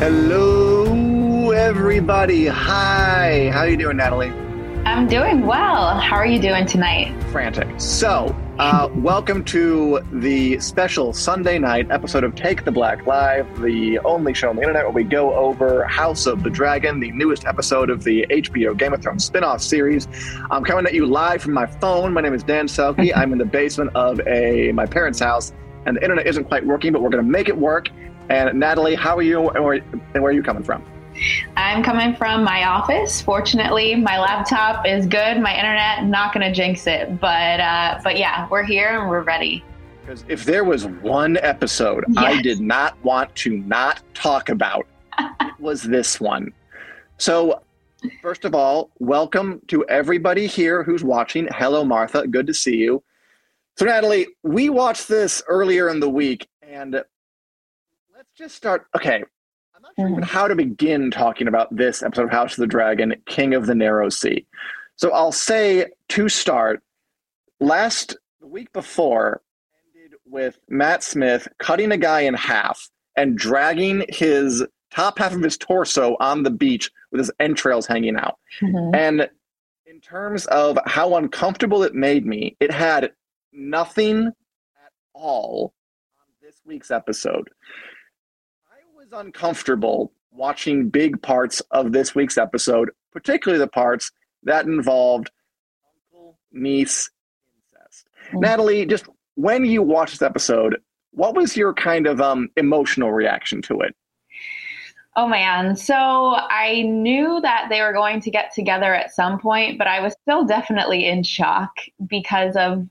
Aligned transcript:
Hello, 0.00 1.50
everybody. 1.50 2.46
Hi. 2.46 3.50
How 3.52 3.58
are 3.58 3.68
you 3.68 3.76
doing, 3.76 3.98
Natalie? 3.98 4.30
I'm 4.86 5.06
doing 5.06 5.44
well. 5.44 5.98
How 6.00 6.16
are 6.16 6.24
you 6.24 6.40
doing 6.40 6.64
tonight? 6.64 7.12
Frantic. 7.24 7.68
So, 7.78 8.34
uh, 8.58 8.88
welcome 8.94 9.44
to 9.44 10.00
the 10.10 10.58
special 10.58 11.12
Sunday 11.12 11.58
night 11.58 11.90
episode 11.90 12.24
of 12.24 12.34
Take 12.34 12.64
the 12.64 12.70
Black 12.70 13.06
Live, 13.06 13.60
the 13.60 13.98
only 13.98 14.32
show 14.32 14.48
on 14.48 14.56
the 14.56 14.62
internet 14.62 14.84
where 14.84 14.92
we 14.94 15.04
go 15.04 15.34
over 15.34 15.84
House 15.84 16.24
of 16.24 16.44
the 16.44 16.50
Dragon, 16.50 16.98
the 16.98 17.12
newest 17.12 17.44
episode 17.44 17.90
of 17.90 18.02
the 18.02 18.26
HBO 18.30 18.74
Game 18.74 18.94
of 18.94 19.02
Thrones 19.02 19.26
spin-off 19.26 19.60
series. 19.60 20.08
I'm 20.50 20.64
coming 20.64 20.86
at 20.86 20.94
you 20.94 21.04
live 21.04 21.42
from 21.42 21.52
my 21.52 21.66
phone. 21.66 22.14
My 22.14 22.22
name 22.22 22.32
is 22.32 22.42
Dan 22.42 22.68
Selcke. 22.68 23.12
I'm 23.14 23.32
in 23.32 23.38
the 23.38 23.44
basement 23.44 23.90
of 23.94 24.18
a 24.26 24.72
my 24.72 24.86
parents' 24.86 25.20
house, 25.20 25.52
and 25.84 25.98
the 25.98 26.02
internet 26.02 26.26
isn't 26.26 26.44
quite 26.44 26.64
working, 26.64 26.90
but 26.90 27.02
we're 27.02 27.10
going 27.10 27.22
to 27.22 27.30
make 27.30 27.50
it 27.50 27.58
work. 27.58 27.90
And 28.30 28.60
Natalie, 28.60 28.94
how 28.94 29.16
are 29.16 29.22
you, 29.22 29.50
and 29.50 29.64
where, 29.64 29.74
and 29.74 30.22
where 30.22 30.26
are 30.26 30.32
you 30.32 30.42
coming 30.42 30.62
from? 30.62 30.84
I'm 31.56 31.82
coming 31.82 32.14
from 32.14 32.44
my 32.44 32.62
office. 32.62 33.20
Fortunately, 33.20 33.96
my 33.96 34.20
laptop 34.20 34.86
is 34.86 35.04
good. 35.06 35.40
My 35.40 35.52
internet, 35.52 36.04
not 36.04 36.32
going 36.32 36.46
to 36.46 36.54
jinx 36.54 36.86
it, 36.86 37.20
but 37.20 37.58
uh, 37.58 38.00
but 38.04 38.16
yeah, 38.16 38.48
we're 38.48 38.62
here 38.62 39.00
and 39.00 39.10
we're 39.10 39.22
ready. 39.22 39.64
Because 40.00 40.24
if 40.28 40.44
there 40.44 40.62
was 40.62 40.86
one 40.86 41.38
episode 41.38 42.04
Yes. 42.08 42.24
I 42.24 42.40
did 42.40 42.60
not 42.60 42.96
want 43.04 43.34
to 43.36 43.58
not 43.58 44.00
talk 44.14 44.48
about, 44.48 44.86
it 45.18 45.54
was 45.58 45.82
this 45.82 46.20
one. 46.20 46.52
So, 47.18 47.60
first 48.22 48.44
of 48.44 48.54
all, 48.54 48.90
welcome 49.00 49.60
to 49.66 49.84
everybody 49.88 50.46
here 50.46 50.84
who's 50.84 51.02
watching. 51.02 51.48
Hello, 51.50 51.84
Martha. 51.84 52.28
Good 52.28 52.46
to 52.46 52.54
see 52.54 52.76
you. 52.76 53.02
So, 53.76 53.86
Natalie, 53.86 54.28
we 54.44 54.70
watched 54.70 55.08
this 55.08 55.42
earlier 55.48 55.88
in 55.88 55.98
the 55.98 56.08
week, 56.08 56.48
and 56.62 57.02
just 58.40 58.56
start. 58.56 58.86
Okay, 58.96 59.22
I'm 59.74 59.82
not 59.82 59.92
sure 59.96 60.08
even 60.08 60.22
how 60.22 60.48
to 60.48 60.54
begin 60.54 61.10
talking 61.10 61.46
about 61.46 61.74
this 61.74 62.02
episode 62.02 62.24
of 62.24 62.30
House 62.30 62.52
of 62.52 62.62
the 62.62 62.66
Dragon, 62.66 63.14
King 63.26 63.54
of 63.54 63.66
the 63.66 63.74
Narrow 63.74 64.08
Sea. 64.08 64.46
So, 64.96 65.10
I'll 65.12 65.32
say 65.32 65.86
to 66.08 66.28
start, 66.28 66.82
last 67.60 68.16
the 68.40 68.46
week 68.46 68.72
before 68.72 69.42
ended 69.94 70.18
with 70.26 70.58
Matt 70.68 71.02
Smith 71.02 71.48
cutting 71.58 71.92
a 71.92 71.96
guy 71.98 72.22
in 72.22 72.34
half 72.34 72.88
and 73.16 73.36
dragging 73.36 74.04
his 74.08 74.64
top 74.90 75.18
half 75.18 75.34
of 75.34 75.42
his 75.42 75.56
torso 75.58 76.16
on 76.20 76.42
the 76.42 76.50
beach 76.50 76.90
with 77.12 77.18
his 77.18 77.30
entrails 77.38 77.86
hanging 77.86 78.16
out. 78.16 78.38
Mhm. 78.60 78.96
And 78.96 79.30
in 79.86 80.00
terms 80.00 80.46
of 80.46 80.78
how 80.86 81.16
uncomfortable 81.16 81.82
it 81.82 81.94
made 81.94 82.24
me, 82.26 82.56
it 82.60 82.70
had 82.72 83.12
nothing 83.52 84.26
at 84.26 84.92
all 85.12 85.74
on 86.18 86.26
this 86.40 86.60
week's 86.64 86.90
episode. 86.90 87.50
Was 89.10 89.20
uncomfortable 89.24 90.12
watching 90.30 90.88
big 90.88 91.20
parts 91.20 91.60
of 91.72 91.92
this 91.92 92.14
week's 92.14 92.38
episode, 92.38 92.90
particularly 93.12 93.58
the 93.58 93.66
parts 93.66 94.12
that 94.44 94.66
involved 94.66 95.30
uncle 96.12 96.38
niece 96.52 97.10
incest. 97.74 98.08
Mm. 98.32 98.40
Natalie, 98.40 98.86
just 98.86 99.06
when 99.34 99.64
you 99.64 99.82
watched 99.82 100.12
this 100.12 100.22
episode, 100.22 100.76
what 101.12 101.34
was 101.34 101.56
your 101.56 101.74
kind 101.74 102.06
of 102.06 102.20
um, 102.20 102.50
emotional 102.56 103.10
reaction 103.10 103.62
to 103.62 103.80
it? 103.80 103.96
Oh 105.16 105.26
man. 105.26 105.74
So 105.74 105.94
I 105.96 106.82
knew 106.82 107.40
that 107.40 107.66
they 107.68 107.80
were 107.80 107.92
going 107.92 108.20
to 108.20 108.30
get 108.30 108.52
together 108.54 108.94
at 108.94 109.12
some 109.12 109.40
point, 109.40 109.76
but 109.76 109.88
I 109.88 110.00
was 110.00 110.14
still 110.22 110.44
definitely 110.44 111.06
in 111.08 111.24
shock 111.24 111.72
because 112.06 112.54
of 112.54 112.86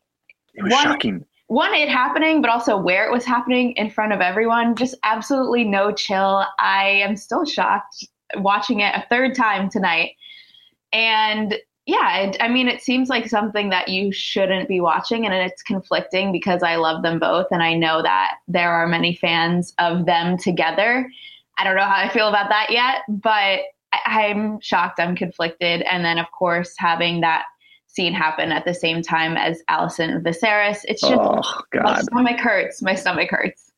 It 0.53 0.63
was 0.63 0.74
One- 0.74 0.84
shocking. 0.84 1.25
One, 1.50 1.74
it 1.74 1.90
happening, 1.90 2.42
but 2.42 2.52
also 2.52 2.78
where 2.78 3.08
it 3.08 3.12
was 3.12 3.26
happening 3.26 3.72
in 3.72 3.90
front 3.90 4.14
of 4.14 4.22
everyone. 4.22 4.76
Just 4.76 4.96
absolutely 5.04 5.64
no 5.64 5.92
chill. 5.92 6.46
I 6.60 7.02
am 7.04 7.18
still 7.18 7.44
shocked 7.44 8.08
watching 8.38 8.82
it 8.82 8.94
a 8.96 9.04
third 9.10 9.36
time 9.36 9.68
tonight. 9.68 10.12
And 10.94 11.58
yeah, 11.88 12.18
it, 12.18 12.38
I 12.40 12.50
mean, 12.50 12.68
it 12.68 12.84
seems 12.84 13.09
like 13.09 13.28
something 13.28 13.72
that 13.72 13.88
you 13.88 14.12
shouldn't 14.12 14.70
be 14.70 14.80
watching, 14.80 15.26
and 15.26 15.34
it's 15.34 15.64
conflicting 15.64 16.32
because 16.32 16.62
I 16.62 16.76
love 16.76 17.02
them 17.02 17.18
both, 17.18 17.48
and 17.50 17.64
I 17.64 17.74
know 17.74 18.04
that 18.04 18.36
there 18.48 18.72
are 18.72 18.86
many 18.86 19.16
fans 19.16 19.74
of 19.80 20.06
them 20.06 20.38
together. 20.38 21.09
I 21.58 21.64
don't 21.64 21.76
know 21.76 21.84
how 21.84 21.96
I 21.96 22.09
feel 22.09 22.28
about 22.28 22.50
that 22.50 22.68
yet, 22.70 23.02
but 23.09 23.62
I, 23.92 24.30
I'm 24.30 24.59
shocked. 24.62 25.00
I'm 25.00 25.16
conflicted, 25.16 25.82
and 25.82 26.06
then 26.06 26.20
of 26.20 26.28
course 26.32 26.76
having 26.78 27.22
that 27.22 27.46
scene 27.90 28.14
happen 28.14 28.52
at 28.52 28.66
the 28.66 28.74
same 28.74 29.02
time 29.02 29.36
as 29.36 29.62
Alicent 29.70 30.16
and 30.16 30.26
Viserys. 30.26 30.80
It's 30.86 31.02
just 31.02 31.14
Oh, 31.14 31.42
my 31.74 31.82
God. 31.82 32.04
stomach 32.04 32.40
hurts. 32.40 32.82
My 32.82 32.96
stomach 32.96 33.30
hurts. 33.30 33.72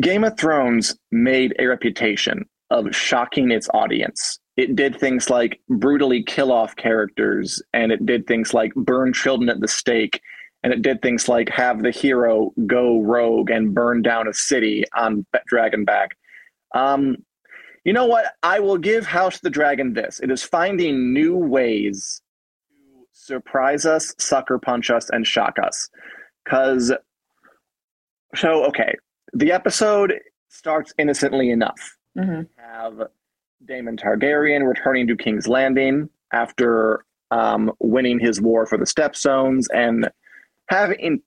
Game 0.00 0.24
of 0.24 0.38
Thrones 0.38 0.96
made 1.10 1.54
a 1.58 1.66
reputation 1.66 2.44
of 2.70 2.94
shocking 2.94 3.50
its 3.50 3.68
audience. 3.74 4.38
It 4.56 4.76
did 4.76 4.98
things 4.98 5.28
like 5.28 5.60
brutally 5.68 6.22
kill 6.22 6.52
off 6.52 6.76
characters, 6.76 7.62
and 7.72 7.92
it 7.92 8.04
did 8.06 8.26
things 8.26 8.54
like 8.54 8.72
burn 8.74 9.12
children 9.12 9.48
at 9.48 9.60
the 9.60 9.68
stake, 9.68 10.20
and 10.62 10.72
it 10.72 10.82
did 10.82 11.02
things 11.02 11.28
like 11.28 11.48
have 11.50 11.82
the 11.82 11.90
hero 11.90 12.52
go 12.66 13.00
rogue 13.00 13.50
and 13.50 13.74
burn 13.74 14.02
down 14.02 14.28
a 14.28 14.34
city 14.34 14.84
on 14.94 15.26
Dragonback. 15.52 16.08
Um, 16.74 17.16
you 17.84 17.92
know 17.92 18.06
what? 18.06 18.26
I 18.42 18.60
will 18.60 18.78
give 18.78 19.06
House 19.06 19.36
of 19.36 19.42
the 19.42 19.50
Dragon 19.50 19.92
this. 19.94 20.20
It 20.20 20.30
is 20.30 20.42
finding 20.42 21.12
new 21.12 21.36
ways 21.36 22.20
surprise 23.26 23.84
us, 23.84 24.14
sucker 24.18 24.58
punch 24.58 24.90
us, 24.90 25.10
and 25.10 25.26
shock 25.26 25.56
us. 25.62 25.88
Because, 26.44 26.92
so, 28.34 28.64
okay, 28.66 28.94
the 29.32 29.52
episode 29.52 30.14
starts 30.48 30.94
innocently 30.98 31.50
enough. 31.50 31.96
hmm 32.16 32.42
Have 32.56 33.08
Daemon 33.64 33.96
Targaryen 33.96 34.66
returning 34.66 35.06
to 35.08 35.16
King's 35.16 35.48
Landing 35.48 36.08
after 36.32 37.04
um, 37.30 37.72
winning 37.80 38.20
his 38.20 38.40
war 38.40 38.66
for 38.66 38.78
the 38.78 38.84
Stepstones 38.84 39.66
and 39.74 40.08
having 40.68 41.20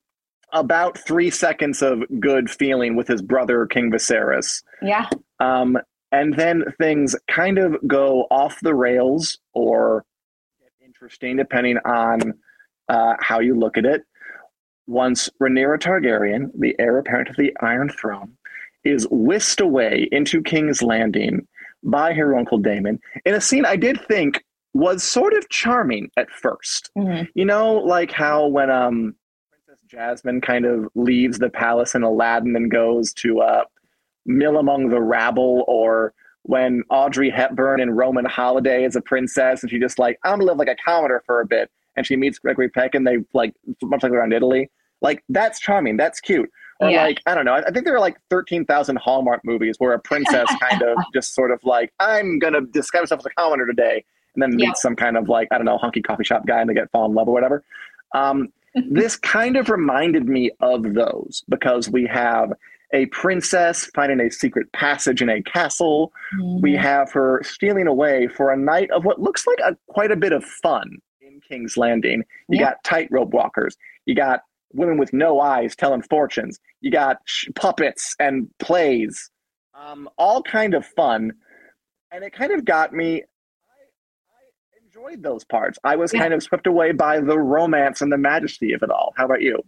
about 0.54 0.98
three 0.98 1.30
seconds 1.30 1.82
of 1.82 2.00
good 2.20 2.50
feeling 2.50 2.96
with 2.96 3.08
his 3.08 3.22
brother 3.22 3.66
King 3.66 3.92
Viserys. 3.92 4.64
Yeah. 4.82 5.08
Um, 5.40 5.78
and 6.12 6.36
then 6.36 6.64
things 6.80 7.16
kind 7.30 7.60
of 7.60 7.76
go 7.86 8.26
off 8.32 8.60
the 8.62 8.74
rails 8.74 9.38
or 9.54 10.06
interesting 11.02 11.38
depending 11.38 11.78
on 11.86 12.34
uh, 12.90 13.14
how 13.22 13.40
you 13.40 13.56
look 13.58 13.78
at 13.78 13.86
it. 13.86 14.04
Once 14.88 15.30
Rhaenyra 15.42 15.80
Targaryen, 15.80 16.50
the 16.60 16.76
heir 16.80 16.98
apparent 16.98 17.30
of 17.30 17.38
the 17.38 17.56
Iron 17.62 17.90
Throne, 17.90 18.36
is 18.84 19.08
whisked 19.10 19.62
away 19.62 20.10
into 20.12 20.42
King's 20.42 20.82
Landing 20.82 21.48
by 21.84 22.12
her 22.14 22.36
uncle 22.38 22.58
Daemon 22.58 23.00
in 23.26 23.34
a 23.34 23.40
scene 23.40 23.66
I 23.66 23.78
did 23.78 24.02
think 24.08 24.44
was 24.74 25.02
sort 25.02 25.34
of 25.34 25.48
charming 25.50 26.12
at 26.18 26.28
1st 26.32 26.90
Mhm. 26.98 27.28
You 27.34 27.46
know, 27.46 27.76
like 27.76 28.12
how 28.12 28.48
when 28.48 28.70
um 28.70 29.16
Princess 29.50 29.82
Jasmine 29.88 30.42
kind 30.42 30.66
of 30.66 30.90
leaves 30.96 31.40
the 31.40 31.50
palace 31.50 31.96
in 31.96 32.04
Aladdin 32.04 32.56
and 32.58 32.70
goes 32.70 33.14
to 33.14 33.40
uh, 33.42 33.64
mill 34.26 34.58
among 34.58 34.90
the 34.90 35.02
rabble, 35.02 35.64
or 35.68 36.14
when 36.50 36.82
Audrey 36.90 37.30
Hepburn 37.30 37.80
in 37.80 37.92
Roman 37.92 38.26
Holiday 38.26 38.84
is 38.84 38.96
a 38.96 39.02
princess 39.02 39.62
and 39.62 39.70
she 39.70 39.78
just 39.78 40.00
like 40.00 40.18
I'm 40.24 40.40
gonna 40.40 40.46
live 40.46 40.58
like 40.58 40.68
a 40.68 40.76
commoner 40.84 41.22
for 41.28 41.42
a 41.42 41.46
bit, 41.46 41.70
and 41.96 42.08
she 42.08 42.16
meets 42.16 42.40
Gregory 42.40 42.70
Peck 42.70 42.96
and 42.96 43.06
they 43.06 43.18
like 43.34 43.54
much 43.84 44.02
like 44.02 44.12
around 44.12 44.34
Italy. 44.34 44.70
Like 45.02 45.24
that's 45.30 45.60
charming, 45.60 45.96
that's 45.96 46.20
cute. 46.20 46.50
Or 46.80 46.90
Yeah. 46.90 47.04
like 47.04 47.22
I 47.28 47.36
don't 47.36 47.46
know, 47.46 47.54
I 47.54 47.60
I 47.68 47.72
think 47.72 47.86
there 47.86 47.94
are 47.96 48.00
like 48.00 48.18
thirteen 48.32 48.66
thousand 48.66 48.96
Hallmark 48.98 49.46
movies 49.46 49.76
where 49.78 49.94
a 49.94 50.00
princess 50.00 50.48
kind 50.60 50.82
of 50.82 50.98
just 51.14 51.36
sort 51.36 51.52
of 51.52 51.64
like 51.64 51.94
I'm 52.00 52.40
gonna 52.40 52.62
disguise 52.62 53.02
myself 53.04 53.20
as 53.22 53.26
a 53.28 53.30
commoner 53.30 53.68
today, 53.68 54.04
and 54.34 54.42
then 54.42 54.58
Yeah. 54.58 54.68
meet 54.70 54.78
some 54.78 54.96
kind 54.96 55.18
of 55.18 55.30
like 55.30 55.50
I 55.52 55.58
don't 55.58 55.66
know 55.66 55.78
hunky 55.78 56.02
coffee 56.02 56.24
shop 56.24 56.48
guy 56.48 56.62
and 56.62 56.68
they 56.70 56.74
get 56.74 56.90
fall 56.90 57.06
in 57.06 57.14
love 57.14 57.28
or 57.28 57.34
whatever. 57.34 57.64
Um, 58.16 58.52
this 58.90 59.16
kind 59.18 59.56
of 59.56 59.70
reminded 59.70 60.28
me 60.28 60.50
of 60.62 60.96
those 60.96 61.44
because 61.48 61.90
we 61.90 62.08
have 62.08 62.54
a 62.94 63.06
princess 63.08 63.90
finding 63.96 64.20
a 64.20 64.32
secret 64.32 64.72
passage 64.74 65.22
in 65.22 65.30
a 65.30 65.42
castle. 65.44 66.12
We 66.62 66.74
have 66.76 67.12
her 67.12 67.42
stealing 67.44 67.88
away 67.88 68.28
for 68.28 68.52
a 68.52 68.58
night 68.58 68.90
of 68.92 69.06
what 69.06 69.22
looks 69.22 69.46
like 69.46 69.60
a, 69.64 69.78
quite 69.90 70.12
a 70.12 70.16
bit 70.16 70.32
of 70.32 70.44
fun 70.44 70.98
in 71.22 71.40
King's 71.48 71.78
Landing. 71.78 72.24
You 72.48 72.60
Yeah. 72.60 72.70
got 72.72 72.84
tightrope 72.84 73.30
walkers. 73.34 73.78
You 74.06 74.16
got 74.16 74.42
women 74.74 74.98
with 74.98 75.14
no 75.14 75.40
eyes 75.40 75.76
telling 75.76 76.02
fortunes. 76.04 76.60
You 76.82 76.92
got 76.92 77.18
sh- 77.26 77.48
puppets 77.56 78.16
and 78.20 78.48
plays. 78.60 79.30
Um, 79.74 80.10
all 80.18 80.42
kind 80.44 80.74
of 80.74 80.86
fun, 80.86 81.32
and 82.12 82.24
it 82.24 82.34
kind 82.34 82.52
of 82.52 82.66
got 82.66 82.92
me. 82.92 83.22
I, 83.22 83.22
I 83.22 84.86
enjoyed 84.86 85.24
those 85.24 85.44
parts. 85.46 85.80
I 85.84 85.96
was 85.96 86.14
Yeah. 86.14 86.20
kind 86.22 86.34
of 86.34 86.44
swept 86.44 86.68
away 86.68 86.92
by 86.92 87.20
the 87.22 87.38
romance 87.40 88.02
and 88.02 88.12
the 88.12 88.18
majesty 88.18 88.74
of 88.74 88.84
it 88.84 88.90
all. 88.90 89.14
How 89.16 89.26
about 89.26 89.42
you? 89.42 89.64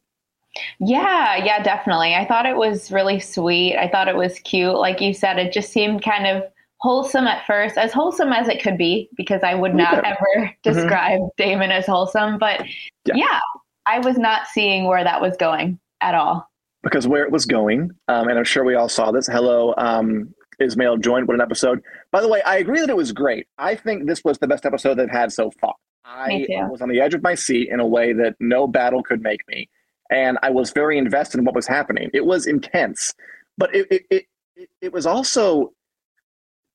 Yeah, 0.79 1.35
yeah, 1.37 1.61
definitely. 1.63 2.15
I 2.15 2.25
thought 2.25 2.45
it 2.45 2.57
was 2.57 2.91
really 2.91 3.19
sweet. 3.19 3.77
I 3.77 3.87
thought 3.87 4.07
it 4.07 4.15
was 4.15 4.39
cute. 4.39 4.75
Like 4.75 4.99
you 5.01 5.13
said, 5.13 5.39
it 5.39 5.53
just 5.53 5.71
seemed 5.71 6.03
kind 6.03 6.27
of 6.27 6.43
wholesome 6.79 7.27
at 7.27 7.45
first, 7.45 7.77
as 7.77 7.93
wholesome 7.93 8.33
as 8.33 8.47
it 8.47 8.61
could 8.61 8.77
be, 8.77 9.09
because 9.15 9.43
I 9.43 9.53
would 9.55 9.75
not 9.75 10.03
ever 10.05 10.51
describe 10.63 11.21
Daemon 11.37 11.71
as 11.71 11.85
wholesome. 11.85 12.37
But 12.37 12.65
Yeah. 13.05 13.15
yeah. 13.15 13.39
I 13.87 13.99
was 13.99 14.17
not 14.17 14.47
seeing 14.47 14.85
where 14.85 15.03
that 15.03 15.21
was 15.21 15.35
going 15.37 15.79
at 16.01 16.15
all. 16.15 16.47
because 16.83 17.07
where 17.07 17.23
it 17.23 17.31
was 17.31 17.45
going, 17.45 17.91
um, 18.07 18.27
and 18.27 18.37
I'm 18.39 18.43
sure 18.43 18.63
we 18.63 18.73
all 18.75 18.89
saw 18.89 19.11
this. 19.11 19.27
Hello, 19.27 19.73
um, 19.77 20.33
Ismail 20.59 20.97
joined. 20.97 21.27
What 21.27 21.35
an 21.35 21.41
episode! 21.41 21.81
By 22.11 22.21
the 22.21 22.27
way, 22.27 22.41
I 22.41 22.57
agree 22.57 22.79
that 22.79 22.89
it 22.89 22.95
was 22.95 23.11
great. 23.11 23.45
I 23.59 23.75
think 23.75 24.07
this 24.07 24.23
was 24.23 24.37
the 24.39 24.47
best 24.47 24.65
episode 24.65 24.95
they've 24.95 25.09
had 25.09 25.31
so 25.31 25.51
far. 25.61 25.73
I 26.05 26.45
was 26.69 26.81
on 26.81 26.89
the 26.89 26.99
edge 26.99 27.13
of 27.13 27.21
my 27.23 27.35
seat 27.35 27.69
in 27.69 27.79
a 27.79 27.85
way 27.85 28.13
that 28.13 28.35
no 28.39 28.65
battle 28.67 29.03
could 29.03 29.21
make 29.21 29.47
me, 29.47 29.69
and 30.11 30.37
I 30.43 30.49
was 30.51 30.71
very 30.71 30.97
invested 30.97 31.39
in 31.39 31.45
what 31.45 31.55
was 31.55 31.67
happening. 31.67 32.09
It 32.13 32.25
was 32.25 32.45
intense, 32.45 33.13
but 33.57 33.73
it 33.73 33.87
it 33.89 34.25
it, 34.55 34.69
it, 34.81 34.93
was 34.93 35.05
also 35.07 35.71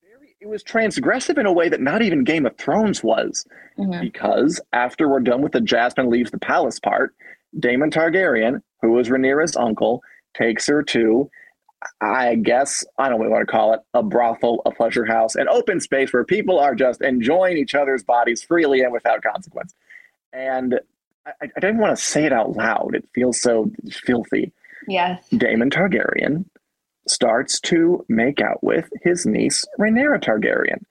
very. 0.03 0.35
It 0.41 0.49
was 0.49 0.65
transgressive 0.65 1.39
in 1.39 1.47
a 1.47 1.53
way 1.53 1.69
that 1.69 1.81
not 1.81 2.03
even 2.03 2.25
Game 2.25 2.47
of 2.47 2.57
Thrones 2.57 3.05
was 3.05 3.47
Mhm. 3.79 4.01
because 4.01 4.61
after 4.73 5.09
we're 5.09 5.21
done 5.21 5.43
with 5.43 5.53
the 5.53 5.61
Jasmine 5.61 6.11
leaves 6.11 6.31
the 6.31 6.39
palace 6.39 6.81
part, 6.81 7.15
Daemon 7.59 7.91
Targaryen, 7.91 8.63
who 8.83 8.93
was 8.93 9.09
Rhaenyra's 9.09 9.57
uncle, 9.57 10.03
takes 10.35 10.67
her 10.67 10.83
to, 10.83 11.31
I 12.01 12.37
guess, 12.37 12.85
I 12.99 13.09
don't 13.09 13.13
know 13.13 13.17
what 13.19 13.25
you 13.27 13.31
want 13.33 13.47
to 13.47 13.53
call 13.53 13.75
it, 13.75 13.81
a 13.95 14.03
brothel, 14.03 14.63
a 14.67 14.71
pleasure 14.71 15.05
house, 15.05 15.35
an 15.37 15.49
open 15.49 15.81
space 15.81 16.13
where 16.13 16.25
people 16.25 16.59
are 16.59 16.75
just 16.75 17.03
enjoying 17.03 17.59
each 17.59 17.75
other's 17.75 18.03
bodies 18.03 18.43
freely 18.43 18.81
and 18.83 18.93
without 18.93 19.23
consequence. 19.23 19.75
And 20.33 20.81
I, 21.27 21.49
I 21.57 21.61
don't 21.61 21.79
want 21.79 21.97
to 21.97 22.03
say 22.03 22.25
it 22.25 22.33
out 22.33 22.53
loud. 22.57 22.95
It 22.95 23.09
feels 23.15 23.41
so 23.41 23.71
filthy. 23.91 24.53
Yes. 24.89 25.25
Daemon 25.31 25.71
Targaryen 25.71 26.45
starts 27.09 27.61
to 27.61 28.05
make 28.09 28.41
out 28.41 28.63
with 28.63 28.89
his 29.03 29.27
niece 29.27 29.65
Rhaenyra 29.79 30.21
Targaryen. 30.23 30.83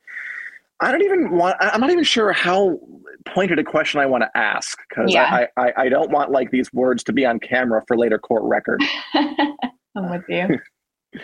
I 0.82 0.92
don't 0.92 1.04
even 1.04 1.32
want. 1.32 1.56
I'm 1.60 1.80
not 1.80 1.90
even 1.92 2.04
sure 2.04 2.34
how 2.34 2.80
pointed 3.26 3.58
a 3.60 3.64
question 3.64 4.00
I 4.02 4.06
want 4.06 4.24
to 4.24 4.38
ask 4.38 4.78
because 4.90 5.12
Yeah. 5.14 5.48
I, 5.58 5.62
I 5.68 5.74
I 5.78 5.90
don't 5.90 6.12
want 6.12 6.32
like 6.32 6.52
these 6.52 6.72
words 6.74 7.04
to 7.06 7.14
be 7.14 7.26
on 7.26 7.40
camera 7.40 7.82
for 7.88 7.98
later 7.98 8.20
court 8.20 8.44
record. 8.44 8.82
I'm 9.14 10.10
with 10.12 10.24
you. 10.30 10.60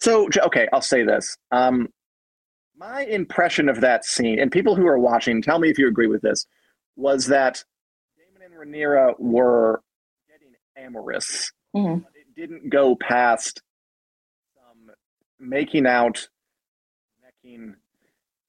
So 0.00 0.28
okay, 0.38 0.68
I'll 0.72 0.82
say 0.82 1.02
this. 1.02 1.34
Um, 1.50 1.88
my 2.76 3.04
impression 3.04 3.70
of 3.70 3.80
that 3.80 4.04
scene, 4.04 4.38
and 4.38 4.52
people 4.52 4.74
who 4.76 4.86
are 4.86 4.98
watching, 4.98 5.40
tell 5.40 5.58
me 5.58 5.70
if 5.70 5.78
you 5.78 5.88
agree 5.88 6.08
with 6.08 6.20
this, 6.20 6.46
was 6.96 7.26
that 7.28 7.64
and 8.60 8.72
Rhaenyra 8.74 9.14
were 9.18 9.82
getting 10.28 10.54
amorous. 10.76 11.52
Mhm. 11.74 12.02
But 12.04 12.12
It 12.16 12.34
didn't 12.34 12.70
go 12.70 12.96
past 12.96 13.62
some 14.56 14.94
making 15.38 15.86
out, 15.86 16.28
necking, 17.22 17.76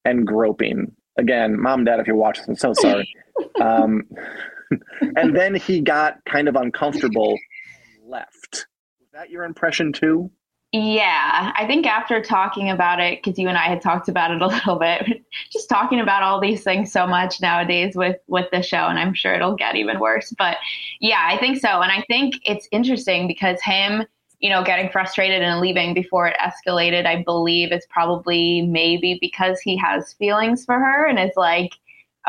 and 0.04 0.26
groping. 0.26 0.96
Again, 1.18 1.60
mom, 1.60 1.84
dad, 1.84 2.00
if 2.00 2.06
you're 2.06 2.16
watching, 2.16 2.44
I'm 2.48 2.56
so 2.56 2.72
sorry. 2.74 3.12
um, 3.60 4.02
and 5.16 5.34
then 5.36 5.54
he 5.54 5.80
got 5.80 6.24
kind 6.24 6.48
of 6.48 6.56
uncomfortable 6.56 7.30
and 8.00 8.10
left. 8.10 8.66
Was 9.00 9.08
that 9.12 9.30
your 9.30 9.44
impression 9.44 9.92
too? 9.92 10.30
Yeah, 10.78 11.52
I 11.56 11.66
think 11.66 11.86
after 11.86 12.20
talking 12.20 12.68
about 12.68 13.00
it, 13.00 13.22
because 13.22 13.38
you 13.38 13.48
and 13.48 13.56
I 13.56 13.66
had 13.66 13.80
talked 13.80 14.10
about 14.10 14.30
it 14.30 14.42
a 14.42 14.46
little 14.54 14.76
bit, 14.76 15.24
just 15.50 15.70
talking 15.70 16.00
about 16.00 16.22
all 16.22 16.38
these 16.38 16.62
things 16.62 16.92
so 16.92 17.06
much 17.06 17.40
nowadays 17.40 17.96
with 17.96 18.16
with 18.26 18.50
the 18.52 18.62
show, 18.62 18.86
and 18.86 18.98
I'm 18.98 19.14
sure 19.14 19.32
it'll 19.32 19.56
get 19.56 19.76
even 19.76 19.98
worse. 19.98 20.34
But 20.36 20.58
yeah, 21.00 21.26
I 21.30 21.38
think 21.38 21.58
so, 21.58 21.80
and 21.80 21.90
I 21.90 22.04
think 22.08 22.34
it's 22.44 22.68
interesting 22.72 23.26
because 23.26 23.58
him, 23.62 24.04
you 24.40 24.50
know, 24.50 24.62
getting 24.62 24.90
frustrated 24.90 25.40
and 25.40 25.60
leaving 25.60 25.94
before 25.94 26.26
it 26.26 26.36
escalated, 26.38 27.06
I 27.06 27.22
believe 27.22 27.72
it's 27.72 27.86
probably 27.88 28.60
maybe 28.62 29.16
because 29.18 29.60
he 29.60 29.78
has 29.78 30.12
feelings 30.14 30.66
for 30.66 30.74
her 30.78 31.06
and 31.06 31.18
is 31.18 31.36
like, 31.36 31.72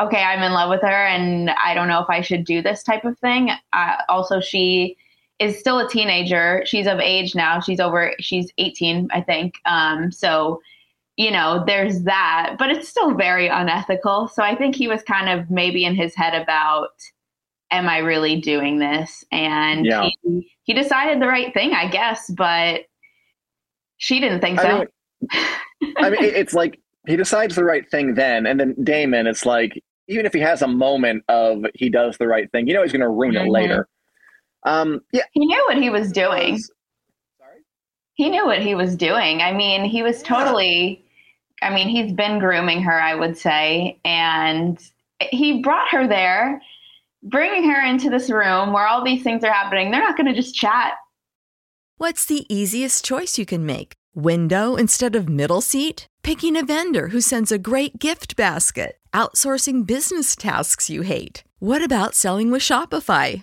okay, 0.00 0.22
I'm 0.22 0.42
in 0.42 0.52
love 0.52 0.70
with 0.70 0.80
her, 0.82 1.06
and 1.06 1.50
I 1.50 1.74
don't 1.74 1.88
know 1.88 2.00
if 2.00 2.08
I 2.08 2.22
should 2.22 2.44
do 2.46 2.62
this 2.62 2.82
type 2.82 3.04
of 3.04 3.18
thing. 3.18 3.50
Uh, 3.74 3.96
also, 4.08 4.40
she 4.40 4.96
is 5.38 5.58
still 5.58 5.78
a 5.78 5.88
teenager. 5.88 6.62
She's 6.66 6.86
of 6.86 6.98
age 6.98 7.34
now. 7.34 7.60
She's 7.60 7.80
over, 7.80 8.12
she's 8.18 8.50
18, 8.58 9.08
I 9.12 9.20
think. 9.20 9.54
Um, 9.66 10.10
so, 10.10 10.60
you 11.16 11.30
know, 11.30 11.62
there's 11.66 12.02
that, 12.02 12.56
but 12.58 12.70
it's 12.70 12.88
still 12.88 13.14
very 13.14 13.48
unethical. 13.48 14.28
So 14.28 14.42
I 14.42 14.54
think 14.56 14.74
he 14.74 14.88
was 14.88 15.02
kind 15.02 15.28
of 15.28 15.50
maybe 15.50 15.84
in 15.84 15.94
his 15.94 16.14
head 16.14 16.34
about, 16.40 16.90
am 17.70 17.88
I 17.88 17.98
really 17.98 18.40
doing 18.40 18.78
this? 18.78 19.24
And 19.30 19.86
Yeah. 19.86 20.08
he, 20.22 20.50
he 20.64 20.74
decided 20.74 21.20
the 21.22 21.28
right 21.28 21.52
thing, 21.54 21.72
I 21.72 21.88
guess, 21.88 22.30
but 22.30 22.82
she 23.98 24.20
didn't 24.20 24.40
think 24.40 24.60
so. 24.60 24.66
I 24.66 24.78
mean, 25.32 25.94
I 25.98 26.10
mean, 26.10 26.22
it's 26.22 26.54
like 26.54 26.80
he 27.06 27.16
decides 27.16 27.54
the 27.56 27.64
right 27.64 27.88
thing 27.90 28.14
then, 28.14 28.46
and 28.46 28.58
then 28.58 28.74
Daemon, 28.82 29.26
it's 29.26 29.44
like 29.46 29.82
even 30.08 30.24
if 30.26 30.32
he 30.32 30.40
has 30.40 30.62
a 30.62 30.68
moment 30.68 31.24
of 31.28 31.64
he 31.74 31.88
does 31.88 32.16
the 32.18 32.26
right 32.28 32.50
thing, 32.52 32.66
you 32.68 32.74
know 32.74 32.82
he's 32.82 32.92
going 32.92 33.00
to 33.02 33.08
ruin 33.08 33.36
it 33.36 33.42
Mhm. 33.46 33.50
later. 33.50 33.88
Um, 34.64 35.00
yeah. 35.12 35.22
he 35.32 35.46
knew 35.46 35.64
what 35.68 35.78
he 35.78 35.90
was 35.90 36.10
doing. 36.12 36.54
was- 36.54 36.70
Sorry. 37.38 37.60
he 38.14 38.28
knew 38.30 38.44
what 38.46 38.60
he 38.60 38.74
was 38.74 38.96
doing. 38.96 39.40
I 39.42 39.52
mean, 39.52 39.84
he 39.84 40.02
was 40.02 40.20
Yeah. 40.22 40.28
totally, 40.28 41.04
I 41.62 41.70
mean, 41.74 41.88
he's 41.88 42.12
been 42.12 42.38
grooming 42.38 42.82
her, 42.82 43.00
I 43.00 43.14
would 43.14 43.36
say. 43.38 43.98
And 44.04 44.78
he 45.30 45.62
brought 45.62 45.88
her 45.90 46.06
there, 46.06 46.60
bringing 47.22 47.68
her 47.70 47.82
into 47.84 48.10
this 48.10 48.30
room 48.30 48.72
where 48.72 48.86
all 48.86 49.04
these 49.04 49.22
things 49.22 49.42
are 49.44 49.52
happening. 49.52 49.90
They're 49.90 50.00
not 50.00 50.16
going 50.16 50.26
to 50.28 50.34
just 50.34 50.54
chat. 50.54 50.92
What's 51.96 52.26
the 52.26 52.46
easiest 52.52 53.04
choice 53.04 53.38
you 53.38 53.46
can 53.46 53.66
make? 53.66 53.94
Window 54.14 54.76
instead 54.76 55.14
of 55.16 55.28
middle 55.28 55.60
seat? 55.60 56.06
Picking 56.22 56.56
a 56.56 56.64
vendor 56.64 57.08
who 57.08 57.20
sends 57.20 57.50
a 57.50 57.58
great 57.58 57.98
gift 57.98 58.36
basket? 58.36 58.98
Outsourcing 59.12 59.86
business 59.86 60.36
tasks 60.36 60.90
you 60.90 61.02
hate? 61.02 61.42
What 61.60 61.82
about 61.82 62.14
selling 62.14 62.50
with 62.52 62.62
Shopify? 62.62 63.42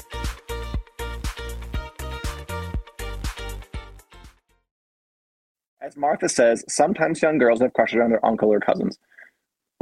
As 5.81 5.97
Martha 5.97 6.29
says, 6.29 6.63
sometimes 6.69 7.21
young 7.21 7.37
girls 7.37 7.59
have 7.61 7.73
crushes 7.73 7.99
on 8.03 8.09
their 8.11 8.23
uncle 8.25 8.49
or 8.53 8.59
cousins. 8.59 8.97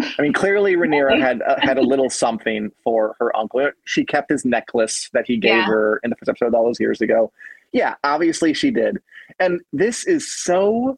I 0.02 0.22
mean, 0.22 0.32
clearly 0.32 0.76
Rhaenyra 0.78 1.20
had 1.20 1.42
uh, 1.42 1.58
had 1.60 1.78
a 1.78 1.82
little 1.82 2.10
something 2.10 2.72
for 2.86 3.16
her 3.20 3.36
uncle. 3.36 3.70
She 3.84 4.06
kept 4.06 4.30
his 4.32 4.46
necklace 4.46 5.10
that 5.12 5.26
he 5.28 5.36
gave 5.38 5.56
Yeah. 5.56 5.66
her 5.66 6.00
in 6.04 6.10
the 6.10 6.16
first 6.16 6.30
episode 6.30 6.54
all 6.56 6.64
those 6.64 6.80
years 6.80 7.02
ago. 7.02 7.34
Yeah, 7.74 7.96
obviously 8.06 8.54
she 8.54 8.72
did. 8.72 8.98
And 9.40 9.60
this 9.74 10.08
is 10.08 10.32
so 10.32 10.98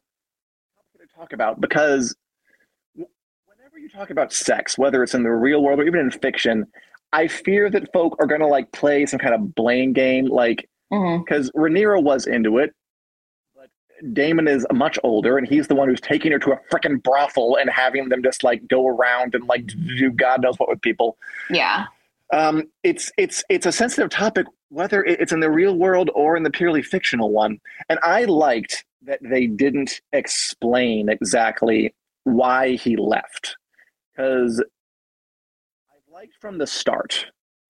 to 1.00 1.06
talk 1.18 1.32
about 1.32 1.60
because 1.60 2.14
whenever 2.94 3.78
you 3.78 3.88
talk 3.88 4.10
about 4.10 4.32
sex, 4.32 4.78
whether 4.78 5.02
it's 5.02 5.14
in 5.14 5.24
the 5.24 5.30
real 5.32 5.62
world 5.64 5.80
or 5.80 5.84
even 5.84 5.98
in 5.98 6.10
fiction, 6.12 6.66
I 7.12 7.26
fear 7.26 7.70
that 7.70 7.92
folk 7.92 8.16
are 8.20 8.26
going 8.26 8.40
to 8.40 8.46
like 8.46 8.70
play 8.70 9.04
some 9.06 9.18
kind 9.18 9.34
of 9.34 9.52
blame 9.54 9.92
game, 9.92 10.26
like 10.26 10.68
because 10.90 11.50
Rhaenyra 11.56 12.02
was 12.02 12.26
into 12.28 12.58
it. 12.58 12.72
Daemon 14.12 14.48
is 14.48 14.66
much 14.72 14.98
older, 15.04 15.38
and 15.38 15.46
he's 15.46 15.68
the 15.68 15.74
one 15.74 15.88
who's 15.88 16.00
taking 16.00 16.32
her 16.32 16.38
to 16.40 16.52
a 16.52 16.60
freaking 16.70 17.02
brothel 17.02 17.56
and 17.56 17.70
having 17.70 18.08
them 18.08 18.22
just 18.22 18.42
like 18.42 18.66
go 18.66 18.86
around 18.86 19.34
and 19.34 19.46
like 19.46 19.66
do 19.66 20.10
God 20.10 20.42
knows 20.42 20.58
what 20.58 20.68
with 20.68 20.80
people. 20.80 21.16
Yeah. 21.50 21.86
Um, 22.32 22.64
it's 22.82 23.12
it's 23.16 23.44
it's 23.48 23.66
a 23.66 23.72
sensitive 23.72 24.10
topic, 24.10 24.46
whether 24.70 25.04
it's 25.04 25.32
in 25.32 25.40
the 25.40 25.50
real 25.50 25.76
world 25.76 26.10
or 26.14 26.36
in 26.36 26.42
the 26.42 26.50
purely 26.50 26.82
fictional 26.82 27.30
one. 27.30 27.60
And 27.88 27.98
I 28.02 28.24
liked 28.24 28.84
that 29.02 29.20
they 29.22 29.46
didn't 29.46 30.00
explain 30.12 31.08
exactly 31.08 31.94
why 32.24 32.76
he 32.76 32.96
left, 32.96 33.56
because 34.14 34.64
I 35.90 36.12
liked 36.12 36.34
from 36.40 36.58
the 36.58 36.66
start 36.66 37.26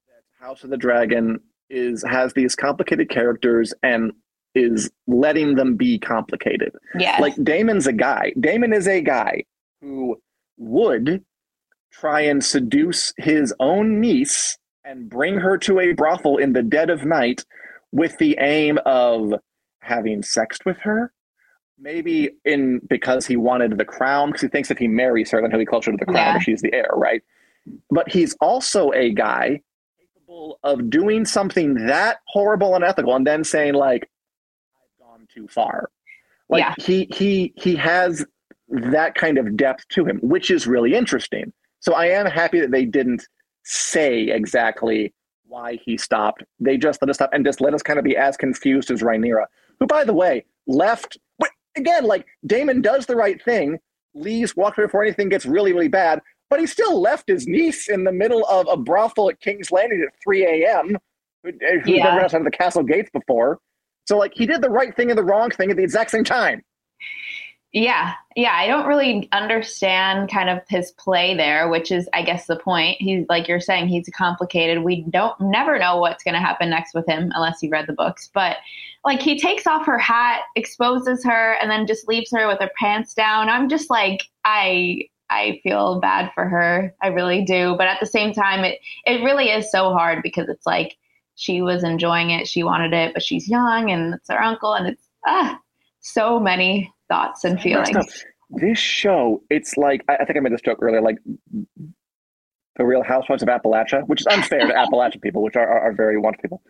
that 0.06 0.46
House 0.46 0.62
of 0.62 0.70
the 0.70 0.76
Dragon 0.76 1.40
is 1.68 2.04
has 2.08 2.32
these 2.34 2.54
complicated 2.54 3.08
characters 3.08 3.74
and 3.82 4.12
is 4.54 4.90
letting 5.06 5.54
them 5.56 5.76
be 5.76 5.98
complicated. 5.98 6.72
Yeah. 6.98 7.18
Like 7.20 7.34
Daemon's 7.42 7.86
a 7.86 7.92
guy. 7.92 8.32
Daemon 8.38 8.72
is 8.72 8.86
a 8.86 9.00
guy 9.00 9.44
who 9.80 10.20
would 10.58 11.24
try 11.90 12.20
and 12.20 12.44
seduce 12.44 13.12
his 13.16 13.54
own 13.60 14.00
niece 14.00 14.58
and 14.84 15.08
bring 15.08 15.36
her 15.36 15.56
to 15.58 15.80
a 15.80 15.92
brothel 15.92 16.36
in 16.38 16.52
the 16.52 16.62
dead 16.62 16.90
of 16.90 17.04
night 17.04 17.44
with 17.92 18.16
the 18.18 18.36
aim 18.40 18.78
of 18.86 19.34
having 19.80 20.22
sex 20.22 20.58
with 20.64 20.78
her. 20.78 21.12
Maybe 21.78 22.30
in 22.44 22.80
because 22.88 23.26
he 23.26 23.36
wanted 23.36 23.76
the 23.76 23.84
crown, 23.84 24.28
because 24.28 24.42
he 24.42 24.48
thinks 24.48 24.70
if 24.70 24.78
he 24.78 24.86
marries 24.88 25.30
her, 25.30 25.40
then 25.40 25.50
he'll 25.50 25.58
be 25.58 25.66
closer 25.66 25.90
to 25.90 25.96
the 25.96 26.04
crown 26.04 26.16
Yeah. 26.16 26.36
if 26.36 26.42
she's 26.42 26.62
the 26.62 26.72
heir, 26.72 26.90
right? 26.94 27.22
But 27.90 28.08
he's 28.10 28.36
also 28.40 28.92
a 28.92 29.10
guy 29.10 29.60
capable 29.98 30.58
of 30.62 30.88
doing 30.90 31.24
something 31.24 31.74
that 31.86 32.18
horrible 32.28 32.74
and 32.74 32.84
ethical 32.84 33.16
and 33.16 33.26
then 33.26 33.42
saying, 33.44 33.74
like, 33.74 34.08
too 35.32 35.48
far. 35.48 35.90
Like 36.48 36.60
Yeah. 36.64 36.74
he 36.78 37.08
he 37.14 37.52
he 37.56 37.74
has 37.76 38.24
that 38.68 39.14
kind 39.14 39.38
of 39.38 39.56
depth 39.56 39.86
to 39.88 40.04
him, 40.04 40.18
which 40.22 40.50
is 40.50 40.66
really 40.66 40.94
interesting. 40.94 41.52
So 41.80 41.94
I 41.94 42.06
am 42.06 42.26
happy 42.26 42.60
that 42.60 42.70
they 42.70 42.84
didn't 42.84 43.26
say 43.64 44.28
exactly 44.28 45.12
why 45.46 45.78
he 45.84 45.96
stopped. 45.98 46.42
They 46.60 46.76
just 46.78 47.02
let 47.02 47.10
us 47.10 47.16
stop 47.16 47.30
and 47.32 47.44
just 47.44 47.60
let 47.60 47.74
us 47.74 47.82
kind 47.82 47.98
of 47.98 48.04
be 48.04 48.16
as 48.16 48.36
confused 48.36 48.90
as 48.90 49.02
Rhaenyra, 49.02 49.46
who, 49.78 49.86
by 49.86 50.04
the 50.04 50.14
way, 50.14 50.44
left. 50.66 51.18
But 51.38 51.50
again, 51.76 52.04
like 52.04 52.26
Daemon 52.46 52.80
does 52.82 53.06
the 53.06 53.16
right 53.16 53.42
thing, 53.42 53.78
leaves, 54.14 54.56
walks 54.56 54.78
away 54.78 54.86
before 54.86 55.02
anything 55.02 55.28
gets 55.28 55.44
really, 55.44 55.72
really 55.72 55.88
bad, 55.88 56.20
but 56.48 56.60
he 56.60 56.66
still 56.66 57.00
left 57.00 57.28
his 57.28 57.46
niece 57.46 57.88
in 57.88 58.04
the 58.04 58.12
middle 58.12 58.46
of 58.46 58.66
a 58.70 58.76
brothel 58.76 59.28
at 59.28 59.40
King's 59.40 59.70
Landing 59.70 60.02
at 60.06 60.14
3 60.22 60.44
a.m. 60.64 60.96
Who, 61.42 61.50
who's 61.50 61.86
Yeah. 61.86 62.04
never 62.04 62.16
been 62.16 62.24
outside 62.24 62.38
of 62.38 62.44
the 62.44 62.50
castle 62.50 62.82
gates 62.82 63.10
before. 63.12 63.58
So, 64.12 64.18
like, 64.18 64.34
he 64.34 64.44
did 64.44 64.60
the 64.60 64.68
right 64.68 64.94
thing 64.94 65.08
and 65.08 65.16
the 65.16 65.24
wrong 65.24 65.48
thing 65.48 65.70
at 65.70 65.78
the 65.78 65.82
exact 65.82 66.10
same 66.10 66.22
time. 66.22 66.62
Yeah. 67.72 68.12
Yeah. 68.36 68.52
I 68.52 68.66
don't 68.66 68.86
really 68.86 69.26
understand 69.32 70.30
kind 70.30 70.50
of 70.50 70.58
his 70.68 70.92
play 70.98 71.34
there, 71.34 71.70
which 71.70 71.90
is, 71.90 72.10
I 72.12 72.20
guess, 72.20 72.44
the 72.44 72.56
point. 72.56 72.98
He's 73.00 73.24
like 73.30 73.48
you're 73.48 73.58
saying, 73.58 73.88
he's 73.88 74.06
complicated. 74.14 74.84
We 74.84 75.06
don't 75.08 75.40
never 75.40 75.78
know 75.78 75.96
what's 75.96 76.22
going 76.22 76.34
to 76.34 76.40
happen 76.40 76.68
next 76.68 76.92
with 76.92 77.06
him 77.06 77.32
unless 77.34 77.62
you 77.62 77.70
read 77.70 77.86
the 77.86 77.94
books. 77.94 78.28
But 78.34 78.58
like 79.02 79.22
he 79.22 79.40
takes 79.40 79.66
off 79.66 79.86
her 79.86 79.96
hat, 79.96 80.42
exposes 80.56 81.24
her, 81.24 81.54
and 81.62 81.70
then 81.70 81.86
just 81.86 82.06
leaves 82.06 82.30
her 82.32 82.46
with 82.46 82.60
her 82.60 82.70
pants 82.78 83.14
down. 83.14 83.48
I'm 83.48 83.70
just 83.70 83.88
like, 83.88 84.24
I. 84.44 85.08
I 85.30 85.60
feel 85.62 85.98
bad 85.98 86.30
for 86.34 86.46
her. 86.46 86.94
I 87.00 87.06
really 87.06 87.42
do. 87.42 87.74
But 87.78 87.86
at 87.86 87.98
the 88.00 88.06
same 88.06 88.34
time, 88.34 88.64
it, 88.64 88.80
it 89.06 89.24
really 89.24 89.46
is 89.46 89.70
so 89.70 89.94
hard 89.94 90.22
because 90.22 90.46
it's 90.50 90.66
like 90.66 90.98
she 91.36 91.62
was 91.62 91.82
enjoying 91.84 92.30
it. 92.30 92.46
She 92.46 92.62
wanted 92.62 92.92
it, 92.92 93.14
but 93.14 93.22
she's 93.22 93.48
young 93.48 93.90
and 93.90 94.14
it's 94.14 94.28
her 94.28 94.40
uncle. 94.42 94.74
And 94.74 94.88
it's 94.88 95.08
ah, 95.26 95.58
so 96.00 96.38
many 96.38 96.92
thoughts 97.08 97.44
and 97.44 97.60
feelings. 97.60 98.24
This 98.50 98.78
show, 98.78 99.42
it's 99.50 99.76
like 99.76 100.04
I, 100.08 100.16
I 100.16 100.24
think 100.24 100.36
I 100.36 100.40
made 100.40 100.52
this 100.52 100.60
joke 100.60 100.78
earlier, 100.82 101.00
like 101.00 101.16
the 102.76 102.84
Real 102.84 103.02
Housewives 103.02 103.42
of 103.42 103.48
Appalachia, 103.48 104.06
which 104.06 104.20
is 104.20 104.26
unfair 104.26 104.66
to 104.66 104.76
Appalachian 104.78 105.20
people, 105.20 105.42
which 105.42 105.56
are, 105.56 105.66
are, 105.66 105.80
are 105.88 105.92
very 105.92 106.18
wonderful 106.18 106.42
people. 106.42 106.62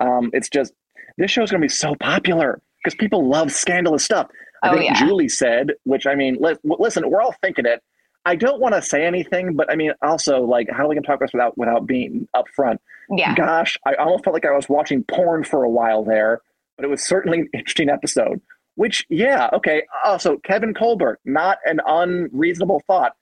Um, 0.00 0.30
it's 0.32 0.48
just 0.48 0.72
this 1.18 1.30
show 1.30 1.42
is 1.42 1.50
going 1.50 1.60
to 1.60 1.64
be 1.64 1.68
so 1.72 1.94
popular 1.96 2.60
because 2.82 2.94
people 2.94 3.28
love 3.28 3.50
scandalous 3.52 4.04
stuff. 4.04 4.28
I 4.62 4.70
Oh, 4.70 4.72
think 4.72 4.84
yeah. 4.84 4.94
Julie 5.06 5.28
said, 5.28 5.72
which 5.84 6.06
I 6.06 6.14
mean, 6.14 6.38
li- 6.40 6.56
listen, 6.64 7.08
we're 7.10 7.20
all 7.20 7.34
thinking 7.42 7.66
it. 7.66 7.82
I 8.26 8.34
don't 8.34 8.60
want 8.60 8.74
to 8.74 8.82
say 8.82 9.06
anything, 9.06 9.54
but 9.54 9.70
I 9.70 9.76
mean, 9.76 9.92
also 10.02 10.40
like, 10.40 10.68
how 10.68 10.84
are 10.84 10.88
we 10.88 10.96
going 10.96 11.04
to 11.04 11.06
talk 11.06 11.16
about 11.16 11.26
this 11.26 11.32
without 11.32 11.56
without 11.56 11.86
being 11.86 12.28
upfront? 12.34 12.78
Yeah. 13.08 13.34
Gosh, 13.36 13.78
I 13.86 13.94
almost 13.94 14.24
felt 14.24 14.34
like 14.34 14.44
I 14.44 14.50
was 14.50 14.68
watching 14.68 15.04
porn 15.04 15.44
for 15.44 15.62
a 15.62 15.70
while 15.70 16.04
there, 16.04 16.42
but 16.76 16.84
it 16.84 16.88
was 16.88 17.02
certainly 17.02 17.40
an 17.40 17.48
interesting 17.54 17.88
episode. 17.88 18.42
Which, 18.74 19.06
yeah, 19.08 19.48
okay. 19.54 19.84
Also, 20.04 20.36
Kevin 20.38 20.74
Colbert, 20.74 21.20
not 21.24 21.58
an 21.64 21.80
unreasonable 21.86 22.82
thought. 22.86 23.12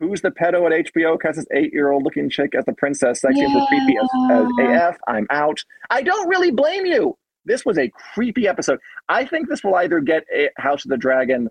Who's 0.00 0.22
the 0.22 0.30
pedo 0.30 0.66
at 0.66 0.86
HBO? 0.86 1.16
Because 1.16 1.36
this 1.36 1.46
eight-year-old 1.52 2.02
looking 2.02 2.28
chick 2.28 2.54
as 2.56 2.64
the 2.64 2.72
princess, 2.72 3.20
sexy 3.20 3.42
and 3.42 3.52
so 3.52 3.64
creepy 3.66 3.96
as, 3.96 4.08
as 4.32 4.46
AF. 4.58 4.96
I'm 5.06 5.26
out. 5.30 5.62
I 5.90 6.02
don't 6.02 6.28
really 6.28 6.50
blame 6.50 6.84
you. 6.84 7.16
This 7.44 7.64
was 7.64 7.78
a 7.78 7.90
creepy 7.90 8.48
episode. 8.48 8.80
I 9.08 9.24
think 9.24 9.48
this 9.48 9.62
will 9.62 9.76
either 9.76 10.00
get 10.00 10.24
a 10.34 10.48
House 10.56 10.84
of 10.84 10.88
the 10.88 10.96
Dragon 10.96 11.48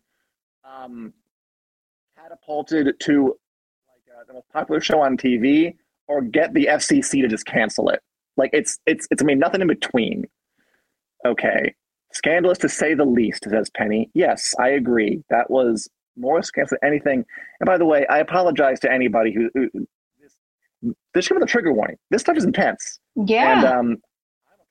um, 0.65 1.13
catapulted 2.33 2.99
to 2.99 3.37
like 3.87 4.17
uh, 4.17 4.23
the 4.27 4.33
most 4.33 4.49
popular 4.51 4.81
show 4.81 5.01
on 5.01 5.17
TV, 5.17 5.75
or 6.07 6.21
get 6.21 6.53
the 6.53 6.65
FCC 6.65 7.21
to 7.21 7.27
just 7.27 7.45
cancel 7.45 7.89
it. 7.89 8.01
Like 8.37 8.49
it's 8.53 8.79
it's 8.85 9.07
it's 9.11 9.21
I 9.21 9.25
mean 9.25 9.39
nothing 9.39 9.61
in 9.61 9.67
between. 9.67 10.25
Okay, 11.25 11.73
Scandalous 12.11 12.57
to 12.59 12.69
say 12.69 12.93
the 12.93 13.05
least, 13.05 13.45
says 13.49 13.69
Penny. 13.71 14.09
Yes, 14.13 14.53
I 14.59 14.69
agree. 14.69 15.23
That 15.29 15.49
was 15.49 15.89
more 16.15 16.41
scandalous 16.43 16.71
than 16.81 16.89
anything. 16.91 17.25
And 17.59 17.65
by 17.65 17.77
the 17.77 17.85
way, 17.85 18.05
I 18.07 18.19
apologize 18.19 18.79
to 18.81 18.91
anybody 18.91 19.33
who, 19.33 19.49
who 19.55 19.87
this, 20.21 20.93
this 21.13 21.25
should 21.25 21.35
be 21.35 21.39
the 21.39 21.47
trigger 21.47 21.73
warning. 21.73 21.97
This 22.11 22.21
stuff 22.21 22.37
is 22.37 22.43
intense. 22.43 22.99
Yeah. 23.15 23.57
And 23.57 23.65
um, 23.65 23.89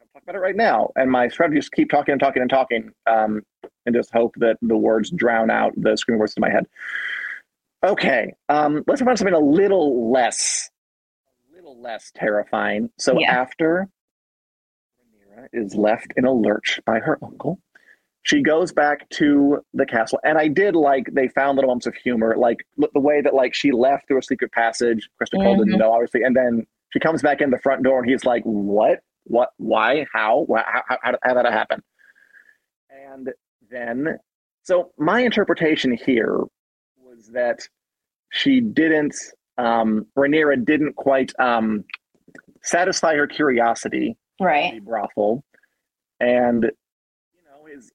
I'm 0.03 0.09
talk 0.13 0.23
about 0.23 0.37
it 0.37 0.39
right 0.39 0.55
now. 0.55 0.91
And 0.95 1.11
my 1.11 1.27
strategy 1.29 1.59
is 1.59 1.69
keep 1.69 1.91
talking 1.91 2.13
and 2.13 2.21
talking 2.21 2.43
and 2.43 2.51
talking 2.51 2.91
um, 3.09 3.43
and 3.87 3.95
just 3.95 4.13
hope 4.13 4.35
that 4.37 4.57
the 4.63 4.77
words 4.77 5.11
drown 5.11 5.51
out 5.51 5.73
the 5.77 5.97
screen 5.97 6.19
words 6.19 6.35
in 6.37 6.43
my 6.43 6.51
head. 6.51 6.67
Okay, 7.85 8.33
um, 8.49 8.85
let's 8.87 9.01
to 9.01 9.17
something 9.17 9.35
a 9.35 9.39
little 9.39 10.11
less, 10.13 10.71
a 11.27 11.55
little 11.57 11.81
less 11.81 12.13
terrifying. 12.15 12.91
So 12.99 13.19
Yeah. 13.19 13.33
after 13.33 13.89
Rhaenyra 15.37 15.49
is 15.53 15.75
left 15.75 16.13
in 16.17 16.25
a 16.25 16.33
lurch 16.33 16.81
by 16.87 17.01
her 17.01 17.19
uncle, 17.23 17.59
she 18.23 18.41
goes 18.41 18.73
back 18.73 19.09
to 19.11 19.65
the 19.75 19.85
castle, 19.85 20.21
and 20.23 20.39
I 20.39 20.47
did 20.47 20.77
like 20.77 21.09
they 21.13 21.27
found 21.27 21.57
little 21.57 21.69
moments 21.71 21.87
of 21.87 21.95
humor, 21.97 22.37
like 22.37 22.65
the 22.77 23.01
way 23.01 23.21
that 23.21 23.35
like 23.35 23.53
she 23.53 23.73
left 23.73 24.07
through 24.07 24.19
a 24.19 24.23
secret 24.23 24.53
passage. 24.53 25.09
Criston 25.21 25.43
Cole 25.43 25.57
didn't 25.57 25.75
Mhm. 25.75 25.79
know, 25.79 25.93
obviously, 25.93 26.23
and 26.23 26.37
then 26.37 26.65
she 26.91 27.01
comes 27.01 27.21
back 27.21 27.41
in 27.41 27.51
the 27.51 27.59
front 27.59 27.83
door, 27.83 27.99
and 28.01 28.09
he's 28.09 28.25
like, 28.25 28.45
"What? 28.45 29.01
What? 29.25 29.51
Why? 29.57 30.07
How? 30.13 30.47
How? 30.49 30.83
How, 30.87 30.99
how, 31.03 31.19
how 31.23 31.35
did 31.35 31.45
that 31.47 31.53
happen?" 31.53 31.83
And 32.91 33.33
then, 33.69 34.21
so 34.63 34.93
my 34.99 35.21
interpretation 35.21 35.93
here 35.93 36.45
was 37.23 37.33
that 37.35 37.61
she 38.31 38.61
didn't, 38.61 39.15
um, 39.59 40.07
Rhaenyra 40.17 40.65
didn't 40.65 40.95
quite 40.97 41.33
um, 41.39 41.85
satisfy 42.63 43.15
her 43.15 43.27
curiosity 43.27 44.17
right. 44.41 44.75
the 44.75 44.81
brothel, 44.81 45.45
and 46.21 46.65
you 46.65 47.41
know 47.45 47.67
is. 47.73 47.91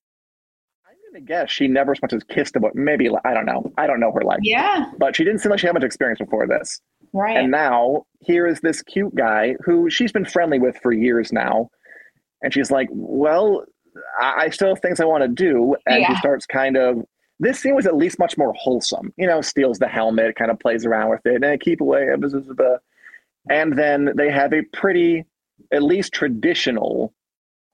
I'm 0.87 0.95
gonna 1.13 1.25
guess 1.25 1.51
she 1.51 1.67
never 1.67 1.95
so 1.95 1.99
much 2.03 2.13
as 2.13 2.23
kissed 2.23 2.55
a 2.55 2.59
boy. 2.59 2.69
Maybe 2.73 3.09
I 3.25 3.33
don't 3.33 3.45
know. 3.45 3.71
I 3.77 3.87
don't 3.87 3.99
know 3.99 4.11
her 4.13 4.21
life, 4.21 4.39
Yeah. 4.43 4.91
but 4.99 5.15
she 5.15 5.23
didn't 5.23 5.39
seem 5.39 5.49
like 5.51 5.59
she 5.59 5.67
had 5.67 5.73
much 5.73 5.83
experience 5.83 6.19
before 6.19 6.47
this. 6.47 6.79
Right. 7.13 7.37
And 7.37 7.51
now 7.51 8.03
here 8.21 8.45
is 8.47 8.59
this 8.61 8.81
cute 8.83 9.15
guy 9.15 9.55
who 9.63 9.89
she's 9.89 10.11
been 10.11 10.25
friendly 10.25 10.59
with 10.59 10.77
for 10.81 10.91
years 10.91 11.31
now. 11.33 11.69
And 12.43 12.53
she's 12.53 12.69
like, 12.71 12.87
Well, 12.91 13.63
I, 14.19 14.43
I 14.45 14.49
still 14.49 14.67
have 14.69 14.79
things 14.81 14.99
I 14.99 15.05
want 15.05 15.23
to 15.23 15.27
do. 15.29 15.75
And 15.87 16.05
she 16.05 16.11
Yeah. 16.11 16.19
starts 16.19 16.45
kind 16.45 16.77
of 16.77 17.03
this 17.39 17.59
scene 17.59 17.75
was 17.75 17.85
at 17.85 17.95
least 17.95 18.19
much 18.19 18.37
more 18.37 18.53
wholesome. 18.53 19.13
You 19.17 19.27
know, 19.27 19.41
steals 19.41 19.79
the 19.79 19.87
helmet, 19.87 20.35
kind 20.35 20.51
of 20.51 20.59
plays 20.59 20.85
around 20.85 21.09
with 21.09 21.25
it, 21.25 21.43
and 21.43 21.59
keep 21.59 21.81
away. 21.81 22.07
And 23.49 23.77
then 23.77 24.11
they 24.15 24.31
have 24.31 24.53
a 24.53 24.63
pretty, 24.73 25.25
at 25.71 25.83
least 25.83 26.13
traditional 26.13 27.13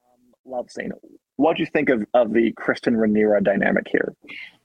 um, 0.05 0.51
love 0.51 0.69
scene. 0.69 0.91
What 1.37 1.57
do 1.57 1.63
you 1.63 1.67
think 1.67 1.89
of, 1.89 2.05
of 2.13 2.33
the 2.33 2.51
Criston 2.53 2.95
Rhaenyra 2.95 3.43
dynamic 3.43 3.87
here? 3.89 4.13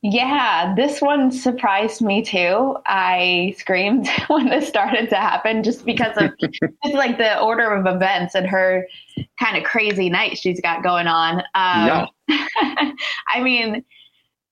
Yeah, 0.02 0.74
this 0.76 1.00
one 1.00 1.32
surprised 1.32 2.02
me 2.02 2.22
too. 2.22 2.76
I 2.86 3.54
screamed 3.58 4.08
when 4.28 4.48
this 4.48 4.68
started 4.68 5.08
to 5.10 5.16
happen 5.16 5.62
just 5.62 5.84
because 5.84 6.16
of 6.16 6.30
just 6.40 6.94
like 6.94 7.18
the 7.18 7.40
order 7.40 7.72
of 7.72 7.86
events 7.86 8.34
and 8.34 8.46
her 8.46 8.86
kind 9.40 9.56
of 9.56 9.64
crazy 9.64 10.08
night 10.10 10.36
she's 10.36 10.60
got 10.60 10.82
going 10.82 11.06
on. 11.06 11.40
Um, 11.54 12.08
I 13.28 13.40
mean, 13.42 13.84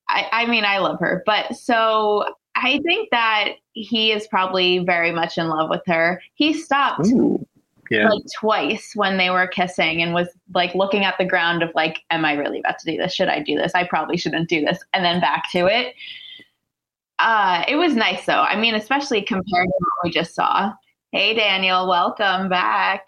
I, 0.08 0.26
I 0.32 0.46
mean, 0.46 0.64
I 0.64 0.78
love 0.78 1.00
her, 1.00 1.22
but 1.26 1.56
so 1.56 2.24
I 2.54 2.80
think 2.80 3.10
that 3.10 3.54
he 3.72 4.12
is 4.12 4.26
probably 4.28 4.78
very 4.78 5.12
much 5.12 5.36
in 5.36 5.48
love 5.48 5.68
with 5.68 5.82
her. 5.86 6.22
He 6.34 6.54
stopped 6.54 7.06
Ooh, 7.08 7.44
yeah. 7.90 8.08
like 8.08 8.22
twice 8.38 8.92
when 8.94 9.18
they 9.18 9.30
were 9.30 9.46
kissing 9.46 10.02
and 10.02 10.14
was 10.14 10.28
like 10.54 10.74
looking 10.74 11.04
at 11.04 11.16
the 11.18 11.24
ground 11.24 11.62
of 11.62 11.70
like 11.74 12.00
am 12.10 12.24
i 12.24 12.32
really 12.32 12.58
about 12.60 12.78
to 12.80 12.90
do 12.90 12.96
this 12.96 13.14
should 13.14 13.28
i 13.28 13.40
do 13.40 13.56
this 13.56 13.74
i 13.74 13.84
probably 13.84 14.16
shouldn't 14.16 14.48
do 14.48 14.64
this 14.64 14.78
and 14.92 15.04
then 15.04 15.20
back 15.20 15.50
to 15.52 15.66
it 15.66 15.94
uh 17.20 17.62
it 17.68 17.76
was 17.76 17.94
nice 17.94 18.26
though 18.26 18.42
i 18.42 18.56
mean 18.56 18.74
especially 18.74 19.22
compared 19.22 19.66
to 19.68 19.74
what 19.78 20.04
we 20.04 20.10
just 20.10 20.34
saw 20.34 20.72
hey 21.12 21.34
daniel 21.34 21.88
welcome 21.88 22.48
back 22.48 23.06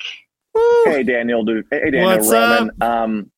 Hey 0.84 1.02
Daniel, 1.02 1.44
dude. 1.44 1.66
Hey 1.70 1.90
Daniel 1.90 2.04
What's 2.04 2.30
Roman. 2.30 2.70
Um, 2.80 3.30
I 3.30 3.37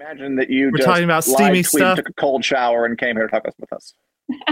imagine 0.00 0.36
that 0.36 0.50
you 0.50 0.66
We're 0.70 0.78
just 0.78 0.86
talking 0.88 1.04
about 1.04 1.24
steamy 1.24 1.60
tweeted, 1.62 1.66
stuff. 1.66 1.96
took 1.96 2.08
a 2.08 2.12
cold 2.14 2.44
shower, 2.44 2.84
and 2.84 2.96
came 2.98 3.16
here 3.16 3.26
to 3.26 3.30
talk 3.30 3.44
with 3.58 3.72
us. 3.72 3.94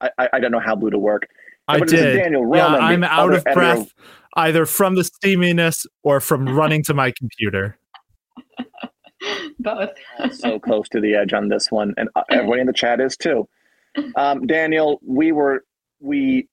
I, 0.00 0.10
I, 0.18 0.28
I 0.34 0.40
don't 0.40 0.52
know 0.52 0.60
how 0.60 0.74
blue 0.74 0.90
to 0.90 0.98
work. 0.98 1.28
I 1.68 1.78
But 1.78 1.88
this 1.88 2.00
is 2.00 2.04
did. 2.06 2.16
Daniel 2.22 2.42
yeah, 2.54 2.64
Roman, 2.64 2.78
the 2.80 2.84
I'm 2.86 3.04
out 3.04 3.32
of 3.34 3.44
breath, 3.44 3.80
of- 3.80 3.92
either 4.36 4.66
from 4.66 4.94
the 4.96 5.02
steaminess 5.02 5.86
or 6.02 6.20
from 6.20 6.48
running 6.56 6.82
to 6.84 6.94
my 6.94 7.12
computer. 7.16 7.78
both 9.60 9.90
so 10.32 10.58
close 10.58 10.88
to 10.90 11.00
the 11.00 11.14
edge 11.14 11.32
on 11.32 11.48
this 11.48 11.70
one, 11.70 11.94
and 11.96 12.08
uh, 12.16 12.22
everybody 12.30 12.60
in 12.60 12.66
the 12.66 12.72
chat 12.72 13.00
is 13.00 13.16
too. 13.16 13.48
Um, 14.16 14.46
Daniel, 14.46 15.00
we 15.06 15.32
were 15.32 15.64
we. 16.00 16.48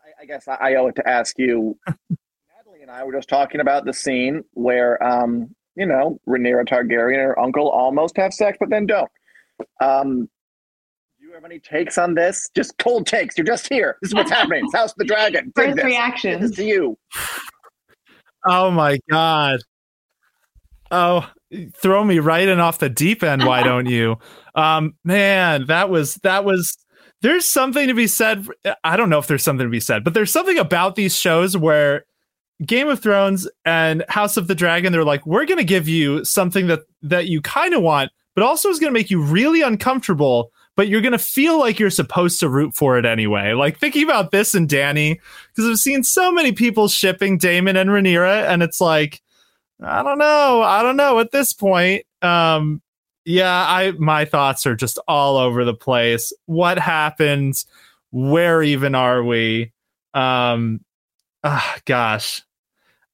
I, 0.00 0.22
I 0.22 0.26
guess 0.26 0.46
I, 0.48 0.54
I 0.54 0.74
owe 0.76 0.86
it 0.86 0.96
to 0.96 1.08
ask 1.08 1.38
you. 1.38 1.76
Natalie 1.88 2.82
and 2.82 2.90
I 2.90 3.02
were 3.04 3.12
just 3.12 3.28
talking 3.28 3.60
about 3.60 3.84
the 3.84 3.92
scene 3.92 4.44
where, 4.52 5.02
um, 5.02 5.54
you 5.76 5.86
know, 5.86 6.18
Rhaenyra 6.28 6.66
Targaryen 6.66 7.14
and 7.14 7.22
her 7.22 7.38
uncle 7.38 7.68
almost 7.70 8.16
have 8.16 8.32
sex, 8.32 8.56
but 8.60 8.70
then 8.70 8.86
don't. 8.86 9.10
Um, 9.80 10.28
do 11.18 11.26
you 11.26 11.34
have 11.34 11.44
any 11.44 11.58
takes 11.58 11.98
on 11.98 12.14
this? 12.14 12.48
Just 12.54 12.76
cold 12.78 13.06
takes. 13.06 13.36
You're 13.36 13.46
just 13.46 13.68
here. 13.68 13.96
This 14.02 14.10
is 14.10 14.14
what's 14.14 14.30
happening. 14.30 14.64
It's 14.64 14.74
House 14.74 14.92
of 14.92 14.98
the 14.98 15.04
Dragon. 15.04 15.52
Dig 15.56 15.66
first 15.66 15.66
this. 15.66 15.74
Give 15.74 15.76
this 15.76 15.84
reactions 15.84 16.56
to 16.56 16.64
you. 16.64 16.98
Oh 18.46 18.70
my 18.70 18.98
god. 19.10 19.60
Oh, 20.90 21.28
throw 21.76 22.04
me 22.04 22.18
right 22.18 22.46
in 22.46 22.60
off 22.60 22.78
the 22.78 22.90
deep 22.90 23.22
end, 23.22 23.44
why 23.46 23.62
don't 23.64 23.86
you? 23.86 24.16
Um 24.54 24.94
man, 25.02 25.66
that 25.66 25.88
was 25.88 26.16
that 26.16 26.44
was 26.44 26.76
there's 27.22 27.46
something 27.46 27.88
to 27.88 27.94
be 27.94 28.06
said. 28.06 28.46
I 28.84 28.96
don't 28.96 29.08
know 29.08 29.18
if 29.18 29.26
there's 29.26 29.42
something 29.42 29.66
to 29.66 29.70
be 29.70 29.80
said, 29.80 30.04
but 30.04 30.12
there's 30.12 30.30
something 30.32 30.58
about 30.58 30.94
these 30.94 31.16
shows 31.16 31.56
where 31.56 32.04
Game 32.64 32.88
of 32.88 33.00
Thrones 33.00 33.48
and 33.64 34.04
House 34.08 34.36
of 34.36 34.46
the 34.46 34.54
Dragon 34.54 34.92
they're 34.92 35.04
like 35.04 35.26
we're 35.26 35.46
going 35.46 35.58
to 35.58 35.64
give 35.64 35.88
you 35.88 36.24
something 36.24 36.66
that 36.68 36.80
that 37.02 37.26
you 37.26 37.40
kind 37.40 37.74
of 37.74 37.82
want, 37.82 38.12
but 38.34 38.44
also 38.44 38.68
is 38.68 38.78
going 38.78 38.92
to 38.92 38.98
make 38.98 39.10
you 39.10 39.20
really 39.20 39.62
uncomfortable, 39.62 40.52
but 40.76 40.88
you're 40.88 41.00
going 41.00 41.12
to 41.12 41.18
feel 41.18 41.58
like 41.58 41.78
you're 41.78 41.90
supposed 41.90 42.40
to 42.40 42.48
root 42.48 42.74
for 42.74 42.96
it 42.96 43.04
anyway. 43.04 43.52
Like 43.52 43.78
thinking 43.78 44.04
about 44.04 44.30
this 44.30 44.54
and 44.54 44.68
Danny 44.68 45.20
because 45.48 45.68
I've 45.68 45.78
seen 45.78 46.04
so 46.04 46.30
many 46.30 46.52
people 46.52 46.88
shipping 46.88 47.38
Daemon 47.38 47.76
and 47.76 47.90
Rhaenyra, 47.90 48.48
and 48.48 48.62
it's 48.62 48.80
like, 48.80 49.20
I 49.82 50.02
don't 50.02 50.18
know, 50.18 50.62
I 50.62 50.82
don't 50.82 50.96
know 50.96 51.18
at 51.18 51.32
this 51.32 51.52
point. 51.52 52.04
Um, 52.22 52.80
yeah, 53.24 53.66
I 53.68 53.92
my 53.92 54.24
thoughts 54.24 54.66
are 54.66 54.76
just 54.76 54.98
all 55.08 55.36
over 55.38 55.64
the 55.64 55.74
place. 55.74 56.32
What 56.46 56.78
happens? 56.78 57.66
Where 58.10 58.62
even 58.62 58.94
are 58.94 59.24
we? 59.24 59.72
Um, 60.12 60.83
ah, 61.44 61.76
gosh, 61.84 62.42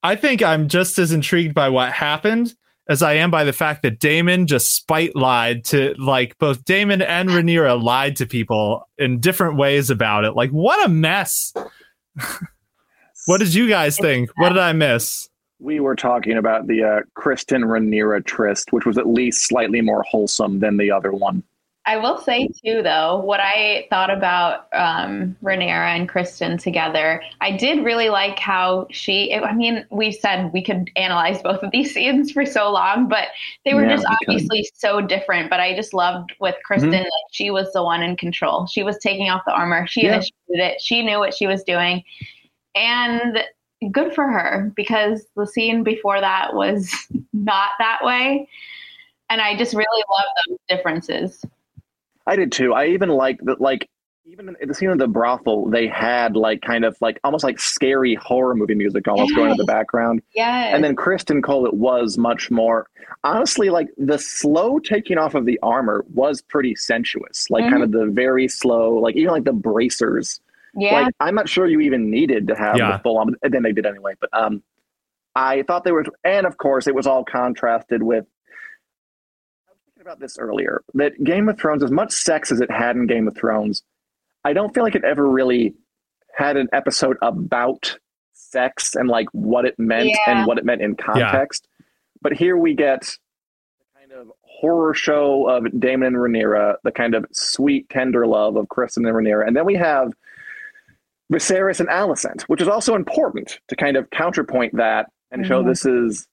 I 0.03 0.17
think 0.17 0.43
I'm 0.43 0.69
just 0.69 0.99
as 0.99 1.13
intrigued 1.13 1.55
by 1.55 1.69
what 1.69 1.93
happened 1.93 2.55
as 2.89 3.03
I 3.03 3.15
am 3.15 3.31
by 3.31 3.45
the 3.45 3.53
fact 3.53 3.83
that 3.83 4.01
Daemon 4.01 4.47
just 4.47 4.75
spite 4.75 5.15
lied 5.15 5.65
to 5.67 5.95
like 5.99 6.39
both 6.39 6.65
Daemon 6.65 7.03
and 7.03 7.29
Rhaenyra 7.29 7.81
lied 7.81 8.17
to 8.17 8.27
people 8.27 8.89
in 8.97 9.21
different 9.21 9.57
ways 9.57 9.91
about 9.91 10.25
it. 10.25 10.33
Like, 10.35 10.51
what 10.51 10.85
a 10.85 10.89
mess! 10.89 11.53
What 13.27 13.39
did 13.39 13.55
you 13.55 13.69
guys 13.69 13.99
think? 13.99 14.31
What 14.37 14.49
did 14.51 14.59
I 14.59 14.73
miss? 14.73 15.29
We 15.59 15.79
were 15.79 15.95
talking 15.95 16.39
about 16.39 16.67
the 16.67 16.83
uh, 16.83 17.01
Criston 17.21 17.65
Rhaenyra 17.65 18.25
tryst, 18.25 18.73
which 18.73 18.87
was 18.87 18.97
at 18.97 19.07
least 19.07 19.47
slightly 19.47 19.83
more 19.83 20.03
wholesome 20.03 20.61
than 20.61 20.79
the 20.79 20.91
other 20.91 21.13
one. 21.13 21.43
I 21.87 21.97
will 21.97 22.19
say 22.19 22.47
too, 22.65 22.83
though, 22.83 23.19
what 23.21 23.41
I 23.41 23.87
thought 23.89 24.11
about 24.11 24.69
um, 24.75 25.35
Rhaenyra 25.43 25.97
and 25.97 26.09
Criston 26.09 26.61
together, 26.61 27.23
I 27.41 27.57
did 27.57 27.85
really 27.85 28.11
like 28.11 28.39
how 28.39 28.87
she. 28.91 29.35
I 29.35 29.55
mean, 29.55 29.87
we 29.91 30.13
said 30.13 30.53
we 30.53 30.63
could 30.63 30.91
analyze 30.97 31.43
both 31.43 31.63
of 31.63 31.71
these 31.71 31.93
scenes 31.95 32.33
for 32.33 32.45
so 32.45 32.71
long, 32.71 33.09
but 33.09 33.29
they 33.65 33.73
were 33.75 33.85
Yeah, 33.85 33.97
just 33.97 34.07
we 34.09 34.17
could. 34.27 34.29
obviously 34.35 34.71
so 34.75 35.01
different. 35.01 35.49
But 35.49 35.61
I 35.61 35.75
just 35.75 35.95
loved 35.95 36.33
with 36.39 36.55
Criston, 36.71 36.91
Mhm. 36.91 37.01
like 37.01 37.27
she 37.33 37.51
was 37.51 37.73
the 37.73 37.83
one 37.83 38.03
in 38.03 38.15
control. 38.17 38.67
She 38.67 38.83
was 38.83 38.99
taking 38.99 39.31
off 39.31 39.43
the 39.47 39.53
armor. 39.53 39.87
She 39.87 40.03
Yeah. 40.05 40.15
initiated 40.15 40.35
it. 40.75 40.81
She 40.83 41.03
knew 41.03 41.19
what 41.19 41.35
she 41.35 41.47
was 41.47 41.65
doing, 41.65 42.05
and 42.75 43.43
good 43.91 44.15
for 44.15 44.29
her 44.29 44.71
because 44.77 45.27
the 45.35 45.47
scene 45.47 45.83
before 45.83 46.21
that 46.21 46.55
was 46.55 46.93
not 47.33 47.71
that 47.79 48.01
way. 48.05 48.47
And 49.31 49.41
I 49.41 49.57
just 49.57 49.73
really 49.75 50.05
love 50.11 50.25
those 50.49 50.59
differences. 50.69 51.45
I 52.27 52.37
did 52.37 52.53
too. 52.53 52.75
I 52.75 52.87
even 52.89 53.09
like 53.09 53.39
that, 53.45 53.61
like 53.61 53.89
even 54.27 54.55
in 54.61 54.69
the 54.69 54.75
scene 54.75 54.91
of 54.91 54.99
the 54.99 55.09
brothel, 55.09 55.67
they 55.69 55.89
had 55.89 56.37
like 56.37 56.61
kind 56.63 56.85
of 56.85 56.97
like 57.01 57.19
almost 57.25 57.43
like 57.43 57.59
scary 57.59 58.15
horror 58.15 58.55
movie 58.55 58.75
music 58.77 59.09
almost 59.09 59.35
going 59.35 59.51
in 59.51 59.57
the 59.57 59.65
background. 59.65 60.23
Yeah. 60.37 60.75
And 60.75 60.85
then 60.85 60.95
Criston 60.95 61.43
Cole, 61.43 61.67
it 61.67 61.75
was 61.75 62.17
much 62.19 62.51
more 62.51 62.87
honestly 63.25 63.71
like 63.71 63.89
the 63.99 64.19
slow 64.19 64.79
taking 64.79 65.19
off 65.19 65.35
of 65.35 65.47
the 65.47 65.59
armor 65.63 66.05
was 66.15 66.43
pretty 66.43 66.77
sensuous. 66.77 67.51
Like 67.51 67.69
kind 67.69 67.83
of 67.83 67.91
the 67.91 68.07
very 68.07 68.47
slow, 68.47 68.95
like 68.95 69.17
even 69.17 69.33
like 69.33 69.45
the 69.45 69.53
bracers. 69.53 70.41
yeah. 70.77 71.01
Like 71.03 71.15
I'm 71.19 71.35
not 71.35 71.49
sure 71.49 71.67
you 71.67 71.81
even 71.81 72.11
needed 72.11 72.47
to 72.49 72.55
have 72.55 72.77
Yeah. 72.77 72.93
the 72.99 73.03
full 73.03 73.19
on, 73.19 73.35
and 73.43 73.53
then 73.53 73.63
they 73.65 73.73
did 73.73 73.85
anyway. 73.87 74.13
But 74.21 74.31
um, 74.33 74.63
I 75.35 75.63
thought 75.63 75.83
they 75.85 75.93
were, 75.93 76.05
and 76.25 76.47
of 76.47 76.59
course 76.59 76.87
it 76.87 76.95
was 76.95 77.07
all 77.07 77.25
contrasted 77.25 78.03
with 78.03 78.27
about 80.11 80.19
this 80.21 80.39
earlier 80.39 80.83
that 80.95 81.13
Game 81.23 81.49
of 81.49 81.57
Thrones, 81.57 81.85
as 81.85 81.91
much 81.93 82.11
sex 82.13 82.51
as 82.51 82.61
it 82.61 82.69
had 82.71 82.97
in 82.97 83.07
Game 83.07 83.29
of 83.29 83.37
Thrones, 83.37 83.83
I 84.45 84.53
don't 84.53 84.75
feel 84.75 84.83
like 84.83 84.97
it 84.97 85.05
ever 85.05 85.29
really 85.29 85.75
had 86.35 86.57
an 86.57 86.69
episode 86.73 87.17
about 87.23 87.97
sex 88.33 88.97
and 88.97 89.09
like 89.09 89.29
what 89.33 89.65
it 89.67 89.79
meant 89.79 90.09
Yeah. 90.09 90.17
and 90.27 90.47
what 90.49 90.59
it 90.59 90.65
meant 90.65 90.83
in 90.83 90.97
context. 90.97 91.69
But 92.21 92.33
here 92.33 92.57
we 92.57 92.75
get 92.75 93.03
the 93.03 94.01
kind 94.01 94.13
of 94.13 94.33
horror 94.43 94.95
show 94.95 95.49
of 95.49 95.65
Daemon 95.79 96.09
and 96.09 96.17
Rhaenyra, 96.17 96.75
the 96.83 96.91
kind 96.91 97.15
of 97.15 97.25
sweet, 97.33 97.89
tender 97.89 98.27
love 98.27 98.57
of 98.57 98.67
Criston 98.67 99.07
and 99.07 99.15
Rhaenyra, 99.15 99.47
and 99.47 99.57
then 99.57 99.65
we 99.65 99.77
have 99.77 100.13
Viserys 101.33 101.79
and 101.79 101.89
Alicent, 101.89 102.43
which 102.43 102.61
is 102.61 102.67
also 102.67 102.97
important 102.97 103.61
to 103.69 103.77
kind 103.77 103.97
of 103.97 104.11
counterpoint 104.11 104.77
that 104.77 105.07
and 105.31 105.47
show 105.47 105.63
Mhm. 105.63 105.67
this 105.69 105.87
is. 105.87 106.27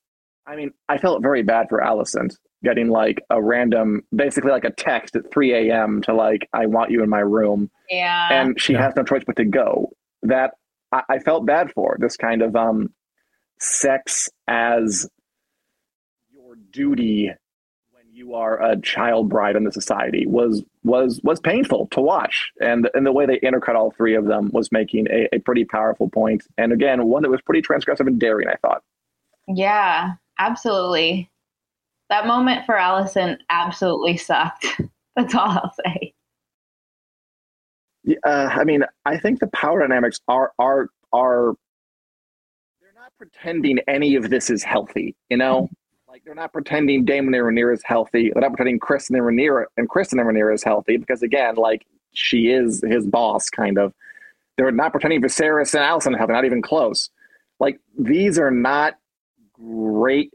I 0.48 0.56
mean, 0.56 0.72
I 0.90 0.98
felt 0.98 1.22
very 1.22 1.44
bad 1.44 1.68
for 1.70 1.80
Alicent 1.82 2.38
getting 2.68 2.90
like 2.90 3.22
a 3.30 3.42
random, 3.42 4.04
basically 4.14 4.52
like 4.52 4.66
a 4.66 4.72
text 4.72 5.16
at 5.16 5.32
3 5.32 5.70
a.m. 5.72 6.02
to 6.02 6.14
like, 6.14 6.50
I 6.54 6.66
want 6.66 6.92
you 6.92 7.02
in 7.04 7.10
my 7.10 7.20
room. 7.22 7.70
Yeah. 7.90 8.42
And 8.42 8.60
she 8.60 8.74
Yeah. 8.74 8.82
has 8.84 8.96
no 8.96 9.04
choice 9.04 9.24
but 9.26 9.38
to 9.38 9.46
go. 9.46 9.92
That 10.24 10.52
I, 10.92 11.02
I 11.10 11.20
felt 11.20 11.46
bad 11.46 11.72
for 11.72 11.96
this 12.00 12.18
kind 12.18 12.42
of 12.42 12.56
um, 12.56 12.94
sex 13.60 14.30
as 14.48 15.10
your 16.34 16.56
duty 16.72 17.32
when 17.92 18.06
you 18.12 18.34
are 18.36 18.62
a 18.62 18.80
child 18.82 19.30
bride 19.30 19.56
in 19.56 19.64
the 19.64 19.72
society 19.72 20.26
was 20.28 20.64
was 20.84 21.22
was 21.24 21.40
painful 21.40 21.88
to 21.92 22.02
watch. 22.02 22.52
And 22.60 22.90
and 22.94 23.06
the 23.06 23.12
way 23.14 23.26
they 23.26 23.40
intercut 23.40 23.76
all 23.76 23.92
three 23.92 24.16
of 24.16 24.26
them 24.26 24.50
was 24.54 24.72
making 24.72 25.08
a, 25.10 25.28
a 25.36 25.40
pretty 25.40 25.64
powerful 25.66 26.10
point. 26.10 26.44
And 26.58 26.74
again, 26.74 27.06
one 27.08 27.22
that 27.24 27.30
was 27.30 27.42
pretty 27.42 27.62
transgressive 27.62 28.08
and 28.08 28.20
daring, 28.20 28.48
I 28.50 28.56
thought. 28.56 28.84
Yeah, 29.48 30.14
absolutely. 30.40 31.30
That 32.10 32.28
moment 32.28 32.66
for 32.66 32.76
Alicent 32.76 33.38
absolutely 33.50 34.18
sucked. 34.18 34.66
That's 35.16 35.36
all 35.36 35.50
I'll 35.50 35.74
say. 35.86 36.14
Yeah, 38.04 38.16
uh, 38.26 38.50
I 38.52 38.64
mean, 38.64 38.84
I 39.06 39.18
think 39.18 39.40
the 39.40 39.48
power 39.48 39.80
dynamics 39.82 40.20
are 40.28 40.54
are 40.60 40.90
are 41.12 41.56
they're 42.82 42.94
not 42.96 43.12
pretending 43.18 43.80
any 43.88 44.16
of 44.16 44.30
this 44.30 44.50
is 44.50 44.64
healthy, 44.64 45.16
you 45.30 45.38
know? 45.38 45.70
Like 46.08 46.24
they're 46.24 46.34
not 46.34 46.54
pretending 46.54 47.04
Daemon 47.04 47.34
and 47.34 47.44
Rhaenyra 47.44 47.74
is 47.74 47.84
healthy. 47.84 48.32
They're 48.32 48.42
not 48.42 48.56
pretending 48.56 48.80
Criston 48.80 49.18
and 49.18 49.24
Rhaenyra 49.24 49.66
and 49.76 49.90
Criston 49.90 50.14
and 50.14 50.22
Rhaenyra 50.22 50.54
is 50.54 50.64
healthy 50.64 50.98
because 50.98 51.22
again, 51.22 51.56
like 51.56 51.86
she 52.14 52.48
is 52.48 52.82
his 52.88 53.06
boss, 53.06 53.50
kind 53.50 53.78
of. 53.78 53.94
They're 54.58 54.72
not 54.72 54.92
pretending 54.92 55.22
Viserys 55.22 55.76
and 55.76 55.84
Alicent 55.84 56.16
are 56.16 56.18
healthy, 56.18 56.34
not 56.34 56.46
even 56.46 56.62
close. 56.62 57.10
Like 57.60 57.80
these 58.00 58.40
are 58.40 58.52
not 58.52 58.96
great. 59.54 60.34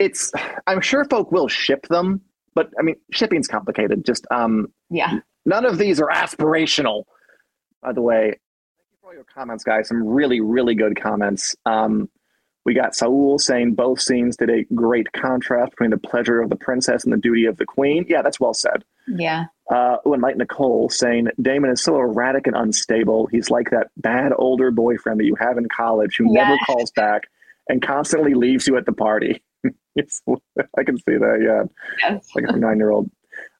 It's 0.00 0.32
I'm 0.66 0.80
sure 0.80 1.04
folk 1.04 1.30
will 1.30 1.46
ship 1.46 1.86
them, 1.86 2.22
but 2.54 2.70
I 2.78 2.82
mean 2.82 2.96
shipping's 3.12 3.46
complicated. 3.46 4.04
Just 4.04 4.26
um 4.32 4.66
Yeah. 4.90 5.20
None 5.46 5.64
of 5.64 5.78
these 5.78 6.00
are 6.00 6.08
aspirational. 6.08 7.04
By 7.82 7.92
the 7.92 8.02
way, 8.02 8.24
thank 8.24 8.90
you 8.90 8.98
for 9.00 9.08
all 9.08 9.14
your 9.14 9.24
comments, 9.24 9.62
guys. 9.62 9.88
Some 9.88 10.06
really, 10.06 10.40
really 10.40 10.74
good 10.74 11.00
comments. 11.00 11.54
Um, 11.64 12.10
we 12.64 12.74
got 12.74 12.94
Saul 12.94 13.38
saying 13.38 13.74
both 13.74 14.00
scenes 14.00 14.36
did 14.36 14.50
a 14.50 14.64
great 14.74 15.12
contrast 15.12 15.70
between 15.70 15.90
the 15.90 15.96
pleasure 15.96 16.42
of 16.42 16.50
the 16.50 16.56
princess 16.56 17.04
and 17.04 17.12
the 17.12 17.16
duty 17.16 17.46
of 17.46 17.56
the 17.56 17.64
queen. 17.64 18.04
Yeah, 18.06 18.20
that's 18.20 18.38
well 18.38 18.52
said. 18.52 18.84
Yeah. 19.08 19.46
Uh, 19.70 19.96
oh, 20.04 20.12
and 20.12 20.20
Mike 20.20 20.36
Nicole 20.36 20.90
saying 20.90 21.28
Daemon 21.40 21.70
is 21.70 21.82
so 21.82 21.96
erratic 21.96 22.46
and 22.46 22.54
unstable. 22.56 23.26
He's 23.26 23.50
like 23.50 23.70
that 23.70 23.88
bad 23.96 24.32
older 24.36 24.70
boyfriend 24.70 25.20
that 25.20 25.24
you 25.24 25.36
have 25.36 25.56
in 25.56 25.68
college 25.74 26.16
who 26.18 26.30
never 26.32 26.56
calls 26.66 26.90
back 26.90 27.22
and 27.68 27.80
constantly 27.80 28.34
leaves 28.34 28.66
you 28.66 28.76
at 28.76 28.84
the 28.84 28.92
party. 28.92 29.42
I 30.78 30.84
can 30.84 30.96
see 30.98 31.16
that. 31.16 31.40
Yeah 31.42 31.64
Yes. 32.02 32.28
like 32.34 32.44
a 32.48 32.56
nine 32.56 32.78
year 32.78 32.90
old. 32.90 33.10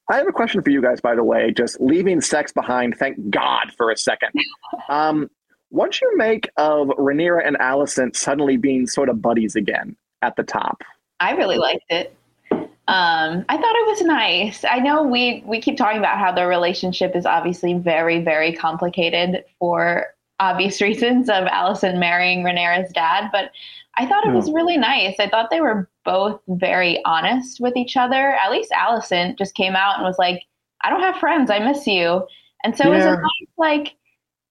I 0.09 0.17
have 0.17 0.27
a 0.27 0.33
question 0.33 0.61
for 0.63 0.71
you 0.71 0.83
guys, 0.83 1.01
by 1.01 1.15
the 1.15 1.23
way. 1.23 1.53
Just 1.53 1.81
leaving 1.81 2.21
sex 2.21 2.53
behind, 2.53 2.97
thank 2.99 3.31
God 3.31 3.73
for 3.77 3.91
a 3.91 3.97
second. 3.97 4.31
Um, 4.89 5.31
what'd 5.69 6.01
you 6.01 6.17
make 6.17 6.49
of 6.57 6.89
Rhaenyra 6.89 7.47
and 7.47 7.57
Alicent 7.59 8.17
suddenly 8.17 8.57
being 8.57 8.89
sort 8.89 9.09
of 9.09 9.23
buddies 9.23 9.55
again 9.55 9.97
at 10.23 10.35
the 10.35 10.43
top? 10.43 10.83
I 11.21 11.33
really 11.33 11.59
liked 11.59 11.85
it. 11.91 12.17
Um, 12.51 13.45
I 13.49 13.57
thought 13.57 13.77
it 13.77 13.87
was 13.87 14.03
nice. 14.03 14.65
I 14.69 14.81
know 14.81 15.05
we 15.05 15.45
we 15.47 15.61
keep 15.61 15.77
talking 15.77 15.99
about 15.99 16.19
how 16.19 16.33
their 16.33 16.49
relationship 16.49 17.15
is 17.15 17.25
obviously 17.25 17.75
very 17.75 18.21
very 18.21 18.53
complicated 18.53 19.45
for 19.61 20.07
obvious 20.41 20.81
reasons 20.89 21.29
of 21.29 21.45
Alicent 21.45 22.01
marrying 22.01 22.43
Rhaenyra's 22.43 22.93
dad, 22.93 23.29
but 23.31 23.53
I 23.99 24.07
thought 24.07 24.27
it 24.27 24.33
was 24.33 24.51
really 24.53 24.77
nice. 24.77 25.17
I 25.19 25.29
thought 25.29 25.51
they 25.51 25.61
were 25.61 25.89
both 26.05 26.41
very 26.49 27.03
honest 27.05 27.61
with 27.61 27.77
each 27.77 27.97
other. 27.97 28.37
At 28.43 28.51
least 28.51 28.71
Alicent 28.73 29.37
just 29.37 29.55
came 29.55 29.77
out 29.77 29.97
and 29.97 30.05
was 30.05 30.19
like, 30.19 30.43
"I 30.83 30.91
don't 30.91 31.03
have 31.03 31.17
friends. 31.17 31.51
I 31.51 31.59
miss 31.59 31.87
you," 31.87 32.27
and 32.65 32.77
so 32.77 32.93
it 32.93 32.97
was 32.97 33.05
nice 33.05 33.49
like. 33.59 33.97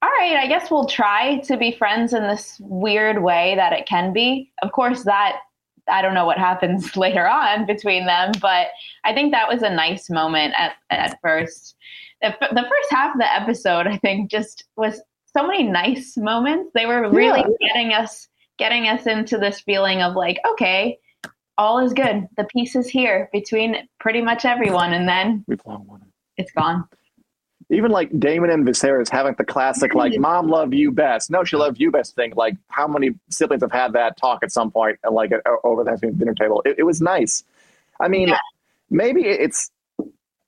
All 0.02 0.08
right, 0.08 0.36
I 0.36 0.46
guess 0.46 0.70
we'll 0.70 0.86
try 0.86 1.40
to 1.40 1.58
be 1.58 1.72
friends 1.72 2.14
in 2.14 2.22
this 2.22 2.58
weird 2.64 3.22
way 3.22 3.54
that 3.56 3.74
it 3.74 3.84
can 3.84 4.14
be. 4.14 4.50
Of 4.62 4.72
course, 4.72 5.04
that 5.04 5.40
I 5.88 6.00
don't 6.00 6.14
know 6.14 6.24
what 6.24 6.38
happens 6.38 6.96
later 6.96 7.28
on 7.28 7.66
between 7.66 8.06
them, 8.06 8.32
but 8.40 8.68
I 9.04 9.12
think 9.12 9.30
that 9.32 9.46
was 9.46 9.60
a 9.60 9.68
nice 9.68 10.08
moment 10.08 10.54
at 10.56 10.72
at 10.88 11.18
first. 11.20 11.76
The, 12.22 12.34
the 12.40 12.62
first 12.62 12.90
half 12.90 13.14
of 13.14 13.18
the 13.18 13.30
episode, 13.30 13.86
I 13.86 13.98
think, 13.98 14.30
just 14.30 14.64
was 14.76 15.02
so 15.36 15.46
many 15.46 15.64
nice 15.64 16.16
moments. 16.16 16.70
They 16.74 16.86
were 16.86 17.10
really 17.10 17.40
Yeah. 17.60 17.68
getting 17.68 17.92
us 17.92 18.26
getting 18.60 18.86
us 18.86 19.06
into 19.08 19.38
this 19.38 19.60
feeling 19.60 20.02
of 20.02 20.14
like, 20.14 20.38
okay, 20.52 20.98
all 21.58 21.80
is 21.80 21.92
good. 21.92 22.28
The 22.36 22.44
peace 22.44 22.76
is 22.76 22.88
here 22.88 23.28
between 23.32 23.88
pretty 23.98 24.22
much 24.22 24.44
everyone, 24.44 24.92
and 24.92 25.08
then 25.08 25.44
We've 25.48 25.60
long 25.66 25.84
wanted. 25.86 26.06
it's 26.36 26.52
gone. 26.52 26.84
Even 27.72 27.90
like 27.92 28.10
Damon 28.18 28.50
and 28.50 28.66
Viserys 28.66 29.08
having 29.08 29.34
the 29.38 29.44
classic, 29.44 29.94
like, 29.94 30.18
mom 30.18 30.48
loved 30.48 30.74
you 30.74 30.90
best. 30.90 31.30
No, 31.30 31.44
she 31.44 31.56
loved 31.56 31.78
you 31.80 31.90
best 31.92 32.16
thing. 32.16 32.32
Like, 32.34 32.56
how 32.68 32.88
many 32.88 33.10
siblings 33.30 33.62
have 33.62 33.70
had 33.70 33.92
that 33.92 34.16
talk 34.16 34.42
at 34.42 34.50
some 34.50 34.70
point, 34.72 34.98
uh, 35.06 35.10
like, 35.12 35.30
over 35.62 35.84
the 35.84 35.96
dinner 36.16 36.34
table? 36.34 36.62
It, 36.66 36.76
it 36.78 36.82
was 36.82 37.00
nice. 37.00 37.44
I 38.00 38.08
mean, 38.08 38.28
Yeah. 38.28 38.38
maybe 38.90 39.22
it's. 39.26 39.70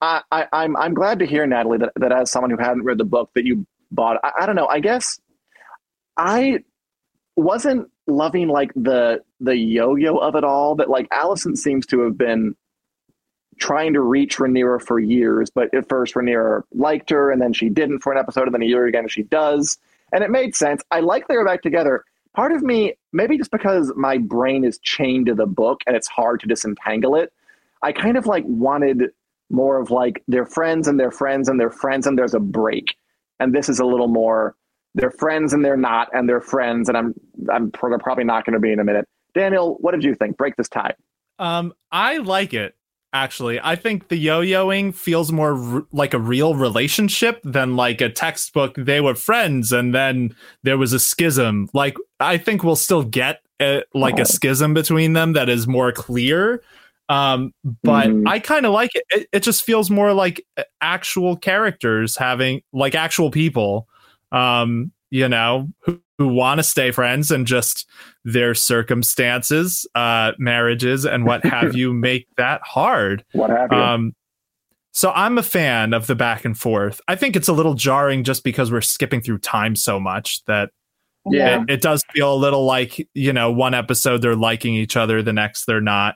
I, 0.01 0.21
I, 0.33 0.47
I'm 0.51 0.75
I'm 0.75 0.93
glad 0.93 1.19
to 1.19 1.25
hear 1.25 1.47
Natalie 1.47 1.77
that, 1.77 1.93
that 1.95 2.11
as 2.11 2.29
someone 2.29 2.51
who 2.51 2.57
hadn't 2.57 2.83
read 2.83 2.97
the 2.97 3.05
book 3.05 3.29
that 3.35 3.45
you 3.45 3.65
bought. 3.91 4.17
I, 4.21 4.31
I 4.41 4.45
don't 4.45 4.57
know. 4.57 4.67
I 4.67 4.81
guess 4.81 5.17
I 6.17 6.59
wasn't 7.37 7.89
loving 8.15 8.47
like 8.47 8.71
the 8.75 9.21
the 9.39 9.55
yo-yo 9.55 10.17
of 10.17 10.35
it 10.35 10.43
all, 10.43 10.75
but 10.75 10.89
like 10.89 11.09
Alicent 11.09 11.57
seems 11.57 11.85
to 11.87 12.01
have 12.01 12.17
been 12.17 12.55
trying 13.59 13.93
to 13.93 14.01
reach 14.01 14.37
Rhaenyra 14.37 14.81
for 14.81 14.99
years, 14.99 15.49
but 15.49 15.73
at 15.73 15.87
first 15.87 16.15
Rhaenyra 16.15 16.63
liked 16.73 17.09
her, 17.09 17.31
and 17.31 17.41
then 17.41 17.53
she 17.53 17.69
didn't 17.69 17.99
for 17.99 18.11
an 18.11 18.17
episode, 18.17 18.47
and 18.47 18.53
then 18.53 18.61
a 18.63 18.65
year 18.65 18.85
again 18.87 19.07
she 19.07 19.23
does, 19.23 19.77
and 20.11 20.23
it 20.23 20.31
made 20.31 20.55
sense. 20.55 20.81
I 20.91 21.01
like 21.01 21.27
they 21.27 21.37
were 21.37 21.45
back 21.45 21.61
together. 21.61 22.03
Part 22.35 22.51
of 22.51 22.63
me, 22.63 22.95
maybe 23.11 23.37
just 23.37 23.51
because 23.51 23.91
my 23.95 24.17
brain 24.17 24.63
is 24.63 24.79
chained 24.79 25.27
to 25.27 25.35
the 25.35 25.45
book 25.45 25.81
and 25.85 25.95
it's 25.95 26.07
hard 26.07 26.39
to 26.39 26.47
disentangle 26.47 27.15
it, 27.15 27.31
I 27.83 27.91
kind 27.91 28.17
of 28.17 28.25
like 28.25 28.43
wanted 28.47 29.11
more 29.51 29.79
of 29.79 29.91
like 29.91 30.23
they're 30.27 30.47
friends 30.47 30.87
and 30.87 30.99
they're 30.99 31.11
friends 31.11 31.47
and 31.47 31.59
they're 31.59 31.69
friends 31.69 32.07
and 32.07 32.17
there's 32.17 32.33
a 32.33 32.39
break, 32.39 32.95
and 33.39 33.53
this 33.53 33.69
is 33.69 33.79
a 33.79 33.85
little 33.85 34.07
more 34.07 34.55
they're 34.95 35.11
friends 35.11 35.53
and 35.53 35.63
they're 35.65 35.77
not 35.77 36.07
and 36.13 36.27
they're 36.29 36.41
friends 36.41 36.87
and 36.89 36.97
I'm 36.97 37.13
I'm 37.51 37.71
they're 37.81 37.97
probably 37.99 38.23
not 38.23 38.45
going 38.45 38.53
to 38.53 38.59
be 38.59 38.71
in 38.71 38.79
a 38.79 38.83
minute. 38.83 39.05
Daniel, 39.33 39.77
what 39.79 39.91
did 39.91 40.03
you 40.03 40.15
think? 40.15 40.37
Break 40.37 40.55
this 40.55 40.69
tie. 40.69 40.93
Um, 41.39 41.73
I 41.91 42.17
like 42.17 42.53
it 42.53 42.75
actually. 43.11 43.59
I 43.61 43.75
think 43.75 44.07
the 44.07 44.15
yo-yoing 44.15 44.93
feels 44.93 45.31
more 45.31 45.55
r- 45.55 45.85
like 45.91 46.13
a 46.13 46.19
real 46.19 46.55
relationship 46.55 47.39
than 47.43 47.75
like 47.75 48.01
a 48.01 48.09
textbook. 48.09 48.75
They 48.75 49.01
were 49.01 49.15
friends 49.15 49.71
and 49.71 49.93
then 49.93 50.35
there 50.63 50.77
was 50.77 50.93
a 50.93 50.99
schism. 50.99 51.69
Like 51.73 51.95
I 52.19 52.37
think 52.37 52.63
we'll 52.63 52.75
still 52.75 53.03
get 53.03 53.41
a, 53.61 53.83
like 53.93 54.19
a 54.19 54.25
schism 54.25 54.73
between 54.73 55.13
them 55.13 55.33
that 55.33 55.47
is 55.49 55.67
more 55.67 55.91
clear. 55.91 56.63
Um, 57.09 57.53
but 57.83 58.07
Mhm. 58.07 58.27
I 58.27 58.39
kind 58.39 58.65
of 58.65 58.71
like 58.73 58.91
it. 58.95 59.03
it. 59.09 59.27
It 59.31 59.43
just 59.43 59.63
feels 59.63 59.89
more 59.89 60.13
like 60.13 60.45
actual 60.81 61.35
characters 61.35 62.15
having 62.17 62.61
like 62.71 62.95
actual 62.95 63.29
people. 63.29 63.87
Um, 64.33 64.91
you 65.09 65.29
know, 65.29 65.69
who, 65.85 66.01
who 66.17 66.27
want 66.27 66.57
to 66.57 66.63
stay 66.63 66.91
friends 66.91 67.29
and 67.29 67.45
just 67.45 67.87
their 68.25 68.55
circumstances, 68.55 69.87
uh, 69.93 70.31
marriages, 70.39 71.05
and 71.05 71.25
what 71.25 71.45
have 71.45 71.75
you 71.75 71.93
make 71.93 72.27
that 72.37 72.61
hard. 72.63 73.23
What 73.33 73.51
have 73.51 73.71
you? 73.71 73.77
Um, 73.77 74.15
so 74.91 75.11
I'm 75.11 75.37
a 75.37 75.43
fan 75.43 75.93
of 75.93 76.07
the 76.07 76.15
back 76.15 76.45
and 76.45 76.57
forth. 76.57 77.01
I 77.07 77.15
think 77.15 77.35
it's 77.35 77.47
a 77.47 77.53
little 77.53 77.73
jarring 77.73 78.23
just 78.23 78.43
because 78.43 78.71
we're 78.71 78.81
skipping 78.81 79.21
through 79.21 79.39
time 79.39 79.75
so 79.75 79.99
much 79.99 80.43
that 80.45 80.69
yeah. 81.29 81.61
it, 81.61 81.69
it 81.69 81.81
does 81.81 82.03
feel 82.13 82.33
a 82.33 82.35
little 82.35 82.65
like 82.65 83.07
you 83.13 83.33
know 83.33 83.51
one 83.51 83.73
episode 83.73 84.21
they're 84.21 84.35
liking 84.35 84.75
each 84.75 84.95
other, 84.95 85.21
the 85.21 85.33
next 85.33 85.65
they're 85.65 85.81
not. 85.81 86.15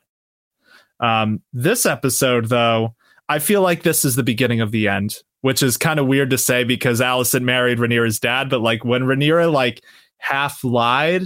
Um, 0.99 1.41
this 1.53 1.85
episode 1.85 2.49
though, 2.49 2.95
I 3.29 3.39
feel 3.39 3.61
like 3.61 3.83
this 3.83 4.05
is 4.05 4.15
the 4.15 4.23
beginning 4.23 4.61
of 4.61 4.71
the 4.71 4.87
end, 4.87 5.15
which 5.41 5.61
is 5.63 5.77
kind 5.77 5.99
of 5.99 6.07
weird 6.07 6.29
to 6.31 6.37
say 6.37 6.63
because 6.63 6.99
Alicent 6.99 7.43
married 7.43 7.77
Rhaenyra's 7.77 8.19
dad, 8.19 8.49
but 8.49 8.61
like 8.61 8.83
when 8.83 9.03
Rhaenyra 9.03 9.51
like 9.51 9.81
half 10.17 10.63
lied 10.63 11.23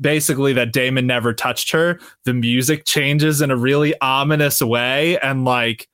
basically 0.00 0.52
that 0.52 0.72
Daemon 0.72 1.06
never 1.06 1.32
touched 1.32 1.70
her, 1.72 1.98
the 2.24 2.34
music 2.34 2.84
changes 2.84 3.40
in 3.40 3.50
a 3.50 3.56
really 3.56 3.94
ominous 4.00 4.60
way 4.60 5.18
and 5.20 5.44
like 5.44 5.88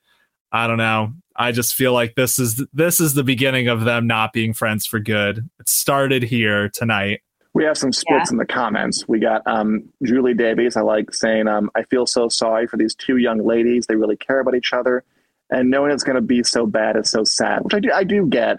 I 0.51 0.67
don't 0.67 0.77
know. 0.77 1.13
I 1.35 1.51
just 1.51 1.75
feel 1.75 1.93
like 1.93 2.15
this 2.15 2.39
is 2.39 2.65
this 2.73 2.99
is 2.99 3.13
the 3.13 3.23
beginning 3.23 3.67
of 3.67 3.85
them 3.85 4.07
not 4.07 4.33
being 4.33 4.53
friends 4.53 4.85
for 4.85 4.99
good. 4.99 5.47
It 5.59 5.69
started 5.69 6.23
here 6.23 6.69
tonight. 6.69 7.21
We 7.53 7.63
have 7.63 7.77
some 7.77 7.93
splits 7.93 8.29
Yeah. 8.29 8.33
in 8.35 8.37
the 8.37 8.45
comments. 8.45 9.07
We 9.07 9.19
got 9.19 9.41
um, 9.47 9.83
Julie 10.03 10.33
Davies. 10.33 10.75
I 10.75 10.81
like 10.81 11.13
saying, 11.13 11.47
um, 11.47 11.69
I 11.75 11.83
feel 11.83 12.05
so 12.05 12.29
sorry 12.29 12.67
for 12.67 12.77
these 12.77 12.93
two 12.93 13.17
young 13.17 13.43
ladies. 13.45 13.87
They 13.87 13.95
really 13.95 14.17
care 14.17 14.39
about 14.39 14.55
each 14.55 14.73
other. 14.73 15.03
And 15.49 15.69
knowing 15.69 15.91
it's 15.91 16.03
going 16.03 16.15
to 16.15 16.21
be 16.21 16.43
so 16.43 16.65
bad 16.65 16.95
is 16.95 17.09
so 17.09 17.23
sad, 17.23 17.63
which 17.63 17.73
I 17.73 17.79
do, 17.79 17.91
I 17.91 18.03
do 18.03 18.27
get. 18.27 18.57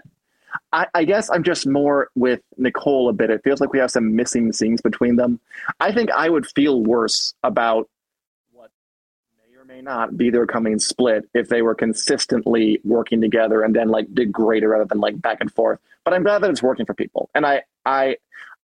I, 0.73 0.87
I 0.93 1.03
guess 1.05 1.29
I'm 1.29 1.43
just 1.43 1.65
more 1.65 2.09
with 2.15 2.41
Nicole 2.57 3.09
a 3.09 3.13
bit. 3.13 3.29
It 3.29 3.41
feels 3.43 3.61
like 3.61 3.71
we 3.71 3.79
have 3.79 3.91
some 3.91 4.15
missing 4.15 4.51
scenes 4.51 4.81
between 4.81 5.15
them. 5.15 5.39
I 5.79 5.93
think 5.93 6.11
I 6.11 6.29
would 6.29 6.45
feel 6.45 6.81
worse 6.83 7.33
about 7.43 7.89
what 8.51 8.71
may 9.37 9.57
or 9.57 9.65
may 9.65 9.81
not 9.81 10.17
be 10.17 10.29
their 10.29 10.45
coming 10.45 10.79
split 10.79 11.23
if 11.33 11.47
they 11.47 11.61
were 11.61 11.75
consistently 11.75 12.81
working 12.83 13.21
together 13.21 13.61
and 13.63 13.75
then 13.75 13.87
like 13.89 14.13
did 14.13 14.31
greater 14.31 14.69
rather 14.69 14.85
than 14.85 14.99
like 14.99 15.21
back 15.21 15.37
and 15.39 15.51
forth. 15.51 15.79
But 16.03 16.13
I'm 16.13 16.23
glad 16.23 16.39
that 16.43 16.49
it's 16.49 16.63
working 16.63 16.85
for 16.85 16.93
people. 16.93 17.29
And 17.33 17.45
I 17.45 17.63
I 17.85 18.17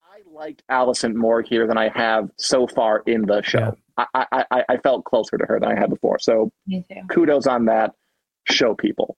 I 0.03 0.19
liked 0.31 0.63
Alicent 0.69 1.15
more 1.15 1.41
here 1.41 1.65
than 1.65 1.77
I 1.77 1.89
have 1.89 2.29
so 2.37 2.67
far 2.67 3.01
in 3.07 3.23
the 3.23 3.41
show. 3.41 3.77
I, 3.97 4.05
I, 4.13 4.45
I 4.51 4.63
I 4.69 4.77
felt 4.77 5.05
closer 5.05 5.37
to 5.37 5.45
her 5.45 5.59
than 5.59 5.71
I 5.71 5.79
had 5.79 5.89
before. 5.89 6.19
So 6.19 6.51
kudos 7.09 7.47
on 7.47 7.65
that. 7.65 7.95
Show 8.49 8.75
people. 8.75 9.17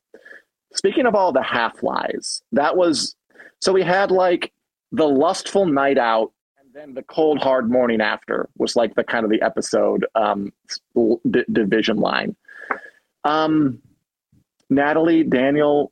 Speaking 0.73 1.05
of 1.05 1.15
all 1.15 1.31
the 1.31 1.43
half 1.43 1.81
lies, 1.83 2.41
that 2.51 2.75
was 2.75 3.15
so 3.59 3.71
we 3.73 3.83
had 3.83 4.11
like 4.11 4.51
the 4.91 5.07
lustful 5.07 5.65
night 5.65 5.97
out, 5.97 6.31
and 6.59 6.73
then 6.73 6.93
the 6.93 7.03
cold 7.03 7.39
hard 7.39 7.69
morning 7.69 8.01
after 8.01 8.49
was 8.57 8.75
like 8.75 8.95
the 8.95 9.03
kind 9.03 9.23
of 9.23 9.31
the 9.31 9.41
episode 9.41 10.05
um, 10.15 10.51
d- 10.95 11.43
division 11.51 11.97
line. 11.97 12.35
Um, 13.23 13.81
Natalie, 14.69 15.23
Daniel, 15.23 15.91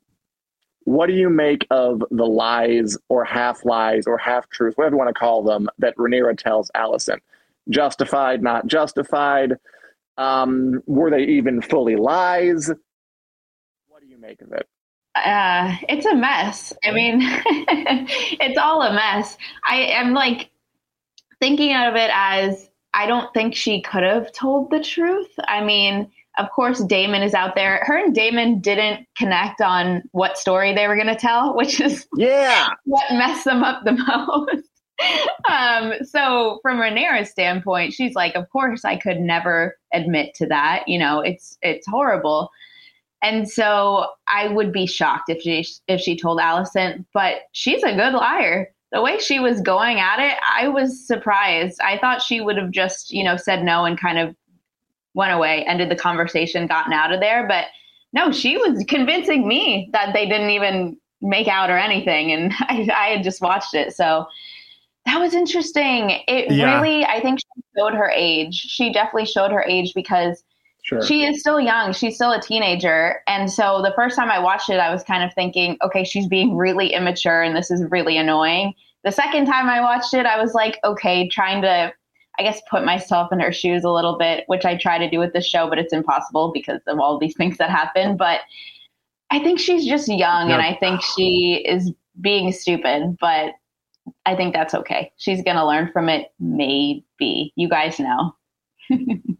what 0.85 1.07
do 1.07 1.13
you 1.13 1.29
make 1.29 1.65
of 1.69 2.03
the 2.11 2.25
lies 2.25 2.97
or 3.09 3.23
half 3.23 3.65
lies 3.65 4.05
or 4.05 4.17
half 4.17 4.49
truths, 4.49 4.77
whatever 4.77 4.95
you 4.95 4.99
want 4.99 5.09
to 5.09 5.19
call 5.19 5.43
them, 5.43 5.69
that 5.79 5.95
Rhaenyra 5.97 6.37
tells 6.37 6.69
Alicent? 6.75 7.19
Justified, 7.69 8.43
not 8.43 8.67
justified. 8.67 9.53
Um, 10.17 10.83
were 10.85 11.09
they 11.09 11.23
even 11.23 11.61
fully 11.61 11.95
lies? 11.95 12.69
What 14.23 14.37
do 14.37 14.45
you 14.45 14.49
make 14.49 14.53
of 14.53 14.59
it? 14.59 14.67
uh, 15.15 15.75
it's 15.89 16.05
a 16.05 16.15
mess. 16.15 16.73
I 16.83 16.91
mean, 16.91 17.19
it's 17.21 18.57
all 18.57 18.81
a 18.81 18.93
mess. 18.93 19.37
I 19.69 19.81
am 19.81 20.13
like 20.13 20.49
thinking 21.39 21.75
of 21.75 21.95
it 21.95 22.09
as 22.13 22.69
I 22.93 23.05
don't 23.05 23.31
think 23.33 23.55
she 23.55 23.81
could 23.81 24.03
have 24.03 24.31
told 24.31 24.71
the 24.71 24.79
truth. 24.79 25.31
I 25.47 25.63
mean, 25.63 26.11
of 26.39 26.49
course, 26.51 26.83
Daemon 26.83 27.21
is 27.21 27.33
out 27.33 27.55
there. 27.55 27.83
Her 27.85 27.97
and 27.97 28.15
Daemon 28.15 28.59
didn't 28.59 29.05
connect 29.15 29.61
on 29.61 30.01
what 30.13 30.37
story 30.37 30.73
they 30.73 30.87
were 30.87 30.95
going 30.95 31.07
to 31.07 31.15
tell, 31.15 31.55
which 31.55 31.79
is 31.79 32.07
Yeah, 32.15 32.69
what 32.85 33.05
messed 33.11 33.45
them 33.45 33.63
up 33.63 33.83
the 33.83 33.91
most. 33.91 34.67
um, 35.49 35.93
so 36.05 36.59
from 36.63 36.77
Rhaenyra's 36.77 37.29
standpoint, 37.29 37.93
she's 37.93 38.15
like, 38.15 38.35
of 38.35 38.49
course, 38.49 38.83
I 38.83 38.95
could 38.95 39.19
never 39.19 39.77
admit 39.93 40.33
to 40.35 40.47
that. 40.47 40.87
You 40.87 40.97
know, 40.97 41.19
it's 41.19 41.57
it's 41.61 41.85
horrible. 41.87 42.49
And 43.23 43.49
so 43.49 44.05
I 44.27 44.49
would 44.49 44.73
be 44.73 44.85
shocked 44.85 45.29
if 45.29 45.41
she 45.41 45.65
if 45.87 46.01
she 46.01 46.17
told 46.17 46.39
Alicent, 46.39 47.05
but 47.13 47.43
she's 47.53 47.81
a 47.83 47.95
good 47.95 48.13
liar. 48.13 48.69
The 48.91 49.01
way 49.01 49.17
she 49.17 49.39
was 49.39 49.61
going 49.61 49.99
at 49.99 50.19
it, 50.19 50.37
I 50.47 50.67
was 50.67 51.07
surprised. 51.07 51.79
I 51.81 51.97
thought 51.97 52.21
she 52.21 52.41
would 52.41 52.57
have 52.57 52.69
just, 52.69 53.11
you 53.11 53.23
know, 53.23 53.37
said 53.37 53.63
no 53.63 53.85
and 53.85 53.99
kind 53.99 54.19
of 54.19 54.35
went 55.15 55.31
away, 55.31 55.63
ended 55.65 55.89
the 55.89 55.95
conversation, 55.95 56.67
gotten 56.67 56.93
out 56.93 57.11
of 57.13 57.19
there. 57.21 57.47
But 57.47 57.65
no, 58.11 58.31
she 58.31 58.57
was 58.57 58.83
convincing 58.87 59.47
me 59.47 59.89
that 59.93 60.13
they 60.13 60.27
didn't 60.27 60.51
even 60.51 60.97
make 61.21 61.47
out 61.47 61.71
or 61.71 61.77
anything. 61.77 62.31
And 62.31 62.51
I, 62.59 62.87
I 62.95 63.07
had 63.15 63.23
just 63.23 63.41
watched 63.41 63.73
it. 63.73 63.95
So 63.95 64.27
that 65.05 65.17
was 65.19 65.33
interesting. 65.33 66.19
It 66.27 66.51
Yeah. 66.51 66.79
really, 66.79 67.05
I 67.05 67.19
think 67.21 67.39
she 67.39 67.63
showed 67.77 67.93
her 67.93 68.11
age. 68.13 68.53
She 68.55 68.91
definitely 68.93 69.25
showed 69.25 69.51
her 69.51 69.63
age 69.63 69.93
because 69.95 70.43
sure. 70.83 71.01
she 71.01 71.25
is 71.25 71.39
still 71.39 71.59
young. 71.59 71.93
She's 71.93 72.15
still 72.15 72.31
a 72.31 72.41
teenager. 72.41 73.21
And 73.27 73.51
so 73.51 73.81
the 73.81 73.93
first 73.95 74.15
time 74.15 74.29
I 74.29 74.39
watched 74.39 74.69
it, 74.69 74.79
I 74.79 74.91
was 74.91 75.03
kind 75.03 75.23
of 75.23 75.33
thinking, 75.33 75.77
okay, 75.83 76.03
she's 76.03 76.27
being 76.27 76.55
really 76.55 76.93
immature 76.93 77.41
and 77.41 77.55
this 77.55 77.71
is 77.71 77.83
really 77.89 78.17
annoying. 78.17 78.73
The 79.03 79.11
second 79.11 79.45
time 79.45 79.67
I 79.67 79.81
watched 79.81 80.13
it, 80.13 80.25
I 80.25 80.39
was 80.39 80.53
like, 80.53 80.79
okay, 80.83 81.27
trying 81.27 81.61
to, 81.63 81.91
I 82.39 82.43
guess, 82.43 82.61
put 82.69 82.85
myself 82.85 83.33
in 83.33 83.39
her 83.39 83.51
shoes 83.51 83.83
a 83.83 83.89
little 83.89 84.17
bit, 84.17 84.43
which 84.47 84.65
I 84.65 84.77
try 84.77 84.97
to 84.97 85.09
do 85.09 85.19
with 85.19 85.33
this 85.33 85.45
show, 85.45 85.67
but 85.67 85.79
it's 85.79 85.93
impossible 85.93 86.51
because 86.53 86.81
of 86.87 86.99
all 86.99 87.17
these 87.17 87.35
things 87.37 87.57
that 87.57 87.69
happen. 87.69 88.15
But 88.15 88.41
I 89.31 89.39
think 89.39 89.59
she's 89.59 89.85
just 89.85 90.07
young 90.07 90.51
and 90.51 90.61
I 90.61 90.75
think 90.75 91.01
she 91.01 91.63
is 91.67 91.91
being 92.21 92.51
stupid, 92.51 93.17
but 93.19 93.53
I 94.25 94.35
think 94.35 94.53
that's 94.53 94.73
okay. 94.73 95.11
She's 95.17 95.41
going 95.41 95.57
to 95.57 95.65
learn 95.65 95.91
from 95.91 96.07
it, 96.09 96.31
maybe. 96.39 97.51
You 97.55 97.67
guys 97.67 97.99
know. 97.99 98.35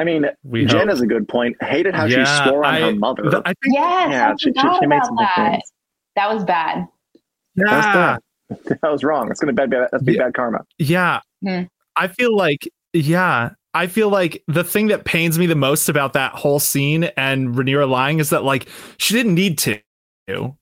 I 0.00 0.04
mean, 0.04 0.24
We 0.44 0.64
Jen 0.64 0.80
hope. 0.80 0.88
has 0.88 1.00
a 1.02 1.06
good 1.06 1.28
point. 1.28 1.56
Hated 1.62 1.94
how 1.94 2.08
she 2.08 2.14
swore 2.14 2.64
on 2.64 2.74
I- 2.74 2.80
her 2.80 2.94
mother. 2.94 3.22
th- 3.24 3.42
I 3.44 3.52
think 3.62 3.74
Yes, 3.74 4.08
yeah, 4.10 4.30
I 4.30 4.34
she, 4.38 4.52
she, 4.52 4.78
she 4.80 4.86
made 4.86 5.04
some 5.04 5.16
that. 5.16 5.34
things. 5.36 5.62
That 6.16 6.32
was 6.34 6.44
bad. 6.44 6.86
That's 7.56 7.86
yeah. 7.86 8.16
bad. 8.48 8.78
That 8.82 8.90
was 8.90 9.04
wrong. 9.04 9.30
It's 9.30 9.38
gonna 9.40 9.52
be 9.52 9.66
bad. 9.66 9.88
That's 9.92 10.02
be 10.02 10.14
Yeah. 10.14 10.24
bad 10.24 10.34
karma. 10.34 10.64
Yeah. 10.78 11.20
Hmm. 11.46 11.62
I 11.96 12.08
feel 12.08 12.34
like, 12.34 12.68
yeah. 12.92 13.50
I 13.74 13.86
feel 13.86 14.08
like 14.08 14.42
the 14.48 14.64
thing 14.64 14.88
that 14.88 15.04
pains 15.04 15.38
me 15.38 15.46
the 15.46 15.54
most 15.54 15.88
about 15.88 16.14
that 16.14 16.32
whole 16.32 16.58
scene 16.58 17.04
and 17.16 17.54
Rhaenyra 17.54 17.88
lying 17.88 18.18
is 18.18 18.30
that 18.30 18.42
like 18.42 18.68
she 18.98 19.14
didn't 19.14 19.34
need 19.34 19.58
to, 19.58 19.78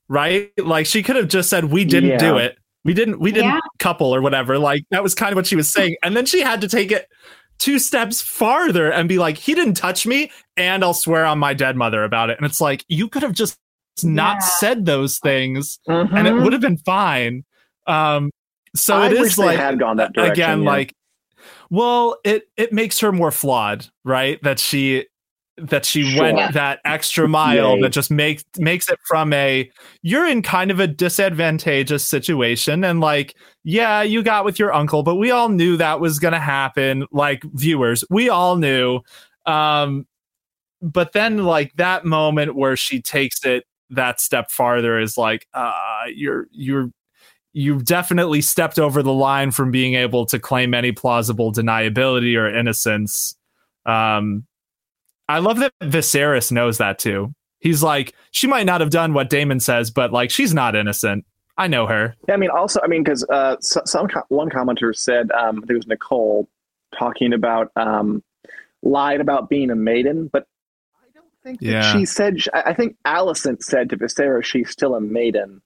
right? 0.09 0.51
Like 0.59 0.85
she 0.87 1.03
could 1.03 1.16
have 1.16 1.29
just 1.29 1.48
said, 1.48 1.66
"We 1.66 1.85
didn't 1.87 2.11
Yeah. 2.11 2.18
do 2.18 2.37
it. 2.37 2.59
We 2.85 2.92
didn't. 2.92 3.20
We 3.20 3.33
didn't 3.33 3.51
Yeah. 3.53 3.61
couple 3.79 4.14
or 4.14 4.20
whatever." 4.20 4.59
Like 4.59 4.85
that 4.90 5.03
was 5.03 5.14
kind 5.14 5.33
of 5.33 5.37
what 5.37 5.46
she 5.46 5.57
was 5.57 5.68
saying, 5.72 5.96
and 6.03 6.14
then 6.16 6.27
she 6.27 6.40
had 6.42 6.61
to 6.61 6.68
take 6.68 6.92
it 6.92 7.09
two 7.59 7.79
steps 7.79 8.21
farther 8.23 8.90
and 8.92 9.09
be 9.09 9.18
like, 9.18 9.37
"He 9.37 9.55
didn't 9.55 9.75
touch 9.75 10.07
me, 10.07 10.31
and 10.57 10.83
I'll 10.85 10.94
swear 10.94 11.25
on 11.25 11.38
my 11.38 11.55
dead 11.55 11.77
mother 11.77 12.05
about 12.05 12.31
it." 12.31 12.38
And 12.38 12.47
it's 12.47 12.61
like 12.61 12.85
you 12.88 13.09
could 13.09 13.23
have 13.23 13.33
just 13.33 13.59
not 14.03 14.37
Yeah. 14.37 14.47
said 14.59 14.85
those 14.87 15.18
things, 15.18 15.79
and 15.87 16.27
it 16.27 16.35
would 16.35 16.53
have 16.53 16.62
been 16.62 16.79
fine. 16.79 17.44
Um, 17.87 18.31
so 18.77 18.94
Mm-hmm. 18.94 19.03
I 19.03 19.07
it 19.07 19.21
wish 19.21 19.31
is 19.31 19.37
they 19.37 19.44
like 19.47 19.59
had 19.59 19.79
gone 19.79 19.97
that 19.97 20.12
direction, 20.12 20.33
again 20.33 20.62
yeah. 20.62 20.68
like 20.71 20.94
well 21.71 22.16
it 22.25 22.44
it 22.57 22.73
makes 22.73 23.01
her 23.01 23.12
more 23.12 23.31
flawed 23.31 23.87
right 24.05 24.42
that 24.42 24.59
she 24.59 25.07
that 25.61 25.85
she 25.85 26.05
Sure. 26.05 26.23
went 26.23 26.55
that 26.55 26.81
extra 26.85 27.29
mile 27.29 27.75
Yay. 27.77 27.83
that 27.83 27.90
just 27.90 28.11
makes 28.11 28.44
makes 28.59 28.88
it 28.88 28.99
from 29.07 29.33
a 29.33 29.71
you're 30.03 30.27
in 30.27 30.42
kind 30.42 30.71
of 30.71 30.81
a 30.81 30.87
disadvantageous 30.87 32.05
situation 32.05 32.85
and 32.85 33.01
like 33.01 33.35
yeah 33.64 34.03
you 34.03 34.23
got 34.23 34.44
with 34.44 34.59
your 34.59 34.73
uncle 34.73 35.03
but 35.03 35.16
we 35.16 35.31
all 35.31 35.49
knew 35.49 35.77
that 35.77 36.01
was 36.01 36.18
going 36.18 36.33
to 36.33 36.38
happen 36.40 37.05
like 37.11 37.42
viewers 37.55 38.05
we 38.11 38.29
all 38.29 38.57
knew 38.57 39.01
um 39.47 40.07
but 40.81 41.12
then 41.12 41.38
like 41.44 41.73
that 41.77 42.05
moment 42.05 42.55
where 42.55 42.77
she 42.77 43.03
takes 43.03 43.44
it 43.44 43.64
that 43.90 44.21
step 44.21 44.51
farther 44.51 44.99
is 44.99 45.16
like 45.18 45.47
uh 45.55 46.03
you're 46.14 46.47
you're 46.53 46.90
you've 47.55 47.85
definitely 47.85 48.40
stepped 48.40 48.79
over 48.79 49.03
the 49.03 49.12
line 49.12 49.51
from 49.51 49.71
being 49.73 49.94
able 49.94 50.25
to 50.27 50.38
claim 50.38 50.75
any 50.75 50.92
plausible 50.92 51.51
deniability 51.53 52.37
or 52.38 52.47
innocence. 52.55 53.35
Um, 53.87 54.47
I 55.28 55.38
love 55.40 55.58
that 55.58 55.72
Viserys 55.82 56.50
knows 56.52 56.78
that 56.78 56.98
too. 56.98 57.34
He's 57.60 57.82
like, 57.82 58.14
she 58.30 58.46
might 58.46 58.66
not 58.66 58.80
have 58.80 58.90
done 58.90 59.12
what 59.14 59.28
Daemon 59.30 59.60
says, 59.60 59.90
but 59.90 60.12
like, 60.12 60.30
she's 60.30 60.54
not 60.54 60.76
innocent. 60.76 61.24
I 61.56 61.66
know 61.66 61.86
her. 61.88 62.14
Yeah, 62.28 62.34
I 62.34 62.36
mean, 62.36 62.50
also, 62.50 62.80
I 62.82 62.86
mean, 62.86 63.02
because 63.02 63.24
uh, 63.28 63.56
some 63.60 64.06
co- 64.06 64.22
one 64.28 64.48
commenter 64.48 64.94
said, 64.94 65.30
um, 65.32 65.56
I 65.56 65.60
think 65.60 65.70
it 65.70 65.76
was 65.76 65.86
Nicole, 65.88 66.48
talking 66.96 67.32
about 67.32 67.72
um, 67.76 68.22
lied 68.82 69.20
about 69.20 69.48
being 69.50 69.70
a 69.70 69.74
maiden, 69.74 70.28
but 70.32 70.46
I 71.02 71.06
don't 71.12 71.26
think 71.42 71.58
that 71.60 71.66
Yeah. 71.66 71.92
she 71.92 72.06
said. 72.06 72.36
I 72.54 72.62
I 72.66 72.74
think 72.74 72.96
Alicent 73.04 73.62
said 73.62 73.90
to 73.90 73.96
Viserys 73.96 74.44
she's 74.44 74.70
still 74.70 74.94
a 74.94 75.00
maiden. 75.00 75.60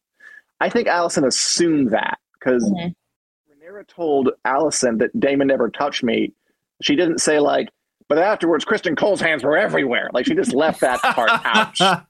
I 0.61 0.70
think 0.70 0.88
Alicent 0.88 1.27
assumed 1.27 1.90
that 1.90 2.18
because 2.35 2.64
Mhm. 2.64 2.94
Rhaenyra 3.62 3.87
told 3.87 4.31
Alicent 4.46 4.98
that 5.01 5.18
Daemon 5.20 5.48
never 5.48 5.68
touched 5.68 6.03
me. 6.03 6.33
She 6.81 6.96
didn't 6.96 7.18
say 7.18 7.38
like, 7.38 7.68
but 8.09 8.19
afterwards, 8.19 8.65
Criston 8.65 8.97
Cole's 8.97 9.21
hands 9.21 9.43
were 9.45 9.57
everywhere. 9.57 10.11
Like 10.12 10.27
she 10.27 10.35
just 10.35 10.53
left 10.55 10.81
that 10.81 11.01
part 11.01 11.31
out. 11.31 11.79
yeah. 11.81 12.05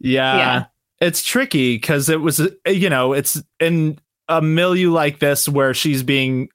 Yeah. 0.00 0.64
It's 1.00 1.22
tricky 1.24 1.76
because 1.76 2.08
it 2.08 2.20
was, 2.20 2.40
you 2.66 2.88
know, 2.88 3.12
it's 3.12 3.42
in 3.60 3.98
a 4.28 4.40
milieu 4.40 4.90
like 4.90 5.18
this 5.18 5.48
where 5.48 5.74
she's 5.74 6.02
being 6.02 6.48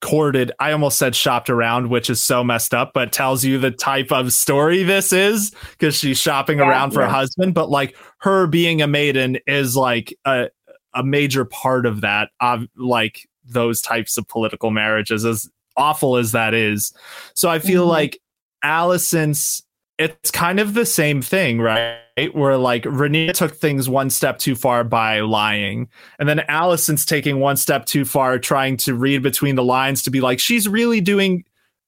courted. 0.00 0.52
I 0.58 0.72
almost 0.72 0.98
said 0.98 1.14
shopped 1.14 1.50
around, 1.50 1.88
which 1.90 2.10
is 2.10 2.22
so 2.22 2.42
messed 2.42 2.74
up, 2.74 2.92
but 2.94 3.12
tells 3.12 3.44
you 3.44 3.58
the 3.58 3.70
type 3.70 4.10
of 4.12 4.32
story 4.32 4.82
this 4.82 5.12
is 5.12 5.52
because 5.72 5.94
she's 5.96 6.18
shopping 6.18 6.58
Yeah. 6.58 6.68
around 6.68 6.92
for 6.92 7.02
a 7.02 7.10
husband. 7.10 7.54
But 7.54 7.70
like 7.70 7.96
her 8.18 8.46
being 8.46 8.82
a 8.82 8.86
maiden 8.86 9.38
is 9.46 9.76
like 9.76 10.14
a, 10.24 10.48
a 10.94 11.02
major 11.04 11.44
part 11.44 11.86
of 11.86 12.00
that, 12.00 12.30
of 12.40 12.66
like 12.76 13.28
those 13.44 13.80
types 13.80 14.16
of 14.18 14.26
political 14.26 14.70
marriages, 14.70 15.24
as 15.24 15.48
awful 15.76 16.16
as 16.16 16.32
that 16.32 16.54
is. 16.54 16.92
So 17.34 17.48
I 17.48 17.58
feel 17.58 17.86
Mhm. 17.86 17.90
like 17.90 18.20
Alicent's 18.64 19.62
it's 19.98 20.30
kind 20.30 20.60
of 20.60 20.74
the 20.74 20.84
same 20.84 21.22
thing, 21.22 21.58
right? 21.58 21.98
Where 22.32 22.58
like 22.58 22.82
Rhaenyra 22.84 23.32
took 23.32 23.54
things 23.56 23.88
one 23.88 24.10
step 24.10 24.38
too 24.38 24.54
far 24.54 24.84
by 24.84 25.20
lying, 25.20 25.88
and 26.18 26.28
then 26.28 26.42
Alicent's 26.50 27.06
taking 27.06 27.40
one 27.40 27.56
step 27.56 27.86
too 27.86 28.04
far, 28.04 28.38
trying 28.38 28.76
to 28.78 28.94
read 28.94 29.22
between 29.22 29.54
the 29.56 29.64
lines 29.64 30.02
to 30.02 30.10
be 30.10 30.20
like 30.20 30.38
she's 30.38 30.68
really 30.68 31.00
doing 31.00 31.44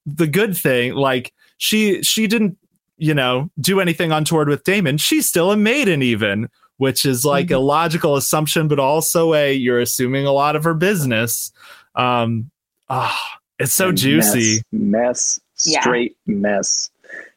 the 0.06 0.26
good 0.26 0.56
thing. 0.56 0.94
Like 0.94 1.32
she 1.58 2.02
she 2.02 2.26
didn't 2.26 2.56
you 2.96 3.14
know 3.14 3.50
do 3.60 3.80
anything 3.80 4.10
untoward 4.10 4.48
with 4.48 4.64
Daemon. 4.64 4.96
She's 4.98 5.26
still 5.28 5.50
a 5.50 5.56
maiden, 5.56 6.02
even, 6.02 6.48
which 6.78 7.04
is 7.04 7.24
like 7.24 7.46
mm-hmm. 7.46 7.56
a 7.56 7.60
logical 7.60 8.16
assumption, 8.16 8.68
but 8.68 8.78
also 8.78 9.34
a 9.34 9.52
you're 9.52 9.80
assuming 9.80 10.26
a 10.26 10.32
lot 10.32 10.56
of 10.56 10.64
her 10.64 10.74
business. 10.74 11.52
Um, 11.94 12.50
ah, 12.88 13.14
oh, 13.14 13.37
it's 13.58 13.72
so 13.72 13.92
juicy, 13.92 14.62
mess, 14.72 14.72
mess 14.72 15.40
straight 15.54 16.16
yeah. 16.26 16.34
mess. 16.34 16.90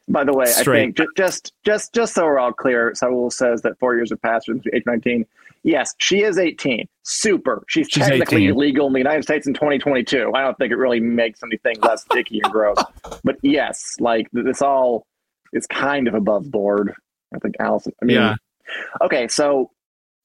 By 0.08 0.24
the 0.24 0.32
way, 0.32 0.46
Straight. 0.46 0.80
I 0.80 0.84
think 0.84 1.16
just 1.16 1.52
just 1.64 1.92
just 1.92 2.14
so 2.14 2.24
we're 2.24 2.38
all 2.38 2.52
clear, 2.52 2.92
Saul 2.94 3.30
says 3.30 3.62
that 3.62 3.78
four 3.78 3.94
years 3.94 4.10
have 4.10 4.20
passed 4.20 4.46
since 4.46 4.64
age 4.72 4.82
19. 4.84 5.24
Yes, 5.64 5.94
she 5.98 6.22
is 6.22 6.38
18. 6.38 6.88
Super. 7.04 7.62
She's, 7.68 7.86
She's 7.88 8.04
technically 8.04 8.46
18. 8.46 8.56
legal 8.56 8.86
in 8.88 8.92
the 8.94 8.98
United 8.98 9.22
States 9.22 9.46
in 9.46 9.54
2022. 9.54 10.32
I 10.34 10.40
don't 10.40 10.58
think 10.58 10.72
it 10.72 10.76
really 10.76 10.98
makes 10.98 11.40
anything 11.44 11.76
less 11.82 12.02
sticky 12.02 12.40
and 12.42 12.52
gross. 12.52 12.78
But 13.24 13.36
yes, 13.42 13.94
like 14.00 14.26
this 14.32 14.60
all 14.60 15.06
is 15.52 15.66
kind 15.68 16.08
of 16.08 16.14
above 16.14 16.50
board. 16.50 16.92
I 17.34 17.38
think 17.38 17.56
Alicent. 17.58 17.92
I 18.02 18.04
mean, 18.04 18.16
yeah. 18.16 18.34
Okay, 19.00 19.28
so 19.28 19.70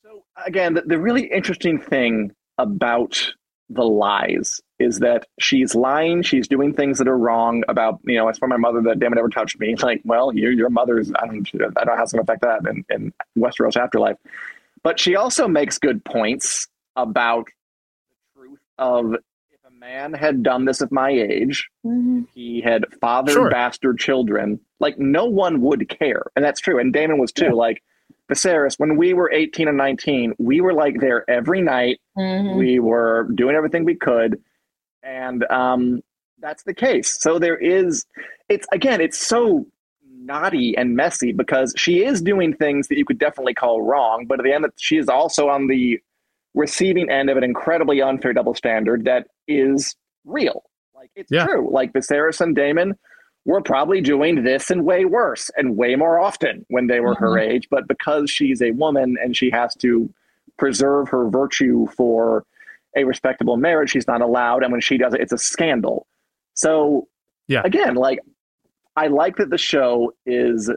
so 0.03 0.23
again, 0.45 0.73
the, 0.73 0.81
the 0.81 0.99
really 0.99 1.31
interesting 1.31 1.79
thing 1.79 2.31
about 2.57 3.33
the 3.69 3.83
lies 3.83 4.61
is 4.79 4.99
that 4.99 5.27
she's 5.39 5.75
lying, 5.75 6.21
she's 6.21 6.47
doing 6.47 6.73
things 6.73 6.99
that 6.99 7.07
are 7.07 7.17
wrong 7.17 7.63
about, 7.67 7.99
you 8.05 8.15
know, 8.15 8.27
as 8.29 8.37
for 8.37 8.47
my 8.47 8.57
mother 8.57 8.81
that 8.83 8.99
Daemon 8.99 9.15
never 9.15 9.29
touched 9.29 9.59
me. 9.59 9.75
Like, 9.87 10.01
well, 10.03 10.33
your 10.33 10.51
your 10.51 10.69
mother's 10.69 11.11
I 11.13 11.27
don't 11.27 11.47
I 11.53 11.57
don't 11.57 11.87
know 11.87 11.95
how 11.95 12.03
it's 12.03 12.11
gonna 12.11 12.23
affect 12.23 12.41
that 12.41 12.67
in, 12.67 12.83
in 12.89 13.13
Westeros 13.37 13.77
afterlife. 13.77 14.17
But 14.83 14.99
she 14.99 15.15
also 15.15 15.47
makes 15.47 15.77
good 15.77 16.03
points 16.03 16.67
about 16.95 17.47
the 18.35 18.41
truth 18.41 18.59
of 18.77 19.13
if 19.49 19.59
a 19.65 19.71
man 19.71 20.13
had 20.13 20.43
done 20.43 20.65
this 20.65 20.81
at 20.81 20.91
my 20.91 21.09
age, 21.09 21.69
mm-hmm. 21.85 22.21
he 22.33 22.61
had 22.61 22.85
fathered 22.99 23.33
sure. 23.33 23.49
bastard 23.49 23.97
children, 23.97 24.59
like 24.79 24.97
no 24.97 25.25
one 25.25 25.61
would 25.61 25.87
care. 25.87 26.23
And 26.35 26.43
that's 26.43 26.59
true. 26.59 26.79
And 26.79 26.91
daemon 26.91 27.17
was 27.17 27.31
too. 27.31 27.45
Yeah. 27.45 27.53
Like 27.53 27.83
Viserys, 28.29 28.77
when 28.77 28.97
we 28.97 29.13
were 29.13 29.31
18 29.31 29.67
and 29.67 29.77
19, 29.77 30.35
we 30.37 30.61
were 30.61 30.73
like 30.73 30.99
there 30.99 31.29
every 31.29 31.61
night. 31.61 31.99
Mm-hmm. 32.17 32.57
We 32.57 32.79
were 32.79 33.29
doing 33.35 33.55
everything 33.55 33.85
we 33.85 33.95
could. 33.95 34.41
And 35.03 35.43
um, 35.49 36.01
that's 36.39 36.63
the 36.63 36.73
case. 36.73 37.17
So 37.21 37.39
there 37.39 37.57
is, 37.57 38.05
it's 38.49 38.67
again, 38.71 39.01
it's 39.01 39.17
so 39.17 39.65
naughty 40.19 40.75
and 40.77 40.95
messy 40.95 41.31
because 41.31 41.73
she 41.77 42.03
is 42.03 42.21
doing 42.21 42.53
things 42.53 42.89
that 42.89 42.97
you 42.97 43.05
could 43.05 43.17
definitely 43.17 43.53
call 43.53 43.81
wrong. 43.81 44.25
But 44.27 44.39
at 44.39 44.43
the 44.43 44.53
end, 44.53 44.65
she 44.77 44.97
is 44.97 45.07
also 45.07 45.47
on 45.47 45.67
the 45.67 45.99
receiving 46.53 47.09
end 47.09 47.29
of 47.29 47.37
an 47.37 47.43
incredibly 47.43 48.01
unfair 48.01 48.33
double 48.33 48.55
standard 48.55 49.05
that 49.05 49.27
is 49.47 49.95
real. 50.25 50.63
Like 50.93 51.11
it's 51.15 51.31
yeah. 51.31 51.45
true. 51.45 51.69
Like 51.71 51.93
Viserys 51.93 52.41
and 52.41 52.55
Daemon 52.55 52.97
were 53.47 53.61
probably 53.61 54.01
doing 54.01 54.43
this 54.43 54.69
and 54.69 54.83
way 54.83 55.05
worse 55.05 55.49
and 55.55 55.77
way 55.77 55.95
more 55.95 56.19
often 56.19 56.65
when 56.67 56.87
they 56.87 56.99
were 56.99 57.15
mm-hmm. 57.15 57.23
her 57.23 57.39
age. 57.39 57.67
But 57.71 57.87
because 57.87 58.29
she's 58.29 58.61
a 58.61 58.71
woman 58.71 59.15
and 59.23 59.35
she 59.35 59.49
has 59.49 59.73
to 59.75 60.13
preserve 60.57 61.07
her 61.09 61.29
virtue 61.29 61.87
for 61.95 62.45
a 62.95 63.05
respectable 63.05 63.55
marriage, 63.55 63.91
she's 63.91 64.05
not 64.05 64.21
allowed. 64.21 64.63
And 64.63 64.71
when 64.73 64.81
she 64.81 64.97
does 64.97 65.13
it, 65.13 65.21
it's 65.21 65.31
a 65.31 65.37
scandal. 65.37 66.07
So, 66.55 67.07
yeah, 67.47 67.61
again, 67.63 67.95
like 67.95 68.19
I 68.97 69.07
like 69.07 69.37
that 69.37 69.49
the 69.49 69.57
show 69.57 70.13
is 70.25 70.69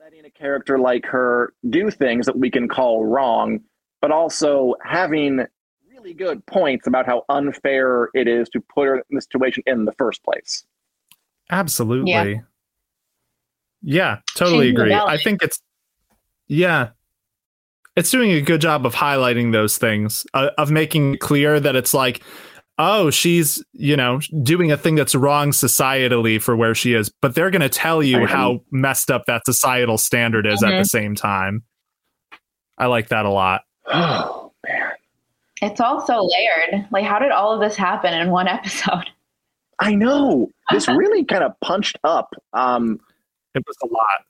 letting 0.00 0.24
a 0.24 0.30
character 0.30 0.80
like 0.80 1.06
her 1.06 1.54
do 1.70 1.88
things 1.88 2.26
that 2.26 2.36
we 2.36 2.50
can 2.50 2.66
call 2.66 3.06
wrong, 3.06 3.60
but 4.00 4.10
also 4.10 4.74
having 4.84 5.46
really 5.88 6.14
good 6.14 6.44
points 6.46 6.88
about 6.88 7.06
how 7.06 7.24
unfair 7.28 8.08
it 8.12 8.26
is 8.26 8.48
to 8.48 8.60
put 8.60 8.88
her 8.88 8.96
in 8.96 9.02
the 9.12 9.20
situation 9.20 9.62
in 9.66 9.84
the 9.84 9.92
first 9.92 10.24
place. 10.24 10.64
Absolutely. 11.52 12.10
Yeah, 12.10 12.34
yeah 13.82 14.18
totally 14.36 14.70
She's 14.70 14.78
agree. 14.78 14.94
I 14.94 15.18
think 15.18 15.42
it's 15.42 15.60
yeah. 16.48 16.90
It's 17.94 18.10
doing 18.10 18.30
a 18.32 18.40
good 18.40 18.62
job 18.62 18.86
of 18.86 18.94
highlighting 18.94 19.52
those 19.52 19.76
things, 19.76 20.24
uh, 20.32 20.48
of 20.56 20.70
making 20.70 21.18
clear 21.18 21.60
that 21.60 21.76
it's 21.76 21.92
like, 21.92 22.22
oh, 22.78 23.10
she's, 23.10 23.62
you 23.72 23.96
know, 23.96 24.20
doing 24.42 24.72
a 24.72 24.78
thing 24.78 24.94
that's 24.94 25.14
wrong 25.14 25.50
societally 25.50 26.40
for 26.40 26.56
where 26.56 26.74
she 26.74 26.94
is, 26.94 27.10
but 27.20 27.34
they're 27.34 27.50
going 27.50 27.60
to 27.60 27.68
tell 27.68 28.02
you 28.02 28.26
how 28.26 28.60
messed 28.70 29.10
up 29.10 29.26
that 29.26 29.42
societal 29.44 29.98
standard 29.98 30.46
is 30.46 30.62
mm-hmm. 30.62 30.64
at 30.64 30.70
the 30.70 30.76
mm-hmm. 30.76 30.84
same 30.84 31.14
time. 31.14 31.62
I 32.78 32.86
like 32.86 33.08
that 33.08 33.24
a 33.24 33.30
lot. 33.30 33.62
Oh, 33.94 34.52
man. 34.66 34.92
It's 35.60 35.80
all 35.80 36.06
so 36.06 36.24
layered. 36.24 36.86
Like, 36.92 37.04
how 37.04 37.18
did 37.18 37.32
all 37.32 37.52
of 37.52 37.60
this 37.60 37.76
happen 37.76 38.14
in 38.14 38.30
one 38.30 38.48
episode? 38.48 39.10
I 39.82 39.94
know. 39.94 40.48
This 40.70 40.88
really 40.88 41.24
kind 41.24 41.44
of 41.44 41.58
punched 41.60 41.98
up. 42.04 42.34
Um, 42.52 43.00
it 43.54 43.62
was 43.66 43.76
a 43.82 43.86
lot. 43.86 44.24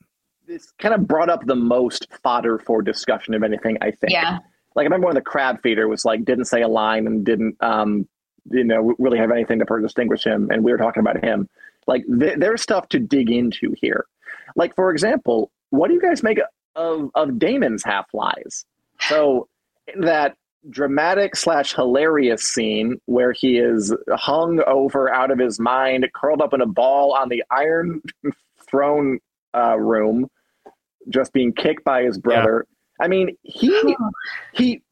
This 0.47 0.73
kind 0.79 0.95
of 0.95 1.07
brought 1.07 1.31
up 1.31 1.47
the 1.47 1.55
most 1.55 2.07
fodder 2.23 2.59
for 2.59 2.83
discussion 2.83 3.35
of 3.35 3.43
anything, 3.43 3.79
I 3.81 3.93
think. 3.93 4.13
Yeah. 4.13 4.39
Like 4.75 4.85
I 4.85 4.87
remember 4.87 5.07
when 5.07 5.15
the 5.15 5.23
crab 5.23 5.61
feeder 5.63 5.87
was 5.89 6.05
like 6.05 6.25
didn't 6.25 6.47
say 6.47 6.63
a 6.63 6.69
line 6.69 7.07
and 7.07 7.25
didn't 7.25 7.57
um, 7.61 8.09
you 8.51 8.65
know 8.65 8.95
really 8.99 9.19
have 9.19 9.31
anything 9.31 9.59
to 9.59 9.81
distinguish 9.81 10.25
him, 10.25 10.49
and 10.51 10.65
we 10.65 10.73
were 10.73 10.79
talking 10.79 11.01
about 11.01 11.23
him. 11.23 11.49
Like 11.87 12.05
th- 12.07 12.39
there's 12.39 12.63
stuff 12.63 12.89
to 12.89 12.99
dig 12.99 13.31
into 13.31 13.75
here. 13.81 14.07
Like 14.57 14.75
for 14.75 14.91
example, 14.91 15.51
what 15.71 15.89
do 15.89 15.95
you 15.95 16.01
guys 16.01 16.23
make 16.23 16.39
of 16.75 17.11
of 17.15 17.39
Daemon's 17.39 17.85
half 17.85 18.07
lies? 18.15 18.65
So 19.01 19.49
that 20.01 20.37
dramatic 20.71 21.37
slash 21.37 21.75
hilarious 21.75 22.43
scene 22.45 23.01
where 23.07 23.33
he 23.33 23.59
is 23.59 23.95
hung 24.11 24.63
over 24.67 25.13
out 25.13 25.31
of 25.31 25.39
his 25.39 25.59
mind, 25.59 26.09
curled 26.15 26.41
up 26.41 26.55
in 26.55 26.61
a 26.61 26.67
ball 26.67 27.15
on 27.15 27.29
the 27.29 27.43
Iron 27.51 28.03
Throne 28.69 29.19
uh, 29.55 29.79
room, 29.79 30.29
just 31.09 31.33
being 31.33 31.53
kicked 31.53 31.85
by 31.85 32.05
his 32.05 32.19
brother. 32.19 32.67
Yeah. 32.69 33.05
I 33.05 33.09
mean, 33.09 33.37
he 33.43 33.97
he 34.53 34.83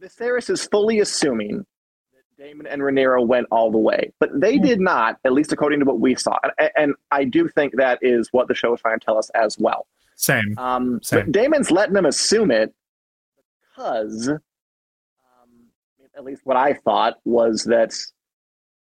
Viserys 0.00 0.50
is 0.50 0.66
fully 0.66 1.00
assuming 1.00 1.64
that 2.12 2.44
Daemon 2.44 2.66
and 2.66 2.82
Rhaenyra 2.82 3.26
went 3.26 3.46
all 3.50 3.70
the 3.70 3.78
way, 3.78 4.12
but 4.20 4.28
they 4.38 4.58
did 4.58 4.80
not, 4.80 5.18
at 5.24 5.32
least 5.32 5.52
according 5.52 5.80
to 5.80 5.86
what 5.86 6.00
we 6.00 6.14
saw. 6.14 6.36
And, 6.58 6.70
and 6.76 6.94
I 7.10 7.24
do 7.24 7.48
think 7.48 7.76
that 7.76 7.98
is 8.02 8.28
what 8.32 8.48
the 8.48 8.54
show 8.54 8.74
is 8.74 8.80
trying 8.80 8.98
to 8.98 9.04
tell 9.04 9.16
us 9.16 9.30
as 9.30 9.58
well. 9.58 9.86
Same. 10.16 10.54
Um, 10.58 11.00
Same. 11.02 11.20
But 11.20 11.32
Daemon's 11.32 11.70
letting 11.70 11.94
them 11.94 12.06
assume 12.06 12.50
it 12.50 12.74
because 13.76 14.30
at 16.16 16.24
least 16.24 16.42
what 16.44 16.56
I 16.56 16.72
thought 16.72 17.14
was 17.24 17.64
that 17.64 17.92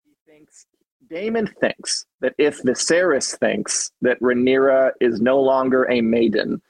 he 0.04 0.12
thinks 0.26 0.66
Daemon 1.10 1.48
thinks 1.60 2.06
that 2.20 2.34
if 2.38 2.62
Viserys 2.62 3.36
thinks 3.36 3.90
that 4.02 4.20
Rhaenyra 4.20 4.92
is 5.00 5.20
no 5.20 5.40
longer 5.40 5.84
a 5.90 6.00
maiden, 6.00 6.62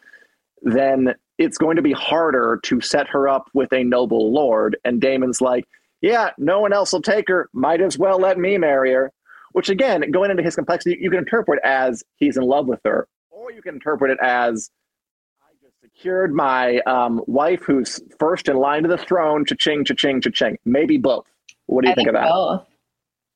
then 0.62 1.14
it's 1.38 1.58
going 1.58 1.76
to 1.76 1.82
be 1.82 1.92
harder 1.92 2.60
to 2.64 2.80
set 2.80 3.08
her 3.08 3.28
up 3.28 3.48
with 3.54 3.72
a 3.72 3.84
noble 3.84 4.32
lord. 4.32 4.76
And 4.84 5.00
Daemon's 5.00 5.40
like, 5.40 5.64
yeah, 6.00 6.30
no 6.38 6.60
one 6.60 6.72
else 6.72 6.92
will 6.92 7.02
take 7.02 7.28
her. 7.28 7.48
Might 7.52 7.80
as 7.80 7.98
well 7.98 8.18
let 8.18 8.38
me 8.38 8.58
marry 8.58 8.92
her. 8.92 9.12
Which 9.52 9.68
again, 9.68 10.10
going 10.10 10.30
into 10.30 10.42
his 10.42 10.56
complexity, 10.56 10.98
you 11.00 11.10
can 11.10 11.20
interpret 11.20 11.60
as 11.62 12.02
he's 12.16 12.36
in 12.36 12.42
love 12.42 12.66
with 12.66 12.80
her, 12.84 13.06
or 13.30 13.52
you 13.52 13.62
can 13.62 13.74
interpret 13.74 14.10
it 14.10 14.18
as 14.20 14.70
secured 15.94 16.34
my 16.34 16.78
um, 16.80 17.22
wife, 17.26 17.62
who's 17.62 18.00
first 18.18 18.48
in 18.48 18.56
line 18.56 18.82
to 18.82 18.88
the 18.88 18.98
throne. 18.98 19.44
Cha-ching, 19.44 19.84
cha-ching, 19.84 20.20
cha-ching. 20.20 20.58
Maybe 20.64 20.96
both. 20.96 21.26
What 21.66 21.82
do 21.82 21.88
you 21.88 21.94
think, 21.94 22.08
think, 22.08 22.16
of 22.16 22.22
that? 22.22 22.30
Both. 22.30 22.66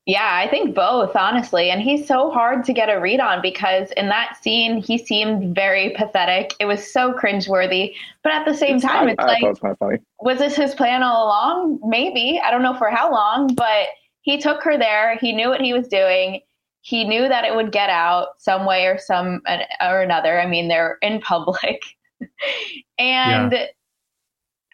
Yeah, 0.07 0.31
I 0.33 0.49
think 0.49 0.75
both, 0.75 1.15
honestly. 1.17 1.71
And 1.71 1.83
he's 1.83 2.07
so 2.07 2.31
hard 2.31 2.65
to 2.65 2.73
get 2.73 2.89
a 2.89 2.99
read 2.99 3.21
on 3.21 3.43
because 3.43 3.91
in 3.93 4.09
that 4.09 4.39
scene, 4.43 4.83
he 4.83 4.97
seemed 4.97 5.55
very 5.55 5.95
pathetic. 5.97 6.55
It 6.61 6.65
was 6.65 6.93
so 6.93 7.13
cringeworthy. 7.13 7.95
But 8.23 8.33
at 8.33 8.47
the 8.47 8.55
same 8.55 8.81
time, 8.81 9.09
it's 9.09 9.23
I, 9.23 9.27
like, 9.27 9.43
was, 9.43 9.59
funny. 9.59 9.99
was 10.21 10.39
this 10.39 10.57
his 10.57 10.75
plan 10.75 11.03
all 11.03 11.27
along? 11.27 11.81
Maybe. 11.85 12.41
I 12.43 12.51
don't 12.51 12.63
know 12.63 12.77
for 12.77 12.91
how 12.91 13.13
long, 13.13 13.55
but 13.55 13.89
he 14.23 14.39
took 14.39 14.63
her 14.63 14.79
there. 14.79 15.19
He 15.19 15.33
knew 15.33 15.49
what 15.49 15.61
he 15.61 15.75
was 15.75 15.89
doing. 15.89 16.41
He 16.81 17.05
knew 17.05 17.29
that 17.29 17.45
it 17.45 17.55
would 17.55 17.71
get 17.71 17.91
out 17.91 18.29
some 18.39 18.65
way 18.65 18.87
or 18.87 18.99
some 18.99 19.43
or 19.83 20.01
another. 20.01 20.41
I 20.41 20.47
mean, 20.47 20.69
they're 20.69 20.97
in 21.03 21.21
public. 21.21 21.83
and 22.99 23.53
yeah. 23.53 23.67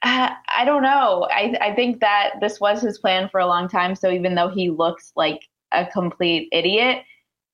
uh, 0.02 0.30
I 0.56 0.64
don't 0.64 0.82
know. 0.82 1.28
I, 1.30 1.56
I 1.60 1.74
think 1.74 2.00
that 2.00 2.34
this 2.40 2.60
was 2.60 2.80
his 2.80 2.98
plan 2.98 3.28
for 3.28 3.40
a 3.40 3.46
long 3.46 3.68
time. 3.68 3.94
So 3.94 4.10
even 4.10 4.34
though 4.34 4.48
he 4.48 4.70
looks 4.70 5.12
like 5.16 5.40
a 5.72 5.86
complete 5.86 6.48
idiot, 6.52 7.02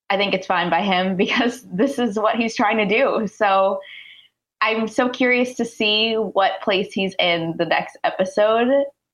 I 0.09 0.17
think 0.17 0.33
it's 0.33 0.47
fine 0.47 0.69
by 0.69 0.81
him 0.81 1.15
because 1.17 1.65
this 1.71 1.99
is 1.99 2.17
what 2.17 2.35
he's 2.35 2.55
trying 2.55 2.77
to 2.77 2.85
do. 2.85 3.27
So 3.27 3.79
I'm 4.61 4.87
so 4.87 5.09
curious 5.09 5.55
to 5.55 5.65
see 5.65 6.13
what 6.13 6.61
place 6.61 6.93
he's 6.93 7.15
in 7.17 7.55
the 7.57 7.65
next 7.65 7.97
episode. 8.03 8.69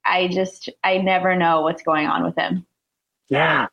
I 0.05 0.28
just, 0.28 0.69
I 0.84 0.97
never 0.97 1.36
know 1.36 1.61
what's 1.61 1.84
going 1.84 2.07
on 2.07 2.23
with 2.23 2.36
him. 2.36 2.65
Yeah. 3.30 3.67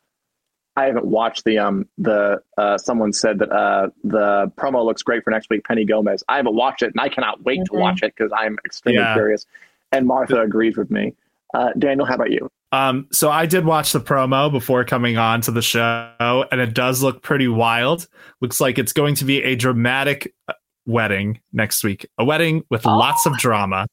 I 0.77 0.85
haven't 0.85 1.05
watched 1.05 1.45
the 1.45 1.57
um 1.57 1.87
the 1.97 2.41
uh 2.57 2.77
someone 2.77 3.13
said 3.13 3.39
that 3.39 3.51
uh 3.51 3.89
the 4.03 4.51
promo 4.57 4.83
looks 4.85 5.03
great 5.03 5.23
for 5.23 5.31
next 5.31 5.49
week. 5.49 5.63
Penny 5.63 5.85
Gomez. 5.85 6.23
I 6.27 6.37
haven't 6.37 6.55
watched 6.55 6.81
it, 6.81 6.87
and 6.93 6.99
I 6.99 7.09
cannot 7.09 7.43
wait 7.43 7.61
Mhm. 7.61 7.65
to 7.65 7.73
watch 7.75 8.03
it 8.03 8.13
because 8.15 8.31
I'm 8.37 8.57
extremely 8.65 9.01
Yeah. 9.01 9.13
curious. 9.13 9.45
And 9.91 10.05
Martha 10.07 10.41
agrees 10.41 10.75
with 10.77 10.91
me. 10.91 11.13
Uh, 11.53 11.69
Daniel, 11.77 12.05
how 12.05 12.15
about 12.15 12.31
you? 12.31 12.49
Um, 12.73 13.07
so 13.11 13.29
I 13.31 13.45
did 13.45 13.63
watch 13.63 13.93
the 13.93 14.01
promo 14.01 14.51
before 14.51 14.83
coming 14.83 15.17
on 15.17 15.39
to 15.41 15.51
the 15.51 15.61
show, 15.61 16.45
and 16.51 16.59
it 16.59 16.73
does 16.73 17.01
look 17.01 17.21
pretty 17.21 17.47
wild. 17.47 18.07
Looks 18.41 18.59
like 18.59 18.77
it's 18.77 18.91
going 18.91 19.15
to 19.15 19.23
be 19.25 19.41
a 19.43 19.55
dramatic 19.55 20.33
uh, 20.49 20.53
wedding 20.85 21.39
next 21.53 21.85
week, 21.85 22.05
a 22.17 22.25
wedding 22.25 22.63
with 22.69 22.85
Oh. 22.85 22.97
lots 22.97 23.25
of 23.25 23.37
drama. 23.37 23.87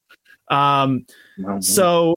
Um, 0.51 1.07
so 1.61 2.17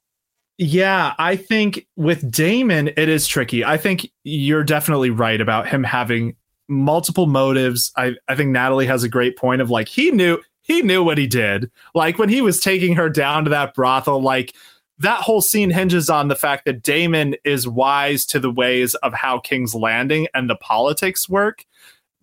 yeah, 0.58 1.14
I 1.18 1.36
think 1.36 1.86
with 1.96 2.30
Daemon, 2.32 2.90
it 2.90 3.10
is 3.10 3.28
tricky. 3.28 3.66
I 3.66 3.78
think 3.78 4.10
you're 4.24 4.64
definitely 4.64 5.10
right 5.10 5.42
about 5.42 5.68
him 5.68 5.84
having 5.84 6.36
multiple 6.68 7.28
motives. 7.28 7.92
I, 7.98 8.16
I 8.28 8.36
think 8.36 8.52
Natalie 8.52 8.88
has 8.88 9.04
a 9.04 9.10
great 9.10 9.38
point 9.38 9.62
of 9.62 9.70
like 9.70 9.88
he 9.88 10.12
knew 10.12 10.40
he 10.62 10.82
knew 10.82 11.04
what 11.04 11.18
he 11.18 11.28
did. 11.28 11.70
Like 11.94 12.18
when 12.18 12.30
he 12.30 12.42
was 12.42 12.60
taking 12.60 12.96
her 12.96 13.10
down 13.10 13.44
to 13.44 13.50
that 13.52 13.74
brothel, 13.74 14.22
like 14.22 14.56
that 14.98 15.22
whole 15.22 15.42
scene 15.42 15.70
hinges 15.70 16.10
on 16.10 16.30
the 16.30 16.36
fact 16.36 16.66
that 16.66 16.82
Daemon 16.82 17.36
is 17.44 17.68
wise 17.68 18.26
to 18.28 18.40
the 18.40 18.50
ways 18.50 18.96
of 18.96 19.14
how 19.14 19.40
King's 19.40 19.76
Landing 19.76 20.28
and 20.34 20.50
the 20.50 20.56
politics 20.56 21.28
work, 21.28 21.66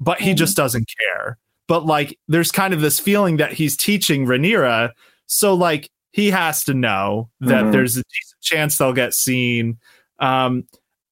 but 0.00 0.20
he 0.20 0.32
just 0.32 0.56
mm-hmm. 0.56 0.62
doesn't 0.62 0.90
care. 0.98 1.38
But 1.68 1.84
like 1.84 2.18
there's 2.28 2.50
kind 2.50 2.72
of 2.72 2.80
this 2.80 2.98
feeling 2.98 3.36
that 3.36 3.52
he's 3.52 3.76
teaching 3.76 4.26
Rhaenyra, 4.26 4.90
so 5.26 5.54
like 5.54 5.90
he 6.12 6.30
has 6.30 6.64
to 6.64 6.74
know 6.74 7.30
that 7.40 7.64
Mhm. 7.64 7.72
there's 7.72 7.96
a 7.96 8.02
decent 8.02 8.40
chance 8.42 8.78
they'll 8.78 8.92
get 8.92 9.14
seen. 9.14 9.78
Um, 10.18 10.64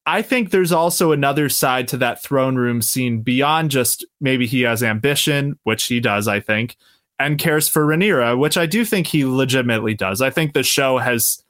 I 0.05 0.21
think 0.21 0.49
there's 0.49 0.71
also 0.71 1.11
another 1.11 1.47
side 1.49 1.87
to 1.89 1.97
that 1.97 2.23
throne 2.23 2.55
room 2.55 2.81
scene 2.81 3.21
beyond 3.21 3.69
just 3.71 4.05
maybe 4.19 4.47
he 4.47 4.61
has 4.61 4.81
ambition, 4.81 5.59
which 5.63 5.83
he 5.85 5.99
does, 5.99 6.27
I 6.27 6.39
think, 6.39 6.75
and 7.19 7.37
cares 7.37 7.67
for 7.67 7.85
Rhaenyra, 7.85 8.37
which 8.37 8.57
I 8.57 8.65
do 8.65 8.83
think 8.83 9.07
he 9.07 9.25
legitimately 9.25 9.93
does. 9.93 10.21
I 10.21 10.29
think 10.31 10.53
the 10.53 10.63
show 10.63 10.97
has 10.97 11.43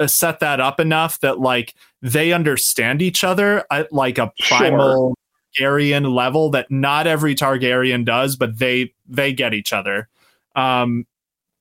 uh, 0.00 0.06
set 0.06 0.40
that 0.40 0.60
up 0.60 0.78
enough 0.80 1.20
that 1.20 1.40
like 1.40 1.74
they 2.00 2.32
understand 2.32 3.02
each 3.02 3.24
other 3.24 3.64
at 3.70 3.92
like 3.92 4.16
a 4.18 4.32
Sure. 4.38 4.58
primal 4.58 5.18
Targaryen 5.58 6.14
level 6.14 6.50
that 6.50 6.70
not 6.70 7.06
every 7.06 7.34
Targaryen 7.34 8.04
does, 8.04 8.36
but 8.36 8.58
they 8.58 8.92
they 9.08 9.32
get 9.32 9.54
each 9.54 9.72
other. 9.72 10.08
Um, 10.56 11.04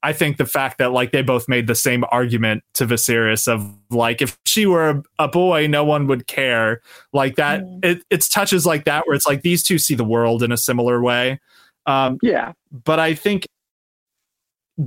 I 0.03 0.13
think 0.13 0.37
the 0.37 0.45
fact 0.45 0.77
that 0.77 0.91
like 0.91 1.11
they 1.11 1.21
both 1.23 1.49
made 1.49 1.67
the 1.67 1.75
same 1.75 2.03
argument 2.11 2.63
to 2.75 2.85
Viserys 2.85 3.47
of 3.47 3.65
like 3.89 4.21
if 4.21 4.37
she 4.45 4.65
were 4.65 5.01
a, 5.19 5.27
boy, 5.27 5.67
no 5.67 5.83
one 5.83 6.07
would 6.07 6.27
care. 6.27 6.81
Like 7.13 7.35
that, 7.37 7.61
Mm. 7.61 7.83
it 7.85 8.03
it's 8.09 8.29
touches 8.29 8.65
like 8.65 8.85
that 8.85 9.07
where 9.07 9.15
it's 9.15 9.25
like 9.25 9.41
these 9.41 9.63
two 9.63 9.77
see 9.79 9.95
the 9.95 10.03
world 10.03 10.43
in 10.43 10.51
a 10.51 10.57
similar 10.57 11.01
way. 11.01 11.39
Um, 11.87 12.19
Yeah, 12.21 12.53
but 12.85 12.99
I 12.99 13.15
think 13.15 13.47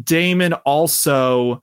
Daemon 0.04 0.52
also, 0.64 1.62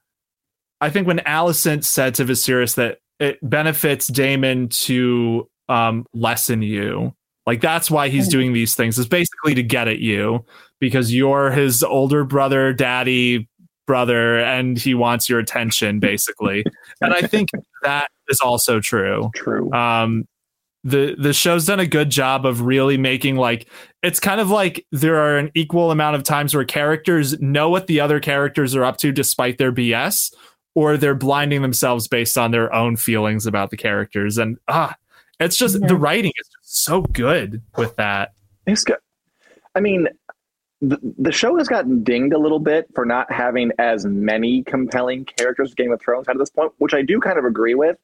I 0.82 0.90
think 0.90 1.08
when 1.08 1.20
Alicent 1.20 1.86
said 1.86 2.16
to 2.16 2.26
Viserys 2.26 2.76
that 2.76 3.00
it 3.20 3.40
benefits 3.42 4.08
Daemon 4.08 4.68
to 4.70 5.50
um, 5.70 6.06
lessen 6.14 6.62
you, 6.62 7.14
like 7.46 7.62
that's 7.62 7.90
why 7.90 8.10
he's 8.10 8.28
Mhm. 8.28 8.32
doing 8.32 8.54
these 8.54 8.76
things, 8.76 9.00
is 9.00 9.08
basically 9.08 9.56
to 9.56 9.64
get 9.64 9.88
at 9.88 10.00
you 10.00 10.46
because 10.80 11.14
you're 11.14 11.52
his 11.52 11.84
older 11.84 12.24
brother, 12.24 12.74
daddy, 12.74 13.48
brother, 13.86 14.40
and 14.40 14.78
he 14.78 14.94
wants 14.94 15.30
your 15.30 15.40
attention, 15.40 16.00
basically. 16.02 16.64
and 17.02 17.14
I 17.14 17.22
think 17.22 17.50
that 17.84 18.10
is 18.30 18.40
also 18.42 18.80
true 18.80 19.30
true. 19.36 19.72
um 19.74 20.26
the 20.84 21.16
the 21.18 21.34
show's 21.34 21.66
done 21.66 21.80
a 21.80 21.88
good 21.88 22.10
job 22.10 22.46
of 22.46 22.62
really 22.62 22.98
making 22.98 23.36
like 23.36 23.68
it's 24.04 24.20
kind 24.20 24.40
of 24.40 24.50
like 24.50 24.86
there 24.92 25.16
are 25.16 25.38
an 25.38 25.50
equal 25.56 25.92
amount 25.92 26.16
of 26.16 26.24
times 26.24 26.54
where 26.54 26.64
characters 26.66 27.40
know 27.42 27.70
what 27.70 27.88
the 27.88 28.00
other 28.00 28.20
characters 28.20 28.76
are 28.76 28.84
up 28.84 28.98
to 28.98 29.12
despite 29.12 29.58
their 29.58 29.72
bs 29.72 30.32
or 30.76 30.96
they're 30.96 31.16
blinding 31.16 31.62
themselves 31.62 32.08
based 32.08 32.38
on 32.38 32.52
their 32.52 32.72
own 32.74 32.96
feelings 32.96 33.46
about 33.48 33.70
the 33.72 33.78
characters 33.78 34.38
and 34.38 34.58
ah 34.68 34.94
it's 35.40 35.58
just 35.58 35.80
Yeah. 35.82 35.88
the 35.88 35.96
writing 35.96 36.32
is 36.38 36.48
just 36.48 36.84
so 36.86 37.02
good 37.02 37.62
with 37.78 37.96
that 37.96 38.32
It's 38.68 38.84
good. 38.84 38.98
I 39.76 39.80
mean, 39.80 40.08
the, 40.82 40.98
the 41.18 41.32
show 41.32 41.58
has 41.58 41.68
gotten 41.68 42.04
dinged 42.04 42.34
a 42.34 42.38
little 42.38 42.60
bit 42.60 42.88
for 42.94 43.06
not 43.06 43.32
having 43.32 43.72
as 43.80 44.06
many 44.06 44.64
compelling 44.64 45.26
characters 45.26 45.70
as 45.70 45.74
Game 45.76 45.92
of 45.92 46.00
Thrones 46.02 46.28
had 46.28 46.36
at 46.36 46.40
this 46.40 46.50
point, 46.52 46.72
which 46.78 46.94
I 46.94 47.02
do 47.02 47.20
kind 47.20 47.40
of 47.40 47.46
agree 47.46 47.74
with. 47.76 47.98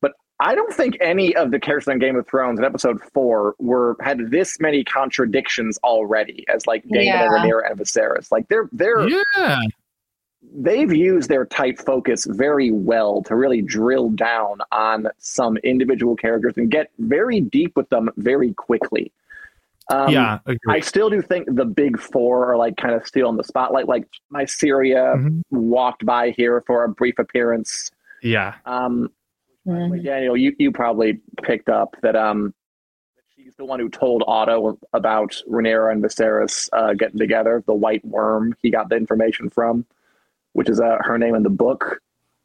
But 0.00 0.12
I 0.40 0.54
don't 0.54 0.72
think 0.72 0.96
any 1.00 1.34
of 1.34 1.50
the 1.50 1.58
characters 1.58 1.90
in 1.92 1.98
Game 1.98 2.16
of 2.16 2.26
Thrones 2.26 2.58
in 2.58 2.64
episode 2.64 3.00
four 3.14 3.54
were 3.58 3.96
had 4.02 4.30
this 4.30 4.60
many 4.60 4.84
contradictions 4.84 5.78
already 5.82 6.44
as 6.52 6.66
like 6.66 6.82
Daemon 6.84 7.04
Yeah. 7.04 7.24
and 7.24 7.32
Rhaenyra 7.32 7.70
and 7.70 7.80
Viserys. 7.80 8.30
Like 8.30 8.46
they're 8.48 8.68
they're 8.72 9.08
yeah 9.08 9.60
they've 10.54 10.92
used 10.94 11.28
their 11.28 11.44
tight 11.44 11.78
focus 11.80 12.24
very 12.24 12.70
well 12.70 13.22
to 13.22 13.34
really 13.34 13.60
drill 13.60 14.10
down 14.10 14.58
on 14.72 15.08
some 15.18 15.56
individual 15.58 16.14
characters 16.16 16.54
and 16.56 16.70
get 16.70 16.90
very 16.98 17.40
deep 17.40 17.76
with 17.76 17.88
them 17.90 18.08
very 18.16 18.52
quickly. 18.54 19.10
Um, 19.90 20.12
yeah 20.12 20.38
agree. 20.46 20.58
I 20.68 20.80
still 20.80 21.08
do 21.10 21.22
think 21.22 21.48
the 21.54 21.64
big 21.64 21.98
four 21.98 22.52
are 22.52 22.56
like 22.56 22.76
kind 22.76 22.94
of 22.94 23.06
still 23.06 23.28
in 23.30 23.36
the 23.36 23.44
spotlight. 23.44 23.88
Like 23.88 24.04
Mysaria 24.32 25.16
Mhm. 25.16 25.42
walked 25.50 26.04
by 26.04 26.30
here 26.30 26.62
for 26.66 26.84
a 26.84 26.88
brief 26.88 27.18
appearance. 27.18 27.90
yeah 28.22 28.54
Um, 28.66 29.10
Mhm. 29.66 30.02
Daniel, 30.04 30.36
you, 30.36 30.54
you 30.58 30.72
probably 30.72 31.20
picked 31.42 31.68
up 31.68 31.94
that 32.02 32.16
um, 32.16 32.54
she's 33.34 33.54
the 33.56 33.64
one 33.64 33.78
who 33.80 33.88
told 33.88 34.24
Otto 34.26 34.78
about 34.94 35.36
Rhaenyra 35.48 35.92
and 35.92 36.02
Viserys 36.02 36.68
uh, 36.72 36.94
getting 36.94 37.18
together. 37.18 37.62
The 37.66 37.74
White 37.74 38.04
Worm 38.04 38.54
he 38.62 38.70
got 38.70 38.88
the 38.88 38.96
information 38.96 39.48
from, 39.50 39.84
which 40.52 40.68
is 40.68 40.80
uh, 40.80 40.96
her 41.00 41.18
name 41.18 41.34
in 41.34 41.42
the 41.42 41.50
book. 41.50 42.00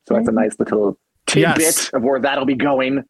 So 0.08 0.16
that's 0.16 0.28
a 0.28 0.32
nice 0.34 0.58
little 0.60 0.98
tidbit 1.28 1.60
Yes. 1.60 1.90
of 1.94 2.04
where 2.04 2.20
that'll 2.20 2.46
be 2.46 2.56
going. 2.56 3.04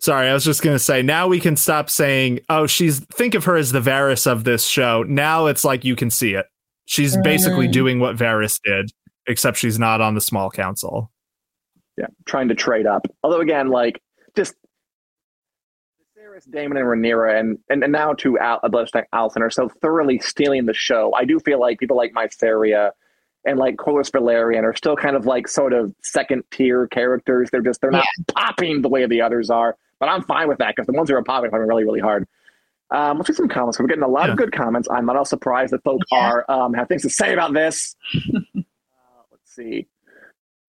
Sorry, 0.00 0.28
I 0.28 0.32
was 0.34 0.44
just 0.44 0.62
going 0.62 0.74
to 0.74 0.78
say 0.82 1.02
now 1.02 1.28
we 1.28 1.38
can 1.40 1.56
stop 1.56 1.90
saying, 1.90 2.40
"Oh, 2.48 2.66
she's 2.66 3.00
think 3.00 3.34
of 3.34 3.44
her 3.44 3.56
as 3.56 3.70
the 3.70 3.80
Varys 3.80 4.26
of 4.26 4.44
this 4.44 4.64
show." 4.64 5.02
Now 5.02 5.46
it's 5.46 5.62
like 5.64 5.84
you 5.84 5.94
can 5.94 6.08
see 6.10 6.34
it. 6.34 6.46
She's 6.86 7.16
basically 7.18 7.68
Mm. 7.68 7.72
doing 7.72 8.00
what 8.00 8.16
Varys 8.16 8.58
did, 8.64 8.90
except 9.26 9.58
she's 9.58 9.78
not 9.78 10.00
on 10.00 10.14
the 10.14 10.20
small 10.20 10.50
council. 10.50 11.12
Yeah, 11.98 12.06
trying 12.24 12.48
to 12.48 12.54
trade 12.54 12.86
up. 12.86 13.06
Although 13.22 13.40
again, 13.40 13.68
like 13.68 14.00
just 14.34 14.54
Viserys, 16.18 16.50
Daemon, 16.50 16.78
and 16.78 16.86
Rhaenyra, 16.86 17.38
and 17.38 17.58
and, 17.68 17.82
and 17.84 17.92
now 17.92 18.14
to 18.14 18.38
Al, 18.38 18.60
Bloodstone 18.70 19.04
Alicent 19.14 19.42
are 19.42 19.50
so 19.50 19.68
thoroughly 19.68 20.18
stealing 20.18 20.66
the 20.66 20.74
show. 20.74 21.12
I 21.14 21.24
do 21.24 21.38
feel 21.40 21.60
like 21.60 21.78
people 21.78 21.96
like 21.96 22.12
Mysaria 22.14 22.92
and 23.44 23.58
like 23.58 23.76
Corlys 23.76 24.10
Velaryon 24.10 24.62
are 24.64 24.74
still 24.74 24.96
kind 24.96 25.16
of 25.16 25.26
like 25.26 25.46
sort 25.48 25.72
of 25.72 25.94
second 26.02 26.44
tier 26.50 26.86
characters. 26.88 27.50
They're 27.50 27.60
just 27.60 27.80
they're 27.80 27.90
not 27.90 28.06
popping 28.34 28.82
the 28.82 28.88
way 28.88 29.06
the 29.06 29.20
others 29.20 29.50
are. 29.50 29.76
But 30.00 30.08
I'm 30.08 30.22
fine 30.22 30.48
with 30.48 30.58
that 30.58 30.74
because 30.74 30.86
the 30.86 30.92
ones 30.92 31.08
who 31.10 31.16
are 31.16 31.22
popping 31.22 31.52
are 31.52 31.66
really 31.66 31.84
really 31.84 32.00
hard. 32.00 32.26
Um, 32.90 33.18
let's 33.18 33.28
see 33.28 33.34
some 33.34 33.48
comments. 33.48 33.78
We're 33.78 33.86
getting 33.86 34.02
a 34.02 34.08
lot 34.08 34.30
of 34.30 34.36
good 34.36 34.50
comments. 34.50 34.88
I'm 34.90 35.06
not 35.06 35.14
all 35.16 35.24
surprised 35.24 35.72
that 35.72 35.84
folk 35.84 36.00
Yeah. 36.10 36.18
are 36.18 36.50
um, 36.50 36.74
have 36.74 36.88
things 36.88 37.02
to 37.02 37.10
say 37.10 37.32
about 37.32 37.52
this. 37.52 37.94
uh, 38.26 38.30
let's 39.30 39.54
see. 39.54 39.86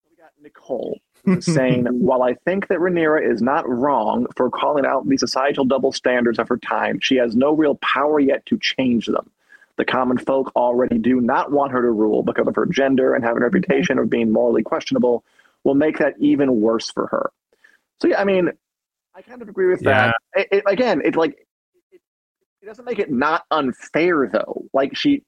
We 0.08 0.16
got 0.16 0.30
Nicole 0.40 1.00
saying, 1.40 1.86
while 1.90 2.22
I 2.22 2.34
think 2.34 2.68
that 2.68 2.78
Rhaenyra 2.78 3.28
is 3.28 3.42
not 3.42 3.68
wrong 3.68 4.26
for 4.36 4.50
calling 4.50 4.86
out 4.86 5.08
the 5.08 5.16
societal 5.16 5.64
double 5.64 5.90
standards 5.90 6.38
of 6.38 6.48
her 6.48 6.58
time, 6.58 7.00
she 7.00 7.16
has 7.16 7.34
no 7.34 7.52
real 7.54 7.74
power 7.76 8.20
yet 8.20 8.46
to 8.46 8.58
change 8.60 9.06
them. 9.06 9.28
The 9.76 9.84
common 9.84 10.18
folk 10.18 10.52
already 10.54 10.98
do 10.98 11.20
not 11.20 11.50
want 11.50 11.72
her 11.72 11.82
to 11.82 11.90
rule 11.90 12.22
because 12.22 12.46
of 12.46 12.54
her 12.54 12.66
gender 12.66 13.14
and 13.14 13.24
having 13.24 13.42
a 13.42 13.46
reputation 13.46 13.98
of 13.98 14.08
being 14.10 14.30
morally 14.30 14.62
questionable 14.62 15.24
will 15.64 15.74
make 15.74 15.98
that 15.98 16.14
even 16.20 16.60
worse 16.60 16.88
for 16.90 17.08
her. 17.08 17.32
So 18.00 18.06
yeah, 18.08 18.20
I 18.20 18.24
mean, 18.24 18.50
I 19.14 19.22
kind 19.22 19.42
of 19.42 19.48
agree 19.48 19.68
with 19.70 19.80
that. 19.80 20.14
It, 20.34 20.48
it- 20.50 20.64
again, 20.66 21.02
it's 21.04 21.16
like 21.16 21.46
it, 21.90 22.00
it 22.62 22.66
doesn't 22.66 22.84
make 22.84 22.98
it 22.98 23.10
not 23.12 23.44
unfair 23.50 24.28
though. 24.32 24.64
Like 24.72 24.96
she 24.96 25.22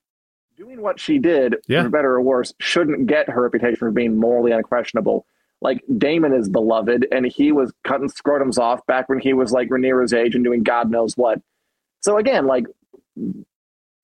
doing 0.56 0.80
what 0.80 1.00
she 1.00 1.18
did, 1.18 1.56
Yeah. 1.66 1.82
for 1.82 1.88
better 1.88 2.12
or 2.14 2.22
worse, 2.22 2.54
shouldn't 2.60 3.06
get 3.08 3.28
her 3.28 3.42
reputation 3.42 3.76
for 3.76 3.90
being 3.90 4.16
morally 4.18 4.52
unquestionable. 4.52 5.26
Like 5.60 5.82
Daemon 5.98 6.32
is 6.32 6.48
beloved, 6.48 7.06
and 7.10 7.26
he 7.26 7.50
was 7.52 7.72
cutting 7.84 8.08
scrotums 8.10 8.58
off 8.58 8.84
back 8.86 9.08
when 9.08 9.18
he 9.18 9.32
was 9.32 9.50
like 9.52 9.68
Rhaenyra's 9.68 10.12
age 10.12 10.34
and 10.34 10.44
doing 10.44 10.62
God 10.62 10.90
knows 10.90 11.16
what. 11.16 11.40
So 12.02 12.18
again, 12.18 12.46
like 12.46 12.66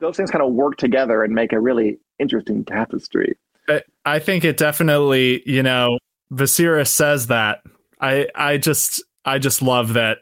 those 0.01 0.17
things 0.17 0.31
kind 0.31 0.43
of 0.43 0.53
work 0.53 0.77
together 0.77 1.23
and 1.23 1.35
make 1.35 1.53
a 1.53 1.61
really 1.61 1.99
interesting 2.19 2.65
tapestry. 2.65 3.37
I- 3.69 3.83
I 4.05 4.19
think 4.19 4.45
it 4.45 4.57
definitely, 4.57 5.43
you 5.49 5.63
know, 5.63 5.99
Viserys 6.33 6.89
says 6.89 7.27
that. 7.29 7.63
I 8.01 8.29
I 8.35 8.57
just 8.57 9.03
I 9.31 9.39
just 9.39 9.63
love 9.63 9.95
that 9.95 10.19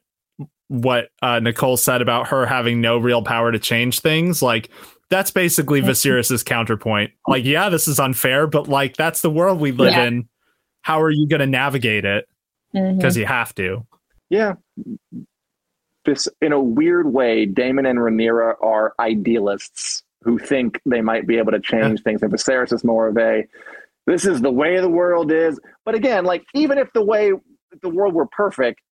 what 0.69 1.09
uh, 1.23 1.41
Nicole 1.41 1.77
said 1.77 2.03
about 2.03 2.29
her 2.29 2.45
having 2.47 2.81
no 2.81 2.99
real 2.99 3.23
power 3.23 3.51
to 3.51 3.59
change 3.59 4.01
things. 4.01 4.43
Like 4.43 4.71
that's 5.11 5.31
basically 5.31 5.81
Viserys's 5.81 6.43
counterpoint. 6.43 7.13
Like, 7.27 7.45
yeah, 7.45 7.71
this 7.71 7.89
is 7.89 7.99
unfair, 7.99 8.47
but 8.47 8.69
like 8.69 8.97
that's 8.97 9.23
the 9.23 9.31
world 9.31 9.61
we 9.61 9.73
live 9.73 9.93
Yeah. 9.93 10.05
in. 10.05 10.29
How 10.83 11.01
are 11.01 11.11
you 11.11 11.27
going 11.27 11.41
to 11.41 11.47
navigate 11.47 12.05
it? 12.05 12.27
Because 12.73 13.17
you 13.17 13.25
have 13.27 13.55
to. 13.55 13.87
Yeah, 14.31 14.55
this 16.05 16.29
in 16.43 16.53
a 16.53 16.61
weird 16.61 17.13
way, 17.13 17.47
Daemon 17.47 17.87
and 17.87 17.99
Rhaenyra 17.99 18.55
are 18.63 18.95
idealists 19.01 20.03
who 20.23 20.39
think 20.39 20.81
they 20.85 21.01
might 21.01 21.27
be 21.27 21.39
able 21.39 21.53
to 21.53 21.61
change 21.61 22.03
things. 22.03 22.23
And 22.23 22.33
Viserys 22.33 22.73
is 22.73 22.85
more 22.85 23.09
of 23.09 23.17
a 23.17 23.45
this 24.07 24.25
is 24.25 24.41
the 24.41 24.51
way 24.51 24.81
the 24.81 24.89
world 24.89 25.31
is. 25.33 25.59
But 25.85 25.95
again, 25.95 26.25
like 26.25 26.45
even 26.55 26.79
if 26.79 26.93
the 26.93 27.05
way 27.05 27.33
the 27.83 27.89
world 27.89 28.15
were 28.15 28.27
perfect, 28.27 28.57
you, 28.63 28.73
know, 28.73 28.81
you 28.81 28.88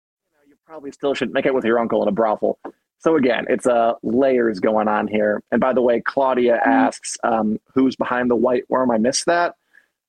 probably 0.66 0.91
still 0.91 1.14
shouldn't 1.14 1.34
make 1.34 1.45
it 1.45 1.53
with 1.53 1.66
your 1.66 1.80
uncle 1.80 2.01
in 2.01 2.07
a 2.07 2.11
brothel. 2.11 2.57
So 2.99 3.18
again, 3.18 3.45
it's 3.49 3.68
uh, 3.68 3.93
layers 4.01 4.59
going 4.59 4.88
on 4.88 5.07
here. 5.07 5.43
And 5.51 5.59
by 5.59 5.74
the 5.74 5.82
way, 5.82 6.01
Claudia 6.01 6.53
mm-hmm. 6.53 6.70
asks, 6.70 7.18
um, 7.24 7.59
"Who's 7.74 7.95
behind 7.95 8.32
the 8.32 8.36
white 8.36 8.70
worm?" 8.70 8.91
I 8.91 8.97
missed 8.97 9.26
that. 9.26 9.55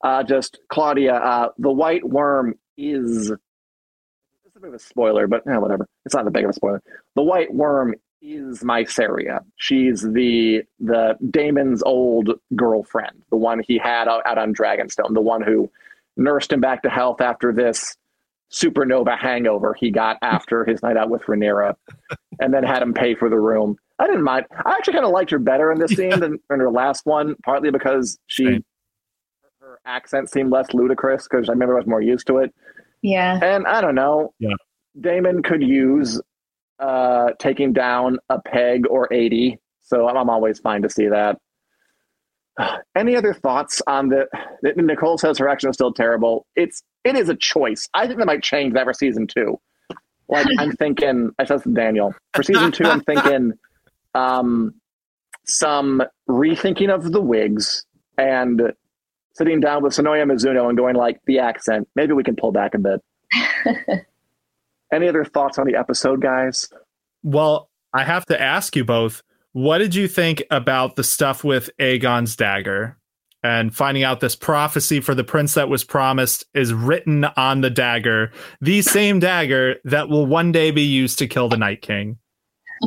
Uh, 0.03 0.23
just 0.23 0.59
Claudia, 0.69 1.15
uh, 1.15 1.49
the 1.59 1.73
white 1.73 2.09
worm 2.09 2.55
is. 2.77 3.31
It's 3.31 4.57
a 4.57 4.61
bit 4.61 4.69
of 4.69 4.75
a 4.75 4.79
spoiler, 4.79 5.27
but 5.27 5.47
eh, 5.47 5.57
whatever. 5.57 5.89
It's 6.05 6.15
not 6.15 6.25
that 6.25 6.31
big 6.31 6.45
of 6.45 6.51
a 6.51 6.55
spoiler. 6.55 6.83
The 7.17 7.23
white 7.23 7.53
worm 7.53 7.97
is 8.23 8.61
Mysaria. 8.61 9.41
She's 9.57 10.03
the 10.03 10.63
the 10.79 11.17
Daemon's 11.31 11.83
old 11.83 12.39
girlfriend, 12.55 13.23
the 13.31 13.37
one 13.37 13.63
he 13.67 13.77
had 13.77 14.07
out, 14.07 14.25
out 14.25 14.39
on 14.39 14.55
Dragonstone, 14.55 15.15
the 15.15 15.21
one 15.21 15.43
who 15.43 15.69
nursed 16.17 16.53
him 16.53 16.61
back 16.61 16.83
to 16.83 16.91
health 16.91 17.21
after 17.21 17.53
this 17.53 17.97
supernova 18.53 19.19
hangover 19.19 19.75
he 19.75 19.91
got 19.91 20.17
after 20.23 20.65
his 20.65 20.83
night 20.83 20.97
out 20.97 21.11
with 21.11 21.23
Rhaenyra, 21.23 21.75
and 22.41 22.55
then 22.55 22.63
had 22.63 22.83
him 22.83 22.95
pay 22.95 23.15
for 23.15 23.29
the 23.29 23.39
room. 23.39 23.77
I 23.99 24.07
didn't 24.07 24.23
mind. 24.23 24.47
I 24.65 24.73
actually 24.73 24.95
kind 24.95 25.05
of 25.05 25.13
liked 25.13 25.31
her 25.31 25.39
better 25.39 25.71
in 25.73 25.79
this 25.79 25.93
scene 25.93 26.19
than 26.21 26.39
in 26.51 26.61
her 26.61 26.71
last 26.71 27.07
one, 27.07 27.37
partly 27.45 27.71
because 27.71 28.19
she 28.27 28.45
Same. 28.45 28.65
her 29.61 29.79
accent 29.87 30.31
seemed 30.31 30.51
less 30.51 30.73
ludicrous 30.75 31.27
because 31.29 31.49
I 31.49 31.53
remember 31.53 31.75
I 31.75 31.79
was 31.79 31.87
more 31.87 32.01
used 32.03 32.27
to 32.29 32.39
it. 32.39 32.55
Yeah, 33.03 33.39
and 33.43 33.67
I 33.67 33.81
don't 33.81 33.95
know. 33.95 34.33
Yeah, 34.39 34.55
Daemon 35.01 35.43
could 35.43 35.63
use 35.63 36.21
uh, 36.79 37.31
taking 37.39 37.73
down 37.73 38.19
a 38.31 38.41
peg 38.41 38.87
or 38.89 39.13
eighty, 39.13 39.59
so 39.83 40.09
I'm, 40.09 40.17
I'm 40.17 40.31
always 40.31 40.59
fine 40.59 40.83
to 40.83 40.91
see 40.91 41.09
that. 41.09 41.39
Any 42.97 43.17
other 43.17 43.35
thoughts 43.35 43.83
on 43.87 44.09
the? 44.09 44.27
Nicole 44.77 45.19
says 45.19 45.39
her 45.39 45.49
action 45.49 45.71
is 45.71 45.77
still 45.77 45.93
terrible. 45.93 46.47
It's 46.57 46.83
it 47.05 47.17
is 47.17 47.29
a 47.29 47.37
choice. 47.37 47.89
I 47.95 48.07
think 48.07 48.19
they 48.19 48.25
might 48.25 48.43
change 48.43 48.75
that 48.75 48.85
for 48.85 48.93
season 48.93 49.27
two. 49.27 49.61
Like 50.29 50.47
I'm 50.59 50.73
thinking, 50.77 51.31
I 51.39 51.45
said 51.45 51.63
to 51.63 51.73
Daniel 51.73 52.15
for 52.35 52.43
season 52.43 52.73
two. 52.73 52.85
I'm 52.85 53.03
thinking 53.03 53.53
um, 54.15 54.75
some 55.45 56.03
rethinking 56.29 56.93
of 56.93 57.13
the 57.13 57.21
wigs 57.21 57.85
and 58.17 58.73
sitting 59.35 59.61
down 59.61 59.83
with 59.83 59.93
Sonoya 59.93 60.25
Mizuno 60.25 60.69
and 60.69 60.79
going 60.79 60.97
like 60.97 61.21
the 61.27 61.39
accent. 61.39 61.89
Maybe 61.95 62.13
we 62.13 62.23
can 62.23 62.37
pull 62.37 62.53
back 62.53 62.75
a 62.75 62.79
bit. 62.79 63.01
Any 64.93 65.09
other 65.09 65.25
thoughts 65.25 65.59
on 65.59 65.67
the 65.67 65.75
episode, 65.75 66.23
guys? 66.23 66.69
Well, 67.23 67.69
I 67.93 68.05
have 68.05 68.25
to 68.27 68.41
ask 68.41 68.77
you 68.77 68.85
both 68.85 69.23
what 69.53 69.79
did 69.79 69.95
you 69.95 70.09
think 70.09 70.43
about 70.51 70.97
the 70.97 71.05
stuff 71.05 71.45
with 71.45 71.71
Aegon's 71.79 72.35
dagger 72.37 72.99
and 73.45 73.77
finding 73.77 74.03
out 74.03 74.21
this 74.21 74.35
prophecy 74.35 75.01
for 75.01 75.15
the 75.15 75.23
prince 75.23 75.53
that 75.55 75.69
was 75.69 75.85
promised 75.85 76.47
is 76.55 76.73
written 76.73 77.27
on 77.37 77.61
the 77.61 77.69
dagger, 77.69 78.33
the 78.63 78.81
same 78.81 79.21
dagger 79.21 79.77
that 79.85 80.09
will 80.09 80.25
one 80.25 80.51
day 80.51 80.71
be 80.71 80.83
used 80.83 81.19
to 81.19 81.27
kill 81.29 81.51
the 81.51 81.59
Night 81.59 81.83
King? 81.83 82.19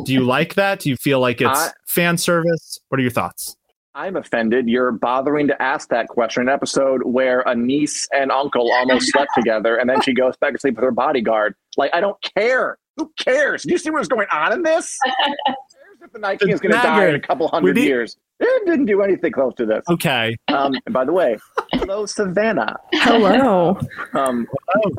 Do 0.04 0.14
you 0.14 0.24
like 0.24 0.56
that? 0.56 0.80
Do 0.80 0.90
you 0.90 0.98
feel 0.98 1.20
like 1.20 1.42
it's 1.42 1.60
uh, 1.60 1.70
fan 1.86 2.18
service? 2.18 2.80
What 2.90 3.00
are 3.00 3.04
your 3.04 3.12
thoughts? 3.12 3.56
I'm 3.94 4.16
offended. 4.16 4.68
You're 4.68 4.92
bothering 4.92 5.48
to 5.48 5.62
ask 5.62 5.90
that 5.90 6.08
question. 6.08 6.42
An 6.44 6.50
episode 6.50 7.04
where 7.04 7.42
a 7.42 7.56
niece 7.56 8.08
and 8.12 8.32
uncle 8.32 8.72
almost 8.72 9.12
slept 9.12 9.32
together, 9.36 9.76
and 9.78 9.90
then 9.90 10.02
she 10.02 10.14
goes 10.14 10.36
back 10.38 10.54
to 10.54 10.60
sleep 10.60 10.76
with 10.76 10.84
her 10.84 10.92
bodyguard. 10.92 11.56
Like, 11.78 11.92
I 11.94 12.02
don't 12.02 12.18
care. 12.36 12.78
Who 12.98 13.12
cares? 13.20 13.64
Do 13.64 13.70
you 13.72 13.78
see 13.78 13.92
what's 13.92 14.08
going 14.08 14.28
on 14.32 14.54
in 14.54 14.64
this? 14.64 14.98
If 16.08 16.14
the 16.14 16.20
Night 16.20 16.40
King 16.40 16.50
is 16.50 16.62
going 16.62 16.72
to 16.72 16.78
die 16.78 17.10
in 17.10 17.16
a 17.16 17.20
couple 17.20 17.48
hundred 17.50 17.76
need- 17.76 17.86
years. 17.86 18.18
It 18.40 18.66
didn't 18.66 18.86
do 18.86 19.02
anything 19.02 19.32
close 19.32 19.54
to 19.56 19.66
this. 19.66 19.84
Okay. 19.90 20.36
Um, 20.48 20.74
and 20.86 20.94
by 20.94 21.06
the 21.06 21.12
way, 21.12 21.38
hello, 21.74 22.06
Savannah. 22.06 22.78
Hello. 22.94 23.80
um, 24.14 24.48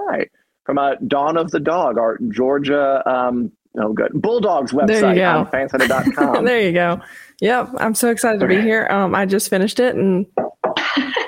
hi. 0.01 0.27
From 0.65 0.79
uh, 0.79 0.97
Dawn 1.07 1.37
of 1.37 1.51
the 1.53 1.61
Dog, 1.61 1.99
our 1.99 2.19
Georgia, 2.31 3.09
um, 3.09 3.53
oh, 3.79 3.93
good, 3.93 4.11
Bulldogs 4.13 4.73
website 4.73 5.37
on 5.37 5.47
fansided.com. 5.47 6.45
there 6.45 6.61
you 6.61 6.73
go. 6.73 7.01
Yep. 7.41 7.71
I'm 7.79 7.95
so 7.95 8.11
excited 8.11 8.41
to 8.41 8.49
be 8.49 8.61
here. 8.61 8.89
Um, 8.91 9.15
I 9.15 9.25
just 9.25 9.49
finished 9.49 9.79
it 9.79 9.95
and 9.95 10.27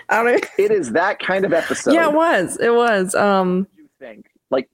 I 0.09 0.23
don't 0.23 0.45
It 0.59 0.73
is 0.73 0.93
that 0.93 1.21
kind 1.21 1.45
of 1.45 1.53
episode. 1.53 1.95
Yeah, 1.95 2.09
it 2.09 2.13
was. 2.13 2.59
It 2.61 2.75
was. 2.75 3.15
Um, 3.15 3.69
you 3.79 3.89
think? 4.01 4.27
Like, 4.51 4.69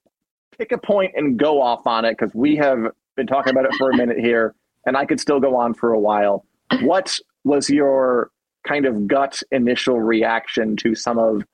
pick 0.57 0.73
a 0.73 0.79
point 0.79 1.13
and 1.15 1.39
go 1.39 1.61
off 1.61 1.87
on 1.87 2.07
it 2.07 2.17
because 2.19 2.35
we 2.35 2.57
have 2.57 2.79
been 3.15 3.27
talking 3.27 3.53
about 3.53 3.67
it 3.67 3.75
for 3.75 3.91
a 3.91 3.97
minute 3.97 4.19
here 4.19 4.55
and 4.87 4.97
I 4.97 5.05
could 5.05 5.20
still 5.20 5.41
go 5.41 5.57
on 5.57 5.74
for 5.74 5.93
a 5.93 6.01
while. 6.01 6.47
What 6.80 7.18
was 7.45 7.68
your 7.68 8.30
kind 8.66 8.87
of 8.87 9.07
gut 9.07 9.43
initial 9.51 10.01
reaction 10.01 10.76
to 10.76 10.95
some 10.95 11.18
of 11.18 11.45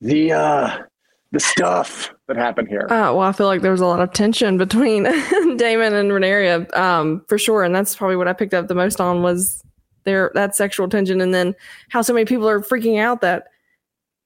the 0.00 0.32
uh, 0.32 0.82
the 1.30 1.40
stuff 1.40 2.12
that 2.28 2.36
happened 2.36 2.68
here? 2.68 2.86
Uh, 2.90 3.14
well, 3.14 3.20
I 3.20 3.32
feel 3.32 3.46
like 3.46 3.62
there 3.62 3.72
was 3.72 3.80
a 3.80 3.86
lot 3.86 4.00
of 4.00 4.12
tension 4.12 4.58
between 4.58 5.04
Daemon 5.56 5.94
and 5.94 6.10
Rhaenyra, 6.10 6.76
um, 6.76 7.24
for 7.28 7.38
sure, 7.38 7.62
and 7.62 7.74
that's 7.74 7.96
probably 7.96 8.16
what 8.16 8.28
I 8.28 8.32
picked 8.32 8.54
up 8.54 8.68
the 8.68 8.74
most 8.74 9.00
on 9.00 9.22
was 9.22 9.62
their 10.04 10.30
that 10.34 10.54
sexual 10.54 10.88
tension, 10.88 11.20
and 11.20 11.32
then 11.32 11.54
how 11.88 12.02
so 12.02 12.12
many 12.12 12.24
people 12.24 12.48
are 12.48 12.60
freaking 12.60 12.98
out 12.98 13.20
that 13.22 13.44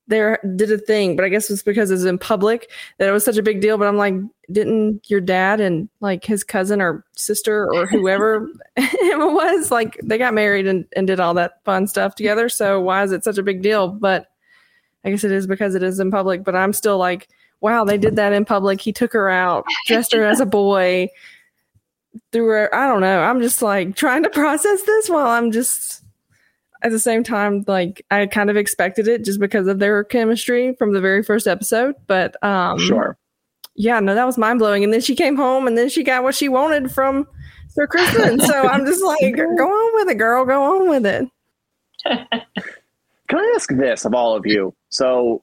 there 0.09 0.39
did 0.55 0.71
a 0.71 0.79
thing, 0.79 1.17
but 1.17 1.25
I 1.25 1.29
guess 1.29 1.51
it's 1.51 1.63
because 1.63 1.91
it's 1.91 2.05
in 2.05 2.19
public 2.19 2.71
that 2.99 3.09
it 3.09 3.13
was 3.13 3.25
such 3.25 3.37
a 3.37 3.43
big 3.43 3.61
deal. 3.61 3.77
But 3.77 3.89
I'm 3.89 3.97
like, 3.97 4.15
didn't 4.53 5.09
your 5.11 5.21
dad 5.21 5.61
and 5.61 5.89
like 6.01 6.25
his 6.25 6.45
cousin 6.45 6.81
or 6.81 7.05
sister 7.15 7.73
or 7.73 7.87
whoever 7.91 8.49
it 8.77 9.19
was 9.19 9.71
like 9.71 9.99
they 10.05 10.19
got 10.19 10.35
married 10.35 10.67
and, 10.67 10.85
and 10.95 11.07
did 11.07 11.21
all 11.21 11.35
that 11.35 11.65
fun 11.65 11.87
stuff 11.87 12.15
together? 12.15 12.49
So 12.49 12.81
why 12.81 13.03
is 13.03 13.13
it 13.13 13.25
such 13.25 13.39
a 13.39 13.43
big 13.43 13.63
deal? 13.63 13.89
But 13.89 14.27
I 15.05 15.11
guess 15.11 15.25
it 15.25 15.33
is 15.33 15.47
because 15.47 15.75
it 15.75 15.83
is 15.83 15.99
in 15.99 16.11
public. 16.11 16.45
But 16.45 16.55
I'm 16.55 16.73
still 16.73 16.99
like, 16.99 17.29
wow, 17.61 17.85
they 17.85 17.99
did 17.99 18.17
that 18.17 18.33
in 18.33 18.45
public. 18.45 18.81
He 18.81 18.93
took 18.93 19.13
her 19.13 19.29
out, 19.29 19.65
dressed 19.87 20.13
her 20.13 20.25
as 20.25 20.41
a 20.41 20.47
boy, 20.47 21.09
threw 22.33 22.47
her. 22.49 22.75
I 22.75 22.87
don't 22.87 23.01
know. 23.01 23.23
I'm 23.23 23.41
just 23.41 23.63
like 23.63 23.97
trying 23.97 24.23
to 24.23 24.31
process 24.31 24.83
this 24.83 25.09
while 25.09 25.27
I'm 25.27 25.51
just 25.51 26.03
at 26.87 26.93
the 26.93 26.99
same 26.99 27.23
time, 27.23 27.65
like 27.67 28.05
I 28.11 28.27
kind 28.27 28.49
of 28.49 28.57
expected 28.57 29.09
it 29.09 29.25
just 29.25 29.41
because 29.41 29.67
of 29.67 29.79
their 29.79 30.05
chemistry 30.05 30.75
from 30.75 30.93
the 30.93 31.01
very 31.01 31.23
first 31.23 31.47
episode. 31.47 31.95
But 32.07 32.43
um 32.43 32.79
sure. 32.79 33.19
Yeah, 33.75 34.01
no, 34.01 34.15
that 34.15 34.25
was 34.25 34.39
mind 34.39 34.59
blowing. 34.59 34.85
And 34.85 34.93
then 34.93 35.01
she 35.01 35.15
came 35.15 35.37
home 35.37 35.67
and 35.67 35.77
then 35.77 35.89
she 35.89 36.03
got 36.03 36.23
what 36.23 36.35
she 36.35 36.49
wanted 36.49 36.91
from 36.91 37.27
Sir 37.69 37.87
Criston. 37.87 38.41
so 38.41 38.67
I'm 38.67 38.87
just 38.87 39.05
like, 39.05 39.37
go 39.37 39.69
on 39.69 39.95
with 39.97 40.09
it, 40.09 40.19
girl. 40.19 40.47
Go 40.47 40.63
on 40.63 40.89
with 40.89 41.05
it. 41.05 41.29
Can 43.29 43.39
I 43.41 43.53
ask 43.55 43.69
this 43.71 44.05
of 44.05 44.15
all 44.15 44.35
of 44.35 44.47
you? 44.47 44.75
So 44.89 45.43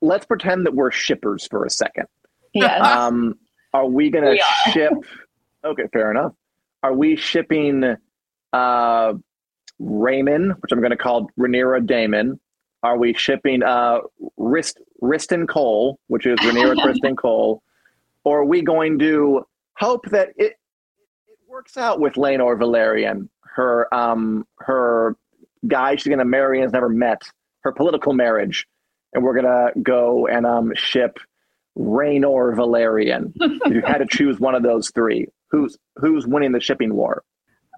let's 0.00 0.24
pretend 0.26 0.66
that 0.66 0.74
we're 0.74 0.90
shippers 0.90 1.46
for 1.46 1.64
a 1.64 1.70
second. 1.70 2.06
Yeah. 2.54 2.78
Um, 2.78 3.34
are 3.74 3.86
we 3.86 4.10
gonna 4.10 4.36
ship 4.72 4.92
okay, 5.64 5.84
fair 5.92 6.10
enough. 6.10 6.32
Are 6.82 6.94
we 6.94 7.16
shipping 7.16 7.96
uh 8.52 9.12
Raymond, 9.78 10.54
which 10.60 10.72
I'm 10.72 10.80
going 10.80 10.90
to 10.90 10.96
call 10.96 11.30
Rhaenyra 11.38 11.86
Daemon? 11.86 12.38
Are 12.82 12.96
we 12.96 13.14
shipping 13.14 13.62
uh, 13.62 14.00
Rist, 14.36 14.80
Riston 15.02 15.48
Cole, 15.48 15.98
which 16.06 16.26
is 16.26 16.38
Rhaenyra 16.40 16.76
Criston 16.84 17.16
Cole? 17.16 17.62
Or 18.24 18.40
are 18.40 18.44
we 18.44 18.62
going 18.62 18.98
to 19.00 19.44
hope 19.76 20.06
that 20.10 20.30
it, 20.36 20.54
it 21.26 21.38
works 21.48 21.76
out 21.76 22.00
with 22.00 22.14
Laenor 22.14 22.58
Velaryon, 22.58 23.28
her, 23.42 23.92
um, 23.94 24.46
her 24.58 25.16
guy 25.66 25.96
she's 25.96 26.06
going 26.08 26.18
to 26.18 26.24
marry 26.24 26.58
and 26.58 26.64
has 26.64 26.72
never 26.72 26.88
met, 26.88 27.22
her 27.60 27.72
political 27.72 28.12
marriage? 28.12 28.66
And 29.12 29.24
we're 29.24 29.40
going 29.40 29.46
to 29.46 29.80
go 29.80 30.26
and 30.26 30.44
um, 30.46 30.72
ship 30.74 31.18
Raynor 31.78 32.54
Velaryon. 32.56 33.32
you 33.66 33.82
had 33.86 33.98
to 33.98 34.06
choose 34.06 34.38
one 34.38 34.54
of 34.54 34.62
those 34.62 34.90
three. 34.90 35.26
Who's 35.50 35.78
who's 35.96 36.26
winning 36.26 36.52
the 36.52 36.60
shipping 36.60 36.94
war? 36.94 37.22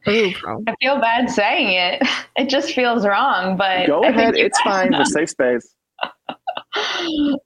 I 0.07 0.74
feel 0.80 1.01
bad 1.01 1.30
saying 1.30 1.72
it. 1.72 2.03
It 2.36 2.48
just 2.48 2.72
feels 2.72 3.05
wrong, 3.07 3.59
but 3.59 3.86
go 3.86 4.03
ahead. 4.03 4.34
It's 4.34 4.59
fine. 4.62 4.92
The 4.92 5.05
safe 5.05 5.28
space. 5.28 5.74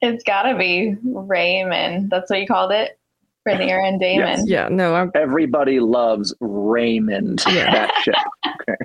it's 0.00 0.24
got 0.24 0.42
to 0.42 0.58
be 0.58 0.96
Raymond. 1.04 2.10
That's 2.10 2.30
what 2.30 2.40
you 2.40 2.48
called 2.48 2.72
it. 2.72 2.98
Rhaenyra 3.46 3.86
and 3.86 4.00
Daemon. 4.00 4.28
Yes. 4.28 4.48
Yeah, 4.48 4.68
no. 4.70 4.94
I'm... 4.94 5.12
Everybody 5.14 5.78
loves 5.78 6.34
Raymond. 6.40 7.44
Yeah. 7.46 7.70
That 7.70 7.94
ship. 8.02 8.14
Okay. 8.44 8.76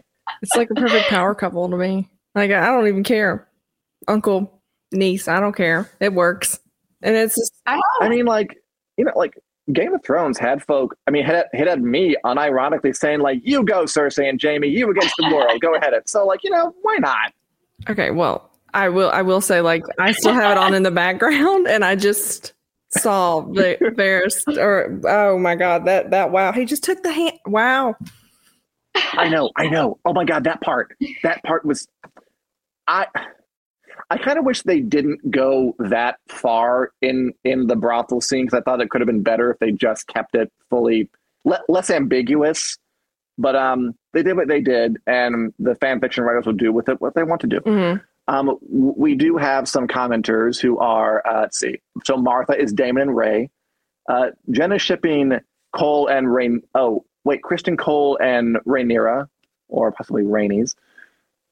It's 0.43 0.55
like 0.55 0.69
a 0.69 0.75
perfect 0.75 1.07
power 1.07 1.33
couple 1.33 1.67
to 1.67 1.77
me. 1.77 2.09
Like 2.35 2.51
I 2.51 2.67
don't 2.67 2.87
even 2.87 3.03
care. 3.03 3.47
Uncle, 4.07 4.61
niece, 4.91 5.27
I 5.27 5.39
don't 5.39 5.55
care. 5.55 5.89
It 5.99 6.13
works. 6.13 6.59
And 7.01 7.15
it's 7.15 7.35
just, 7.35 7.53
I, 7.65 7.81
I 8.01 8.09
mean, 8.09 8.25
like, 8.25 8.55
you 8.97 9.05
know, 9.05 9.13
like 9.15 9.33
Game 9.71 9.93
of 9.93 10.03
Thrones 10.03 10.37
had 10.37 10.61
folk. 10.61 10.95
I 11.07 11.11
mean, 11.11 11.23
had 11.23 11.45
it 11.53 11.67
had 11.67 11.81
me 11.81 12.17
unironically 12.25 12.95
saying 12.95 13.19
like, 13.19 13.39
"You 13.43 13.63
go, 13.63 13.83
Cersei 13.85 14.27
and 14.27 14.41
Jaime. 14.41 14.67
You 14.67 14.89
against 14.89 15.15
the 15.17 15.33
world. 15.33 15.61
go 15.61 15.75
ahead." 15.75 15.93
It. 15.93 16.09
So 16.09 16.25
like, 16.25 16.43
you 16.43 16.49
know, 16.49 16.75
why 16.81 16.97
not? 16.97 17.31
Okay, 17.89 18.11
well, 18.11 18.49
I 18.73 18.89
will. 18.89 19.09
I 19.11 19.21
will 19.21 19.41
say 19.41 19.61
like 19.61 19.83
I 19.99 20.11
still 20.11 20.33
have 20.33 20.51
it 20.51 20.57
on 20.57 20.73
in 20.73 20.83
the 20.83 20.91
background, 20.91 21.67
and 21.67 21.85
I 21.85 21.95
just 21.95 22.53
saw 22.89 23.41
the 23.41 23.77
Varys 23.81 24.57
or 24.57 24.99
oh 25.07 25.39
my 25.39 25.55
god, 25.55 25.85
that 25.85 26.11
that 26.11 26.31
wow. 26.31 26.51
He 26.51 26.65
just 26.65 26.83
took 26.83 27.01
the 27.01 27.11
hand 27.11 27.39
wow. 27.45 27.95
I 29.13 29.29
know, 29.29 29.49
I 29.55 29.67
know. 29.67 29.97
Oh 30.05 30.13
my 30.13 30.25
god, 30.25 30.43
that 30.43 30.61
part. 30.61 30.95
That 31.23 31.41
part 31.43 31.65
was 31.65 31.87
I 32.87 33.07
I 34.09 34.17
kind 34.17 34.37
of 34.37 34.45
wish 34.45 34.61
they 34.63 34.79
didn't 34.79 35.31
go 35.31 35.75
that 35.79 36.17
far 36.27 36.91
in 37.01 37.33
in 37.43 37.67
the 37.67 37.75
brothel 37.75 38.21
scene 38.21 38.45
because 38.45 38.57
I 38.59 38.61
thought 38.61 38.81
it 38.81 38.89
could 38.89 39.01
have 39.01 39.07
been 39.07 39.23
better 39.23 39.51
if 39.51 39.59
they 39.59 39.71
just 39.71 40.07
kept 40.07 40.35
it 40.35 40.51
fully 40.69 41.09
le- 41.45 41.61
less 41.69 41.89
ambiguous. 41.89 42.77
But 43.37 43.55
um, 43.55 43.95
they 44.13 44.21
did 44.21 44.35
what 44.37 44.47
they 44.47 44.61
did, 44.61 44.97
and 45.07 45.53
the 45.57 45.73
fan 45.75 45.99
fiction 45.99 46.23
writers 46.23 46.45
will 46.45 46.53
do 46.53 46.71
with 46.71 46.87
it 46.89 47.01
what 47.01 47.15
they 47.15 47.23
want 47.23 47.41
to 47.41 47.47
do. 47.47 47.59
Mhm. 47.61 48.01
Um, 48.27 48.57
we 48.69 49.15
do 49.15 49.35
have 49.37 49.67
some 49.67 49.87
commenters 49.87 50.61
who 50.61 50.77
are 50.79 51.21
uh, 51.27 51.41
let's 51.41 51.59
see. 51.59 51.79
So 52.05 52.15
Martha 52.15 52.57
is 52.59 52.71
Daemon 52.71 53.01
and 53.01 53.15
Ray. 53.15 53.49
Uh, 54.07 54.27
Jenna 54.51 54.77
shipping 54.79 55.39
Cole 55.75 56.07
and 56.07 56.31
Rain. 56.31 56.61
Oh 56.75 57.05
wait, 57.23 57.41
Criston 57.41 57.77
Cole 57.77 58.17
and 58.21 58.57
Rhaenyra, 58.67 59.27
or 59.67 59.91
possibly 59.91 60.23
Rainey's. 60.23 60.75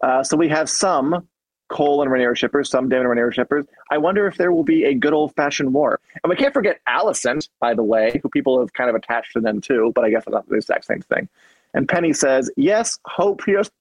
Uh, 0.03 0.23
so 0.23 0.37
we 0.37 0.49
have 0.49 0.69
some 0.69 1.27
Cole 1.71 2.01
and 2.01 2.11
Rhaenyra 2.11 2.35
shippers, 2.35 2.69
some 2.69 2.89
Daemon 2.89 3.07
and 3.07 3.17
Rhaenyra 3.17 3.33
shippers. 3.33 3.65
I 3.89 3.97
wonder 3.97 4.27
if 4.27 4.37
there 4.37 4.51
will 4.51 4.63
be 4.63 4.83
a 4.83 4.93
good 4.93 5.13
old 5.13 5.33
fashioned 5.35 5.73
war. 5.73 5.99
And 6.23 6.29
we 6.29 6.35
can't 6.35 6.53
forget 6.53 6.79
Alicent, 6.87 7.49
by 7.59 7.73
the 7.73 7.83
way, 7.83 8.19
who 8.21 8.29
people 8.29 8.59
have 8.59 8.73
kind 8.73 8.89
of 8.89 8.95
attached 8.95 9.33
to 9.33 9.39
them 9.39 9.61
too, 9.61 9.91
but 9.95 10.03
I 10.03 10.09
guess 10.09 10.23
it's 10.27 10.33
not 10.33 10.47
the 10.47 10.55
exact 10.55 10.85
same 10.85 11.01
thing. 11.01 11.29
And 11.73 11.87
Penny 11.87 12.13
says, 12.13 12.51
yes, 12.57 12.99
hope 13.05 13.41
here's 13.45 13.71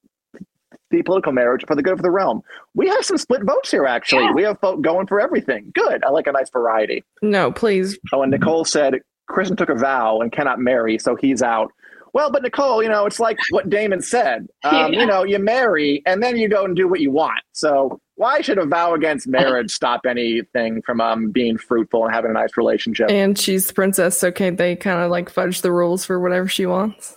the 0.90 1.02
political 1.02 1.32
marriage 1.32 1.64
for 1.66 1.76
the 1.76 1.82
good 1.82 1.92
of 1.92 2.02
the 2.02 2.10
realm. 2.10 2.42
We 2.74 2.88
have 2.88 3.04
some 3.04 3.18
split 3.18 3.42
votes 3.44 3.70
here, 3.70 3.86
actually. 3.86 4.24
Yeah. 4.24 4.32
We 4.32 4.42
have 4.44 4.58
folk 4.60 4.80
going 4.80 5.06
for 5.06 5.20
everything. 5.20 5.70
Good. 5.74 6.04
I 6.04 6.10
like 6.10 6.26
a 6.26 6.32
nice 6.32 6.50
variety. 6.50 7.04
No, 7.22 7.52
please. 7.52 7.98
Oh, 8.12 8.22
and 8.22 8.30
Nicole 8.30 8.64
said 8.64 8.94
Criston 9.28 9.56
took 9.56 9.68
a 9.68 9.74
vow 9.74 10.20
and 10.20 10.32
cannot 10.32 10.58
marry, 10.58 10.98
so 10.98 11.16
he's 11.16 11.42
out. 11.42 11.72
Well, 12.12 12.30
but 12.30 12.42
Nicole, 12.42 12.82
you 12.82 12.88
know, 12.88 13.06
it's 13.06 13.20
like 13.20 13.38
what 13.50 13.70
Daemon 13.70 14.02
said. 14.02 14.48
Um, 14.62 14.92
Yeah. 14.92 15.00
You 15.00 15.06
know, 15.06 15.24
you 15.24 15.38
marry 15.38 16.02
and 16.04 16.22
then 16.22 16.36
you 16.36 16.48
go 16.48 16.64
and 16.64 16.76
do 16.76 16.86
what 16.86 17.00
you 17.00 17.10
want. 17.10 17.40
So 17.52 17.98
why 18.16 18.42
should 18.42 18.58
a 18.58 18.66
vow 18.66 18.94
against 18.94 19.26
marriage 19.28 19.70
stop 19.70 20.02
anything 20.06 20.82
from 20.82 21.00
um, 21.00 21.30
being 21.30 21.56
fruitful 21.56 22.04
and 22.04 22.14
having 22.14 22.30
a 22.30 22.34
nice 22.34 22.56
relationship? 22.56 23.10
And 23.10 23.38
she's 23.38 23.66
the 23.66 23.72
princess, 23.72 24.18
so 24.18 24.30
can't 24.30 24.58
they 24.58 24.76
kind 24.76 25.00
of 25.02 25.10
like 25.10 25.30
fudge 25.30 25.62
the 25.62 25.72
rules 25.72 26.04
for 26.04 26.20
whatever 26.20 26.46
she 26.46 26.66
wants? 26.66 27.16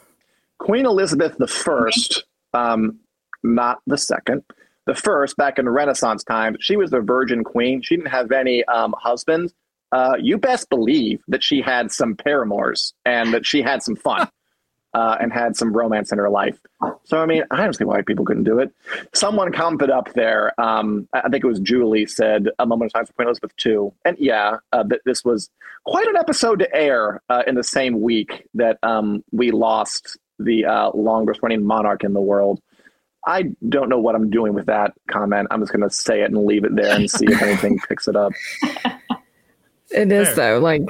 Queen 0.59 0.85
Elizabeth 0.85 1.35
the 1.37 1.47
First, 1.47 2.23
um, 2.53 2.99
not 3.43 3.79
the 3.85 3.97
second, 3.97 4.43
the 4.85 4.95
first 4.95 5.35
back 5.37 5.59
in 5.59 5.65
the 5.65 5.71
Renaissance 5.71 6.23
times, 6.23 6.57
she 6.61 6.77
was 6.77 6.91
the 6.91 7.01
virgin 7.01 7.43
queen. 7.43 7.81
She 7.81 7.95
didn't 7.95 8.11
have 8.11 8.31
any 8.31 8.63
um, 8.65 8.95
husbands. 8.97 9.53
Uh, 9.91 10.15
you 10.19 10.37
best 10.37 10.69
believe 10.69 11.21
that 11.27 11.43
she 11.43 11.61
had 11.61 11.91
some 11.91 12.15
paramours 12.15 12.93
and 13.05 13.33
that 13.33 13.45
she 13.45 13.61
had 13.61 13.83
some 13.83 13.95
fun 13.95 14.27
uh, 14.93 15.17
and 15.19 15.33
had 15.33 15.55
some 15.55 15.75
romance 15.75 16.11
in 16.11 16.17
her 16.17 16.29
life. 16.29 16.57
So, 17.03 17.19
I 17.19 17.25
mean, 17.25 17.43
I 17.51 17.63
don't 17.63 17.73
see 17.73 17.83
why 17.83 18.01
people 18.01 18.25
couldn't 18.25 18.43
do 18.43 18.59
it. 18.59 18.71
Someone 19.13 19.51
commented 19.51 19.89
up 19.89 20.13
there, 20.13 20.59
um, 20.59 21.07
I 21.13 21.21
I 21.25 21.29
think 21.29 21.43
it 21.43 21.47
was 21.47 21.59
Julie, 21.59 22.05
said 22.05 22.49
a 22.59 22.65
moment 22.65 22.89
of 22.89 22.93
time 22.93 23.05
for 23.05 23.13
Queen 23.13 23.27
Elizabeth 23.27 23.53
II. 23.65 23.89
And 24.05 24.17
yeah, 24.19 24.57
uh, 24.71 24.83
that 24.83 25.01
this 25.05 25.25
was 25.25 25.49
quite 25.85 26.07
an 26.07 26.15
episode 26.15 26.59
to 26.59 26.75
air 26.75 27.21
uh, 27.29 27.43
in 27.47 27.55
the 27.55 27.63
same 27.63 28.01
week 28.01 28.47
that 28.53 28.77
um, 28.83 29.23
we 29.31 29.51
lost 29.51 30.17
the 30.39 30.65
uh, 30.65 30.91
longest 30.93 31.41
running 31.41 31.65
monarch 31.65 32.03
in 32.03 32.13
the 32.13 32.21
world. 32.21 32.61
I 33.25 33.53
don't 33.67 33.89
know 33.89 33.99
what 33.99 34.15
I'm 34.15 34.29
doing 34.29 34.53
with 34.53 34.65
that 34.65 34.93
comment. 35.09 35.47
I'm 35.49 35.61
just 35.61 35.71
going 35.71 35.87
to 35.87 35.89
say 35.89 36.21
it 36.21 36.31
and 36.31 36.45
leave 36.45 36.65
it 36.65 36.75
there 36.75 36.93
and 36.93 37.09
see 37.09 37.25
if 37.25 37.41
anything 37.41 37.79
picks 37.87 38.07
it 38.07 38.15
up. 38.15 38.33
It 39.91 40.11
is 40.11 40.35
though, 40.35 40.59
like 40.59 40.81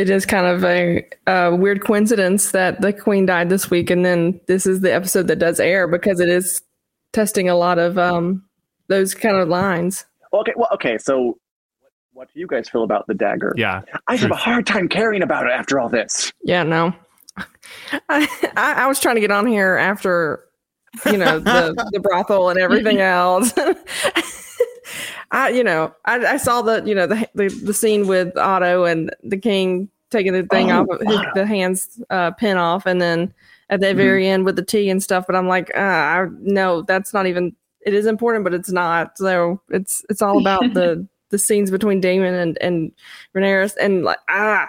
it 0.00 0.08
is 0.08 0.24
kind 0.24 0.46
of 0.46 0.64
a, 0.64 1.06
a 1.26 1.54
weird 1.54 1.84
coincidence 1.84 2.52
that 2.52 2.80
the 2.80 2.90
queen 2.90 3.26
died 3.26 3.50
this 3.50 3.70
week, 3.70 3.90
and 3.90 4.04
then 4.04 4.40
this 4.46 4.64
is 4.64 4.80
the 4.80 4.92
episode 4.92 5.26
that 5.26 5.38
does 5.38 5.60
air 5.60 5.86
because 5.86 6.20
it 6.20 6.30
is 6.30 6.62
testing 7.12 7.48
a 7.48 7.54
lot 7.54 7.78
of 7.78 7.98
um 7.98 8.42
those 8.88 9.14
kind 9.14 9.36
of 9.36 9.48
lines. 9.48 10.06
Okay, 10.32 10.52
well, 10.56 10.68
okay. 10.72 10.96
So, 10.96 11.38
what, 11.80 11.92
what 12.12 12.28
do 12.32 12.40
you 12.40 12.46
guys 12.46 12.66
feel 12.68 12.82
about 12.82 13.06
the 13.08 13.14
dagger? 13.14 13.52
Yeah. 13.58 13.82
I 14.06 14.16
have 14.16 14.30
a 14.30 14.36
hard 14.36 14.66
time 14.66 14.88
caring 14.88 15.22
about 15.22 15.46
it 15.46 15.52
after 15.52 15.78
all 15.78 15.90
this. 15.90 16.32
Yeah, 16.42 16.62
no. 16.62 16.94
I, 17.36 18.26
I, 18.56 18.72
I 18.84 18.86
was 18.86 19.00
trying 19.00 19.16
to 19.16 19.20
get 19.20 19.30
on 19.30 19.46
here 19.46 19.76
after, 19.76 20.44
you 21.06 21.18
know, 21.18 21.38
the, 21.40 21.88
the 21.92 22.00
brothel 22.00 22.48
and 22.48 22.58
everything 22.58 23.00
else. 23.02 23.52
I, 25.32 25.50
you 25.50 25.62
know, 25.62 25.94
I, 26.06 26.16
I 26.24 26.36
saw 26.36 26.60
the, 26.62 26.82
you 26.84 26.94
know, 26.94 27.06
the, 27.06 27.28
the 27.34 27.48
the 27.48 27.74
scene 27.74 28.06
with 28.06 28.36
Otto 28.36 28.84
and 28.84 29.14
the 29.22 29.36
king 29.38 29.88
taking 30.10 30.32
the 30.32 30.42
thing 30.44 30.70
Oh, 30.72 30.80
off 30.82 30.88
of 30.88 31.00
Otto. 31.08 31.30
the 31.34 31.46
hands 31.46 32.00
uh, 32.10 32.32
pin 32.32 32.56
off, 32.56 32.84
and 32.86 33.00
then 33.00 33.32
at 33.68 33.80
the 33.80 33.86
Mhm. 33.88 33.96
very 33.96 34.26
end 34.26 34.44
with 34.44 34.56
the 34.56 34.64
tea 34.64 34.90
and 34.90 35.00
stuff. 35.02 35.26
But 35.26 35.36
I'm 35.36 35.46
like, 35.46 35.70
uh, 35.76 35.80
I, 35.80 36.26
no, 36.40 36.82
that's 36.82 37.14
not 37.14 37.26
even. 37.26 37.54
It 37.86 37.94
is 37.94 38.06
important, 38.06 38.44
but 38.44 38.52
it's 38.54 38.70
not. 38.70 39.16
So 39.16 39.60
it's 39.70 40.04
it's 40.10 40.20
all 40.20 40.38
about 40.38 40.74
the 40.74 41.06
the 41.30 41.38
scenes 41.38 41.70
between 41.70 42.00
Daemon 42.00 42.34
and 42.34 42.58
and 42.60 42.92
Rhaenyra, 43.34 43.72
and 43.80 44.02
like 44.04 44.18
ah, 44.28 44.68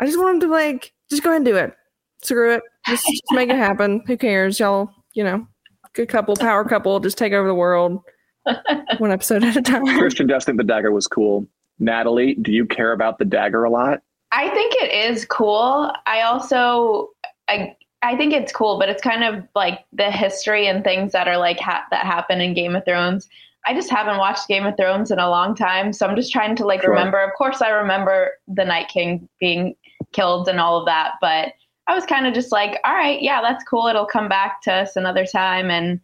I 0.00 0.06
just 0.06 0.18
want 0.18 0.36
him 0.36 0.40
to 0.40 0.46
like 0.48 0.92
just 1.10 1.22
go 1.22 1.28
ahead 1.30 1.38
and 1.38 1.44
do 1.46 1.56
it. 1.56 1.74
Screw 2.22 2.54
it. 2.54 2.62
Just, 2.86 3.06
just 3.06 3.22
make 3.32 3.50
it 3.50 3.56
happen. 3.56 4.02
Who 4.06 4.16
cares? 4.16 4.58
Y'all, 4.58 4.90
you 5.12 5.22
know, 5.24 5.46
good 5.92 6.08
couple, 6.08 6.34
power 6.36 6.64
couple, 6.64 6.98
just 7.00 7.18
take 7.18 7.34
over 7.34 7.46
the 7.46 7.54
world. 7.54 8.00
One 8.98 9.10
episode 9.12 9.44
at 9.44 9.56
a 9.56 9.62
time. 9.62 9.86
Christian 9.98 10.26
does 10.26 10.44
think 10.44 10.58
the 10.58 10.64
dagger 10.64 10.92
was 10.92 11.06
cool. 11.06 11.46
Natalie, 11.78 12.34
do 12.34 12.52
you 12.52 12.66
care 12.66 12.92
about 12.92 13.18
the 13.18 13.24
dagger 13.24 13.64
a 13.64 13.70
lot? 13.70 14.00
I 14.32 14.48
think 14.50 14.74
it 14.76 15.10
is 15.10 15.24
cool. 15.24 15.92
I 16.06 16.22
also 16.22 17.10
I 17.48 17.76
I 18.02 18.16
think 18.16 18.32
it's 18.34 18.52
cool, 18.52 18.78
but 18.78 18.88
it's 18.88 19.02
kind 19.02 19.24
of 19.24 19.44
like 19.54 19.84
the 19.92 20.10
history 20.10 20.66
and 20.66 20.84
things 20.84 21.12
that 21.12 21.26
are 21.26 21.38
like 21.38 21.58
ha- 21.58 21.84
that 21.90 22.04
happen 22.04 22.40
in 22.40 22.52
Game 22.54 22.76
of 22.76 22.84
Thrones. 22.84 23.28
I 23.66 23.72
just 23.72 23.88
haven't 23.90 24.18
watched 24.18 24.46
Game 24.46 24.66
of 24.66 24.76
Thrones 24.76 25.10
in 25.10 25.18
a 25.18 25.30
long 25.30 25.54
time, 25.54 25.92
so 25.92 26.06
I'm 26.06 26.14
just 26.16 26.30
trying 26.32 26.54
to 26.56 26.66
like 26.66 26.82
Sure. 26.82 26.90
remember. 26.90 27.18
Of 27.18 27.32
course, 27.38 27.62
I 27.62 27.70
remember 27.70 28.32
the 28.46 28.64
Night 28.64 28.88
King 28.88 29.26
being 29.40 29.74
killed 30.12 30.48
and 30.48 30.60
all 30.60 30.78
of 30.78 30.86
that, 30.86 31.12
but 31.20 31.54
I 31.86 31.94
was 31.94 32.04
kind 32.06 32.26
of 32.26 32.34
just 32.34 32.52
like, 32.52 32.78
all 32.84 32.94
right, 32.94 33.20
yeah, 33.22 33.40
that's 33.40 33.64
cool. 33.64 33.86
It'll 33.86 34.04
come 34.06 34.28
back 34.28 34.60
to 34.62 34.72
us 34.72 34.96
another 34.96 35.24
time, 35.24 35.70
and 35.70 35.98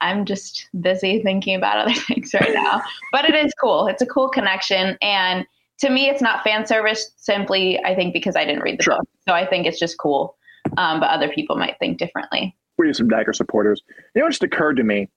I'm 0.00 0.24
just 0.24 0.68
busy 0.80 1.22
thinking 1.22 1.54
about 1.56 1.78
other 1.78 1.94
things 2.08 2.32
right 2.34 2.52
now. 2.54 2.82
but 3.12 3.24
it 3.24 3.34
is 3.34 3.52
cool. 3.60 3.86
It's 3.86 4.02
a 4.02 4.06
cool 4.06 4.28
connection, 4.28 4.96
and 5.02 5.46
to 5.80 5.90
me, 5.90 6.08
it's 6.08 6.20
not 6.22 6.42
fan 6.44 6.66
service. 6.66 7.10
Simply, 7.16 7.78
I 7.84 7.94
think 7.94 8.12
because 8.12 8.36
I 8.36 8.44
didn't 8.44 8.62
read 8.62 8.78
the 8.78 8.82
Sure. 8.84 8.96
book, 8.98 9.08
so 9.28 9.34
I 9.34 9.46
think 9.46 9.66
it's 9.66 9.78
just 9.78 9.98
cool. 9.98 10.36
Um, 10.76 11.00
but 11.00 11.08
other 11.10 11.28
people 11.28 11.56
might 11.56 11.76
think 11.78 11.98
differently. 11.98 12.54
We're 12.76 12.92
some 12.92 13.08
dagger 13.08 13.32
supporters. 13.32 13.82
You 14.14 14.20
know, 14.20 14.24
what 14.26 14.30
just 14.30 14.42
occurred 14.42 14.76
to 14.76 14.84
me. 14.84 15.08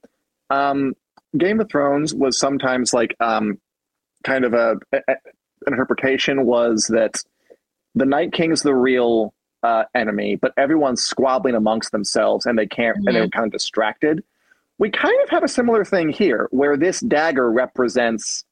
Um, 0.50 0.94
Game 1.38 1.60
of 1.60 1.70
Thrones 1.70 2.14
was 2.14 2.38
sometimes 2.40 2.94
like 2.94 3.16
um, 3.20 3.58
kind 4.24 4.46
of 4.46 4.54
a, 4.54 4.76
a- 4.94 5.02
a- 5.10 5.16
interpretation 5.68 6.46
was 6.46 6.88
that 6.94 7.16
the 7.96 8.06
Night 8.06 8.34
King's 8.34 8.62
the 8.62 8.74
real 8.76 9.34
uh, 9.64 9.84
enemy, 9.96 10.36
but 10.36 10.52
everyone's 10.58 11.02
squabbling 11.04 11.56
amongst 11.56 11.92
themselves 11.92 12.46
and 12.46 12.58
they 12.58 12.68
can't, 12.68 12.98
and 12.98 13.16
they're 13.16 13.28
kind 13.30 13.46
of 13.46 13.52
distracted. 13.52 14.24
We 14.84 14.90
kind 14.92 15.16
of 15.24 15.30
have 15.30 15.44
a 15.46 15.48
similar 15.48 15.86
thing 15.86 16.10
here, 16.10 16.50
where 16.52 16.76
this 16.76 17.00
dagger 17.00 17.50
represents 17.50 18.44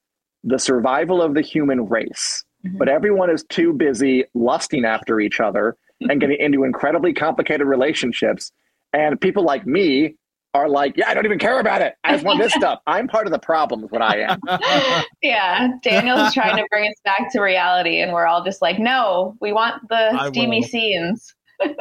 the 0.42 0.58
survival 0.58 1.20
of 1.20 1.34
the 1.34 1.42
human 1.42 1.86
race, 1.90 2.42
Mhm. 2.64 2.78
but 2.78 2.88
everyone 2.88 3.28
is 3.28 3.44
too 3.50 3.74
busy 3.74 4.24
lusting 4.32 4.86
after 4.86 5.20
each 5.20 5.40
other 5.40 5.76
and 6.00 6.18
getting 6.22 6.38
into 6.40 6.64
incredibly 6.64 7.12
complicated 7.12 7.66
relationships. 7.66 8.50
And 8.94 9.20
people 9.20 9.42
like 9.44 9.66
me 9.66 10.14
are 10.54 10.70
like, 10.70 10.96
yeah, 10.96 11.10
I 11.10 11.12
don't 11.12 11.26
even 11.26 11.38
care 11.38 11.60
about 11.60 11.82
it. 11.82 11.96
I 12.02 12.12
just 12.14 12.24
want 12.24 12.40
this 12.40 12.54
stuff. 12.62 12.80
I'm 12.86 13.08
part 13.08 13.26
of 13.26 13.32
the 13.34 13.38
problem, 13.38 13.84
is 13.84 13.90
what 13.90 14.00
I 14.00 14.20
am. 14.20 14.40
yeah, 15.22 15.68
Daniel's 15.82 16.32
trying 16.32 16.56
to 16.56 16.64
bring 16.70 16.88
us 16.88 17.00
back 17.04 17.30
to 17.32 17.42
reality, 17.42 18.00
and 18.00 18.10
we're 18.10 18.26
all 18.26 18.42
just 18.42 18.62
like, 18.62 18.78
no, 18.78 19.36
we 19.42 19.52
want 19.52 19.86
the 19.90 20.14
I 20.18 20.28
steamy 20.28 20.60
will. 20.60 20.66
scenes. 20.66 21.34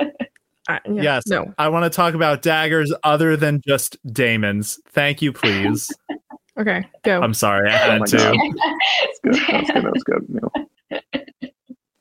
I- 0.72 0.80
yeah, 0.90 1.02
yes. 1.02 1.28
No. 1.28 1.54
I 1.58 1.70
want 1.70 1.92
to 1.92 1.96
talk 1.96 2.14
about 2.14 2.42
daggers 2.42 2.94
other 3.04 3.36
than 3.38 3.62
just 3.68 3.98
Daemon's. 4.14 4.80
Thank 4.90 5.22
you, 5.22 5.32
please. 5.34 5.90
Okay. 6.60 6.86
Go. 7.04 7.22
I'm 7.22 7.34
sorry. 7.34 7.70
I 7.70 7.74
Oh 7.74 7.92
had 7.92 8.00
my 8.02 8.06
to. 8.08 8.18
God. 8.18 8.36
Good. 9.24 9.34
That's 9.34 9.72
good. 9.72 9.84
That 9.84 9.94
was 9.94 10.04
good. 10.04 10.30
No. 10.30 10.52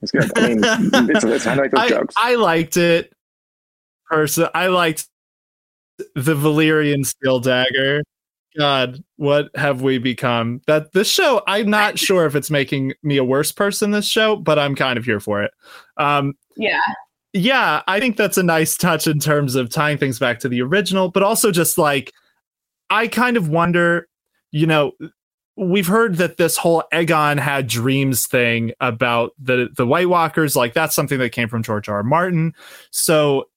It's 0.03 0.11
good. 0.11 0.31
I 0.37 0.49
mean, 0.49 0.61
it's, 1.09 1.25
it's 1.25 1.47
I 1.47 1.55
like 1.55 1.71
those 1.71 1.81
I, 1.81 1.89
jokes. 1.89 2.15
I 2.19 2.35
liked 2.35 2.77
it. 2.77 3.13
Person, 4.07 4.49
I 4.53 4.67
liked 4.67 5.07
the 5.99 6.35
Valyrian 6.35 7.07
steel 7.07 7.39
dagger. 7.39 8.03
God, 8.59 9.03
what 9.17 9.51
have 9.55 9.83
we 9.83 9.99
become? 9.99 10.63
That 10.67 10.93
this 10.93 11.09
show, 11.09 11.43
I'm 11.47 11.71
not 11.71 11.97
sure 11.99 12.27
if 12.27 12.35
it's 12.35 12.51
making 12.51 12.95
me 13.05 13.19
a 13.19 13.25
worse 13.25 13.53
person. 13.53 13.93
This 13.93 14.09
show, 14.09 14.35
but 14.35 14.59
I'm 14.59 14.75
kind 14.75 14.99
of 14.99 15.05
here 15.05 15.21
for 15.21 15.45
it. 15.45 15.53
Um, 15.97 16.35
yeah, 16.57 16.81
yeah, 17.33 17.83
I 17.87 18.01
think 18.01 18.17
that's 18.17 18.39
a 18.39 18.43
nice 18.43 18.77
touch 18.77 19.07
in 19.07 19.19
terms 19.19 19.55
of 19.55 19.71
tying 19.71 19.99
things 19.99 20.19
back 20.19 20.41
to 20.41 20.49
the 20.49 20.63
original, 20.63 21.11
but 21.11 21.23
also 21.23 21.51
just 21.51 21.79
like 21.79 22.13
I 22.91 23.07
kind 23.07 23.37
of 23.37 23.49
wonder, 23.49 24.09
you 24.51 24.67
know, 24.67 24.93
we've 25.57 25.87
heard 25.87 26.17
that 26.17 26.39
this 26.39 26.57
whole 26.57 26.83
Aegon 26.93 27.39
had 27.39 27.67
dreams 27.67 28.27
thing 28.27 28.73
about 28.81 29.33
the 29.39 29.69
the 29.77 29.87
White 29.87 30.09
Walkers, 30.09 30.57
like 30.57 30.75
that's 30.75 30.95
something 30.95 31.19
that 31.19 31.31
came 31.31 31.49
from 31.49 31.63
George 31.63 31.89
R. 31.89 31.97
R. 31.97 32.03
Martin. 32.03 32.55
So 32.91 33.49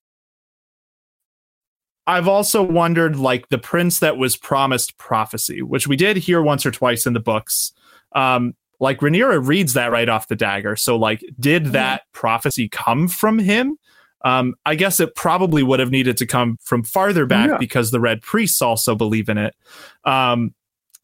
I've 2.06 2.28
also 2.28 2.62
wondered, 2.62 3.16
like 3.16 3.50
the 3.50 3.58
prince 3.58 4.00
that 4.00 4.18
was 4.18 4.36
promised 4.36 4.98
prophecy, 4.98 5.62
which 5.62 5.88
we 5.88 5.96
did 5.96 6.18
hear 6.18 6.42
once 6.42 6.66
or 6.66 6.72
twice 6.72 7.06
in 7.06 7.14
the 7.14 7.20
books. 7.20 7.72
Um, 8.14 8.56
like 8.84 9.00
Rhaenyra 9.00 9.48
reads 9.48 9.74
that 9.74 9.92
right 9.92 10.10
off 10.10 10.28
the 10.28 10.36
dagger. 10.36 10.76
So, 10.76 10.98
like, 10.98 11.24
did 11.40 11.68
that 11.68 12.02
prophecy 12.12 12.68
come 12.68 13.08
from 13.08 13.40
him? 13.40 13.78
Um, 14.26 14.56
I 14.66 14.76
guess 14.76 15.00
it 15.00 15.16
probably 15.16 15.64
would 15.64 15.80
have 15.80 15.90
needed 15.90 16.18
to 16.18 16.26
come 16.28 16.58
from 16.62 16.84
farther 16.84 17.26
back 17.26 17.50
Yeah. 17.50 17.58
because 17.58 17.92
the 17.92 18.00
Red 18.02 18.22
Priests 18.22 18.62
also 18.62 18.94
believe 18.94 19.30
in 19.30 19.38
it. 19.38 19.56
Um, 20.04 20.54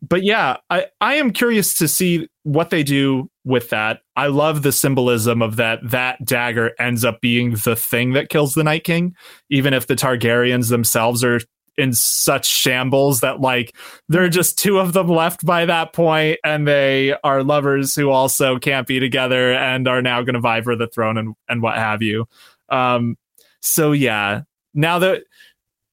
but 0.02 0.24
yeah, 0.24 0.58
I, 0.70 0.88
I 1.02 1.16
am 1.16 1.32
curious 1.32 1.78
to 1.78 1.88
see 1.88 2.28
what 2.44 2.70
they 2.70 2.84
do 2.84 3.30
with 3.44 3.70
that. 3.70 4.02
I 4.16 4.28
love 4.28 4.62
the 4.62 4.72
symbolism 4.72 5.42
of 5.42 5.56
that. 5.58 5.80
That 5.84 6.24
dagger 6.26 6.72
ends 6.80 7.04
up 7.04 7.20
being 7.22 7.52
the 7.66 7.76
thing 7.76 8.14
that 8.14 8.30
kills 8.30 8.54
the 8.54 8.64
Night 8.64 8.84
King, 8.84 9.16
even 9.50 9.74
if 9.74 9.88
the 9.88 9.96
Targaryens 9.96 10.70
themselves 10.70 11.24
are 11.24 11.40
in 11.80 11.94
such 11.94 12.46
shambles 12.46 13.22
that 13.22 13.40
like 13.40 13.76
there 14.10 14.24
are 14.24 14.30
just 14.30 14.60
two 14.60 14.78
of 14.80 14.94
them 14.94 15.08
left 15.08 15.46
by 15.46 15.66
that 15.66 15.94
point 15.94 16.38
and 16.44 16.68
they 16.68 17.16
are 17.24 17.44
lovers 17.44 17.96
who 17.96 18.10
also 18.10 18.60
can't 18.60 18.86
be 18.86 19.00
together 19.00 19.54
and 19.54 19.88
are 19.88 20.02
now 20.02 20.22
going 20.22 20.34
to 20.34 20.42
vie 20.42 20.62
for 20.62 20.76
the 20.76 20.88
throne 20.88 21.18
and, 21.18 21.36
and 21.48 21.62
what 21.62 21.76
have 21.78 22.02
you. 22.02 22.26
Um 22.70 23.18
so 23.62 23.94
yeah. 23.94 24.42
Now 24.74 25.00
that 25.00 25.24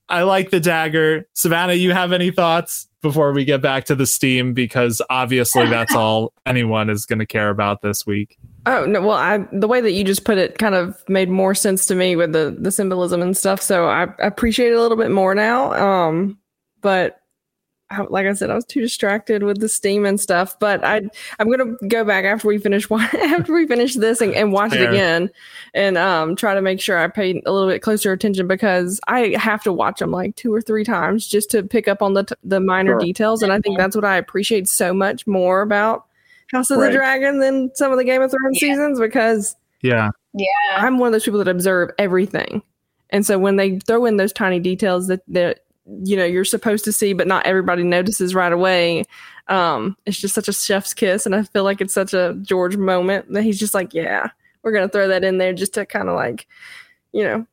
i 0.09 0.22
like 0.22 0.51
the 0.51 0.61
dagger 0.61 1.26
savannah 1.34 1.72
you 1.72 1.91
have 1.93 2.12
any 2.12 2.30
thoughts 2.30 2.87
before 3.03 3.32
we 3.32 3.45
get 3.45 3.62
back 3.62 3.84
to 3.84 3.95
the 3.95 4.07
steam? 4.07 4.53
Because 4.53 5.01
obviously 5.09 5.68
that's 5.68 5.95
all 5.97 6.32
anyone 6.45 6.91
is 6.91 7.07
going 7.07 7.20
to 7.20 7.26
care 7.26 7.51
about 7.51 7.80
this 7.80 8.05
week 8.05 8.37
Oh 8.67 8.85
no! 8.85 9.01
Well, 9.01 9.17
I 9.17 9.47
the 9.53 9.69
way 9.69 9.81
that 9.81 9.93
you 9.93 10.03
just 10.05 10.25
put 10.25 10.39
it 10.39 10.59
kind 10.59 10.75
of 10.75 11.01
made 11.09 11.29
more 11.29 11.55
sense 11.55 11.87
to 11.87 11.95
me 11.95 12.17
with 12.17 12.33
the 12.33 12.57
the 12.59 12.73
symbolism 12.73 13.23
and 13.23 13.37
stuff. 13.37 13.62
So 13.62 13.87
I, 13.87 14.05
I 14.05 14.27
appreciate 14.27 14.73
it 14.73 14.77
a 14.77 14.81
little 14.83 14.97
bit 14.97 15.11
more 15.12 15.35
now. 15.37 15.73
Um, 15.73 16.39
but 16.81 17.21
I, 17.89 18.01
like 18.03 18.27
I 18.27 18.33
said, 18.33 18.51
I 18.51 18.57
was 18.57 18.64
too 18.64 18.81
distracted 18.81 19.45
with 19.45 19.61
the 19.61 19.69
steam 19.69 20.05
and 20.05 20.21
stuff. 20.21 20.59
But 20.59 20.85
I 20.85 21.03
I'm 21.39 21.49
gonna 21.49 21.77
go 21.87 22.03
back 22.05 22.25
after 22.25 22.49
we 22.49 22.59
finish 22.59 22.91
after 22.91 23.55
we 23.55 23.69
finish 23.69 23.95
this 23.95 24.21
and, 24.21 24.35
and 24.35 24.51
watch 24.53 24.73
it 24.73 24.89
again, 24.91 25.31
and 25.73 25.97
um 25.97 26.35
try 26.35 26.53
to 26.55 26.61
make 26.61 26.81
sure 26.81 26.99
I 26.99 27.07
pay 27.07 27.41
a 27.47 27.53
little 27.53 27.69
bit 27.69 27.83
closer 27.83 28.11
attention 28.11 28.49
because 28.49 29.01
I 29.07 29.37
have 29.39 29.62
to 29.62 29.73
watch 29.73 30.01
them 30.01 30.11
like 30.11 30.35
two 30.35 30.53
or 30.53 30.61
three 30.61 30.83
times 30.83 31.29
just 31.29 31.53
to 31.53 31.62
pick 31.62 31.87
up 31.87 32.03
on 32.03 32.14
the 32.14 32.25
t- 32.25 32.35
the 32.43 32.59
minor 32.59 32.95
Sure. 32.95 32.99
details. 32.99 33.45
And 33.45 33.53
I 33.53 33.61
think 33.61 33.79
that's 33.79 33.95
what 33.95 34.05
I 34.05 34.17
appreciate 34.17 34.67
so 34.67 34.93
much 34.93 35.25
more 35.29 35.62
about 35.62 36.07
House 36.53 36.70
of 36.70 36.78
Right. 36.78 36.88
the 36.92 36.97
Dragon 36.99 37.40
than 37.40 37.70
some 37.74 37.90
of 37.92 37.99
the 37.99 38.05
Game 38.05 38.22
of 38.22 38.30
Thrones 38.30 38.61
Yeah. 38.62 38.68
seasons 38.74 39.01
because 39.01 39.57
yeah 39.82 40.11
Yeah. 40.34 40.47
I'm 40.76 40.99
one 40.99 41.09
of 41.09 41.12
those 41.12 41.24
people 41.24 41.38
that 41.38 41.49
observe 41.49 41.90
everything. 41.99 42.62
And 43.11 43.24
so 43.24 43.38
when 43.38 43.57
they 43.57 43.78
throw 43.80 44.05
in 44.07 44.16
those 44.16 44.32
tiny 44.32 44.61
details 44.61 45.07
that 45.09 45.22
that 45.28 45.61
you 46.03 46.16
know 46.16 46.24
you're 46.24 46.44
supposed 46.44 46.84
to 46.84 46.92
see 46.92 47.12
but 47.12 47.28
not 47.28 47.47
everybody 47.47 47.82
notices 47.84 48.34
right 48.34 48.53
away, 48.53 49.05
um, 49.49 49.97
it's 50.07 50.18
just 50.20 50.34
such 50.34 50.49
a 50.49 50.53
chef's 50.53 50.92
kiss 50.94 51.26
and 51.26 51.34
I 51.34 51.42
feel 51.44 51.62
like 51.64 51.80
it's 51.80 51.94
such 51.94 52.12
a 52.14 52.36
George 52.42 52.76
moment 52.76 53.32
that 53.32 53.42
he's 53.44 53.59
just 53.59 53.74
like, 53.74 53.94
Yeah, 53.94 54.28
we're 54.62 54.72
gonna 54.72 54.88
throw 54.88 55.09
that 55.09 55.24
in 55.24 55.38
there 55.38 55.53
just 55.53 55.74
to 55.74 55.86
kind 55.86 56.09
of 56.09 56.14
like, 56.16 56.47
you 57.12 57.22
know, 57.24 57.47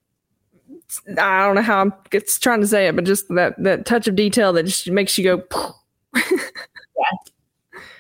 I 1.19 1.45
don't 1.45 1.55
know 1.55 1.61
how 1.61 1.79
I'm 1.81 1.93
it's 2.11 2.37
trying 2.39 2.61
to 2.61 2.67
say 2.67 2.87
it, 2.87 2.95
but 2.95 3.05
just 3.05 3.27
that 3.29 3.55
that 3.63 3.85
touch 3.85 4.07
of 4.07 4.15
detail 4.15 4.53
that 4.53 4.63
just 4.63 4.89
makes 4.89 5.17
you 5.17 5.23
go 5.23 5.73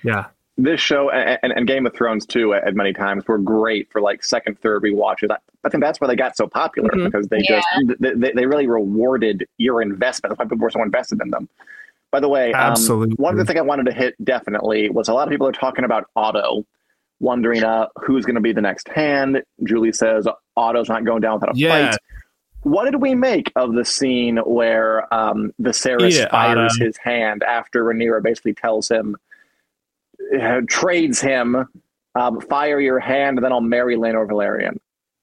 yeah 0.03 0.25
this 0.57 0.79
show 0.79 1.09
and, 1.09 1.39
and, 1.41 1.51
and 1.53 1.67
Game 1.67 1.85
of 1.87 1.93
Thrones 1.95 2.25
too 2.25 2.53
at, 2.53 2.67
at 2.67 2.75
many 2.75 2.93
times 2.93 3.27
were 3.27 3.37
great 3.39 3.91
for 3.91 4.01
like 4.01 4.23
second, 4.23 4.59
third 4.59 4.83
rewatches. 4.83 5.31
I, 5.31 5.37
I 5.63 5.69
think 5.69 5.83
that's 5.83 5.99
why 5.99 6.07
they 6.07 6.15
got 6.15 6.37
so 6.37 6.47
popular 6.47 6.89
Mhm. 6.89 7.05
because 7.05 7.27
they 7.27 7.39
Yeah. 7.49 7.61
just 7.89 7.99
they, 7.99 8.31
they 8.33 8.45
really 8.45 8.67
rewarded 8.67 9.47
your 9.57 9.81
investment. 9.81 10.31
That's 10.31 10.39
why 10.39 10.45
people 10.45 10.59
were 10.63 10.69
so 10.69 10.83
invested 10.83 11.19
in 11.21 11.29
them. 11.31 11.49
By 12.11 12.19
the 12.19 12.29
way, 12.29 12.53
um, 12.53 12.71
Absolutely. 12.73 13.15
one 13.15 13.33
other 13.33 13.45
thing 13.45 13.57
I 13.57 13.61
wanted 13.61 13.87
to 13.87 13.93
hit 13.93 14.13
definitely 14.23 14.89
was 14.91 15.09
a 15.09 15.13
lot 15.13 15.27
of 15.27 15.31
people 15.31 15.47
are 15.47 15.51
talking 15.51 15.83
about 15.85 16.05
Otto, 16.15 16.63
wondering 17.19 17.63
uh, 17.63 17.87
who's 18.03 18.23
going 18.25 18.35
to 18.35 18.41
be 18.41 18.53
the 18.53 18.61
next 18.61 18.87
hand. 18.89 19.41
Julie 19.63 19.91
says 19.93 20.27
Otto's 20.55 20.89
not 20.89 21.03
going 21.05 21.21
down 21.21 21.39
without 21.39 21.55
a 21.55 21.57
Yeah. 21.57 21.91
fight. 21.91 21.99
What 22.61 22.85
did 22.85 23.01
we 23.01 23.15
make 23.15 23.51
of 23.55 23.73
the 23.73 23.83
scene 23.83 24.37
where 24.37 25.11
um, 25.11 25.51
Viserys 25.59 26.11
Yeah, 26.19 26.29
fires 26.29 26.75
Otto. 26.75 26.85
his 26.85 26.97
hand 26.97 27.41
after 27.41 27.83
Rhaenyra 27.83 28.21
basically 28.21 28.53
tells 28.53 28.87
him, 28.89 29.17
trades 30.67 31.21
him, 31.21 31.67
um, 32.15 32.41
fire 32.41 32.79
your 32.79 32.99
hand, 32.99 33.37
and 33.37 33.45
then 33.45 33.51
I'll 33.51 33.61
marry 33.61 33.95
Laenor 33.95 34.27
Velaryon. 34.27 34.77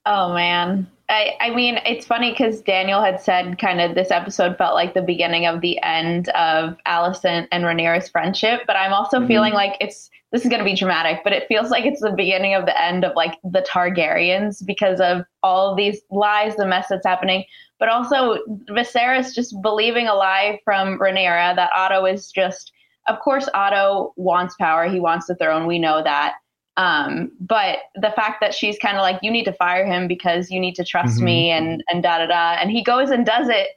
Oh 0.07 0.33
man. 0.35 0.89
I, 1.09 1.37
I 1.41 1.51
mean, 1.51 1.81
it's 1.85 2.07
funny 2.07 2.31
because 2.31 2.61
Daniel 2.61 3.03
had 3.03 3.21
said 3.21 3.59
kind 3.59 3.81
of 3.81 3.97
this 3.97 4.13
episode 4.13 4.57
felt 4.57 4.75
like 4.75 4.95
the 4.95 5.03
beginning 5.03 5.45
of 5.45 5.61
the 5.61 5.83
end 5.83 6.29
of 6.31 6.77
Alicent 6.87 7.49
and 7.51 7.65
Rhaenyra's 7.65 8.09
friendship, 8.09 8.61
but 8.65 8.77
I'm 8.77 8.93
also 8.93 9.19
Mhm. 9.19 9.27
feeling 9.27 9.53
like 9.53 9.77
it's 9.81 10.09
this 10.31 10.43
is 10.45 10.49
going 10.49 10.61
to 10.61 10.65
be 10.65 10.77
dramatic, 10.77 11.23
but 11.25 11.33
it 11.33 11.49
feels 11.49 11.71
like 11.71 11.85
it's 11.85 12.01
the 12.01 12.13
beginning 12.13 12.55
of 12.55 12.65
the 12.65 12.81
end 12.81 13.05
of 13.05 13.17
like 13.17 13.37
the 13.43 13.63
Targaryens 13.63 14.65
because 14.65 15.01
of 15.01 15.25
all 15.43 15.73
of 15.73 15.77
these 15.77 16.01
lies, 16.13 16.55
the 16.55 16.65
mess 16.65 16.87
that's 16.89 17.05
happening, 17.05 17.45
but 17.81 17.89
also 17.89 18.39
Viserys 18.69 19.35
just 19.35 19.61
believing 19.63 20.07
a 20.07 20.15
lie 20.15 20.61
from 20.65 21.01
Rhaenyra 21.01 21.57
that 21.57 21.71
Otto 21.75 22.05
is 22.05 22.31
just, 22.31 22.71
of 23.11 23.21
course, 23.21 23.49
Otto 23.55 24.13
wants 24.17 24.55
power, 24.57 24.89
he 24.89 25.01
wants 25.01 25.27
the 25.27 25.35
throne, 25.35 25.67
we 25.67 25.79
know 25.79 26.03
that. 26.03 26.35
Um, 26.77 27.33
but 27.41 27.79
the 27.97 28.11
fact 28.13 28.41
that 28.41 28.55
she's 28.55 28.79
kind 28.79 28.97
of 28.97 29.03
like, 29.03 29.19
you 29.23 29.31
need 29.31 29.45
to 29.45 29.53
fire 29.53 29.85
him 29.85 30.09
because 30.09 30.51
you 30.51 30.59
need 30.61 30.75
to 30.77 30.85
trust 30.85 31.19
Mhm. 31.21 31.25
me 31.25 31.51
and, 31.51 31.85
and 31.91 32.03
da 32.03 32.19
da 32.19 32.27
da. 32.27 32.53
And 32.61 32.71
he 32.71 32.83
goes 32.83 33.11
and 33.11 33.27
does 33.27 33.49
it. 33.49 33.69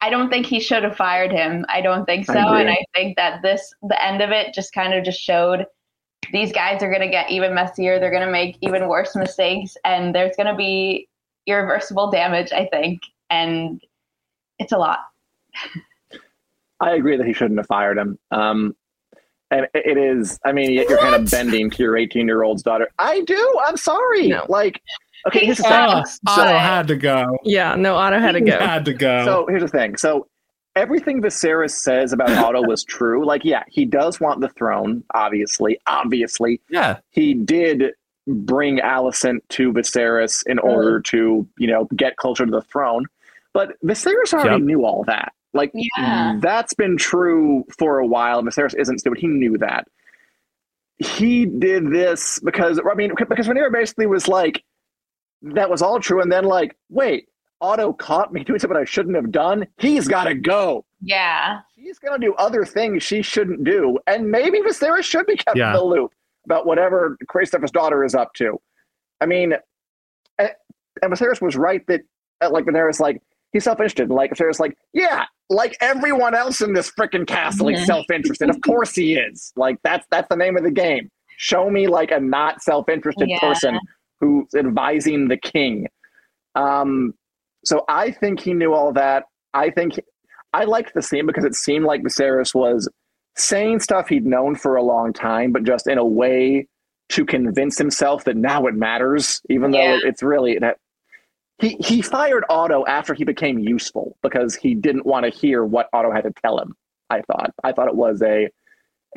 I 0.00 0.10
don't 0.10 0.28
think 0.30 0.46
he 0.46 0.58
should 0.58 0.82
have 0.82 0.96
fired 0.96 1.30
him. 1.30 1.64
I 1.68 1.80
don't 1.80 2.04
think 2.06 2.26
so. 2.26 2.32
agree. 2.32 2.62
and 2.62 2.70
I 2.70 2.84
think 2.94 3.16
that 3.16 3.42
this, 3.42 3.72
the 3.82 4.02
end 4.04 4.20
of 4.22 4.30
it 4.30 4.52
just 4.54 4.72
kind 4.72 4.92
of 4.94 5.04
just 5.04 5.20
showed 5.20 5.66
these 6.32 6.50
guys 6.52 6.82
are 6.82 6.88
going 6.88 7.02
to 7.02 7.08
get 7.08 7.30
even 7.30 7.54
messier. 7.54 8.00
They're 8.00 8.10
going 8.10 8.26
to 8.26 8.32
make 8.32 8.56
even 8.62 8.88
worse 8.88 9.14
mistakes 9.14 9.76
and 9.84 10.12
there's 10.14 10.34
going 10.34 10.46
to 10.48 10.54
be 10.56 11.08
irreversible 11.46 12.10
damage, 12.10 12.50
I 12.52 12.66
think. 12.72 13.02
And 13.30 13.80
it's 14.58 14.72
a 14.72 14.78
lot. 14.78 15.00
I 16.82 16.94
agree 16.96 17.16
that 17.16 17.26
he 17.26 17.32
shouldn't 17.32 17.58
have 17.58 17.66
fired 17.66 17.96
him. 17.96 18.18
Um, 18.30 18.76
and 19.50 19.66
it- 19.74 19.86
it 19.86 19.98
is, 19.98 20.38
I 20.44 20.52
mean, 20.52 20.72
you're 20.72 20.98
kind 20.98 21.14
of 21.14 21.30
bending 21.30 21.70
to 21.70 21.82
your 21.82 21.96
18 21.96 22.26
year 22.26 22.42
old's 22.42 22.62
daughter. 22.62 22.88
I 22.98 23.20
do. 23.22 23.60
I'm 23.66 23.76
sorry. 23.76 24.28
No. 24.28 24.44
Like, 24.48 24.80
okay, 25.28 25.40
He 25.40 25.46
here's 25.46 25.58
the 25.58 25.66
Oh, 25.66 25.94
thing. 25.96 26.04
sucks, 26.06 26.18
Otto 26.26 26.42
but- 26.52 26.60
had 26.60 26.88
to 26.88 26.96
go. 26.96 27.38
Yeah, 27.44 27.74
no, 27.76 27.94
Otto 27.96 28.18
had 28.18 28.32
to 28.32 28.40
go. 28.40 28.58
had 28.58 28.84
to 28.86 28.94
go. 28.94 29.24
So 29.24 29.46
here's 29.48 29.62
the 29.62 29.68
thing. 29.68 29.96
So 29.96 30.26
everything 30.74 31.20
Viserys 31.22 31.72
says 31.72 32.12
about 32.12 32.30
Otto 32.44 32.62
was 32.66 32.82
true. 32.82 33.24
Like, 33.26 33.44
yeah, 33.44 33.62
he 33.68 33.84
does 33.84 34.18
want 34.20 34.40
the 34.40 34.48
throne, 34.48 35.04
obviously. 35.14 35.78
Obviously. 35.86 36.60
yeah, 36.70 36.98
He 37.10 37.34
did 37.34 37.92
bring 38.26 38.78
Alicent 38.78 39.40
to 39.50 39.72
Viserys 39.72 40.42
in 40.46 40.58
order 40.60 41.00
to, 41.00 41.46
you 41.58 41.66
know, 41.66 41.86
get 41.94 42.16
closer 42.16 42.46
to 42.46 42.50
the 42.50 42.62
throne. 42.62 43.04
But 43.52 43.72
Viserys 43.84 44.32
already 44.32 44.50
Yep. 44.50 44.60
knew 44.62 44.84
all 44.86 45.04
that. 45.08 45.32
Like, 45.54 45.70
Yeah. 45.74 46.38
that's 46.40 46.72
been 46.74 46.96
true 46.96 47.64
for 47.78 47.98
a 47.98 48.06
while. 48.06 48.42
Viserys 48.42 48.74
isn't 48.78 48.98
stupid. 49.00 49.18
He 49.18 49.26
knew 49.26 49.58
that. 49.58 49.86
He 50.98 51.46
did 51.46 51.90
this 51.90 52.38
because, 52.40 52.78
I 52.90 52.94
mean, 52.94 53.12
because 53.28 53.48
Rhaenyra 53.48 53.72
basically 53.72 54.06
was 54.06 54.28
like, 54.28 54.62
that 55.42 55.68
was 55.68 55.82
all 55.82 55.98
true. 56.00 56.20
And 56.22 56.30
then, 56.30 56.44
like, 56.44 56.76
wait, 56.88 57.28
Otto 57.60 57.92
caught 57.92 58.32
me 58.32 58.44
doing 58.44 58.60
something 58.60 58.76
I 58.78 58.84
shouldn't 58.84 59.16
have 59.16 59.30
done. 59.32 59.66
He's 59.78 60.06
got 60.06 60.24
to 60.24 60.34
go. 60.34 60.84
Yeah. 61.00 61.60
She's 61.74 61.98
going 61.98 62.20
to 62.20 62.24
do 62.24 62.34
other 62.34 62.64
things 62.64 63.02
she 63.02 63.22
shouldn't 63.22 63.64
do. 63.64 63.98
And 64.06 64.30
maybe 64.30 64.60
Viserys 64.60 65.02
should 65.04 65.26
be 65.26 65.36
kept 65.36 65.56
Yeah. 65.56 65.68
in 65.70 65.76
the 65.76 65.82
loop 65.84 66.12
about 66.44 66.66
whatever 66.66 67.16
Kristoff's 67.28 67.72
daughter 67.72 68.04
is 68.04 68.14
up 68.14 68.32
to. 68.34 68.60
I 69.20 69.26
mean, 69.26 69.54
and, 70.38 70.50
and 71.02 71.12
Viserys 71.12 71.40
was 71.42 71.56
right 71.56 71.84
that, 71.88 72.02
uh, 72.40 72.50
like, 72.50 72.64
Viserys, 72.64 73.00
like, 73.00 73.20
he's 73.52 73.64
self 73.64 73.78
interested. 73.80 74.10
Like, 74.10 74.32
Viserys, 74.32 74.60
like, 74.60 74.76
yeah, 74.92 75.24
like 75.52 75.76
everyone 75.80 76.34
else 76.34 76.60
in 76.60 76.72
this 76.72 76.90
freaking 76.90 77.26
castle, 77.26 77.68
he's 77.68 77.80
Mhm. 77.80 77.86
self 77.86 78.10
interested. 78.12 78.50
of 78.50 78.60
course 78.62 78.94
he 78.94 79.14
is. 79.14 79.52
Like, 79.56 79.78
that's 79.84 80.06
that's 80.10 80.28
the 80.28 80.36
name 80.36 80.56
of 80.56 80.64
the 80.64 80.70
game. 80.70 81.10
Show 81.36 81.70
me, 81.70 81.86
like, 81.86 82.10
a 82.10 82.20
not 82.20 82.62
self 82.62 82.88
interested 82.88 83.28
Yeah. 83.28 83.38
person 83.40 83.78
who's 84.20 84.54
advising 84.54 85.28
the 85.28 85.36
king. 85.36 85.88
Um, 86.54 87.14
so 87.64 87.84
I 87.88 88.10
think 88.10 88.40
he 88.40 88.54
knew 88.54 88.72
all 88.72 88.92
that. 88.92 89.24
I 89.54 89.70
think 89.70 89.98
I 90.52 90.64
liked 90.64 90.92
the 90.94 91.02
scene 91.02 91.26
because 91.26 91.44
it 91.44 91.54
seemed 91.54 91.84
like 91.84 92.02
Viserys 92.02 92.54
was 92.54 92.88
saying 93.36 93.80
stuff 93.80 94.08
he'd 94.08 94.26
known 94.26 94.54
for 94.54 94.76
a 94.76 94.82
long 94.82 95.12
time, 95.12 95.52
but 95.52 95.64
just 95.64 95.86
in 95.88 95.98
a 95.98 96.04
way 96.04 96.66
to 97.08 97.24
convince 97.24 97.78
himself 97.78 98.24
that 98.24 98.36
now 98.36 98.66
it 98.66 98.74
matters, 98.74 99.40
even 99.50 99.72
Yeah. 99.72 99.92
though 100.02 100.08
it's 100.08 100.22
really 100.22 100.58
that 100.58 100.76
he 101.62 101.76
he 101.80 102.02
fired 102.02 102.44
Otto 102.50 102.84
after 102.86 103.14
he 103.14 103.24
became 103.24 103.58
useful 103.58 104.16
because 104.22 104.54
he 104.54 104.74
didn't 104.74 105.06
want 105.06 105.24
to 105.24 105.30
hear 105.30 105.64
what 105.64 105.88
Otto 105.92 106.10
had 106.12 106.24
to 106.24 106.32
tell 106.42 106.58
him. 106.58 106.74
I 107.08 107.22
thought 107.22 107.50
I 107.64 107.72
thought 107.72 107.88
it 107.88 107.94
was 107.96 108.20
a 108.22 108.50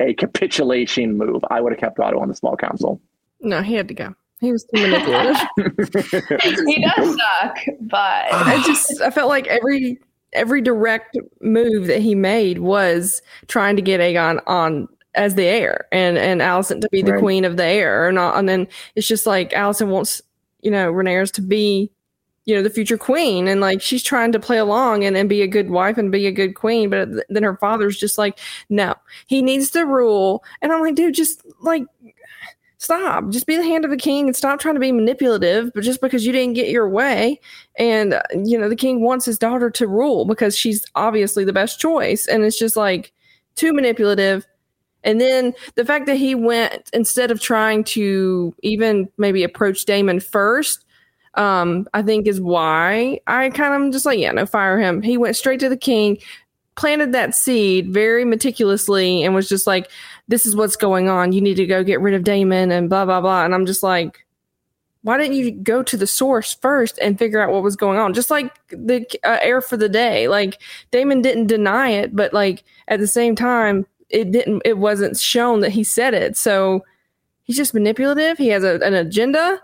a 0.00 0.14
capitulation 0.14 1.18
move. 1.18 1.42
I 1.50 1.60
would 1.60 1.72
have 1.72 1.80
kept 1.80 1.98
Otto 2.00 2.18
on 2.20 2.28
the 2.28 2.34
small 2.34 2.56
council. 2.56 3.00
No, 3.40 3.60
he 3.62 3.74
had 3.74 3.88
to 3.88 3.94
go. 3.94 4.14
He 4.40 4.52
was 4.52 4.64
too 4.64 4.80
manipulative. 4.80 5.36
he 6.66 6.82
does 6.82 7.16
suck, 7.16 7.58
but 7.80 8.26
I 8.32 8.62
just 8.66 9.00
I 9.00 9.10
felt 9.10 9.28
like 9.28 9.46
every 9.46 9.98
every 10.32 10.60
direct 10.60 11.16
move 11.40 11.86
that 11.86 12.00
he 12.00 12.14
made 12.14 12.58
was 12.58 13.22
trying 13.48 13.76
to 13.76 13.82
get 13.82 14.00
Aegon 14.00 14.40
on 14.46 14.88
as 15.14 15.34
the 15.34 15.44
heir 15.44 15.86
and 15.92 16.18
and 16.18 16.42
Alicent 16.42 16.82
to 16.82 16.88
be 16.90 17.00
the 17.00 17.12
Right. 17.12 17.20
queen 17.20 17.44
of 17.46 17.56
the 17.56 17.64
heir 17.64 18.06
or 18.06 18.12
not 18.12 18.36
and 18.36 18.46
then 18.46 18.68
it's 18.96 19.06
just 19.06 19.24
like 19.24 19.50
Alicent 19.52 19.88
wants 19.88 20.20
you 20.60 20.70
know 20.70 20.92
Rhaenyra's 20.92 21.30
to 21.32 21.40
be 21.40 21.90
you 22.46 22.54
know 22.54 22.62
the 22.62 22.70
future 22.70 22.96
queen 22.96 23.46
and 23.48 23.60
like 23.60 23.82
she's 23.82 24.02
trying 24.02 24.32
to 24.32 24.40
play 24.40 24.56
along 24.56 25.04
and, 25.04 25.16
and 25.16 25.28
be 25.28 25.42
a 25.42 25.48
good 25.48 25.68
wife 25.68 25.98
and 25.98 26.12
be 26.12 26.26
a 26.26 26.32
good 26.32 26.54
queen 26.54 26.88
but 26.88 27.08
then 27.28 27.42
her 27.42 27.56
father's 27.56 27.98
just 27.98 28.16
like 28.16 28.38
no 28.70 28.94
he 29.26 29.42
needs 29.42 29.70
to 29.70 29.84
rule. 29.84 30.42
And 30.62 30.72
I'm 30.72 30.80
like 30.80 30.94
dude 30.94 31.14
just 31.14 31.42
like 31.60 31.84
stop. 32.78 33.28
Just 33.30 33.46
be 33.46 33.56
the 33.56 33.64
hand 33.64 33.84
of 33.84 33.90
the 33.90 33.96
king 33.96 34.26
and 34.26 34.36
stop 34.36 34.60
trying 34.60 34.74
to 34.74 34.80
be 34.80 34.92
manipulative 34.92 35.72
but 35.74 35.82
just 35.82 36.00
because 36.00 36.24
you 36.24 36.32
didn't 36.32 36.54
get 36.54 36.68
your 36.68 36.88
way 36.88 37.40
and 37.78 38.14
uh, 38.14 38.22
you 38.44 38.56
know 38.58 38.68
the 38.68 38.76
king 38.76 39.02
wants 39.02 39.26
his 39.26 39.38
daughter 39.38 39.68
to 39.70 39.86
rule 39.86 40.24
because 40.24 40.56
she's 40.56 40.86
obviously 40.94 41.44
the 41.44 41.52
best 41.52 41.80
choice. 41.80 42.26
And 42.26 42.44
it's 42.44 42.58
just 42.58 42.76
like 42.76 43.12
too 43.56 43.72
manipulative. 43.72 44.46
And 45.02 45.20
then 45.20 45.52
the 45.74 45.84
fact 45.84 46.06
that 46.06 46.16
he 46.16 46.34
went 46.34 46.90
instead 46.92 47.30
of 47.30 47.40
trying 47.40 47.84
to 47.84 48.54
even 48.62 49.08
maybe 49.18 49.42
approach 49.42 49.84
Daemon 49.84 50.20
first 50.20 50.85
um 51.36 51.86
I 51.94 52.02
think 52.02 52.26
is 52.26 52.40
why 52.40 53.20
I 53.26 53.50
kind 53.50 53.84
of 53.84 53.92
just 53.92 54.06
like 54.06 54.18
yeah 54.18 54.32
no 54.32 54.46
fire 54.46 54.78
him. 54.78 55.02
He 55.02 55.16
went 55.16 55.36
straight 55.36 55.60
to 55.60 55.68
the 55.68 55.76
king 55.76 56.18
planted 56.76 57.12
that 57.12 57.34
seed 57.34 57.90
very 57.92 58.24
meticulously 58.24 59.22
and 59.24 59.34
was 59.34 59.48
just 59.48 59.66
like 59.66 59.90
this 60.28 60.46
is 60.46 60.54
what's 60.54 60.76
going 60.76 61.08
on. 61.08 61.32
You 61.32 61.40
need 61.40 61.56
to 61.56 61.66
go 61.66 61.82
get 61.82 62.00
rid 62.00 62.14
of 62.14 62.24
Daemon 62.24 62.70
and 62.70 62.88
blah 62.88 63.04
blah 63.04 63.20
blah. 63.20 63.44
And 63.44 63.54
I'm 63.54 63.66
just 63.66 63.82
like 63.82 64.24
why 65.02 65.16
didn't 65.16 65.36
you 65.36 65.52
go 65.52 65.84
to 65.84 65.96
the 65.96 66.06
source 66.06 66.54
first 66.54 66.98
and 66.98 67.16
figure 67.16 67.40
out 67.40 67.52
what 67.52 67.62
was 67.62 67.76
going 67.76 67.96
on? 67.98 68.12
Just 68.12 68.28
like 68.28 68.52
the 68.70 69.06
uh, 69.22 69.38
air 69.40 69.60
for 69.60 69.76
the 69.76 69.88
day. 69.88 70.28
Like 70.28 70.60
daemon 70.90 71.22
didn't 71.22 71.46
deny 71.46 71.90
it 71.90 72.14
but 72.14 72.32
like 72.32 72.62
at 72.88 73.00
the 73.00 73.06
same 73.06 73.34
time 73.34 73.86
it 74.10 74.30
didn't 74.30 74.62
it 74.64 74.78
wasn't 74.78 75.18
shown 75.18 75.60
that 75.60 75.70
he 75.70 75.82
said 75.82 76.14
it. 76.14 76.36
So 76.36 76.84
he's 77.44 77.56
just 77.56 77.74
manipulative. 77.74 78.38
He 78.38 78.48
has 78.48 78.64
a, 78.64 78.78
an 78.80 78.94
agenda 78.94 79.60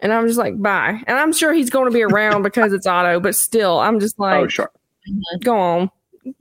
and 0.00 0.12
i'm 0.12 0.26
just 0.26 0.38
like 0.38 0.60
bye 0.60 1.00
and 1.06 1.18
i'm 1.18 1.32
sure 1.32 1.52
he's 1.52 1.70
going 1.70 1.86
to 1.86 1.90
be 1.90 2.02
around 2.02 2.42
because 2.42 2.72
it's 2.72 2.86
otto 2.86 3.20
but 3.20 3.34
still 3.34 3.78
i'm 3.78 4.00
just 4.00 4.18
like 4.18 4.44
oh, 4.44 4.48
sure. 4.48 4.70
go 5.42 5.56
on 5.56 5.90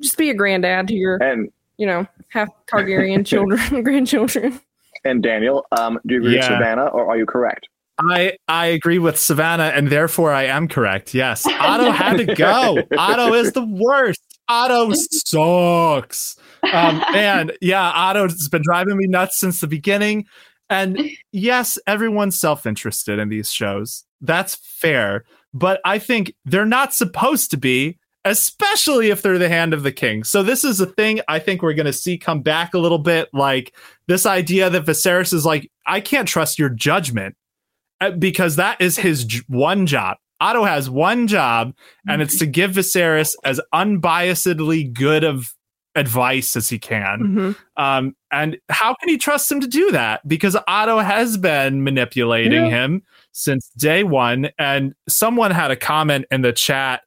just 0.02 0.18
be 0.18 0.30
a 0.30 0.34
granddad 0.34 0.88
to 0.88 0.94
your 0.94 1.22
And 1.22 1.52
you 1.78 1.86
know 1.86 2.08
half 2.30 2.50
targaryen 2.68 3.26
children 3.26 3.84
grandchildren 3.84 4.60
and 5.04 5.24
Daniel, 5.24 5.66
um, 5.72 6.00
do 6.06 6.16
you 6.16 6.22
agree 6.22 6.36
with 6.36 6.46
Savannah, 6.46 6.88
or 6.88 7.10
are 7.10 7.18
you 7.18 7.26
correct? 7.26 7.70
I 8.00 8.34
I 8.48 8.68
agree 8.68 9.00
with 9.00 9.18
Savannah, 9.18 9.72
and 9.76 9.90
therefore 9.90 10.32
I 10.32 10.44
am 10.44 10.68
correct. 10.68 11.14
Yes, 11.14 11.46
Otto 11.48 11.92
had 11.92 12.18
to 12.18 12.36
go. 12.36 12.78
Otto 12.98 13.34
is 13.34 13.54
the 13.54 13.66
worst. 13.66 14.22
Otto 14.50 14.94
sucks. 14.94 16.38
Um, 16.72 17.04
and 17.14 17.54
yeah, 17.62 17.92
Otto's 17.94 18.48
been 18.50 18.62
driving 18.64 18.98
me 18.98 19.08
nuts 19.08 19.40
since 19.40 19.62
the 19.62 19.68
beginning. 19.68 20.26
And 20.70 21.00
yes, 21.32 21.78
everyone's 21.88 22.40
self-interested 22.40 23.20
in 23.20 23.30
these 23.30 23.52
shows. 23.52 24.06
That's 24.22 24.56
fair, 24.56 25.26
but 25.54 25.80
I 25.86 26.00
think 26.00 26.34
they're 26.46 26.66
not 26.66 26.94
supposed 26.94 27.52
to 27.52 27.58
be, 27.58 28.00
especially 28.26 29.10
if 29.10 29.22
they're 29.22 29.38
the 29.38 29.50
hand 29.50 29.74
of 29.74 29.84
the 29.84 29.92
king. 29.92 30.24
So 30.24 30.44
this 30.44 30.64
is 30.64 30.80
a 30.80 30.86
thing 30.86 31.22
I 31.28 31.40
think 31.40 31.62
we're 31.62 31.74
going 31.74 31.86
to 31.86 31.94
see 31.94 32.18
come 32.18 32.42
back 32.42 32.74
a 32.74 32.80
little 32.80 33.00
bit, 33.00 33.30
like 33.34 33.74
this 34.08 34.26
idea 34.26 34.70
that 34.70 34.86
Viserys 34.86 35.34
is 35.34 35.46
like, 35.46 35.72
I 35.86 36.02
can't 36.02 36.28
trust 36.28 36.60
your 36.60 36.70
judgment 36.70 37.36
uh, 38.02 38.12
because 38.12 38.56
that 38.56 38.82
is 38.82 38.98
his 38.98 39.24
j- 39.24 39.42
one 39.48 39.86
job. 39.86 40.18
Otto 40.40 40.66
has 40.66 40.88
one 40.88 41.28
job, 41.28 41.74
and 42.08 42.22
it's 42.22 42.38
to 42.38 42.46
give 42.46 42.72
Viserys 42.72 43.34
as 43.44 43.60
unbiasedly 43.74 44.94
good 44.94 45.24
of 45.24 45.52
advice 45.98 46.56
as 46.56 46.70
he 46.70 46.80
can. 46.80 47.20
Mhm. 47.20 47.56
Um, 47.76 48.16
and 48.32 48.58
how 48.70 48.94
can 48.94 49.10
he 49.10 49.18
trust 49.18 49.52
him 49.52 49.60
to 49.62 49.68
do 49.68 49.92
that? 49.92 50.26
Because 50.28 50.56
Otto 50.68 51.00
has 51.00 51.36
been 51.38 51.84
manipulating 51.84 52.66
Yeah. 52.66 52.70
him 52.70 53.02
since 53.32 53.68
day 53.78 54.04
one. 54.04 54.50
And 54.58 54.94
someone 55.10 55.52
had 55.52 55.72
a 55.72 55.76
comment 55.76 56.26
in 56.32 56.42
the 56.44 56.54
chat 56.54 57.02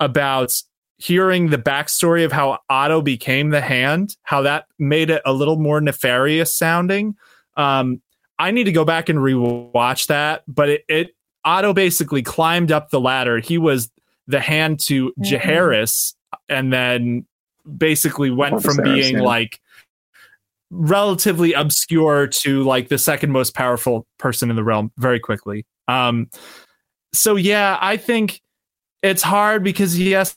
about 0.00 0.54
hearing 0.98 1.50
the 1.50 1.58
backstory 1.58 2.24
of 2.24 2.32
how 2.32 2.58
Otto 2.70 3.02
became 3.02 3.50
the 3.50 3.60
hand, 3.60 4.16
how 4.22 4.40
that 4.42 4.64
made 4.78 5.10
it 5.10 5.20
a 5.26 5.32
little 5.32 5.58
more 5.58 5.80
nefarious 5.80 6.56
sounding. 6.56 7.14
Um, 7.56 8.00
I 8.38 8.50
need 8.50 8.64
to 8.64 8.72
go 8.72 8.84
back 8.84 9.08
and 9.08 9.18
rewatch 9.18 10.06
that, 10.06 10.42
but 10.46 10.68
it, 10.68 10.84
it 10.88 11.10
Otto 11.44 11.72
basically 11.72 12.22
climbed 12.22 12.72
up 12.72 12.90
the 12.90 13.00
ladder. 13.00 13.38
He 13.38 13.58
was 13.58 13.90
the 14.26 14.40
hand 14.40 14.80
to 14.80 15.12
Mhm. 15.18 15.40
Jaehaerys, 15.40 16.14
and 16.48 16.72
then 16.72 17.26
basically 17.76 18.30
went 18.30 18.62
from 18.62 18.78
being 18.82 19.16
yeah. 19.16 19.22
like 19.22 19.60
relatively 20.70 21.52
obscure 21.52 22.26
to 22.26 22.62
like 22.64 22.88
the 22.88 22.98
second 22.98 23.30
most 23.30 23.54
powerful 23.54 24.06
person 24.18 24.50
in 24.50 24.56
the 24.56 24.64
realm 24.64 24.90
very 24.98 25.20
quickly. 25.20 25.64
Um, 25.88 26.28
so 27.12 27.36
yeah, 27.36 27.78
I 27.80 27.96
think 27.96 28.40
it's 29.02 29.22
hard 29.22 29.62
because 29.62 29.98
yes, 29.98 30.36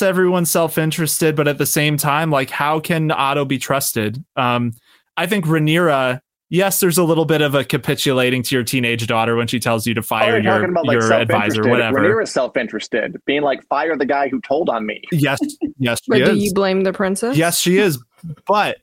everyone's 0.00 0.50
self-interested, 0.50 1.34
but 1.36 1.48
at 1.48 1.58
the 1.58 1.66
same 1.66 1.96
time, 1.96 2.30
like 2.30 2.50
how 2.50 2.80
can 2.80 3.10
Otto 3.10 3.44
be 3.44 3.58
trusted? 3.58 4.22
Um, 4.36 4.72
I 5.16 5.26
think 5.26 5.44
Rhaenyra, 5.44 6.20
yes, 6.50 6.80
there's 6.80 6.98
a 6.98 7.04
little 7.04 7.24
bit 7.24 7.40
of 7.40 7.54
a 7.54 7.64
capitulating 7.64 8.42
to 8.42 8.54
your 8.54 8.64
teenage 8.64 9.06
daughter 9.06 9.34
when 9.36 9.46
she 9.46 9.58
tells 9.58 9.86
you 9.86 9.94
to 9.94 10.00
Oh, 10.00 10.02
fire 10.02 10.38
you're 10.38 10.60
your, 10.60 10.64
about 10.70 10.84
like 10.86 11.00
your 11.00 11.12
advisor, 11.12 11.66
whatever. 11.66 12.00
Rhaenyra's 12.00 12.30
self-interested, 12.30 13.16
being 13.24 13.42
like, 13.42 13.66
fire 13.68 13.96
the 13.96 14.04
guy 14.06 14.28
who 14.28 14.40
told 14.42 14.68
on 14.68 14.84
me. 14.84 15.00
Yes, 15.12 15.38
yes, 15.78 16.00
she 16.04 16.10
but 16.10 16.18
do 16.18 16.32
is. 16.32 16.42
you 16.44 16.52
blame 16.52 16.82
the 16.82 16.92
princess 16.92 17.36
yes, 17.36 17.58
she 17.58 17.78
is. 17.78 17.98
But 18.46 18.78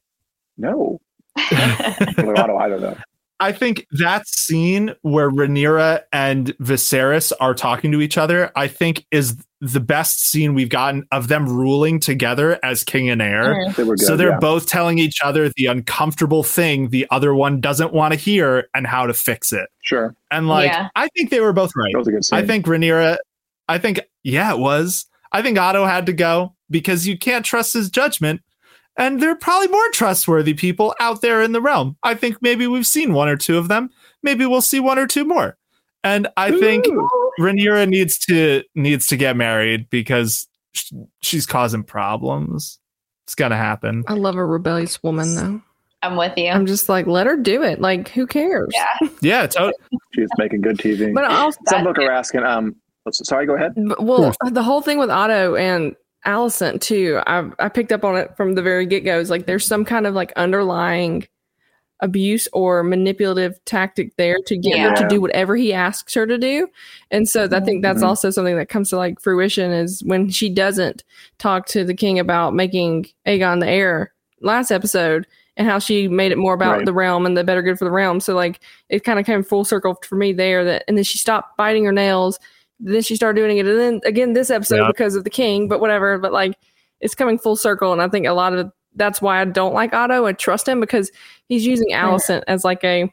No, 0.58 1.00
Otto 1.38 2.58
either 2.58 2.80
though. 2.80 2.98
I 3.40 3.52
think 3.52 3.86
that 3.92 4.28
scene 4.28 4.96
where 5.04 5.30
Rhaenyra 5.30 6.02
and 6.12 6.58
Viserys 6.58 7.32
are 7.40 7.54
talking 7.54 7.92
to 7.92 8.02
each 8.02 8.18
other, 8.18 8.52
I 8.56 8.68
think 8.68 9.06
is 9.12 9.38
the 9.60 9.80
best 9.80 10.24
scene 10.28 10.54
we've 10.54 10.70
gotten 10.70 11.08
of 11.12 11.30
them 11.30 11.48
ruling 11.48 12.00
together 12.00 12.60
as 12.64 12.84
king 12.84 13.10
and 13.10 13.22
heir. 13.22 13.72
They 13.76 13.84
were 13.84 13.96
good. 13.96 14.06
so 14.06 14.16
they're 14.16 14.30
yeah. 14.30 14.40
both 14.40 14.68
telling 14.68 15.00
each 15.00 15.20
other 15.24 15.50
the 15.56 15.66
uncomfortable 15.66 16.44
thing 16.44 16.90
the 16.90 17.08
other 17.10 17.34
one 17.34 17.60
doesn't 17.60 17.92
want 17.92 18.14
to 18.14 18.20
hear 18.20 18.68
and 18.76 18.86
how 18.86 19.08
to 19.08 19.14
fix 19.14 19.52
it. 19.52 19.68
sure. 19.82 20.16
And 20.30 20.48
like, 20.48 20.68
Yeah. 20.68 20.90
I 20.96 21.08
think 21.10 21.32
they 21.32 21.40
were 21.40 21.54
both 21.54 21.72
right. 21.76 21.92
That 21.94 22.00
was 22.00 22.08
a 22.08 22.12
good 22.12 22.26
scene. 22.26 22.38
I 22.38 22.46
think 22.46 22.66
Rhaenyra, 22.68 23.18
I 23.68 23.80
think, 23.80 24.00
yeah, 24.24 24.54
it 24.54 24.60
was. 24.60 25.06
I 25.32 25.42
think 25.42 25.58
Otto 25.58 25.86
had 25.86 26.06
to 26.06 26.14
go 26.14 26.54
because 26.70 27.08
you 27.08 27.18
can't 27.18 27.46
trust 27.46 27.74
his 27.74 27.90
judgment. 27.90 28.42
And 28.96 29.22
there 29.22 29.30
are 29.30 29.36
probably 29.36 29.68
more 29.68 29.90
trustworthy 29.92 30.54
people 30.54 30.96
out 31.00 31.22
there 31.22 31.42
in 31.42 31.52
the 31.52 31.62
realm. 31.62 31.98
I 32.04 32.16
think 32.16 32.38
maybe 32.42 32.66
we've 32.68 32.88
seen 32.88 33.14
one 33.14 33.28
or 33.30 33.38
two 33.38 33.58
of 33.58 33.68
them. 33.68 33.90
Maybe 34.24 34.46
we'll 34.46 34.62
see 34.62 34.80
one 34.80 34.98
or 34.98 35.06
two 35.08 35.24
more. 35.26 35.58
And 36.04 36.28
I 36.38 36.52
think 36.58 36.88
Ooh. 36.88 37.27
Rhaenyra 37.40 37.88
needs 37.88 38.18
to 38.26 38.64
needs 38.76 39.08
to 39.08 39.18
get 39.18 39.36
married 39.38 39.90
because 39.90 40.48
sh- 40.74 40.92
she's 41.22 41.46
causing 41.46 41.84
problems. 41.84 42.80
It's 43.26 43.36
gonna 43.36 43.58
happen. 43.58 44.04
i 44.08 44.14
love 44.14 44.36
a 44.38 44.46
rebellious 44.46 45.04
woman 45.04 45.36
though 45.36 45.62
I'm 46.02 46.16
with 46.16 46.38
you. 46.38 46.48
i'm 46.50 46.66
just 46.66 46.88
like 46.88 47.08
let 47.08 47.28
her 47.28 47.36
do 47.36 47.62
it 47.64 47.82
like 47.82 48.08
who 48.10 48.26
cares 48.26 48.70
Yeah. 48.74 49.10
Yeah, 49.22 49.48
to- 49.48 49.74
she's 50.14 50.30
making 50.38 50.62
good 50.62 50.78
TV. 50.78 51.14
but 51.14 51.26
also 51.26 51.60
Some 51.68 51.84
book 51.84 51.98
are 51.98 52.10
asking. 52.12 52.44
Um, 52.44 52.76
sorry, 53.12 53.46
go 53.46 53.56
ahead. 53.56 53.74
But- 53.76 54.02
Well, 54.04 54.34
the 54.52 54.64
whole 54.64 54.82
thing 54.82 54.98
with 55.00 55.10
Otto 55.10 55.56
and 55.56 55.96
Alicent 56.26 56.82
too, 56.82 57.20
I 57.28 57.50
I 57.60 57.70
picked 57.70 57.92
up 57.92 58.04
on 58.06 58.16
it 58.16 58.36
from 58.38 58.56
the 58.56 58.62
very 58.62 58.86
get 58.86 59.04
go. 59.06 59.20
Is 59.20 59.30
like 59.30 59.46
there's 59.46 59.66
some 59.66 59.84
kind 59.86 60.06
of 60.08 60.14
like 60.14 60.32
underlying 60.36 61.28
abuse 62.02 62.48
or 62.54 62.84
manipulative 62.84 63.60
tactic 63.66 64.16
there 64.18 64.38
to 64.46 64.56
get 64.58 64.78
her 64.80 64.96
to 64.96 65.08
do 65.08 65.20
whatever 65.20 65.56
he 65.56 65.74
asks 65.74 66.14
her 66.14 66.28
to 66.28 66.38
do. 66.38 66.68
And 67.10 67.28
so 67.28 67.48
I 67.52 67.60
think 67.60 67.82
that's 67.82 68.04
Mhm. 68.04 68.08
also 68.08 68.30
something 68.30 68.56
that 68.58 68.70
comes 68.70 68.90
to 68.92 68.98
like 68.98 69.20
fruition 69.20 69.72
is 69.72 70.04
when 70.06 70.30
she 70.30 70.50
doesn't 70.50 71.04
talk 71.40 71.66
to 71.68 71.84
the 71.84 71.96
king 71.96 72.20
about 72.20 72.54
making 72.54 73.08
Aegon 73.26 73.60
the 73.62 73.68
heir 73.68 74.14
last 74.42 74.70
episode 74.72 75.26
and 75.56 75.68
how 75.68 75.80
she 75.80 76.08
made 76.08 76.32
it 76.32 76.38
more 76.38 76.54
about 76.54 76.78
Right. 76.78 76.86
the 76.86 76.94
realm 76.94 77.26
and 77.26 77.36
the 77.36 77.44
better 77.44 77.64
good 77.64 77.80
for 77.80 77.86
the 77.86 77.92
realm. 77.92 78.20
So 78.20 78.36
like 78.36 78.60
it 78.90 79.04
kind 79.04 79.18
of 79.20 79.26
came 79.26 79.42
full 79.42 79.66
circle 79.66 79.98
for 80.08 80.16
me 80.16 80.34
there 80.34 80.64
that 80.66 80.84
and 80.88 80.98
then 80.98 81.04
she 81.04 81.18
stopped 81.18 81.58
biting 81.58 81.84
her 81.86 81.92
nails 81.92 82.40
then 82.80 83.02
she 83.02 83.16
started 83.16 83.42
doing 83.42 83.58
it 83.58 83.66
and 83.66 83.80
then 83.80 84.00
again 84.06 84.34
this 84.34 84.52
episode 84.52 84.82
Yeah. 84.82 84.88
because 84.88 85.16
of 85.16 85.24
the 85.24 85.32
king 85.32 85.68
but 85.68 85.80
whatever 85.82 86.20
but 86.20 86.32
like 86.32 86.54
it's 87.02 87.16
coming 87.16 87.40
full 87.40 87.56
circle 87.56 87.92
and 87.92 88.04
i 88.04 88.08
think 88.08 88.28
a 88.28 88.34
lot 88.34 88.54
of 88.54 88.72
that's 88.98 89.22
why 89.22 89.40
i 89.42 89.46
don't 89.46 89.74
like 89.74 89.94
otto 89.94 90.26
and 90.26 90.38
trust 90.38 90.68
him 90.68 90.80
because 90.82 91.12
he's 91.48 91.66
using 91.66 91.88
alicent 91.92 92.44
as 92.48 92.66
like 92.66 92.84
a 92.84 93.12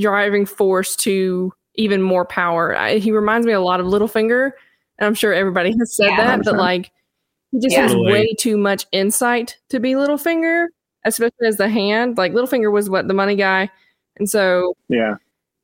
driving 0.00 0.46
force 0.46 0.96
to 0.96 1.52
even 1.74 2.00
more 2.00 2.24
power 2.24 2.76
I, 2.76 2.98
he 2.98 3.12
reminds 3.12 3.46
me 3.46 3.52
a 3.52 3.60
lot 3.60 3.80
of 3.80 3.86
Littlefinger, 3.86 4.52
and 4.98 5.06
i'm 5.06 5.14
sure 5.14 5.32
everybody 5.34 5.74
has 5.78 5.94
said 5.94 6.08
Yeah. 6.10 6.36
that 6.36 6.44
but 6.44 6.54
100%. 6.54 6.58
like 6.58 6.90
he 7.52 7.58
just 7.60 7.74
Yeah. 7.74 7.82
has 7.82 7.92
Totally. 7.92 8.12
way 8.12 8.34
too 8.38 8.56
much 8.56 8.86
insight 8.92 9.58
to 9.68 9.78
be 9.80 9.92
Littlefinger 9.92 10.66
especially 11.06 11.46
as 11.46 11.58
the 11.58 11.68
hand. 11.68 12.16
Like 12.16 12.32
Littlefinger 12.32 12.72
was 12.72 12.88
what 12.88 13.06
the 13.06 13.12
money 13.12 13.36
guy, 13.36 13.68
and 14.16 14.28
so 14.30 14.74
Yeah. 14.88 15.16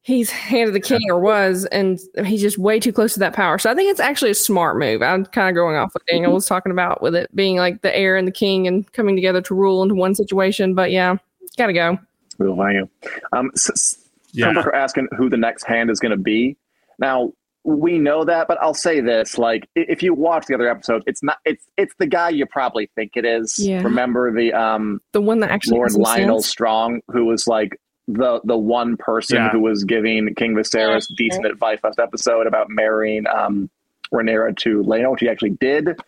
He's 0.02 0.30
hand 0.30 0.66
of 0.68 0.72
the 0.72 0.80
king 0.80 1.00
or 1.10 1.20
was, 1.20 1.66
and 1.66 2.00
he's 2.24 2.40
just 2.40 2.56
way 2.56 2.80
too 2.80 2.92
close 2.92 3.12
to 3.14 3.20
that 3.20 3.34
power. 3.34 3.58
So 3.58 3.70
I 3.70 3.74
think 3.74 3.90
it's 3.90 4.00
actually 4.00 4.30
a 4.30 4.34
smart 4.34 4.78
move. 4.78 5.02
I'm 5.02 5.26
kind 5.26 5.48
of 5.50 5.54
going 5.54 5.76
off 5.76 5.94
what 5.94 6.04
Daniel 6.06 6.32
was 6.32 6.46
talking 6.46 6.72
about 6.72 7.02
with 7.02 7.14
it 7.14 7.34
being 7.36 7.56
like 7.58 7.82
the 7.82 7.94
heir 7.94 8.16
and 8.16 8.26
the 8.26 8.32
king 8.32 8.66
and 8.66 8.90
coming 8.92 9.14
together 9.14 9.42
to 9.42 9.54
rule 9.54 9.82
into 9.82 9.94
one 9.94 10.14
situation. 10.14 10.74
But 10.74 10.90
yeah, 10.90 11.16
gotta 11.58 11.74
go. 11.74 11.98
Real 12.38 12.56
value. 12.56 12.88
Um, 13.32 13.50
s- 13.54 13.68
s- 13.70 13.96
Yeah. 14.32 14.46
some 14.46 14.54
people 14.54 14.70
are 14.70 14.74
asking 14.74 15.08
who 15.18 15.28
the 15.28 15.36
next 15.36 15.64
hand 15.64 15.90
is 15.90 16.00
going 16.00 16.12
to 16.12 16.16
be. 16.22 16.56
Now 16.98 17.32
we 17.64 17.98
know 17.98 18.24
that, 18.24 18.48
but 18.48 18.56
I'll 18.62 18.72
say 18.72 19.00
this: 19.02 19.36
like, 19.36 19.68
if 19.76 20.02
you 20.02 20.14
watch 20.14 20.46
the 20.46 20.54
other 20.54 20.66
episodes, 20.70 21.04
it's 21.06 21.22
not. 21.22 21.36
It's 21.44 21.66
it's 21.76 21.94
the 21.98 22.06
guy 22.06 22.30
you 22.30 22.46
probably 22.46 22.88
think 22.94 23.12
it 23.16 23.26
is. 23.26 23.58
Yeah. 23.58 23.82
Remember 23.82 24.32
the 24.34 24.54
um 24.54 25.02
The 25.12 25.20
one 25.20 25.40
that 25.40 25.50
actually 25.50 25.76
Lord 25.76 25.90
Lyonel 25.92 26.36
sense. 26.40 26.46
Strong, 26.46 27.02
who 27.08 27.26
was 27.26 27.46
like 27.46 27.78
the 28.14 28.40
the 28.44 28.56
one 28.56 28.96
person 28.96 29.36
Yeah. 29.36 29.50
who 29.50 29.60
was 29.60 29.84
giving 29.84 30.34
King 30.34 30.54
Viserys 30.54 31.06
decent 31.16 31.46
advice 31.46 31.78
last 31.82 31.98
episode 31.98 32.46
about 32.46 32.68
marrying 32.70 33.26
um 33.26 33.70
Rhaenyra 34.12 34.56
to 34.58 34.82
Lena, 34.82 35.10
which 35.10 35.20
he 35.20 35.28
actually 35.28 35.50
did. 35.50 35.98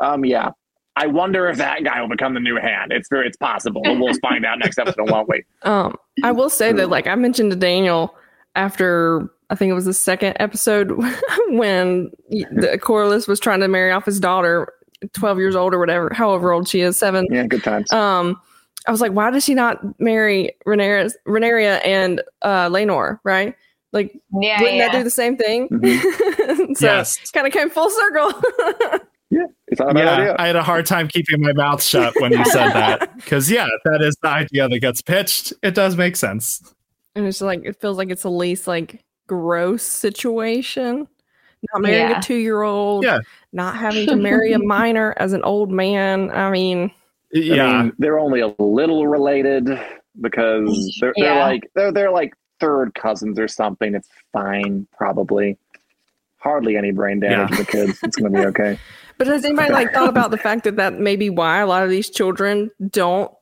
Um, 0.00 0.24
yeah. 0.24 0.50
I 0.96 1.06
wonder 1.06 1.48
if 1.48 1.56
that 1.58 1.84
guy 1.84 2.00
will 2.02 2.08
become 2.08 2.34
the 2.34 2.40
new 2.40 2.56
hand. 2.56 2.92
It's 2.92 3.08
very, 3.08 3.26
it's 3.26 3.36
possible. 3.36 3.80
But 3.82 3.98
we'll 3.98 4.12
find 4.20 4.44
out 4.44 4.58
next 4.58 4.78
episode, 4.78 5.10
won't 5.10 5.28
we? 5.28 5.44
Um, 5.62 5.96
I 6.24 6.32
will 6.32 6.50
say 6.50 6.72
that, 6.72 6.90
like 6.90 7.06
I 7.06 7.14
mentioned 7.14 7.50
to 7.52 7.56
Daniel 7.56 8.14
after 8.56 9.30
I 9.48 9.54
think 9.54 9.70
it 9.70 9.74
was 9.74 9.84
the 9.86 9.94
second 9.94 10.36
episode 10.40 10.90
when 11.50 12.10
the 12.28 12.78
Corlys 12.82 13.28
was 13.28 13.38
trying 13.40 13.60
to 13.60 13.68
marry 13.68 13.92
off 13.92 14.04
his 14.04 14.18
daughter, 14.20 14.72
twelve 15.12 15.38
years 15.38 15.54
old 15.56 15.72
or 15.72 15.78
whatever, 15.78 16.10
however 16.12 16.52
old 16.52 16.68
she 16.68 16.80
is, 16.80 16.96
seven. 16.96 17.26
Yeah, 17.30 17.46
good 17.46 17.62
times. 17.62 17.90
Um, 17.92 18.40
I 18.86 18.90
was 18.90 19.00
like, 19.00 19.12
why 19.12 19.30
does 19.30 19.44
she 19.44 19.54
not 19.54 19.78
marry 20.00 20.52
Rhaenyra, 20.66 21.12
Rhaenyra 21.26 21.80
and 21.86 22.20
uh, 22.42 22.68
Laenor? 22.68 23.18
Right? 23.24 23.54
Like, 23.92 24.12
Yeah, 24.40 24.60
wouldn't 24.60 24.78
yeah. 24.78 24.88
that 24.88 24.98
do 24.98 25.04
the 25.04 25.10
same 25.10 25.36
thing? 25.36 25.68
Mm-hmm. 25.68 26.72
so 26.74 26.86
Yes. 26.86 27.30
kind 27.30 27.46
of 27.46 27.52
came 27.52 27.70
full 27.70 27.90
circle. 27.90 28.32
Yeah, 29.34 29.46
it's 29.68 29.80
not 29.80 29.96
a 29.96 29.98
yeah, 29.98 30.10
idea. 30.12 30.36
I 30.38 30.46
had 30.48 30.56
a 30.56 30.62
hard 30.62 30.84
time 30.84 31.08
keeping 31.08 31.40
my 31.40 31.54
mouth 31.54 31.82
shut 31.82 32.12
when 32.20 32.32
you 32.32 32.44
said 32.44 32.68
that 32.74 33.16
because 33.16 33.50
yeah, 33.50 33.66
that 33.86 34.02
is 34.02 34.14
the 34.22 34.28
idea 34.28 34.68
that 34.68 34.78
gets 34.80 35.00
pitched. 35.00 35.54
It 35.62 35.74
does 35.74 35.96
make 35.96 36.16
sense. 36.16 36.60
and 37.14 37.24
it's 37.26 37.40
like 37.40 37.62
it 37.64 37.80
feels 37.80 37.96
like 37.96 38.10
it's 38.10 38.24
the 38.24 38.30
least 38.30 38.66
like 38.66 39.02
gross 39.28 39.84
situation. 39.84 41.08
Not 41.72 41.80
marrying 41.80 42.10
Yeah. 42.10 42.18
a 42.18 42.22
two 42.22 42.34
year 42.34 42.60
old, 42.60 43.04
Yeah. 43.04 43.20
not 43.54 43.74
having 43.74 44.06
to 44.08 44.16
marry 44.16 44.52
a 44.52 44.58
minor 44.58 45.14
as 45.16 45.32
an 45.32 45.42
old 45.44 45.70
man. 45.70 46.30
I 46.30 46.50
mean, 46.50 46.90
I 47.34 47.38
Yeah, 47.38 47.82
mean, 47.84 47.92
they're 47.98 48.18
only 48.18 48.40
a 48.40 48.48
little 48.58 49.06
related 49.06 49.68
because 50.20 50.98
they're, 51.00 51.12
they're 51.16 51.34
Yeah. 51.34 51.44
like 51.46 51.70
they're 51.74 51.92
they're 51.92 52.10
like 52.10 52.34
third 52.60 52.94
cousins 52.94 53.38
or 53.38 53.48
something. 53.48 53.94
It's 53.94 54.08
fine, 54.32 54.86
probably. 54.96 55.58
Hardly 56.38 56.76
any 56.76 56.90
brain 56.90 57.20
damage 57.20 57.50
Yeah. 57.50 57.56
to 57.56 57.62
the 57.64 57.70
kids. 57.70 57.98
It's 58.02 58.16
gonna 58.16 58.30
be 58.30 58.46
okay. 58.46 58.78
but 59.18 59.26
has 59.28 59.44
anybody 59.44 59.72
like 59.72 59.92
thought 59.92 60.08
about 60.08 60.30
the 60.30 60.38
fact 60.38 60.64
that 60.64 60.76
that 60.76 60.98
may 60.98 61.16
be 61.16 61.30
why 61.30 61.58
a 61.60 61.66
lot 61.66 61.82
of 61.84 61.90
these 61.90 62.10
children 62.10 62.70
don't 62.90 63.32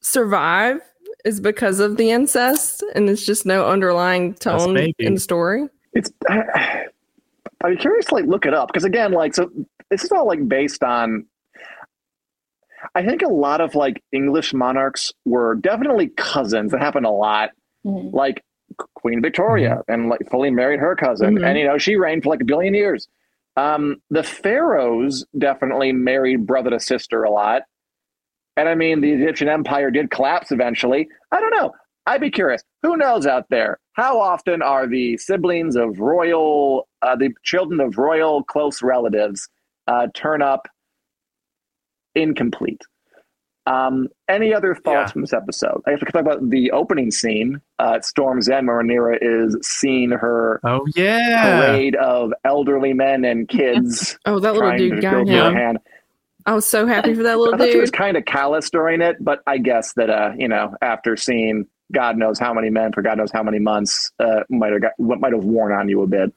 survive 0.00 0.80
is 1.24 1.40
because 1.40 1.80
of 1.80 1.96
the 1.96 2.10
incest 2.10 2.84
and 2.94 3.08
it's 3.08 3.24
just 3.24 3.46
no 3.46 3.66
underlying 3.66 4.34
tone 4.34 4.76
in 4.98 5.14
the 5.14 5.20
story? 5.20 5.68
It's. 5.94 6.12
I, 6.28 6.86
I'm 7.62 7.78
curious 7.78 8.04
to 8.06 8.14
like 8.16 8.26
look 8.26 8.44
it 8.44 8.52
up 8.52 8.68
because 8.68 8.84
again, 8.84 9.12
like 9.12 9.34
so, 9.34 9.50
this 9.90 10.04
is 10.04 10.12
all 10.12 10.26
like 10.26 10.46
based 10.46 10.84
on. 10.84 11.24
I 12.94 13.04
think 13.04 13.22
a 13.22 13.28
lot 13.28 13.60
of 13.60 13.74
like 13.74 14.02
English 14.12 14.52
monarchs 14.54 15.12
were 15.24 15.54
definitely 15.56 16.08
cousins. 16.08 16.72
That 16.72 16.80
happened 16.80 17.06
a 17.06 17.10
lot. 17.10 17.50
Mhm. 17.86 18.14
like 18.14 18.42
Queen 18.94 19.20
Victoria 19.20 19.82
and 19.88 20.08
like 20.08 20.20
fully 20.30 20.50
married 20.50 20.80
her 20.80 20.96
cousin, 20.96 21.36
Mhm. 21.36 21.46
and 21.46 21.58
you 21.58 21.66
know 21.66 21.76
she 21.76 21.96
reigned 21.96 22.22
for 22.22 22.30
like 22.30 22.40
a 22.40 22.44
billion 22.46 22.72
years. 22.72 23.06
Um, 23.58 23.96
the 24.08 24.22
pharaohs 24.22 25.26
definitely 25.36 25.92
married 25.92 26.46
brother 26.46 26.70
to 26.70 26.80
sister 26.80 27.24
a 27.24 27.30
lot, 27.30 27.62
and 28.56 28.68
I 28.70 28.74
mean 28.74 29.02
the 29.02 29.12
Egyptian 29.12 29.48
Empire 29.50 29.90
did 29.90 30.10
collapse 30.10 30.50
eventually. 30.50 31.08
I 31.30 31.40
don't 31.40 31.54
know. 31.54 31.72
I'd 32.06 32.20
be 32.22 32.30
curious. 32.30 32.62
Who 32.82 32.96
knows 32.96 33.26
out 33.26 33.44
there? 33.50 33.78
How 33.92 34.18
often 34.18 34.62
are 34.62 34.86
the 34.86 35.18
siblings 35.18 35.76
of 35.76 36.00
royal, 36.00 36.88
uh, 37.02 37.16
the 37.16 37.30
children 37.42 37.80
of 37.80 37.98
royal 37.98 38.42
close 38.44 38.82
relatives, 38.82 39.46
uh, 39.86 40.06
turn 40.14 40.40
up 40.42 40.68
incomplete? 42.14 42.80
Um, 43.66 44.08
any 44.28 44.52
other 44.52 44.74
thoughts 44.74 45.08
Yeah. 45.08 45.12
from 45.12 45.20
this 45.22 45.32
episode? 45.32 45.80
I 45.86 45.92
guess 45.92 46.00
we 46.00 46.06
could 46.06 46.12
talk 46.12 46.20
about 46.20 46.50
the 46.50 46.70
opening 46.72 47.10
scene 47.10 47.62
uh, 47.78 47.94
at 47.94 48.04
Storm's 48.04 48.48
End, 48.50 48.66
where 48.66 48.82
Rhaenyra 48.82 49.18
is 49.22 49.56
seeing 49.62 50.10
her 50.10 50.60
Oh 50.64 50.86
yeah. 50.94 51.60
parade 51.70 51.96
of 51.96 52.34
elderly 52.44 52.92
men 52.92 53.24
and 53.24 53.48
kids 53.48 54.18
Oh, 54.26 54.38
that 54.38 54.52
little 54.54 54.76
dude 54.76 54.96
to 54.96 55.00
got 55.00 55.12
go 55.12 55.24
for 55.24 55.30
him. 55.32 55.54
hand. 55.54 55.78
I 56.44 56.52
was 56.54 56.66
so 56.66 56.86
happy 56.86 57.14
for 57.14 57.22
that 57.22 57.32
I 57.32 57.34
little 57.36 57.56
thought 57.58 57.70
she 57.70 57.80
was 57.80 57.90
kind 57.90 58.18
of 58.18 58.26
callous 58.26 58.68
during 58.68 59.00
it, 59.00 59.16
but 59.18 59.40
I 59.46 59.56
guess 59.56 59.94
that 59.94 60.10
uh, 60.10 60.32
you 60.36 60.46
know, 60.48 60.74
after 60.82 61.16
seeing 61.16 61.64
God 61.90 62.18
knows 62.18 62.38
how 62.38 62.52
many 62.52 62.68
men 62.68 62.92
for 62.92 63.00
God 63.00 63.16
knows 63.16 63.32
how 63.32 63.42
many 63.42 63.58
months, 63.60 64.12
uh, 64.18 64.40
might 64.50 64.72
have 64.72 64.82
got 64.82 64.92
what 64.98 65.20
might 65.20 65.32
have 65.32 65.44
worn 65.44 65.72
on 65.72 65.88
you 65.88 66.02
a 66.02 66.06
bit. 66.06 66.34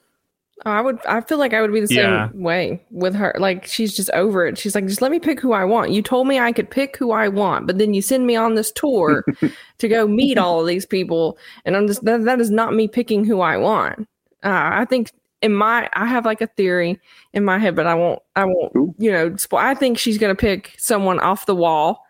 Oh, 0.66 0.72
I 0.72 0.82
would. 0.82 0.97
I 1.08 1.22
feel 1.22 1.38
like 1.38 1.53
I 1.53 1.62
would 1.62 1.72
be 1.72 1.82
the 1.82 1.88
same 1.88 1.97
Yeah. 2.10 2.30
way 2.34 2.84
with 2.89 3.14
her. 3.14 3.36
Like 3.38 3.66
she's 3.68 3.95
just 3.95 4.10
over 4.12 4.45
it. 4.47 4.58
She's 4.58 4.74
like, 4.74 4.88
just 4.88 5.01
let 5.03 5.12
me 5.12 5.20
pick 5.20 5.39
who 5.39 5.53
I 5.53 5.64
want. 5.66 5.91
You 5.91 6.01
told 6.01 6.28
me 6.28 6.39
I 6.39 6.51
could 6.51 6.70
pick 6.70 6.97
who 6.97 7.12
I 7.12 7.28
want, 7.28 7.68
but 7.68 7.78
then 7.78 7.93
you 7.93 8.01
send 8.01 8.26
me 8.26 8.36
on 8.36 8.55
this 8.55 8.72
tour 8.72 9.24
to 9.78 9.88
go 9.88 10.08
meet 10.08 10.38
all 10.39 10.60
of 10.62 10.68
these 10.68 10.86
people, 10.86 11.38
and 11.66 11.78
I'm 11.78 11.86
just 11.88 12.03
that, 12.05 12.24
that 12.26 12.41
is 12.41 12.49
not 12.49 12.74
me 12.74 12.88
picking 12.88 13.24
who 13.24 13.39
I 13.41 13.58
want. 13.58 13.99
Uh, 14.43 14.70
I 14.74 14.86
think 14.86 15.12
in 15.43 15.53
my 15.53 15.88
I 15.93 16.08
have 16.08 16.26
like 16.26 16.41
a 16.41 16.47
theory 16.47 16.99
in 17.34 17.45
my 17.45 17.60
head, 17.60 17.76
but 17.76 17.86
I 17.86 17.93
won't. 17.93 18.20
I 18.36 18.45
won't. 18.45 18.76
Ooh. 18.76 18.95
You 18.97 19.12
know, 19.12 19.36
I 19.53 19.76
think 19.76 19.99
she's 19.99 20.18
gonna 20.18 20.34
pick 20.36 20.74
someone 20.80 21.20
off 21.20 21.45
the 21.45 21.55
wall 21.55 22.03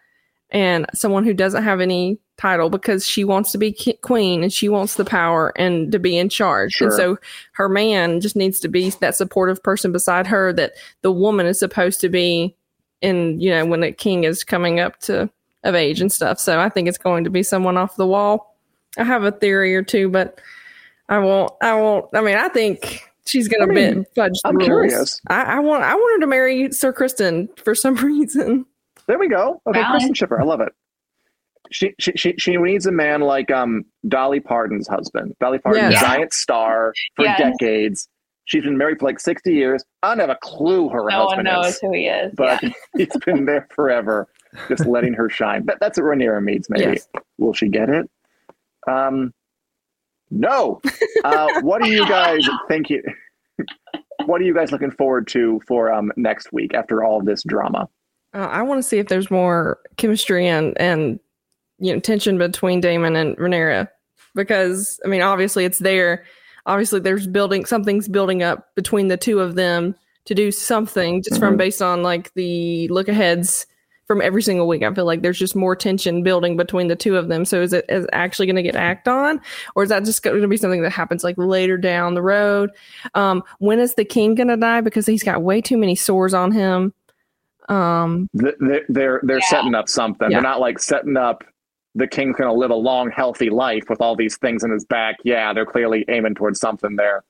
and 0.52 0.86
someone 0.94 1.26
who 1.26 1.34
doesn't 1.34 1.64
have 1.64 1.82
any 1.82 2.18
title 2.38 2.70
because 2.70 3.06
she 3.06 3.24
wants 3.24 3.52
to 3.52 3.58
be 3.58 3.76
queen 4.02 4.44
and 4.44 4.54
she 4.54 4.70
wants 4.70 4.96
the 4.96 5.06
power 5.06 5.52
and 5.56 5.92
to 5.92 6.00
be 6.00 6.18
in 6.18 6.30
charge. 6.30 6.80
And 6.82 6.94
so 6.94 7.18
her 7.54 7.68
man 7.68 8.22
just 8.22 8.36
needs 8.36 8.60
to 8.62 8.68
be 8.68 8.90
that 9.02 9.16
supportive 9.16 9.62
person 9.64 9.92
beside 9.92 10.28
her 10.28 10.54
that 10.54 10.74
the 11.02 11.12
woman 11.12 11.46
is 11.46 11.60
supposed 11.60 12.00
to 12.02 12.10
be 12.10 12.56
in, 13.02 13.40
you 13.40 13.50
know, 13.50 13.66
when 13.66 13.82
the 13.82 13.92
king 13.92 14.24
is 14.24 14.44
coming 14.44 14.80
up 14.80 15.00
to 15.02 15.30
of 15.64 15.76
age 15.76 16.02
and 16.02 16.12
stuff. 16.12 16.40
So 16.40 16.60
I 16.60 16.70
think 16.70 16.88
it's 16.88 16.98
going 16.98 17.24
to 17.24 17.30
be 17.30 17.44
someone 17.44 17.78
off 17.78 17.96
the 17.96 18.08
wall. 18.08 18.56
I 18.98 19.04
have 19.04 19.24
a 19.24 19.32
theory 19.32 19.76
or 19.76 19.84
two, 19.84 20.10
but 20.10 20.40
I 21.10 21.20
won't 21.20 21.52
I 21.62 21.76
won't 21.76 22.06
I 22.14 22.22
mean 22.22 22.38
I 22.38 22.50
think 22.50 23.10
she's 23.26 23.48
gonna 23.48 23.72
I 23.72 23.74
mean, 23.76 24.00
bit 24.00 24.08
fudge 24.16 24.40
the 24.44 24.50
I'm 24.50 24.56
rules. 24.56 24.66
curious. 24.68 25.22
I, 25.28 25.42
I 25.44 25.60
want 25.60 25.84
I 25.84 25.94
want 25.94 26.18
her 26.18 26.20
to 26.22 26.28
marry 26.28 26.72
Sir 26.72 26.94
Criston 26.94 27.50
for 27.60 27.76
some 27.76 27.96
reason. 28.04 28.66
There 29.08 29.20
we 29.20 29.30
go. 29.30 29.62
Okay, 29.68 29.82
Valid. 29.82 30.02
Criston 30.02 30.16
Shipper, 30.16 30.40
I 30.40 30.44
love 30.44 30.62
it. 30.62 30.74
She, 31.72 31.94
she 32.00 32.12
she 32.16 32.34
she 32.38 32.56
needs 32.58 32.86
a 32.86 32.92
man 32.92 33.22
like 33.22 33.52
um 33.52 33.84
Dolly 34.08 34.40
Parton's 34.40 34.88
husband. 34.88 35.36
Dolly 35.40 35.60
Parton, 35.60 35.92
Yes. 35.92 36.00
giant 36.02 36.34
star 36.34 36.94
for 37.16 37.26
Yes. 37.26 37.38
decades. 37.60 38.08
She's 38.46 38.64
been 38.64 38.78
married 38.78 39.00
for 39.00 39.06
like 39.06 39.20
sixty 39.20 39.54
years. 39.54 39.84
I 40.04 40.10
don't 40.10 40.20
have 40.20 40.30
a 40.30 40.38
clue 40.42 40.88
who 40.88 40.96
her 40.96 41.10
No 41.10 41.26
one 41.26 41.44
knows 41.44 41.68
is, 41.74 41.80
who 41.82 41.92
he 41.94 42.08
is. 42.08 42.34
but 42.36 42.64
yeah. 42.64 42.70
he's 42.98 43.18
been 43.26 43.46
there 43.46 43.68
forever, 43.76 44.28
just 44.70 44.86
letting 44.88 45.14
her 45.14 45.30
shine. 45.30 45.66
That, 45.66 45.80
that's 45.82 45.98
what 46.00 46.06
Rhaenyra 46.06 46.42
needs. 46.44 46.70
Maybe 46.70 46.84
Yes. 46.94 47.08
will 47.38 47.54
she 47.54 47.68
get 47.68 47.90
it? 47.90 48.10
Um, 48.88 49.34
no. 50.32 50.82
Uh, 51.24 51.50
what 51.62 51.82
do 51.82 51.90
you 51.90 52.06
guys 52.10 52.48
think? 52.70 52.90
You, 52.90 53.04
what 54.26 54.42
are 54.42 54.46
you 54.46 54.54
guys 54.54 54.72
looking 54.72 54.92
forward 54.92 55.28
to 55.30 55.62
for 55.68 55.92
um 55.92 56.12
next 56.16 56.54
week 56.54 56.74
after 56.74 57.04
all 57.04 57.22
this 57.22 57.44
drama? 57.44 57.90
Uh, 58.34 58.40
I 58.40 58.62
want 58.62 58.80
to 58.82 58.84
see 58.88 59.00
if 59.00 59.08
there's 59.08 59.30
more 59.32 59.80
chemistry 59.98 60.48
and 60.48 60.80
and 60.80 61.20
you 61.80 61.94
know 61.94 62.00
tension 62.00 62.38
between 62.38 62.82
Daemon 62.82 63.16
and 63.16 63.38
Rhaenyra 63.38 63.88
because 64.36 65.00
I 65.06 65.08
mean 65.08 65.22
obviously 65.22 65.66
it's 65.66 65.80
there. 65.80 66.24
Obviously 66.66 67.00
there's 67.00 67.28
building 67.28 67.66
something's 67.66 68.08
building 68.08 68.44
up 68.44 68.74
between 68.76 69.08
the 69.08 69.18
two 69.18 69.40
of 69.40 69.56
them 69.56 69.96
to 70.26 70.36
do 70.36 70.52
something 70.52 71.24
just 71.24 71.40
from 71.40 71.56
Mhm. 71.56 71.58
based 71.58 71.82
on 71.82 72.04
like 72.04 72.34
the 72.34 72.88
look 72.90 73.08
aheads 73.08 73.66
from 74.06 74.22
every 74.22 74.42
single 74.42 74.68
week. 74.68 74.84
I 74.84 74.94
feel 74.94 75.06
like 75.06 75.22
there's 75.22 75.40
just 75.40 75.56
more 75.56 75.76
tension 75.76 76.24
building 76.24 76.56
between 76.56 76.88
the 76.88 76.96
two 76.96 77.18
of 77.18 77.28
them. 77.28 77.44
So 77.46 77.62
is 77.62 77.74
it 77.74 77.86
is 77.90 78.04
it 78.06 78.10
actually 78.14 78.46
going 78.48 78.56
to 78.58 78.64
get 78.64 78.76
act 78.76 79.08
on, 79.08 79.42
or 79.76 79.84
is 79.84 79.90
that 79.90 80.04
just 80.06 80.24
going 80.24 80.42
to 80.42 80.48
be 80.48 80.56
something 80.58 80.82
that 80.82 80.92
happens 80.92 81.24
like 81.24 81.38
later 81.38 81.78
down 81.78 82.14
the 82.14 82.22
road? 82.22 82.70
Um, 83.16 83.44
when 83.60 83.80
is 83.80 83.96
the 83.96 84.06
king 84.06 84.34
going 84.36 84.48
to 84.48 84.58
die? 84.58 84.82
Because 84.82 85.06
he's 85.06 85.24
got 85.24 85.42
way 85.44 85.60
too 85.62 85.78
many 85.78 85.96
sores 85.96 86.34
on 86.34 86.52
him. 86.52 86.94
Um, 87.70 88.30
They're 88.34 88.84
they're, 88.88 89.20
they're 89.24 89.40
Yeah. 89.40 89.46
setting 89.50 89.76
up 89.76 89.90
something. 89.90 90.32
Yeah. 90.32 90.38
They're 90.38 90.50
not 90.52 90.62
like 90.62 90.80
setting 90.80 91.18
up 91.18 91.44
the 91.98 92.08
king's 92.08 92.36
going 92.36 92.48
to 92.50 92.54
live 92.58 92.70
a 92.72 92.76
long, 92.76 93.10
healthy 93.12 93.50
life 93.50 93.84
with 93.90 94.00
all 94.02 94.16
these 94.16 94.38
things 94.38 94.64
in 94.64 94.72
his 94.72 94.86
back. 94.86 95.16
Yeah, 95.24 95.52
they're 95.54 95.66
clearly 95.66 96.06
aiming 96.10 96.36
towards 96.36 96.60
something 96.60 96.96
there. 96.96 97.24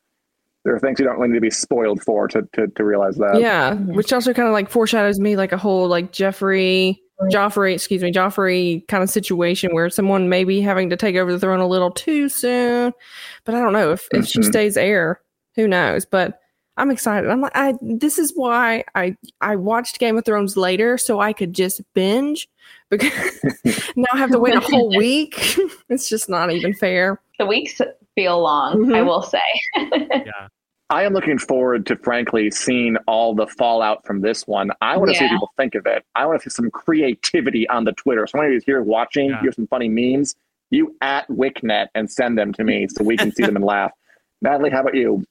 There 0.66 0.76
are 0.76 0.80
things 0.80 1.00
you 1.00 1.06
don't 1.06 1.16
really 1.18 1.30
need 1.30 1.36
to 1.38 1.42
be 1.42 1.50
spoiled 1.50 2.02
for 2.04 2.28
to 2.28 2.42
to, 2.54 2.68
to 2.68 2.84
realize 2.84 3.16
that. 3.18 3.40
yeah, 3.40 3.74
which 3.76 4.12
also 4.12 4.34
kind 4.34 4.48
of 4.48 4.54
like 4.54 4.70
foreshadows 4.70 5.20
me 5.20 5.36
like 5.38 5.54
a 5.54 5.58
whole 5.58 5.88
like 5.88 6.12
Jeffrey 6.12 7.02
Joffrey, 7.32 7.74
excuse 7.74 8.04
me, 8.04 8.12
Joffrey 8.12 8.88
kind 8.88 9.02
of 9.02 9.10
situation 9.10 9.74
where 9.74 9.90
someone 9.90 10.30
may 10.30 10.44
be 10.44 10.62
having 10.62 10.90
to 10.92 10.96
take 10.98 11.16
over 11.16 11.32
the 11.32 11.40
throne 11.40 11.60
a 11.62 11.68
little 11.68 11.90
too 11.90 12.30
soon. 12.30 12.94
But 13.44 13.56
I 13.56 13.60
don't 13.60 13.74
know 13.74 13.92
if, 13.92 14.08
if 14.12 14.28
she 14.28 14.40
Mhm. 14.40 14.46
stays 14.46 14.78
heir, 14.78 15.20
who 15.56 15.68
knows? 15.68 16.06
But 16.06 16.40
I'm 16.76 16.92
excited. 16.92 17.30
I'm 17.32 17.42
like, 17.42 17.56
I 17.56 17.74
this 17.82 18.20
is 18.20 18.34
why 18.36 18.84
I 18.94 19.16
I 19.42 19.56
watched 19.56 19.98
Game 20.00 20.18
of 20.18 20.26
Thrones 20.26 20.58
later 20.58 20.98
so 20.98 21.20
I 21.20 21.34
could 21.34 21.54
just 21.54 21.82
binge 21.96 22.48
because 22.90 23.40
now 23.96 24.06
I 24.14 24.18
have 24.18 24.32
to 24.32 24.40
wait 24.40 24.56
a 24.56 24.60
whole 24.60 24.96
week. 24.96 25.58
it's 25.90 26.10
just 26.10 26.30
not 26.30 26.52
even 26.52 26.74
fair. 26.74 27.20
The 27.40 27.46
weeks 27.46 27.80
feel 28.16 28.42
long, 28.42 28.94
I 28.94 29.00
Mhm. 29.00 29.06
will 29.06 29.22
say. 29.24 29.40
Yeah. 29.76 30.48
I 30.90 31.04
am 31.04 31.12
looking 31.14 31.38
forward 31.38 31.86
to, 31.88 31.98
frankly, 31.98 32.50
seeing 32.50 32.96
all 33.08 33.36
the 33.36 33.46
fallout 33.46 34.06
from 34.06 34.22
this 34.22 34.48
one. 34.48 34.72
I 34.80 34.96
want 34.96 35.10
to 35.12 35.16
see 35.18 35.26
what 35.26 35.32
people 35.32 35.52
think 35.58 35.76
of 35.76 35.86
it. 35.86 36.06
I 36.16 36.26
want 36.26 36.42
to 36.42 36.50
see 36.50 36.54
some 36.54 36.72
creativity 36.72 37.68
on 37.68 37.84
the 37.84 37.92
Twitter. 37.92 38.26
So, 38.26 38.40
when 38.40 38.50
you're 38.54 38.62
here 38.66 38.82
watching, 38.82 39.30
Yeah. 39.32 39.42
you 39.42 39.48
have 39.50 39.56
some 39.56 39.68
funny 39.68 39.90
memes, 39.90 40.36
you 40.70 40.96
at 41.02 41.28
WiCnet 41.28 41.88
and 41.94 42.10
send 42.10 42.38
them 42.38 42.54
to 42.54 42.64
me 42.64 42.88
so 42.88 43.04
we 43.04 43.18
can 43.18 43.34
see 43.36 43.44
them 43.44 43.58
and 43.58 43.66
laugh. 43.66 43.92
Natalie, 44.42 44.70
how 44.70 44.80
about 44.80 44.96
you? 44.96 45.26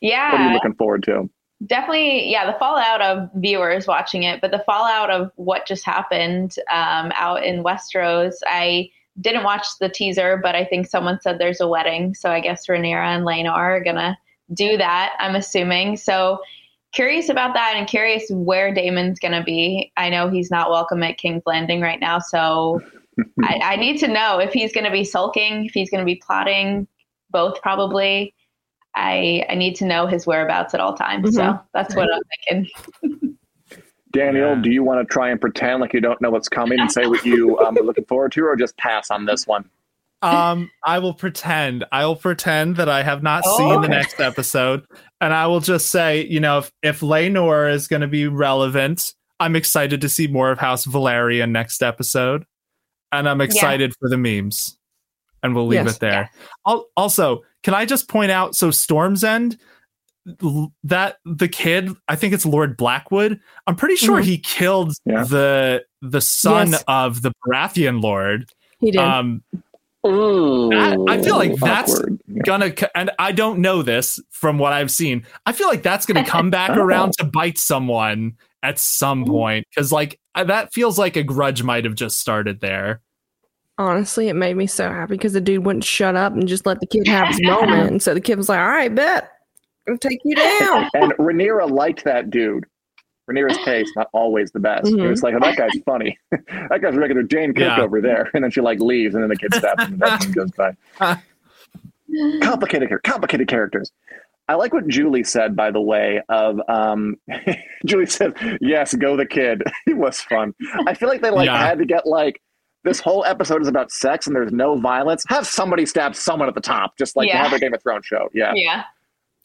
yeah. 0.00 0.30
What 0.30 0.40
are 0.42 0.46
you 0.46 0.54
looking 0.54 0.74
forward 0.74 1.02
to? 1.04 1.28
Definitely 1.66 2.30
yeah 2.30 2.50
the 2.50 2.56
fallout 2.56 3.02
of 3.02 3.30
viewers 3.34 3.88
watching 3.88 4.22
it 4.22 4.40
but 4.40 4.52
the 4.52 4.62
fallout 4.64 5.10
of 5.10 5.32
what 5.34 5.66
just 5.66 5.84
happened 5.84 6.54
um, 6.72 7.10
out 7.16 7.42
in 7.42 7.64
westeros 7.64 8.34
i 8.46 8.88
didn't 9.20 9.42
watch 9.42 9.66
the 9.80 9.88
teaser 9.88 10.38
but 10.40 10.54
i 10.54 10.64
think 10.64 10.86
someone 10.86 11.18
said 11.20 11.40
there's 11.40 11.60
a 11.60 11.66
wedding 11.66 12.14
so 12.14 12.30
i 12.30 12.38
guess 12.38 12.68
Rhaenyra 12.68 13.16
and 13.16 13.26
Laenor 13.26 13.50
are 13.50 13.82
gonna 13.82 14.16
do 14.54 14.76
that 14.76 15.14
i'm 15.18 15.34
assuming. 15.34 15.96
So 15.96 16.38
curious 16.92 17.28
about 17.28 17.54
that 17.54 17.74
and 17.76 17.88
curious 17.88 18.24
where 18.30 18.72
daemon's 18.72 19.18
gonna 19.18 19.42
be. 19.42 19.92
I 19.96 20.10
know 20.10 20.30
he's 20.30 20.52
not 20.52 20.70
welcome 20.70 21.02
at 21.02 21.18
king's 21.18 21.42
landing 21.44 21.80
right 21.80 21.98
now 21.98 22.20
so 22.20 22.80
I, 23.42 23.60
I 23.64 23.76
need 23.76 23.98
to 23.98 24.06
know 24.06 24.38
if 24.38 24.52
he's 24.52 24.72
gonna 24.72 24.92
be 24.92 25.02
sulking 25.02 25.64
if 25.64 25.72
he's 25.72 25.90
gonna 25.90 26.04
be 26.04 26.22
plotting 26.24 26.86
both 27.32 27.60
probably 27.62 28.32
I 28.94 29.44
I 29.48 29.54
need 29.54 29.74
to 29.76 29.84
know 29.86 30.06
his 30.06 30.26
whereabouts 30.26 30.74
at 30.74 30.80
all 30.80 30.94
times. 30.94 31.34
So 31.34 31.42
Mhm. 31.42 31.62
that's 31.74 31.94
what 31.94 32.08
I'm 32.12 32.22
thinking. 33.02 33.38
Daniel, 34.12 34.56
Yeah. 34.56 34.62
do 34.62 34.70
you 34.70 34.82
want 34.82 35.06
to 35.06 35.12
try 35.12 35.30
and 35.30 35.40
pretend 35.40 35.80
like 35.80 35.92
you 35.92 36.00
don't 36.00 36.20
know 36.20 36.30
what's 36.30 36.48
coming 36.48 36.80
and 36.80 36.90
say 36.90 37.06
what 37.06 37.24
you 37.26 37.58
um, 37.66 37.76
are 37.76 37.82
looking 37.82 38.06
forward 38.06 38.32
to, 38.32 38.44
or 38.44 38.56
just 38.56 38.76
pass 38.78 39.10
on 39.10 39.26
this 39.26 39.46
one? 39.46 39.68
Um, 40.22 40.70
I 40.84 40.98
will 40.98 41.14
pretend. 41.14 41.84
I 41.92 42.04
will 42.06 42.16
pretend 42.16 42.76
that 42.76 42.88
I 42.88 43.02
have 43.02 43.22
not 43.22 43.44
seen 43.44 43.70
Oh. 43.72 43.80
the 43.82 43.88
next 43.88 44.18
episode, 44.18 44.84
and 45.20 45.32
I 45.34 45.46
will 45.46 45.60
just 45.60 45.90
say, 45.90 46.24
you 46.26 46.40
know, 46.40 46.58
if 46.58 46.72
if 46.82 47.00
Laenor 47.00 47.70
is 47.72 47.86
going 47.86 48.00
to 48.00 48.08
be 48.08 48.26
relevant, 48.26 49.12
I'm 49.38 49.54
excited 49.54 50.00
to 50.00 50.08
see 50.08 50.26
more 50.26 50.50
of 50.50 50.58
House 50.58 50.86
Velaryon 50.86 51.50
next 51.50 51.82
episode, 51.82 52.46
and 53.12 53.28
I'm 53.28 53.40
excited 53.42 53.94
for 54.00 54.08
the 54.08 54.16
memes. 54.16 54.77
And 55.42 55.54
we'll 55.54 55.66
leave 55.66 55.84
Yes. 55.84 55.96
it 55.96 56.00
there. 56.00 56.30
Al- 56.66 56.86
Also, 56.96 57.42
can 57.62 57.74
I 57.74 57.84
just 57.84 58.08
point 58.08 58.30
out? 58.30 58.54
So 58.56 58.70
Storm's 58.70 59.22
End, 59.24 59.58
that 60.84 61.16
the 61.24 61.48
kid, 61.48 61.90
I 62.08 62.16
think 62.16 62.34
it's 62.34 62.44
Lord 62.44 62.76
Blackwood. 62.76 63.40
I'm 63.66 63.76
pretty 63.76 63.96
sure 63.96 64.20
Mhm. 64.20 64.24
he 64.24 64.38
killed 64.38 64.92
Yeah. 65.06 65.24
the 65.24 65.84
the 66.02 66.20
son 66.20 66.70
Yes. 66.72 66.84
of 66.86 67.22
the 67.22 67.32
Baratheon 67.46 68.02
Lord. 68.02 68.50
He 68.78 68.90
did. 68.92 69.00
Um, 69.00 69.42
Ooh, 70.06 70.70
I- 70.72 70.96
I 71.08 71.22
feel 71.22 71.36
like 71.36 71.56
that's 71.56 71.94
awkward. 71.94 72.20
Yeah. 72.28 72.42
gonna 72.44 72.72
and 72.94 73.10
I 73.18 73.32
don't 73.32 73.58
know 73.58 73.82
this 73.82 74.20
from 74.30 74.58
what 74.58 74.72
I've 74.72 74.90
seen. 74.92 75.24
I 75.46 75.52
feel 75.52 75.66
like 75.68 75.82
that's 75.82 76.06
gonna 76.06 76.24
come 76.24 76.50
back 76.50 76.70
Oh. 76.70 76.80
around 76.82 77.14
to 77.14 77.24
bite 77.24 77.58
someone 77.58 78.34
at 78.62 78.78
some 78.78 79.24
point 79.24 79.66
because 79.70 79.90
like 79.92 80.20
that 80.36 80.72
feels 80.72 80.98
like 80.98 81.16
a 81.16 81.22
grudge 81.24 81.62
might 81.64 81.84
have 81.84 81.94
just 81.96 82.20
started 82.20 82.60
there. 82.60 83.00
Honestly, 83.78 84.28
it 84.28 84.34
made 84.34 84.56
me 84.56 84.66
so 84.66 84.90
happy 84.90 85.14
because 85.14 85.32
the 85.32 85.40
dude 85.40 85.64
wouldn't 85.64 85.84
shut 85.84 86.16
up 86.16 86.32
and 86.32 86.46
just 86.48 86.66
let 86.66 86.80
the 86.80 86.86
kid 86.86 87.06
have 87.06 87.28
his 87.28 87.40
moment. 87.42 87.90
And 87.90 88.02
so 88.02 88.12
the 88.12 88.20
kid 88.20 88.36
was 88.36 88.48
like, 88.48 88.58
"All 88.58 88.66
right, 88.68 88.92
bet, 88.92 89.30
I'm 89.86 89.92
gonna 89.94 89.98
take 89.98 90.18
you 90.24 90.34
down." 90.34 90.88
and 90.94 91.12
Rhaenyra 91.12 91.70
liked 91.70 92.02
that 92.04 92.30
dude. 92.30 92.64
Rhaenyra's 93.30 93.58
taste 93.64 93.92
not 93.94 94.08
always 94.12 94.50
the 94.50 94.58
best. 94.58 94.86
Mhm. 94.86 95.04
It 95.04 95.08
was 95.08 95.22
like, 95.22 95.34
oh, 95.34 95.40
that 95.40 95.56
guy's 95.56 95.70
funny. 95.84 96.18
that 96.30 96.80
guy's 96.82 96.96
regular 96.96 97.22
Jane 97.22 97.52
Cook 97.52 97.60
Yeah. 97.62 97.80
over 97.80 98.00
there. 98.00 98.30
And 98.34 98.42
then 98.42 98.50
she 98.50 98.60
like 98.62 98.80
leaves, 98.80 99.14
and 99.14 99.22
then 99.22 99.28
the 99.28 99.36
kid 99.36 99.54
stabs 99.54 99.84
him, 99.84 99.92
and 99.92 100.00
that 100.02 100.26
goes 100.34 100.50
by. 100.52 100.74
complicated, 102.42 102.88
char- 102.88 103.00
complicated 103.00 103.48
characters. 103.48 103.92
I 104.48 104.54
like 104.54 104.72
what 104.72 104.88
Julie 104.88 105.24
said, 105.24 105.54
by 105.54 105.70
the 105.70 105.80
way. 105.80 106.22
Of 106.30 106.58
um, 106.68 107.16
Julie 107.84 108.06
said, 108.06 108.32
"Yes, 108.62 108.94
go 108.94 109.14
the 109.16 109.26
kid." 109.26 109.62
it 109.86 109.96
was 109.96 110.20
fun. 110.22 110.54
I 110.86 110.94
feel 110.94 111.08
like 111.08 111.20
they 111.20 111.30
like 111.30 111.46
Yeah. 111.46 111.58
had 111.58 111.78
to 111.78 111.84
get 111.84 112.06
like 112.06 112.40
this 112.88 113.00
whole 113.00 113.24
episode 113.26 113.60
is 113.62 113.68
about 113.68 113.90
sex 113.92 114.26
and 114.26 114.34
there's 114.34 114.50
no 114.52 114.76
violence. 114.78 115.24
Have 115.28 115.46
somebody 115.46 115.84
stab 115.86 116.14
someone 116.16 116.48
at 116.48 116.54
the 116.54 116.60
top, 116.60 116.96
just 116.96 117.16
like 117.16 117.28
Yeah. 117.28 117.42
have 117.42 117.52
a 117.52 117.58
Game 117.58 117.74
of 117.74 117.82
Thrones 117.82 118.06
show. 118.06 118.28
Yeah. 118.32 118.52
Yeah. 118.54 118.84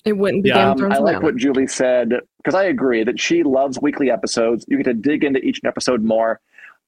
It 0.05 0.13
wouldn't 0.17 0.43
be 0.43 0.49
Yeah, 0.49 0.55
Game 0.55 0.65
of 0.67 0.71
Um, 0.71 0.77
Thrones 0.79 0.95
I 0.95 0.97
like 0.99 1.05
without 1.17 1.23
what. 1.23 1.35
Julie 1.37 1.67
said 1.67 2.13
because 2.37 2.55
I 2.55 2.63
agree 2.63 3.03
that 3.03 3.19
she 3.19 3.43
loves 3.43 3.79
weekly 3.81 4.09
episodes. 4.11 4.65
You 4.67 4.77
get 4.77 4.83
to 4.85 4.93
dig 4.93 5.23
into 5.23 5.39
each 5.39 5.59
episode 5.65 6.03
more. 6.03 6.39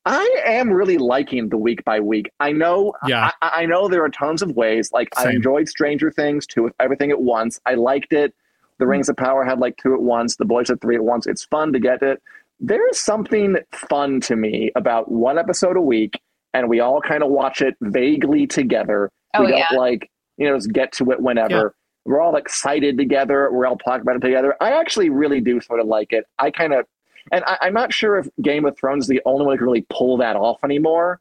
I 0.05 0.27
am 0.45 0.71
really 0.71 0.97
liking 0.97 1.49
the 1.49 1.57
week 1.57 1.83
by 1.83 1.99
week. 1.99 2.29
I 2.39 2.51
know, 2.51 2.93
Yeah. 3.07 3.31
I, 3.41 3.61
I 3.61 3.65
know 3.65 3.87
there 3.87 4.03
are 4.03 4.09
tons 4.09 4.41
of 4.41 4.55
ways. 4.55 4.91
Like 4.93 5.09
I 5.17 5.31
enjoyed 5.31 5.67
Stranger 5.67 6.11
Things 6.11 6.45
two 6.45 6.63
with 6.63 6.73
everything 6.79 7.09
at 7.11 7.21
once. 7.21 7.59
I 7.65 7.73
liked 7.73 8.13
it. 8.13 8.33
The 8.77 8.85
Rings 8.87 9.09
of 9.09 9.15
Power 9.17 9.43
had 9.43 9.59
like 9.59 9.77
two 9.77 9.93
at 9.93 10.01
once. 10.01 10.35
The 10.35 10.45
Boys 10.45 10.67
had 10.69 10.79
three 10.81 10.95
at 10.95 11.03
once. 11.03 11.25
It's 11.27 11.43
fun 11.45 11.73
to 11.73 11.79
get 11.79 12.01
it. 12.03 12.21
There 12.59 12.87
is 12.89 12.99
something 12.99 13.57
fun 13.71 14.21
to 14.21 14.35
me 14.35 14.71
about 14.75 15.11
one 15.11 15.37
episode 15.37 15.75
a 15.75 15.81
week, 15.81 16.21
and 16.55 16.69
we 16.69 16.79
all 16.79 17.01
kind 17.01 17.21
of 17.21 17.29
watch 17.29 17.61
it 17.61 17.75
vaguely 17.81 18.47
together. 18.47 19.11
Oh, 19.33 19.43
we 19.43 19.51
don't 19.51 19.59
yeah. 19.59 19.77
like 19.77 20.09
you 20.37 20.47
know 20.47 20.55
just 20.55 20.71
get 20.71 20.93
to 20.93 21.11
it 21.11 21.21
whenever. 21.21 21.75
We're 22.05 22.21
all 22.21 22.35
excited 22.35 22.97
together. 22.97 23.49
We're 23.51 23.65
all 23.65 23.77
talking 23.77 24.01
about 24.01 24.15
it 24.15 24.21
together. 24.21 24.55
I 24.61 24.71
actually 24.71 25.09
really 25.09 25.41
do 25.41 25.59
sort 25.59 25.79
of 25.79 25.87
like 25.87 26.13
it. 26.13 26.25
I 26.37 26.51
kind 26.51 26.71
of, 26.71 26.85
and 27.31 27.43
I, 27.45 27.57
I'm 27.61 27.73
not 27.73 27.91
sure 27.91 28.19
if 28.19 28.29
Game 28.41 28.63
of 28.65 28.77
Thrones 28.77 29.05
is 29.05 29.07
the 29.09 29.21
only 29.25 29.45
one 29.45 29.55
who 29.55 29.57
can 29.57 29.65
really 29.65 29.85
pull 29.89 30.15
that 30.17 30.35
off 30.35 30.63
anymore. 30.63 31.19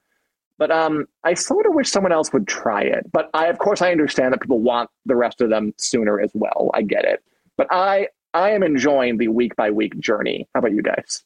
But 0.59 0.71
um, 0.71 1.07
I 1.25 1.35
sort 1.35 1.67
of 1.67 1.75
wish 1.75 1.91
someone 1.91 2.13
else 2.13 2.33
would 2.35 2.47
try 2.47 2.83
it. 2.83 3.11
But 3.11 3.31
I, 3.33 3.47
of 3.47 3.59
course, 3.59 3.81
I 3.81 3.91
understand 3.93 4.35
that 4.35 4.43
people 4.43 4.61
want 4.61 4.91
the 5.07 5.17
rest 5.17 5.41
of 5.41 5.49
them 5.49 5.73
sooner 5.79 6.21
as 6.21 6.31
well. 6.35 6.71
I 6.75 6.83
get 6.83 7.05
it. 7.07 7.25
But 7.57 7.67
I, 7.71 8.09
I 8.35 8.51
am 8.51 8.63
enjoying 8.63 9.17
the 9.17 9.29
week 9.29 9.57
by 9.57 9.71
week 9.71 9.99
journey. 9.99 10.47
How 10.55 10.59
about 10.59 10.73
you 10.73 10.83
guys? 10.83 11.25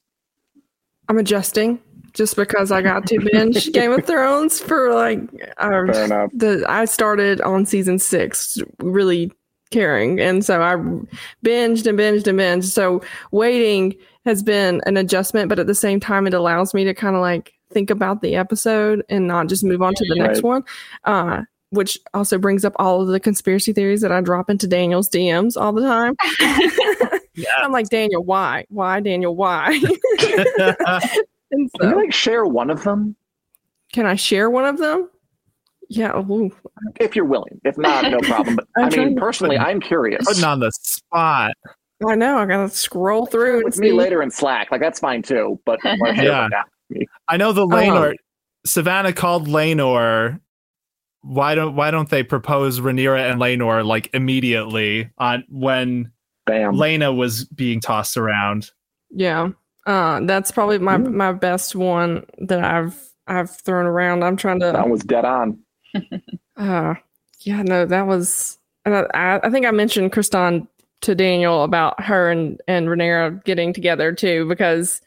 I'm 1.08 1.18
adjusting 1.18 1.80
just 2.18 2.36
because 2.36 2.70
I 2.70 2.82
got 2.82 3.06
to 3.06 3.18
binge 3.32 3.72
Game 3.72 3.92
of 3.92 4.04
Thrones 4.04 4.60
for 4.60 4.92
like 4.92 5.20
um, 5.58 5.86
Fair 5.86 6.04
enough. 6.04 6.30
the 6.34 6.64
I 6.68 6.84
started 6.84 7.40
on 7.40 7.64
season 7.64 7.98
six 7.98 8.58
really 8.80 9.32
caring 9.70 10.18
and 10.20 10.44
so 10.44 10.60
I 10.62 10.74
binged 11.46 11.86
and 11.86 11.98
binged 11.98 12.26
and 12.26 12.38
binged 12.38 12.64
so 12.72 13.00
waiting 13.30 13.94
has 14.24 14.42
been 14.42 14.80
an 14.86 14.96
adjustment 14.96 15.48
but 15.48 15.58
at 15.58 15.66
the 15.66 15.74
same 15.74 16.00
time 16.00 16.26
it 16.26 16.34
allows 16.34 16.74
me 16.74 16.84
to 16.84 16.92
kind 16.94 17.14
of 17.14 17.22
like 17.22 17.52
think 17.70 17.90
about 17.90 18.20
the 18.22 18.34
episode 18.34 19.04
and 19.08 19.26
not 19.26 19.46
just 19.46 19.62
move 19.62 19.80
on 19.82 19.94
to 19.94 20.04
the 20.08 20.14
next 20.16 20.38
Right. 20.38 20.44
one 20.44 20.64
uh 21.04 21.42
which 21.70 21.98
also 22.14 22.38
brings 22.38 22.64
up 22.64 22.72
all 22.76 23.02
of 23.02 23.08
the 23.08 23.20
conspiracy 23.20 23.74
theories 23.74 24.00
that 24.00 24.10
I 24.10 24.22
drop 24.22 24.48
into 24.48 24.66
Daniel's 24.66 25.10
DMs 25.10 25.54
all 25.60 25.72
the 25.74 25.82
time. 25.82 26.16
I'm 27.62 27.72
like, 27.72 27.90
Daniel, 27.90 28.24
why? 28.24 28.64
Why, 28.70 29.00
Daniel, 29.00 29.36
why? 29.36 29.78
And 31.50 31.70
Can 31.80 31.90
you 31.90 31.96
like 31.96 32.12
share 32.12 32.44
one 32.44 32.70
of 32.70 32.82
them 32.84 33.16
can 33.92 34.06
I 34.06 34.14
share 34.16 34.50
one 34.50 34.64
of 34.64 34.78
them? 34.78 35.10
Yeah. 35.88 36.18
ooh. 36.18 36.50
if 37.00 37.16
you're 37.16 37.24
willing? 37.24 37.60
If 37.64 37.78
not, 37.78 38.10
no 38.10 38.18
problem. 38.20 38.56
But 38.56 38.66
I'm 38.76 38.82
mean, 38.84 38.90
trying 38.92 39.14
to- 39.14 39.20
personally, 39.20 39.58
I'm 39.58 39.80
curious. 39.80 40.26
Putting 40.26 40.44
on 40.44 40.60
the 40.60 40.70
spot. 40.72 41.52
I 42.06 42.14
know. 42.14 42.38
I 42.38 42.46
gotta 42.46 42.68
scroll 42.68 43.26
through 43.26 43.56
and 43.56 43.64
With 43.64 43.78
me 43.78 43.92
later 43.92 44.22
in 44.22 44.30
Slack, 44.30 44.70
like 44.70 44.80
that's 44.80 45.00
fine 45.00 45.22
too. 45.22 45.58
But 45.64 45.80
I 45.84 45.96
Yeah. 46.22 46.48
I 47.28 47.36
know 47.36 47.52
the 47.52 47.66
Laenor 47.66 48.10
uh-huh. 48.10 48.12
Savannah 48.64 49.12
called 49.12 49.48
Laenor. 49.48 50.40
Why 51.22 51.56
don't 51.56 51.74
why 51.74 51.90
don't 51.90 52.08
they 52.08 52.22
propose 52.22 52.78
Rhaenyra 52.78 53.30
and 53.30 53.40
Laenor 53.40 53.84
like 53.84 54.10
immediately 54.14 55.10
on 55.18 55.42
when 55.48 56.12
Bam. 56.46 56.74
Laena 56.74 57.14
was 57.14 57.46
being 57.46 57.80
tossed 57.80 58.16
around? 58.16 58.70
Yeah. 59.10 59.50
Uh, 59.88 60.20
that's 60.26 60.50
probably 60.52 60.78
my 60.78 60.98
Mm. 60.98 61.12
my 61.14 61.32
best 61.32 61.74
one 61.74 62.24
that 62.40 62.62
I've 62.62 62.94
I've 63.26 63.50
thrown 63.50 63.86
around. 63.86 64.22
I'm 64.22 64.36
trying 64.36 64.60
to. 64.60 64.72
one 64.72 64.90
was 64.90 65.02
dead 65.02 65.24
on. 65.24 65.58
Uh, 66.56 66.94
yeah. 67.40 67.62
No, 67.62 67.86
that 67.86 68.06
was. 68.06 68.58
I, 68.84 68.90
I 69.14 69.40
I 69.46 69.50
think 69.50 69.64
I 69.64 69.70
mentioned 69.70 70.12
Criston 70.12 70.66
to 71.02 71.14
Daniel 71.14 71.62
about 71.62 72.02
her 72.02 72.30
and 72.30 72.60
and 72.68 72.88
Rhaenyra 72.88 73.42
getting 73.44 73.72
together 73.72 74.12
too 74.12 74.46
because 74.48 75.00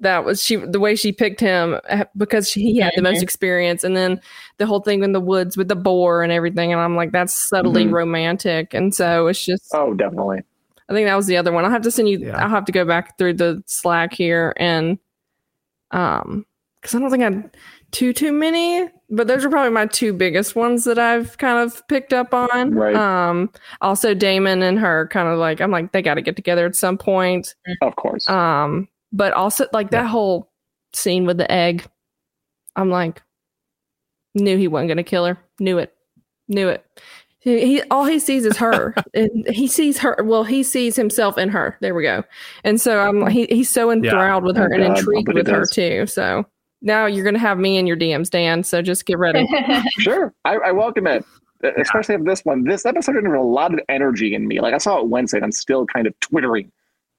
that 0.00 0.24
was 0.24 0.42
she 0.44 0.56
the 0.56 0.80
way 0.80 0.96
she 0.96 1.12
picked 1.12 1.40
him 1.40 1.78
uh, 1.88 2.04
because 2.16 2.50
she, 2.50 2.60
he 2.62 2.78
had 2.78 2.92
the 2.96 3.02
most 3.02 3.18
Mhm. 3.20 3.22
experience 3.22 3.84
and 3.84 3.96
then 3.96 4.20
the 4.58 4.66
whole 4.66 4.80
thing 4.80 5.02
in 5.04 5.12
the 5.12 5.20
woods 5.20 5.56
with 5.56 5.68
the 5.68 5.76
boar 5.76 6.22
and 6.24 6.32
everything 6.32 6.72
and 6.72 6.80
I'm 6.80 6.96
like 6.96 7.12
that's 7.12 7.32
subtly 7.48 7.84
Mhm. 7.86 7.92
romantic 7.92 8.74
and 8.74 8.92
so 8.94 9.28
it's 9.28 9.44
just 9.44 9.70
Oh, 9.74 9.94
definitely. 9.94 10.40
I 10.88 10.94
think 10.94 11.06
that 11.06 11.16
was 11.16 11.26
the 11.26 11.36
other 11.36 11.52
one. 11.52 11.64
I'll 11.64 11.70
have 11.70 11.82
to 11.82 11.90
send 11.90 12.08
you. 12.08 12.18
Yeah. 12.18 12.36
I'll 12.42 12.48
have 12.48 12.64
to 12.66 12.72
go 12.72 12.84
back 12.84 13.18
through 13.18 13.34
the 13.34 13.62
Slack 13.66 14.12
here 14.12 14.54
and 14.56 14.98
um 15.90 16.44
because 16.80 16.94
I 16.94 17.00
don't 17.00 17.10
think 17.10 17.22
I 17.22 17.30
had 17.30 17.56
too 17.90 18.12
too 18.12 18.32
many, 18.32 18.88
but 19.10 19.26
those 19.26 19.44
are 19.44 19.50
probably 19.50 19.70
my 19.70 19.86
two 19.86 20.12
biggest 20.12 20.54
ones 20.54 20.84
that 20.84 20.98
I've 20.98 21.36
kind 21.38 21.58
of 21.58 21.86
picked 21.88 22.12
up 22.12 22.32
on. 22.34 22.74
Right. 22.74 22.94
Um, 22.94 23.50
also 23.80 24.14
Daemon 24.14 24.62
and 24.62 24.78
her 24.78 25.08
kind 25.08 25.28
of 25.28 25.38
like 25.38 25.60
I'm 25.60 25.70
like 25.70 25.92
they 25.92 26.02
got 26.02 26.14
to 26.14 26.22
get 26.22 26.36
together 26.36 26.66
at 26.66 26.76
some 26.76 26.98
point. 26.98 27.54
Of 27.82 27.96
course. 27.96 28.28
Um, 28.28 28.88
but 29.12 29.32
also 29.32 29.66
like 29.72 29.90
that 29.90 30.06
whole 30.06 30.50
scene 30.92 31.26
with 31.26 31.38
the 31.38 31.50
egg, 31.50 31.84
I'm 32.76 32.90
like, 32.90 33.22
knew 34.34 34.56
he 34.56 34.68
wasn't 34.68 34.88
gonna 34.88 35.02
kill 35.02 35.24
her. 35.24 35.38
Knew 35.58 35.78
it. 35.78 35.94
Knew 36.48 36.68
it. 36.68 36.84
He, 37.40 37.60
he 37.66 37.82
all 37.90 38.04
he 38.04 38.18
sees 38.18 38.44
is 38.44 38.56
her, 38.56 38.94
and 39.14 39.48
he 39.48 39.68
sees 39.68 39.98
her. 39.98 40.16
Well, 40.24 40.44
he 40.44 40.62
sees 40.62 40.96
himself 40.96 41.38
in 41.38 41.48
her. 41.50 41.76
There 41.80 41.94
we 41.94 42.02
go. 42.02 42.24
And 42.64 42.80
so 42.80 42.98
I'm 43.00 43.26
he, 43.28 43.46
he's 43.46 43.70
so 43.70 43.90
enthralled 43.90 44.44
with 44.44 44.56
her 44.56 44.68
Oh, 44.70 44.74
and 44.74 44.82
God, 44.84 44.98
intrigued 44.98 45.32
with 45.32 45.46
her 45.46 45.64
too. 45.64 46.06
So 46.06 46.44
now 46.82 47.06
you're 47.06 47.24
gonna 47.24 47.38
have 47.38 47.58
me 47.58 47.76
in 47.76 47.86
your 47.86 47.96
DMs, 47.96 48.28
Dan. 48.30 48.62
So 48.64 48.82
just 48.82 49.06
get 49.06 49.18
ready. 49.18 49.46
Sure, 50.00 50.34
I, 50.44 50.56
I 50.56 50.72
welcome 50.72 51.06
it, 51.06 51.24
especially 51.76 52.16
if 52.16 52.24
this 52.24 52.44
one. 52.44 52.64
This 52.64 52.84
episode 52.84 53.14
had 53.14 53.24
a 53.24 53.40
lot 53.40 53.72
of 53.72 53.80
energy 53.88 54.34
in 54.34 54.46
me. 54.48 54.60
Like 54.60 54.74
I 54.74 54.78
saw 54.78 54.98
it 55.00 55.08
Wednesday, 55.08 55.38
and 55.38 55.44
I'm 55.44 55.52
still 55.52 55.86
kind 55.86 56.06
of 56.08 56.18
twittering, 56.20 56.70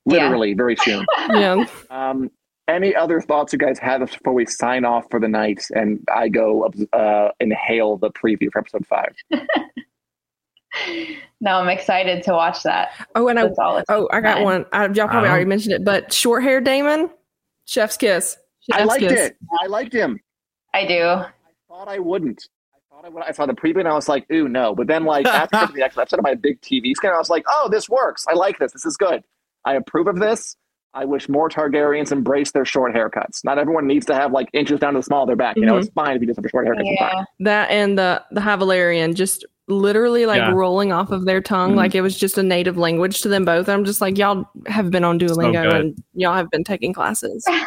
Yeah. 0.06 0.24
literally 0.26 0.54
very 0.54 0.76
soon. 0.78 1.06
yeah. 1.34 1.66
um, 1.90 2.30
any 2.68 2.94
other 2.96 3.20
thoughts 3.22 3.52
you 3.52 3.58
guys 3.60 3.80
have 3.80 4.02
before 4.02 4.34
we 4.34 4.46
sign 4.46 4.86
off 4.86 5.06
for 5.10 5.20
the 5.20 5.28
night 5.28 5.66
and 5.76 6.06
I 6.14 6.28
go 6.30 6.72
uh, 6.94 7.30
inhale 7.40 7.98
the 7.98 8.12
preview 8.12 8.52
for 8.52 8.60
episode 8.60 8.86
five? 8.86 9.16
no, 11.42 11.52
I'm 11.56 11.70
excited 11.70 12.24
to 12.24 12.32
watch 12.34 12.64
that. 12.64 12.92
Oh, 13.16 13.28
and 13.28 13.40
I 13.40 13.44
That's 13.48 13.60
all. 13.60 13.82
oh 13.90 14.08
I 14.12 14.22
got 14.22 14.36
fine. 14.36 14.44
one. 14.44 14.66
I, 14.72 14.84
y'all 14.88 15.08
probably 15.08 15.30
Oh. 15.30 15.32
already 15.32 15.46
mentioned 15.46 15.74
it, 15.74 15.84
but 15.86 16.14
short 16.14 16.44
hair 16.44 16.62
Daemon, 16.62 17.10
Chef's 17.66 17.98
kiss. 17.98 18.38
I 18.72 18.84
liked 18.84 19.02
kiss. 19.02 19.12
it. 19.30 19.38
I 19.62 19.68
liked 19.68 19.94
him. 19.94 20.20
I 20.74 20.86
do. 20.86 21.02
I 21.04 21.26
thought 21.68 21.88
I 21.88 21.98
wouldn't. 22.00 22.44
I 22.76 22.78
thought 22.96 23.06
I 23.06 23.10
would. 23.10 23.24
I 23.24 23.32
saw 23.32 23.46
the 23.48 23.54
preview 23.54 23.80
and 23.80 23.88
I 23.88 23.94
was 23.94 24.08
like, 24.08 24.26
ooh, 24.32 24.48
no. 24.48 24.76
But 24.76 24.86
then, 24.88 25.06
like, 25.06 25.26
after 25.28 25.74
the 25.74 25.84
actual 25.84 26.02
episode 26.02 26.18
on 26.20 26.24
my 26.24 26.36
big 26.36 26.62
TV 26.62 26.94
screen, 26.96 27.12
I 27.14 27.18
was 27.18 27.30
like, 27.32 27.44
oh, 27.48 27.68
this 27.72 27.90
works. 27.90 28.26
I 28.30 28.34
like 28.34 28.60
this. 28.60 28.72
This 28.74 28.86
is 28.86 28.96
good. 28.98 29.24
I 29.66 29.74
approve 29.76 30.08
of 30.08 30.20
this. 30.20 30.56
I 30.94 31.06
wish 31.06 31.30
more 31.30 31.50
Targaryens 31.50 32.12
embrace 32.12 32.52
their 32.52 32.66
short 32.66 32.94
haircuts. 32.96 33.44
Not 33.44 33.58
everyone 33.60 33.86
needs 33.88 34.06
to 34.08 34.16
have 34.16 34.32
like 34.32 34.50
inches 34.54 34.80
down 34.80 34.94
to 34.94 35.00
the 35.00 35.04
small 35.04 35.24
of 35.24 35.28
their 35.28 35.36
back. 35.36 35.56
You 35.56 35.66
know, 35.66 35.74
Mhm. 35.76 35.80
it's 35.82 35.90
fine 35.90 36.16
if 36.16 36.22
you 36.22 36.28
just 36.28 36.38
have 36.38 36.46
a 36.46 36.50
short 36.50 36.66
haircut. 36.66 36.84
it's. 36.86 37.02
Yeah. 37.02 37.24
That 37.42 37.70
and 37.72 37.98
the 37.98 38.24
the 38.32 38.42
High 38.42 38.56
Valyrian 38.56 39.14
just 39.16 39.46
literally 39.70 40.26
like 40.26 40.40
Yeah. 40.40 40.52
rolling 40.52 40.92
off 40.92 41.12
of 41.12 41.26
their 41.26 41.42
tongue 41.42 41.74
Mhm. 41.74 41.78
like 41.78 41.96
it 41.96 42.02
was 42.02 42.18
just 42.18 42.38
a 42.38 42.44
native 42.44 42.78
language 42.78 43.22
to 43.22 43.30
them 43.30 43.46
both. 43.46 43.70
I'm 43.70 43.86
just 43.86 44.02
like 44.02 44.18
y'all 44.18 44.46
have 44.68 44.90
been 44.92 45.04
on 45.04 45.20
Duolingo 45.20 45.64
good. 45.64 45.74
and 45.76 46.04
y'all 46.16 46.34
have 46.34 46.50
been 46.50 46.64
taking 46.64 46.94
classes. 46.94 47.46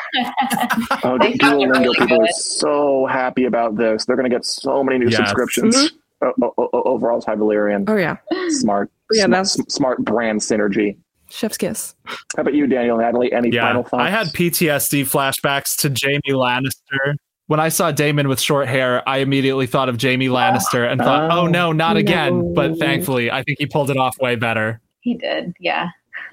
Oh, 1.04 1.18
the 1.18 1.36
Duolingo 1.38 1.72
really 1.80 1.94
people 1.98 2.22
are 2.22 2.26
so 2.34 3.06
happy 3.06 3.44
about 3.44 3.76
this. 3.76 4.04
They're 4.04 4.16
going 4.16 4.28
to 4.30 4.34
get 4.34 4.44
so 4.44 4.84
many 4.84 4.98
new 4.98 5.08
Yes. 5.08 5.16
subscriptions. 5.18 5.92
O- 6.22 6.32
o- 6.42 6.54
o- 6.58 6.82
overall, 6.84 7.16
it's 7.16 7.26
High 7.26 7.34
Oh 7.34 7.96
yeah, 7.96 8.16
Smart. 8.50 8.90
Yeah, 9.12 9.24
smart, 9.24 9.30
that's- 9.30 9.58
smart 9.68 10.04
brand 10.04 10.40
synergy. 10.40 10.96
Chef's 11.30 11.56
kiss. 11.56 11.94
How 12.36 12.42
about 12.42 12.54
you, 12.54 12.66
Daniel, 12.66 12.98
Natalie? 12.98 13.32
Any 13.32 13.50
Yeah, 13.50 13.62
final 13.62 13.82
thoughts? 13.82 14.02
I 14.02 14.10
had 14.10 14.28
PTSD 14.28 15.02
flashbacks 15.02 15.76
to 15.80 15.88
Jaime 15.88 16.20
Lannister. 16.28 17.14
When 17.48 17.60
I 17.60 17.68
saw 17.68 17.90
Daemon 17.90 18.28
with 18.28 18.40
short 18.40 18.68
hair, 18.68 19.06
I 19.08 19.18
immediately 19.18 19.66
thought 19.66 19.88
of 19.88 20.00
Jaime 20.00 20.28
Lannister 20.28 20.90
and 20.90 21.00
thought, 21.00 21.30
Oh. 21.30 21.40
"Oh 21.42 21.46
no, 21.46 21.72
not 21.72 21.96
again!" 21.96 22.54
But 22.54 22.78
thankfully, 22.78 23.30
I 23.30 23.42
think 23.42 23.58
he 23.58 23.66
pulled 23.66 23.90
it 23.90 23.96
off 23.96 24.16
way 24.20 24.36
better. 24.36 24.80
He 25.00 25.14
did. 25.14 25.52
Yeah. 25.60 25.88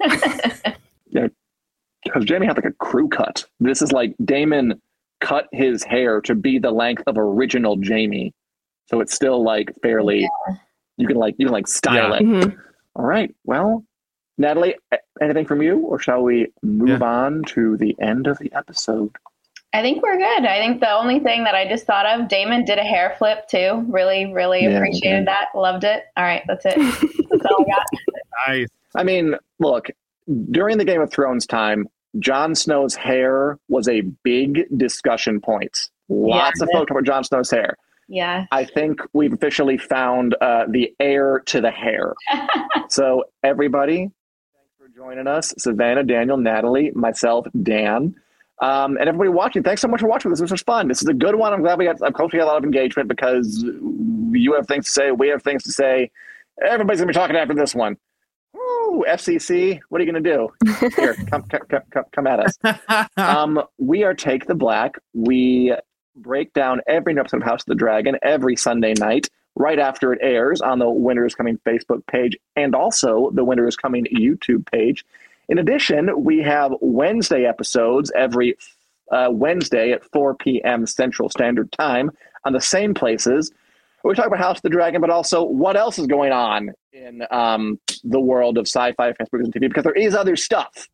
yeah. 1.10 1.26
because 2.04 2.24
Jaime 2.28 2.46
had 2.46 2.56
like 2.56 2.64
a 2.64 2.72
crew 2.72 3.08
cut. 3.08 3.44
This 3.58 3.82
is 3.82 3.92
like 3.92 4.14
Daemon 4.24 4.80
cut 5.20 5.48
his 5.52 5.82
hair 5.84 6.20
to 6.22 6.34
be 6.34 6.58
the 6.58 6.70
length 6.70 7.02
of 7.06 7.18
original 7.18 7.76
Jaime, 7.84 8.32
so 8.86 9.00
it's 9.00 9.12
still 9.14 9.42
like 9.42 9.70
fairly. 9.82 10.26
You 10.96 11.06
can 11.06 11.16
like 11.16 11.34
you 11.38 11.46
can 11.46 11.52
like 11.52 11.66
style 11.68 12.10
Yeah. 12.10 12.16
it. 12.16 12.22
Mhm. 12.22 12.56
All 12.96 13.04
right. 13.04 13.34
Well, 13.44 13.84
Natalie, 14.38 14.76
anything 15.20 15.44
from 15.44 15.60
you, 15.60 15.78
or 15.80 15.98
shall 15.98 16.22
we 16.22 16.46
move 16.62 17.02
on 17.02 17.42
to 17.48 17.76
the 17.76 17.94
end 18.00 18.26
of 18.26 18.38
the 18.38 18.50
episode? 18.54 19.10
I 19.72 19.82
think 19.82 20.02
we're 20.02 20.16
good. 20.18 20.44
I 20.46 20.58
think 20.58 20.80
the 20.80 20.90
only 20.90 21.20
thing 21.20 21.44
that 21.44 21.54
I 21.54 21.68
just 21.68 21.86
thought 21.86 22.04
of, 22.06 22.26
Daemon 22.28 22.64
did 22.64 22.78
a 22.78 22.82
hair 22.82 23.14
flip 23.18 23.46
too. 23.48 23.84
Really, 23.88 24.32
really 24.32 24.64
Yeah, 24.64 24.70
appreciated 24.70 25.20
did. 25.20 25.28
that. 25.28 25.46
Loved 25.54 25.84
it. 25.84 26.04
All 26.16 26.24
right, 26.24 26.42
that's 26.48 26.66
it. 26.66 26.74
That's 27.30 27.44
all 27.46 27.64
I 27.64 27.70
got. 27.70 27.86
Nice. 28.48 28.68
I 28.96 29.04
mean, 29.04 29.36
look, 29.60 29.86
during 30.50 30.78
the 30.78 30.84
Game 30.84 31.00
of 31.00 31.12
Thrones 31.12 31.46
time, 31.46 31.86
Jon 32.18 32.56
Snow's 32.56 32.96
hair 32.96 33.56
was 33.68 33.88
a 33.88 34.00
big 34.24 34.64
discussion 34.76 35.40
point. 35.40 35.88
Lots 36.08 36.58
Yeah. 36.58 36.64
of 36.64 36.70
folks 36.72 36.88
talk 36.88 36.90
about 36.90 37.04
Jon 37.04 37.22
Snow's 37.22 37.50
hair. 37.52 37.76
Yeah. 38.08 38.46
I 38.50 38.64
think 38.64 39.00
we've 39.12 39.32
officially 39.32 39.78
found 39.78 40.34
uh, 40.40 40.64
the 40.68 40.92
heir 40.98 41.40
to 41.46 41.60
the 41.60 41.70
hair. 41.70 42.14
so, 42.88 43.22
everybody, 43.44 43.98
thanks 44.56 44.72
for 44.76 44.88
joining 44.88 45.28
us. 45.28 45.54
Savannah, 45.58 46.02
Daniel, 46.02 46.36
Natalie, 46.36 46.90
myself, 46.96 47.46
Dan, 47.62 48.16
um, 48.60 48.96
and 48.98 49.08
everybody 49.08 49.30
watching. 49.30 49.62
Thanks 49.62 49.80
so 49.80 49.88
much 49.88 50.00
for 50.00 50.06
watching 50.06 50.30
this. 50.30 50.40
This 50.40 50.50
was 50.50 50.62
fun. 50.62 50.88
This 50.88 51.02
is 51.02 51.08
a 51.08 51.14
good 51.14 51.34
one. 51.34 51.52
I'm 51.52 51.62
glad 51.62 51.78
we 51.78 51.86
got. 51.86 52.02
I'm 52.02 52.12
hoping 52.14 52.38
we 52.38 52.44
got 52.44 52.50
a 52.50 52.52
lot 52.52 52.58
of 52.58 52.64
engagement 52.64 53.08
because 53.08 53.64
you 54.32 54.54
have 54.54 54.66
things 54.66 54.86
to 54.86 54.90
say. 54.90 55.10
We 55.10 55.28
have 55.28 55.42
things 55.42 55.62
to 55.64 55.72
say. 55.72 56.10
Everybody's 56.64 57.00
gonna 57.00 57.08
be 57.08 57.14
talking 57.14 57.36
after 57.36 57.54
this 57.54 57.74
one. 57.74 57.96
Woo, 58.52 59.04
FCC, 59.08 59.80
what 59.88 60.00
are 60.00 60.04
you 60.04 60.12
gonna 60.12 60.22
do? 60.22 60.48
Here, 60.96 61.14
come, 61.30 61.42
come, 61.44 61.62
come, 61.68 61.82
come, 61.90 62.04
come 62.12 62.26
at 62.26 62.40
us 62.40 62.58
um, 63.16 63.62
we 63.78 64.02
are 64.02 64.14
Take 64.14 64.46
the 64.46 64.54
Black. 64.54 64.96
We 65.14 65.74
break 66.16 66.52
down 66.52 66.80
every 66.86 67.14
new 67.14 67.20
episode 67.20 67.38
of 67.38 67.42
House 67.44 67.62
of 67.62 67.66
the 67.66 67.74
Dragon 67.74 68.16
every 68.22 68.56
Sunday 68.56 68.94
night, 68.94 69.28
right 69.54 69.78
after 69.78 70.12
it 70.12 70.18
airs 70.22 70.60
on 70.60 70.78
the 70.78 70.90
Winter 70.90 71.24
is 71.24 71.34
Coming 71.34 71.58
Facebook 71.66 72.06
page 72.06 72.36
and 72.56 72.74
also 72.74 73.30
the 73.32 73.44
Winter 73.44 73.66
is 73.66 73.76
Coming 73.76 74.06
YouTube 74.14 74.70
page. 74.70 75.04
In 75.50 75.58
addition, 75.58 76.22
we 76.22 76.38
have 76.42 76.72
Wednesday 76.80 77.44
episodes 77.44 78.12
every 78.14 78.56
uh, 79.10 79.28
Wednesday 79.32 79.90
at 79.90 80.04
4 80.12 80.36
p.m. 80.36 80.86
Central 80.86 81.28
Standard 81.28 81.72
Time 81.72 82.12
on 82.44 82.52
the 82.52 82.60
same 82.60 82.94
places. 82.94 83.50
We 84.04 84.14
talk 84.14 84.28
about 84.28 84.38
House 84.38 84.58
of 84.58 84.62
the 84.62 84.70
Dragon, 84.70 85.00
but 85.00 85.10
also 85.10 85.42
what 85.42 85.76
else 85.76 85.98
is 85.98 86.06
going 86.06 86.30
on 86.30 86.70
in 86.92 87.24
um, 87.32 87.80
the 88.04 88.20
world 88.20 88.58
of 88.58 88.68
sci-fi, 88.68 89.12
movies, 89.32 89.48
and 89.48 89.52
TV, 89.52 89.68
because 89.68 89.82
there 89.82 89.92
is 89.92 90.14
other 90.14 90.36
stuff 90.36 90.88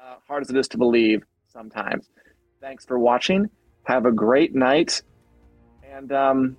uh, 0.00 0.14
hard 0.28 0.42
as 0.42 0.50
it 0.50 0.56
is 0.56 0.68
to 0.68 0.78
believe 0.78 1.24
sometimes. 1.48 2.08
Thanks 2.60 2.84
for 2.84 3.00
watching. 3.00 3.50
Have 3.84 4.06
a 4.06 4.12
great 4.12 4.54
night. 4.54 5.02
And 5.92 6.12
um, 6.12 6.56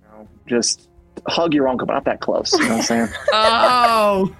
you 0.00 0.08
know, 0.08 0.28
just 0.48 0.88
hug 1.26 1.54
your 1.54 1.68
uncle, 1.68 1.86
but 1.86 1.94
not 1.94 2.04
that 2.04 2.20
close. 2.20 2.52
You 2.52 2.60
know 2.60 2.76
what 2.76 2.90
I'm 2.90 3.08
saying? 3.08 3.08
oh, 3.32 4.34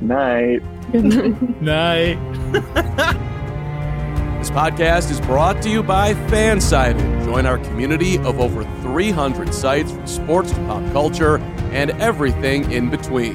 night. 0.00 0.62
night. 1.62 3.24
This 4.38 4.50
podcast 4.50 5.10
is 5.10 5.20
brought 5.20 5.60
to 5.62 5.68
you 5.68 5.82
by 5.82 6.14
Fansided. 6.14 7.24
Join 7.24 7.44
our 7.44 7.58
community 7.58 8.18
of 8.18 8.38
over 8.38 8.62
300 8.82 9.52
sites 9.52 9.90
from 9.90 10.06
sports 10.06 10.52
to 10.52 10.56
pop 10.60 10.92
culture 10.92 11.38
and 11.72 11.90
everything 12.00 12.70
in 12.70 12.88
between. 12.88 13.34